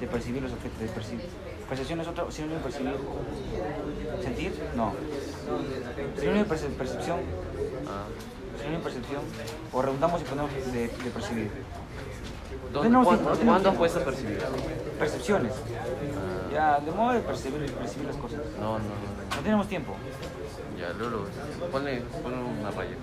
de 0.00 0.06
percibir 0.08 0.42
los 0.42 0.52
objetos, 0.52 0.80
de 0.80 0.86
percibir. 0.88 1.26
Percepción 1.68 2.00
es 2.00 2.08
otro 2.08 2.30
sinónimo 2.30 2.58
de 2.58 2.64
percibir. 2.64 2.94
¿Sentir? 4.22 4.52
No. 4.76 4.92
Sinónimo 6.18 6.44
de 6.44 6.50
perce- 6.50 6.68
percepción, 6.76 7.20
Ah. 7.88 8.04
sinónimo 8.58 8.78
de 8.78 8.84
percepción, 8.84 9.22
o 9.72 9.82
redundamos 9.82 10.20
y 10.20 10.24
ponemos 10.24 10.50
de, 10.72 10.88
de 10.88 11.10
percibir. 11.10 11.50
¿Dónde, 12.72 12.90
cuándo, 12.90 13.08
tiempo, 13.10 13.30
tenemos 13.32 13.36
¿Cuándo 13.36 13.54
has 13.54 13.62
tiempo. 13.62 13.78
puesto 13.78 13.98
a 14.00 14.04
percibir? 14.04 14.38
Percepciones. 14.98 15.52
Ah. 15.52 16.52
Ya, 16.52 16.80
de 16.80 16.90
modo 16.92 17.12
de 17.12 17.20
percibir, 17.20 17.72
percibir 17.72 18.06
las 18.06 18.16
cosas. 18.16 18.40
No, 18.60 18.78
no, 18.78 18.84
no. 18.84 19.36
No 19.36 19.42
tenemos 19.42 19.68
tiempo. 19.68 19.94
Ya, 20.78 20.92
luego 20.92 21.16
lo 21.18 21.22
ves. 21.24 21.34
Ponle, 21.72 22.02
ponle 22.22 22.38
una 22.60 22.70
raya. 22.70 22.96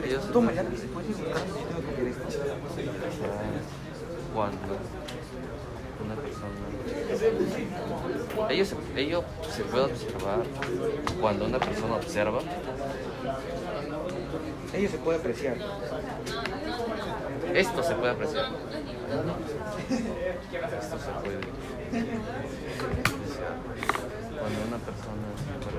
Ellos- 0.04 0.26
¿puedes 0.32 1.10
ir 1.10 1.16
buscando 1.16 1.56
si 1.56 1.62
tengo 1.62 1.80
que 1.80 1.86
copiar 1.86 2.06
esto? 2.08 2.22
cuando 4.34 4.72
una 6.04 6.14
persona 6.14 6.58
ello 8.50 8.64
se, 8.64 8.74
ello 8.96 9.24
se 9.50 9.62
puede 9.64 9.84
observar 9.84 10.40
cuando 11.20 11.44
una 11.46 11.58
persona 11.58 11.94
observa 11.96 12.40
Ello 14.74 14.88
se 14.90 14.98
puede 14.98 15.18
apreciar. 15.18 15.56
esto 17.54 17.82
se 17.82 17.94
puede 17.94 18.12
apreciar 18.12 18.44
esto 20.78 20.98
se 20.98 21.10
puede 21.22 21.36
apreciar 21.38 21.58
cuando 24.38 24.58
una 24.68 24.78
persona 24.78 25.26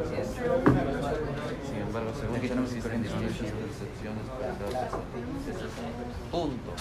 sin 0.08 1.82
embargo, 1.82 2.12
según 2.20 2.40
que 2.40 2.48
tenemos 2.48 2.72
existen 2.72 3.04
distintas 3.04 3.34
percepciones 3.34 4.24
punto 6.32 6.72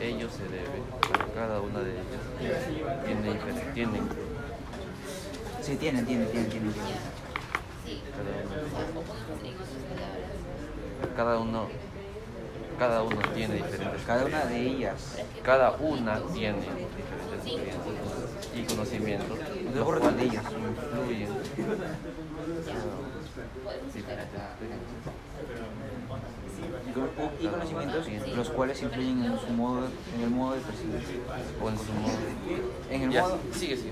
ello 0.00 0.28
se 0.30 0.44
debe 0.44 0.82
a 1.12 1.34
cada 1.34 1.60
una 1.60 1.80
de 1.80 1.92
ellas 1.92 2.22
tiene 3.04 3.34
tienen 3.74 4.08
Sí, 5.60 5.76
tienen, 5.76 6.06
tienen, 6.06 6.26
tienen, 6.30 6.48
tienen. 6.50 6.72
cada 11.14 11.38
uno 11.38 11.68
cada 12.78 13.02
uno 13.02 13.20
tiene 13.34 13.56
diferentes 13.56 14.02
Cada 14.06 14.24
una 14.24 14.44
de 14.46 14.60
ellas. 14.60 15.18
cada 15.42 15.72
una 15.72 16.20
tiene 16.32 16.58
diferentes 16.60 17.44
experiencias 17.44 17.76
y 18.54 18.62
conocimientos 18.62 19.38
los 19.74 19.84
influyen 19.86 21.28
Y 26.88 26.92
con- 26.92 27.10
y 27.40 27.46
conocimientos 27.48 28.06
los 28.36 28.50
cuales 28.50 28.82
influyen 28.82 29.24
en 29.24 29.38
su 29.38 29.46
modo, 29.52 29.86
en 30.16 30.22
el 30.22 30.30
modo 30.30 30.54
de 30.54 30.60
percibir. 30.60 31.20
o 31.62 31.68
en 31.68 31.78
su 31.78 31.92
modo 31.92 32.12
En 32.90 33.02
el 33.02 33.10
ya, 33.10 33.22
modo. 33.22 33.38
sigue 33.52 33.76
sigue 33.76 33.90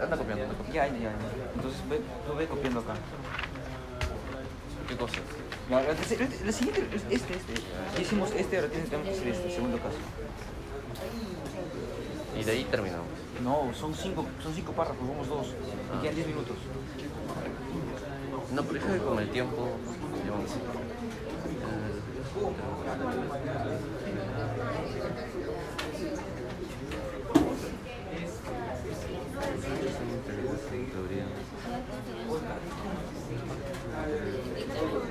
anda 0.00 0.16
copiando 0.16 0.44
anda 0.44 0.54
copiando 0.56 0.72
Ya, 0.72 0.86
ya, 0.86 0.98
ya. 0.98 1.12
Entonces 1.56 1.80
ve, 1.88 2.00
tú 2.26 2.34
ve 2.36 2.46
copiando 2.46 2.80
acá. 2.80 2.94
qué 4.88 4.94
el- 6.12 6.46
el 6.46 6.52
siguiente 6.54 6.96
es 6.96 7.02
este, 7.10 7.34
este. 7.34 7.52
Ya 7.96 8.00
hicimos 8.02 8.30
este, 8.32 8.56
ahora 8.56 8.68
tenemos 8.68 8.90
que 8.90 9.10
hacer 9.10 9.28
este, 9.28 9.50
segundo 9.50 9.76
caso. 9.78 9.96
y 12.38 12.44
de 12.44 12.52
ahí 12.52 12.64
terminamos 12.70 13.06
No, 13.42 13.72
son 13.72 13.94
cinco, 13.94 14.26
son 14.42 14.52
cinco 14.54 14.72
párrafos, 14.72 15.08
vamos 15.08 15.28
dos. 15.28 15.46
Y 15.46 16.02
quedan 16.02 16.14
diez 16.14 16.26
minutos. 16.26 16.56
no 18.52 18.62
pero 18.62 18.86
que 18.86 18.98
con 18.98 19.18
el 19.18 19.30
tiempo 19.30 19.68
así 20.44 20.60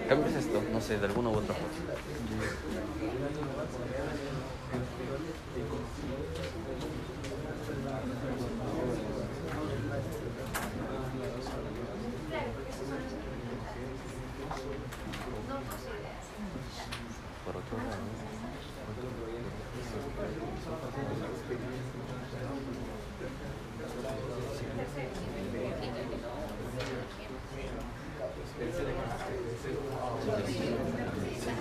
Cambias 0.10 0.36
esto, 0.36 0.64
no 0.72 0.82
sé, 0.82 0.98
de 0.98 1.06
alguna 1.06 1.30
u 1.30 1.34
otra. 1.34 1.56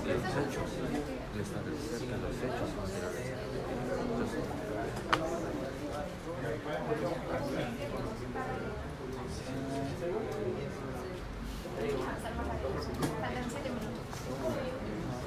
Los 0.06 0.22
hechos, 0.22 0.70
establecer 1.40 2.00
que 2.00 2.16
los 2.16 2.36
hechos 2.36 2.68
son 2.74 2.86
reales. 2.86 3.26
Entonces, 4.00 4.44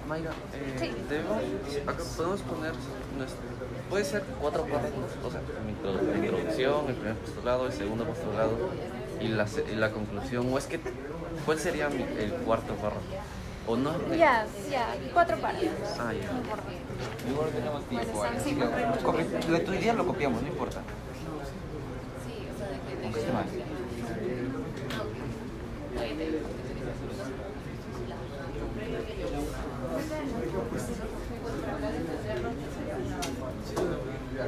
Mayra, 0.07 0.31
eh, 0.53 0.95
debemos, 1.07 1.43
acá 1.85 2.03
podemos 2.19 2.41
poner, 2.41 2.73
nuestro, 3.17 3.39
puede 3.89 4.03
ser 4.03 4.23
cuatro 4.41 4.63
párrafos, 4.63 5.05
o 5.25 5.31
sea, 5.31 5.39
la 5.39 6.17
introducción, 6.17 6.89
el 6.89 6.95
primer 6.95 7.15
postulado, 7.15 7.65
el 7.67 7.71
segundo 7.71 8.03
postulado 8.03 8.51
y 9.21 9.29
la, 9.29 9.45
y 9.71 9.75
la 9.75 9.91
conclusión, 9.91 10.51
o 10.51 10.57
es 10.57 10.65
que, 10.65 10.81
¿cuál 11.45 11.59
sería 11.59 11.87
mi- 11.87 12.03
el 12.03 12.33
cuarto 12.45 12.73
párrafo? 12.75 12.99
¿O 13.67 13.77
no? 13.77 13.91
Ya, 14.17 14.45
ya, 14.69 14.95
cuatro 15.13 15.37
párrafos. 15.37 15.69
Ah, 15.97 16.11
ya. 16.11 17.29
Igual 17.31 17.47
no 17.47 17.57
tenemos 17.57 17.83
tiempo. 17.85 18.21
Que 18.97 19.05
copi- 19.05 19.47
Lo 19.47 19.53
de 19.53 19.59
tu 19.61 19.73
idea 19.73 19.93
lo 19.93 20.05
copiamos, 20.05 20.41
no 20.41 20.47
importa. 20.49 20.81
Aunque 23.03 23.19
esté 23.21 23.31
mal. 23.31 23.45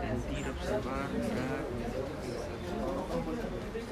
Sentir, 0.00 0.48
observar, 0.48 1.08
mirar. 1.14 1.64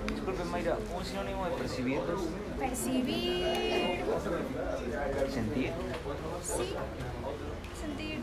Disculpe 0.09 0.45
Mayra, 0.45 0.77
un 0.97 1.05
sinónimo 1.05 1.45
de 1.47 1.51
percibir, 1.53 2.01
percibir, 2.59 4.05
sentir. 5.33 5.73
sí, 6.43 6.75
sentir, 7.81 8.19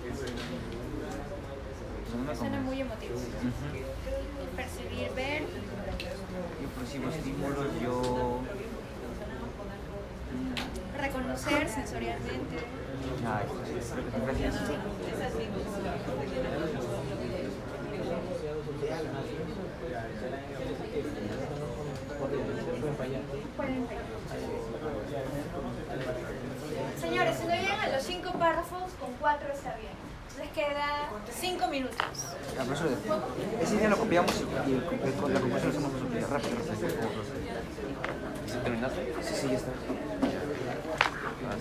me 2.28 2.36
suena 2.36 2.60
muy 2.62 2.82
emotivo. 2.82 3.16
Ujú. 3.16 3.26
Percibir, 4.56 5.12
ver, 5.16 5.42
Yo 5.42 6.68
percibo 6.80 7.10
estímulos, 7.10 7.68
yo... 7.82 8.42
Reconocer 10.98 11.70
sensorialmente. 11.70 12.58
Ay, 13.26 13.46
gracias. 14.26 14.70
Ver. 14.70 14.80
Señores, 27.00 27.38
si 27.38 27.48
no 27.48 27.56
llegan 27.56 27.80
a 27.80 27.90
los 27.90 28.04
cinco 28.04 28.32
párrafos, 28.34 28.92
con 29.00 29.14
cuatro 29.20 29.48
está 29.54 29.76
bien. 29.78 29.94
Les 30.38 30.50
queda 30.52 31.10
cinco 31.32 31.68
minutos. 31.68 31.96
Ese 33.62 33.78
día 33.78 33.90
lo 33.90 33.98
copiamos 33.98 34.34
y 34.36 34.44
la 34.44 35.40
conclusión 35.40 35.72
lo 35.72 35.90
hacemos. 35.90 35.92
Rápido. 36.30 36.58
¿Sí 38.46 38.58
terminaste? 38.64 39.14
Sí, 39.22 39.34
sí, 39.34 39.48
ya 39.48 39.56
está. 39.56 39.72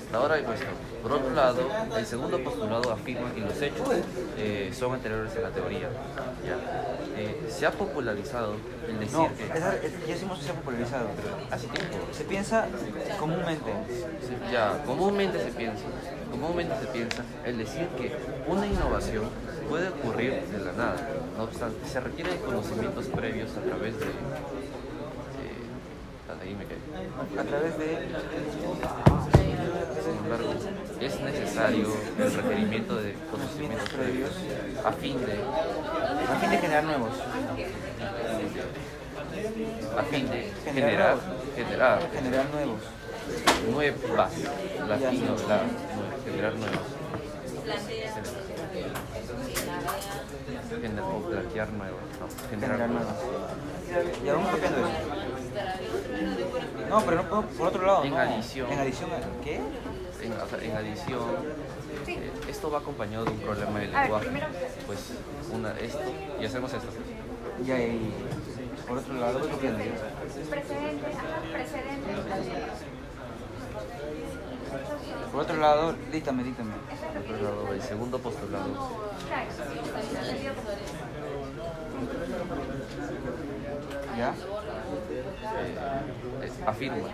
Hasta 0.04 0.16
ahora 0.18 0.38
he 0.38 0.42
puesto. 0.42 0.66
Por 1.02 1.12
otro 1.12 1.30
lado, 1.34 1.68
el 1.98 2.06
segundo 2.06 2.42
postulado 2.42 2.92
afirma 2.92 3.32
que 3.34 3.40
los 3.40 3.60
hechos 3.60 3.88
eh, 4.38 4.72
son 4.76 4.94
anteriores 4.94 5.36
a 5.36 5.40
la 5.40 5.50
teoría. 5.50 5.88
¿ya? 6.46 6.56
Eh, 7.20 7.46
se 7.50 7.66
ha 7.66 7.70
popularizado 7.70 8.54
el 8.88 8.98
decir 9.00 9.16
No, 9.18 9.28
que 9.36 9.44
es- 9.44 9.48
ya 9.62 10.06
decimos 10.06 10.38
que 10.38 10.44
se 10.46 10.50
ha 10.50 10.54
popularizado. 10.54 11.06
hace 11.50 11.66
tiempo. 11.68 11.96
Se 12.12 12.24
piensa 12.24 12.66
comúnmente. 13.18 13.70
se- 14.20 14.52
ya 14.52 14.82
comúnmente 14.84 15.38
se 15.42 15.50
piensa, 15.52 15.84
comúnmente 16.30 16.74
se 16.80 16.86
piensa 16.86 17.22
el 17.44 17.58
decir 17.58 17.86
que 17.98 18.16
una 18.46 18.66
innovación 18.66 19.24
puede 19.68 19.88
ocurrir 19.88 20.42
de 20.42 20.58
la 20.64 20.72
nada. 20.72 21.08
No 21.36 21.44
obstante, 21.44 21.86
se 21.88 22.00
requieren 22.00 22.38
conocimientos 22.38 23.06
previos 23.06 23.50
a 23.56 23.60
través 23.60 23.98
de. 23.98 24.06
eh, 24.06 24.10
ahí 26.42 26.54
me 26.54 26.64
quedé. 26.66 27.40
A 27.40 27.44
través 27.44 27.78
de... 27.78 28.08
Sin 30.04 30.16
embargo, 30.18 30.52
es 31.00 31.20
necesario 31.20 31.86
el 32.18 32.32
requerimiento 32.34 32.96
de 32.96 33.14
conocimientos 33.30 33.88
previos 33.88 34.30
a 34.84 34.92
fin 34.92 35.18
de, 35.24 35.32
A 36.30 36.36
fin 36.40 36.50
de 36.50 36.58
generar 36.58 36.84
nuevos. 36.84 37.12
a 39.98 40.02
fin 40.02 40.28
de 40.30 40.52
generar, 40.72 41.16
generar 41.56 42.00
Generar 42.12 42.46
nuevos. 42.52 42.80
nuevas, 43.72 44.30
la 44.88 44.96
fin, 44.98 45.24
no, 45.26 45.34
la, 45.48 45.60
generar 46.24 46.54
no, 46.54 46.66
generar 50.80 51.04
Generar 52.50 52.88
nuevas. 52.90 53.16
nuevos. 53.16 54.24
Ya 54.24 54.32
vamos 54.34 54.50
copiando 54.50 54.78
eso. 54.78 55.43
No, 56.88 57.00
pero 57.02 57.16
no 57.16 57.28
puedo, 57.28 57.42
por 57.42 57.68
otro 57.68 57.86
lado. 57.86 58.04
En 58.04 58.10
no. 58.10 58.18
adición. 58.18 58.72
En 58.72 58.78
adición, 58.78 59.10
¿qué? 59.42 59.56
En, 60.22 60.32
o 60.32 60.46
sea, 60.46 60.58
en 60.62 60.76
adición, 60.76 61.20
Sí. 62.06 62.12
eh, 62.14 62.30
esto 62.48 62.70
va 62.70 62.78
acompañado 62.78 63.24
de 63.24 63.30
un 63.32 63.38
problema 63.38 63.78
de 63.78 63.86
A 63.86 63.90
ver, 63.90 64.00
lenguaje. 64.02 64.24
primero- 64.26 64.46
Pues 64.86 64.98
una, 65.52 65.70
esto, 65.78 66.00
y 66.40 66.44
hacemos 66.44 66.72
esto. 66.72 66.88
Y 67.64 68.86
por 68.88 68.98
otro 68.98 69.14
lado, 69.14 69.40
yo. 69.40 69.46
Precedente, 70.50 71.06
ajá, 71.06 71.40
precedente. 71.52 72.10
Por 75.32 75.40
otro 75.42 75.56
lado, 75.56 75.94
dítame, 76.12 76.44
dítame. 76.44 76.74
Por 77.26 77.34
otro 77.36 77.42
lado, 77.62 77.72
el 77.74 77.82
segundo 77.82 78.18
postulado 78.18 78.66
¿Ya? 84.16 84.32
Eh, 85.56 86.44
es- 86.44 86.62
afirma 86.66 86.96
¿Ya? 86.98 87.12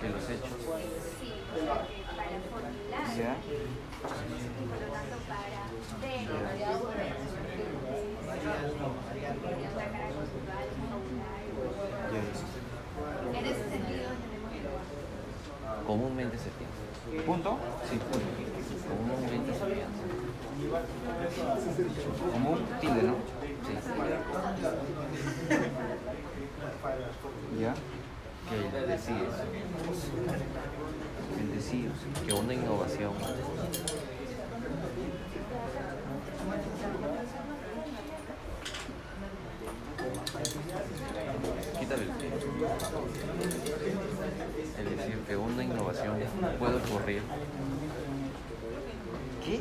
que 0.00 0.08
los 0.08 0.24
hechos 0.30 0.56
Sí, 1.20 1.32
para 2.16 2.36
formular. 2.50 3.16
¿Ya? 3.18 3.36
Comúnmente 15.86 16.36
se 16.38 16.50
piensa. 16.50 17.26
¿Punto? 17.26 17.58
Sí, 17.90 17.98
comúnmente 18.88 19.52
se 19.52 19.64
piensa. 19.66 20.02
Como 22.32 22.50
un 22.50 22.64
tilde, 22.80 23.02
¿no? 23.02 23.14
Sí, 23.66 23.72
¿Ya? 27.60 27.74
Que 28.52 28.78
el 28.78 28.86
decir 28.88 29.16
El 31.40 31.54
decir. 31.54 31.90
que 32.26 32.32
una 32.34 32.54
innovación 32.54 33.12
quítale 41.80 42.02
el 42.02 42.10
el 44.78 44.96
decir 44.96 45.18
que 45.26 45.36
una 45.36 45.64
innovación 45.64 46.16
puede 46.58 46.76
ocurrir 46.76 47.22
¿Qué? 49.44 49.60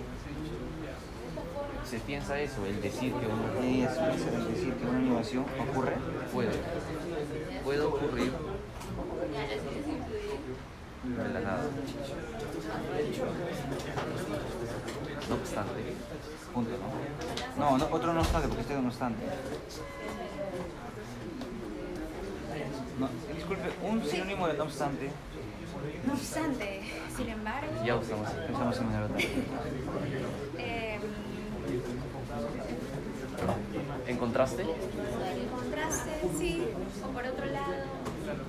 se 1.92 2.00
piensa 2.00 2.40
eso 2.40 2.66
el 2.66 2.82
decir 2.82 3.14
que 3.14 3.26
una 3.26 3.86
Es, 3.86 3.92
es 3.92 4.48
decir, 4.48 4.74
que 4.76 4.86
una 4.86 5.02
innovación 5.02 5.46
ocurre. 5.60 5.96
puede 6.32 6.52
puede 7.66 7.82
ocurrir 7.82 8.32
de 11.04 11.34
la 11.34 11.40
nada 11.40 11.64
no 15.30 15.36
obstante 15.36 15.96
Punto, 16.54 16.72
¿no? 17.58 17.66
No, 17.72 17.78
no, 17.78 17.88
otro 17.96 18.14
no 18.14 18.20
obstante, 18.20 18.48
porque 18.50 18.62
este 18.62 18.74
es 18.76 18.82
no 18.82 18.90
obstante. 18.90 19.24
No, 23.00 23.10
disculpe, 23.34 23.70
un 23.84 24.04
sinónimo 24.06 24.48
de 24.50 24.54
no 24.56 24.64
obstante. 24.66 25.10
No 26.06 26.14
obstante, 26.14 26.82
sin 27.16 27.30
embargo, 27.30 27.72
ya 27.86 27.96
usamos 27.96 28.30
Pensamos 28.30 28.78
en 28.80 28.84
el 28.88 28.94
otro. 33.42 33.52
eh, 33.52 34.12
¿Encontraste? 34.12 34.62
¿Encontraste? 34.64 36.12
Sí. 36.38 36.68
O 37.04 37.08
por 37.14 37.26
otro 37.26 37.46
lado. 37.46 37.74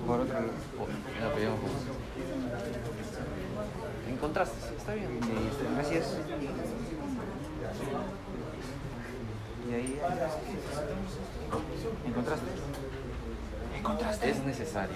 Por 0.07 0.21
otro 0.21 0.35
lado. 0.35 0.51
Oh, 0.79 1.21
ya 1.21 1.35
pegamos. 1.35 1.59
¿Encontraste? 4.11 4.57
Sí, 4.61 4.75
está 4.77 4.95
bien. 4.95 5.11
Listo, 5.15 5.65
gracias. 5.75 6.17
Y 9.69 9.75
ahí. 9.75 10.01
¿Encontraste? 12.07 12.47
¿Encontraste? 13.79 14.31
Es 14.31 14.45
necesario. 14.45 14.95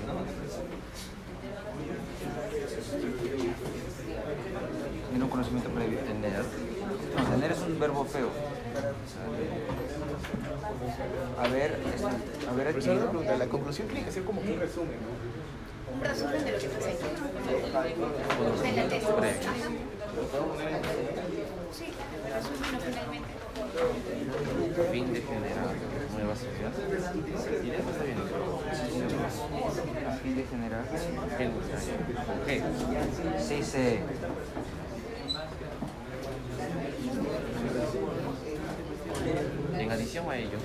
Tiene 5.11 5.25
un 5.25 5.31
conocimiento 5.31 5.71
previo. 5.71 5.99
Tener. 6.01 6.43
Tener 7.31 7.53
es 7.53 7.59
un 7.61 7.81
verbo 7.81 8.05
feo. 8.05 8.29
Haber, 11.39 11.71
este, 11.95 12.49
haber 12.49 12.67
Profesor, 12.73 12.93
una 12.93 13.03
adquirido. 13.03 13.11
pregunta, 13.11 13.37
la 13.37 13.47
conclusión 13.47 13.89
tiene 13.89 14.05
que 14.05 14.13
ser 14.13 14.25
como 14.25 14.43
que 14.43 14.53
un 14.53 14.61
resumen, 14.61 14.97
¿no? 15.01 15.97
Un 15.97 16.01
resumen 16.05 16.45
de 16.45 16.53
lo 16.53 16.59
que 16.59 16.69
pasé. 16.69 16.91
De 18.63 18.73
la 18.73 18.89
tesis. 18.89 19.09
Sí, 21.73 21.87
resumen 22.35 22.81
finalmente. 22.85 23.33
Fin 24.93 25.13
de 25.13 25.21
generar 25.23 25.69
nuevas 26.13 26.41
ideas. 26.43 26.75
Ideas 27.65 27.87
está 27.91 28.05
bien. 28.05 28.19
A 30.07 30.11
fin 30.13 30.37
de 30.37 30.45
generar. 30.45 30.85
G. 32.47 32.51
Sí, 33.41 33.63
sí. 33.63 34.01
En 40.17 40.23
adición 40.23 40.31
a 40.31 40.39
ello, 40.39 40.59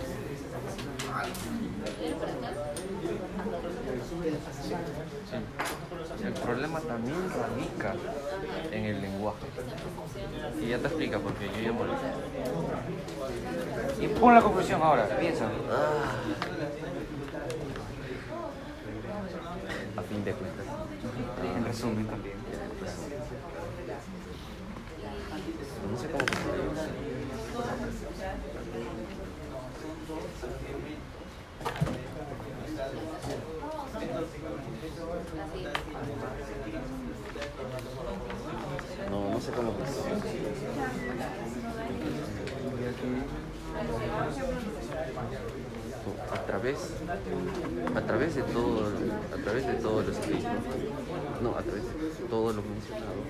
sí, 5.30 6.26
el 6.26 6.34
problema 6.34 6.80
también 6.80 7.30
radica 7.30 7.96
en 8.72 8.86
el 8.86 9.02
lenguaje. 9.02 9.46
Y 10.62 10.70
ya 10.70 10.78
te 10.78 10.88
explica 10.88 11.20
porque 11.20 11.48
yo 11.48 11.62
ya 11.64 11.74
morí. 11.74 11.92
Y 14.00 14.08
pon 14.08 14.36
la 14.36 14.42
conclusión 14.42 14.82
ahora, 14.82 15.06
piensa. 15.20 15.46
A 19.98 20.02
fin 20.04 20.24
de 20.24 20.32
cuentas. 20.32 20.66
En 21.58 21.66
resumen 21.66 22.08
también. 22.08 22.36
No 25.92 25.98
sé 25.98 26.08
cómo 26.10 26.26
se 26.26 27.22
No, 39.10 39.30
no 39.30 39.42
sé 39.42 39.52
cómo 39.52 39.74
a 46.32 46.46
través 46.46 46.78
a 47.96 48.02
través 48.32 48.36
de 48.36 48.54
todo 48.54 48.88
a 49.34 49.44
través 49.44 49.68
de 49.68 49.74
todo 49.76 50.02
lo 50.02 50.12
escrito 50.12 50.48
no 51.42 51.50
a 51.56 51.62
través 51.62 51.84
de 51.84 52.28
todo 52.30 52.54
lo 52.54 52.62
mencionado 52.62 53.22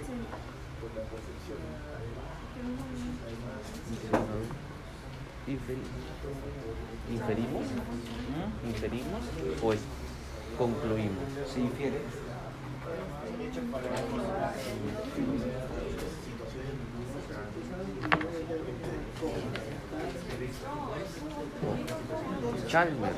mencionado, 3.90 4.41
inferi- 5.48 5.90
inferimos 7.11 7.65
inferimos 8.65 9.23
o 9.64 9.73
es- 9.73 9.80
concluimos. 10.57 11.18
Se 11.52 11.60
infiere. 11.61 12.02
Chalmers 22.68 23.18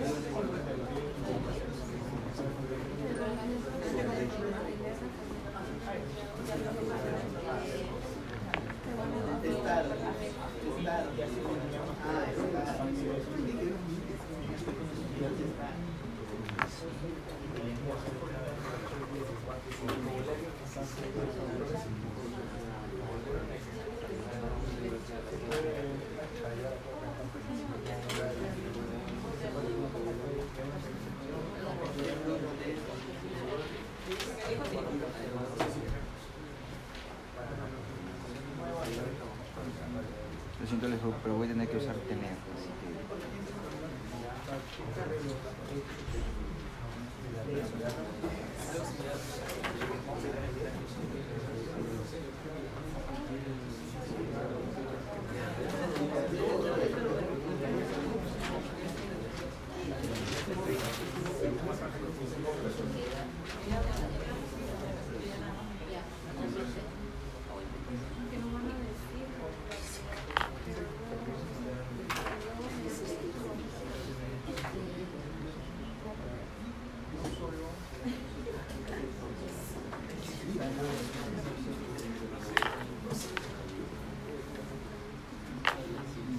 Lo 40.59 40.67
siento, 40.67 40.87
les 40.87 41.01
digo, 41.01 41.13
pero 41.23 41.35
voy 41.35 41.47
a 41.47 41.51
tener 41.51 41.67
que 41.69 41.77
usar 41.77 41.95
tener. 41.95 42.31
Así 42.31 42.69
que... 42.79 42.93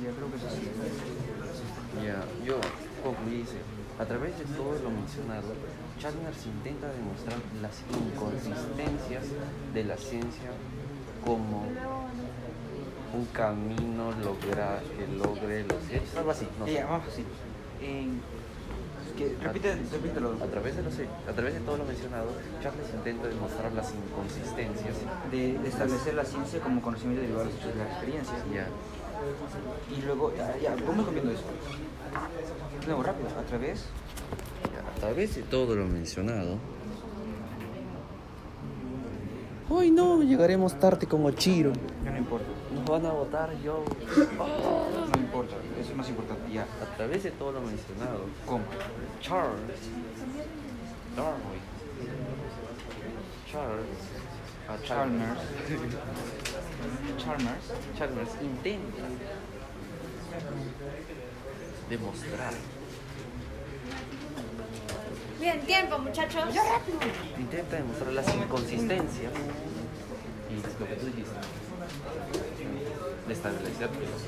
Ya 0.02 0.10
creo 0.10 0.30
que 0.30 0.36
es 0.36 0.44
así. 0.44 0.60
Ya, 2.04 2.24
yo 2.44 2.56
concluí, 3.02 3.38
dice, 3.38 3.58
a 4.04 4.06
través 4.06 4.38
de 4.38 4.44
todo 4.44 4.74
lo 4.82 4.90
mencionado, 4.90 5.48
Chalmers 5.98 6.44
intenta 6.44 6.92
demostrar 6.92 7.38
las 7.62 7.82
inconsistencias 7.88 9.24
de 9.72 9.84
la 9.84 9.96
ciencia 9.96 10.50
como 11.24 11.64
un 13.14 13.24
camino 13.32 14.12
logra, 14.22 14.82
que 14.94 15.06
logre 15.16 15.64
los 15.64 15.88
hechos, 15.90 16.16
algo 16.18 16.30
así, 16.32 16.46
no 16.58 16.66
sé. 16.66 16.80
Así. 16.80 17.24
En... 17.80 18.20
Que, 19.16 19.36
repite, 19.40 19.76
repítelo. 19.92 20.32
A 20.42 20.46
través, 20.48 20.76
de 20.76 20.82
los, 20.82 20.92
a 20.94 21.32
través 21.32 21.54
de 21.54 21.60
todo 21.60 21.78
lo 21.78 21.84
mencionado, 21.84 22.26
Charles 22.60 22.90
intenta 22.92 23.28
demostrar 23.28 23.72
las 23.72 23.94
inconsistencias. 23.94 24.96
De, 25.30 25.56
de 25.56 25.68
establecer 25.68 26.14
la 26.14 26.24
ciencia 26.24 26.60
como 26.60 26.82
conocimiento 26.82 27.22
derivado 27.22 27.46
de 27.46 27.52
los 27.52 27.60
hechos 27.60 27.74
de 27.74 27.78
la 27.78 27.90
experiencia. 27.90 28.34
Ya, 28.52 28.66
Y 29.96 30.02
luego, 30.02 30.34
ya, 30.36 30.58
ya, 30.58 30.74
vamos 30.84 31.06
comiendo 31.06 31.30
eso. 31.30 31.44
Nuevo, 32.86 33.02
rápido. 33.02 33.28
A 33.38 33.42
través. 33.42 33.84
a 34.96 35.00
través 35.00 35.36
de 35.36 35.42
todo 35.42 35.74
lo 35.74 35.86
mencionado. 35.86 36.58
Hoy 39.70 39.90
no, 39.90 40.22
llegaremos 40.22 40.78
tarde 40.78 41.06
como 41.06 41.30
Chiro. 41.30 41.72
Ya 42.04 42.10
no 42.10 42.18
importa. 42.18 42.46
Nos 42.74 42.84
van 42.84 43.06
a 43.06 43.12
votar 43.12 43.50
yo. 43.62 43.84
No 44.36 45.20
importa. 45.20 45.56
Eso 45.80 45.90
es 45.90 45.96
más 45.96 46.08
importante. 46.08 46.52
Ya. 46.52 46.62
A 46.62 46.96
través 46.96 47.22
de 47.22 47.30
todo 47.30 47.52
lo 47.52 47.60
mencionado, 47.60 48.26
¿Cómo? 48.46 48.64
Charles 49.20 49.80
Darwin, 51.16 51.62
Charles, 53.50 53.86
a 54.68 54.76
Chalmers. 54.82 55.40
Chalmers. 57.24 57.72
Chalmers 57.96 58.30
intenta 58.42 59.04
demostrar, 61.88 62.54
Bien, 65.40 65.60
tiempo, 65.60 65.98
muchachos. 65.98 66.44
intenta 67.38 67.76
demostrar 67.76 68.12
las 68.12 68.34
inconsistencias, 68.34 69.32
y 70.50 70.54
lo 70.80 70.88
que 70.88 70.94
tú 70.96 71.06
dijiste, 71.06 71.34
de 73.28 73.34
que 73.34 74.06
los 74.06 74.22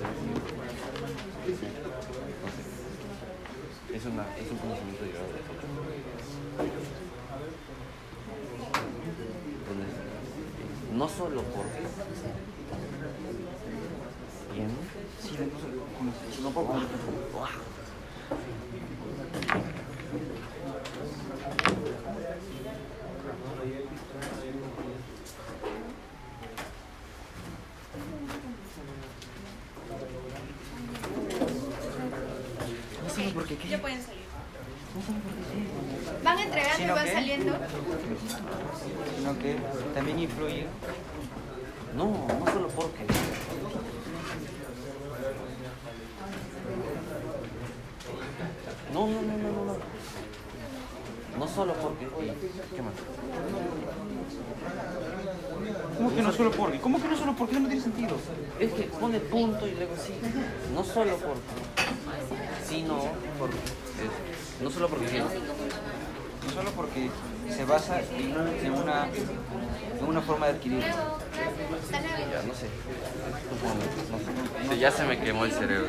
Entonces, 2.36 2.66
es, 3.94 4.04
una, 4.04 4.24
es 4.36 4.50
un 4.50 4.58
conocimiento 4.58 5.04
llegado 5.04 5.26
de. 5.26 5.40
Donde 9.66 9.86
no 10.92 11.08
solo 11.08 11.42
porque 11.42 11.80
bien, 14.54 14.70
Sí, 15.26 15.32
no, 15.38 15.60
solo- 15.60 16.42
no 16.42 16.50
puedo 16.50 16.66
No 33.04 33.10
sé 33.10 33.22
por 33.32 33.44
qué. 33.46 33.56
Ya 33.68 33.80
pueden 33.80 34.02
salir. 34.02 34.24
Van 36.24 36.38
entregando 36.38 36.78
y 36.78 36.82
Sino 36.82 36.94
van 36.94 37.04
que- 37.04 37.12
saliendo. 37.12 37.52
Sino 39.18 39.38
que 39.38 39.56
también 39.94 40.18
influye 40.18 40.66
no, 41.94 42.04
no 42.38 42.52
solo 42.52 42.68
porque. 42.68 43.04
No, 48.92 49.06
no, 49.06 49.22
no, 49.22 49.36
no, 49.36 49.52
no, 49.52 49.64
no. 49.64 49.76
No 51.38 51.48
solo 51.48 51.74
porque. 51.74 52.06
¿Qué 52.74 52.82
más? 52.82 52.94
¿Cómo 55.98 56.14
que 56.14 56.22
no 56.22 56.32
solo 56.32 56.50
porque? 56.52 56.80
¿Cómo 56.80 57.00
que 57.02 57.08
no 57.08 57.16
solo 57.16 57.34
porque? 57.36 57.52
Eso 57.54 57.60
no 57.62 57.68
tiene 57.68 57.82
sentido. 57.82 58.16
Es 58.58 58.72
que 58.72 58.85
pone 59.00 59.20
punto 59.20 59.66
y 59.66 59.72
luego 59.72 59.94
sí. 59.96 60.12
No 60.74 60.84
solo 60.84 61.16
porque. 61.16 61.40
Sino 62.68 62.96
es- 62.98 64.62
no 64.62 64.70
solo 64.70 64.88
porque. 64.88 65.20
No 65.20 66.52
solo 66.52 66.70
porque 66.72 67.10
se 67.50 67.64
basa 67.64 68.00
en, 68.00 68.72
una, 68.72 69.08
en 69.98 70.04
una 70.06 70.20
forma 70.20 70.46
de 70.46 70.52
adquirir. 70.52 70.80
Ya, 70.80 72.42
no 72.46 72.54
sé. 72.54 72.68
No 74.68 74.74
ya 74.74 74.90
se 74.90 75.04
me 75.04 75.18
quemó 75.18 75.44
el 75.44 75.52
cerebro. 75.52 75.88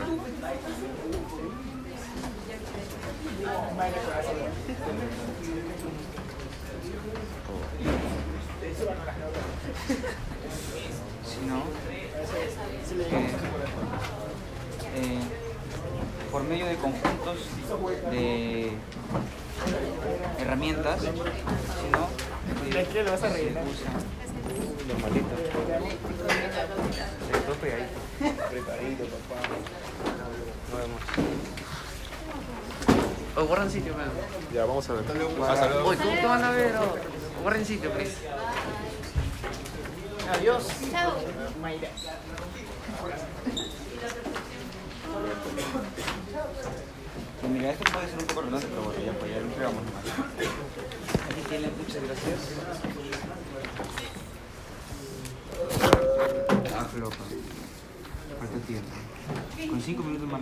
sino 11.25 11.63
que 11.89 11.96
eh, 14.95 15.19
por 16.31 16.43
medio 16.43 16.65
de 16.65 16.75
conjuntos 16.75 17.37
de 18.11 18.71
herramientas, 20.39 21.01
sino 21.01 22.07
¿De 22.77 22.85
qué 22.85 23.03
lo 23.03 23.11
vas 23.11 23.23
a 23.23 23.29
rellenar? 23.29 23.63
Normalito. 24.87 25.35
Preparadito, 28.49 29.03
papá. 29.05 29.41
Nos 30.69 30.79
vemos. 30.79 31.01
Oh, 33.35 33.45
guarden 33.45 33.71
sitio, 33.71 33.93
man. 33.95 34.09
Ya, 34.53 34.65
vamos 34.65 34.89
a 34.89 34.93
ver. 34.93 35.03
Oye, 35.83 35.97
¿cómo 35.97 36.15
te 36.15 36.25
van 36.25 36.43
a 36.43 36.51
ver? 36.51 36.75
Oh, 36.75 37.41
guarden 37.41 37.65
sitio, 37.65 37.91
please. 37.91 38.15
Adiós. 40.33 40.67
Chao. 40.91 41.15
Mayra. 41.61 41.89
mira, 47.49 47.71
esto 47.71 47.91
puede 47.91 48.07
ser 48.07 48.19
un 48.19 48.25
poco 48.27 48.41
redundante, 48.41 48.67
pero 48.67 48.83
bueno, 48.83 48.99
ya, 49.05 49.13
pues 49.13 49.31
ya 49.31 49.39
lo 49.39 49.45
entregamos 49.45 49.83
nomás. 49.85 50.03
Aquí 51.29 51.41
tienen, 51.47 51.71
muchas 51.77 52.03
gracias. 52.03 52.39
Ah, 56.75 56.87
loca. 56.97 57.17
Falta 58.39 58.57
tiempo. 58.67 58.89
Con 59.69 59.81
cinco 59.81 60.03
minutos 60.03 60.27
más. 60.29 60.41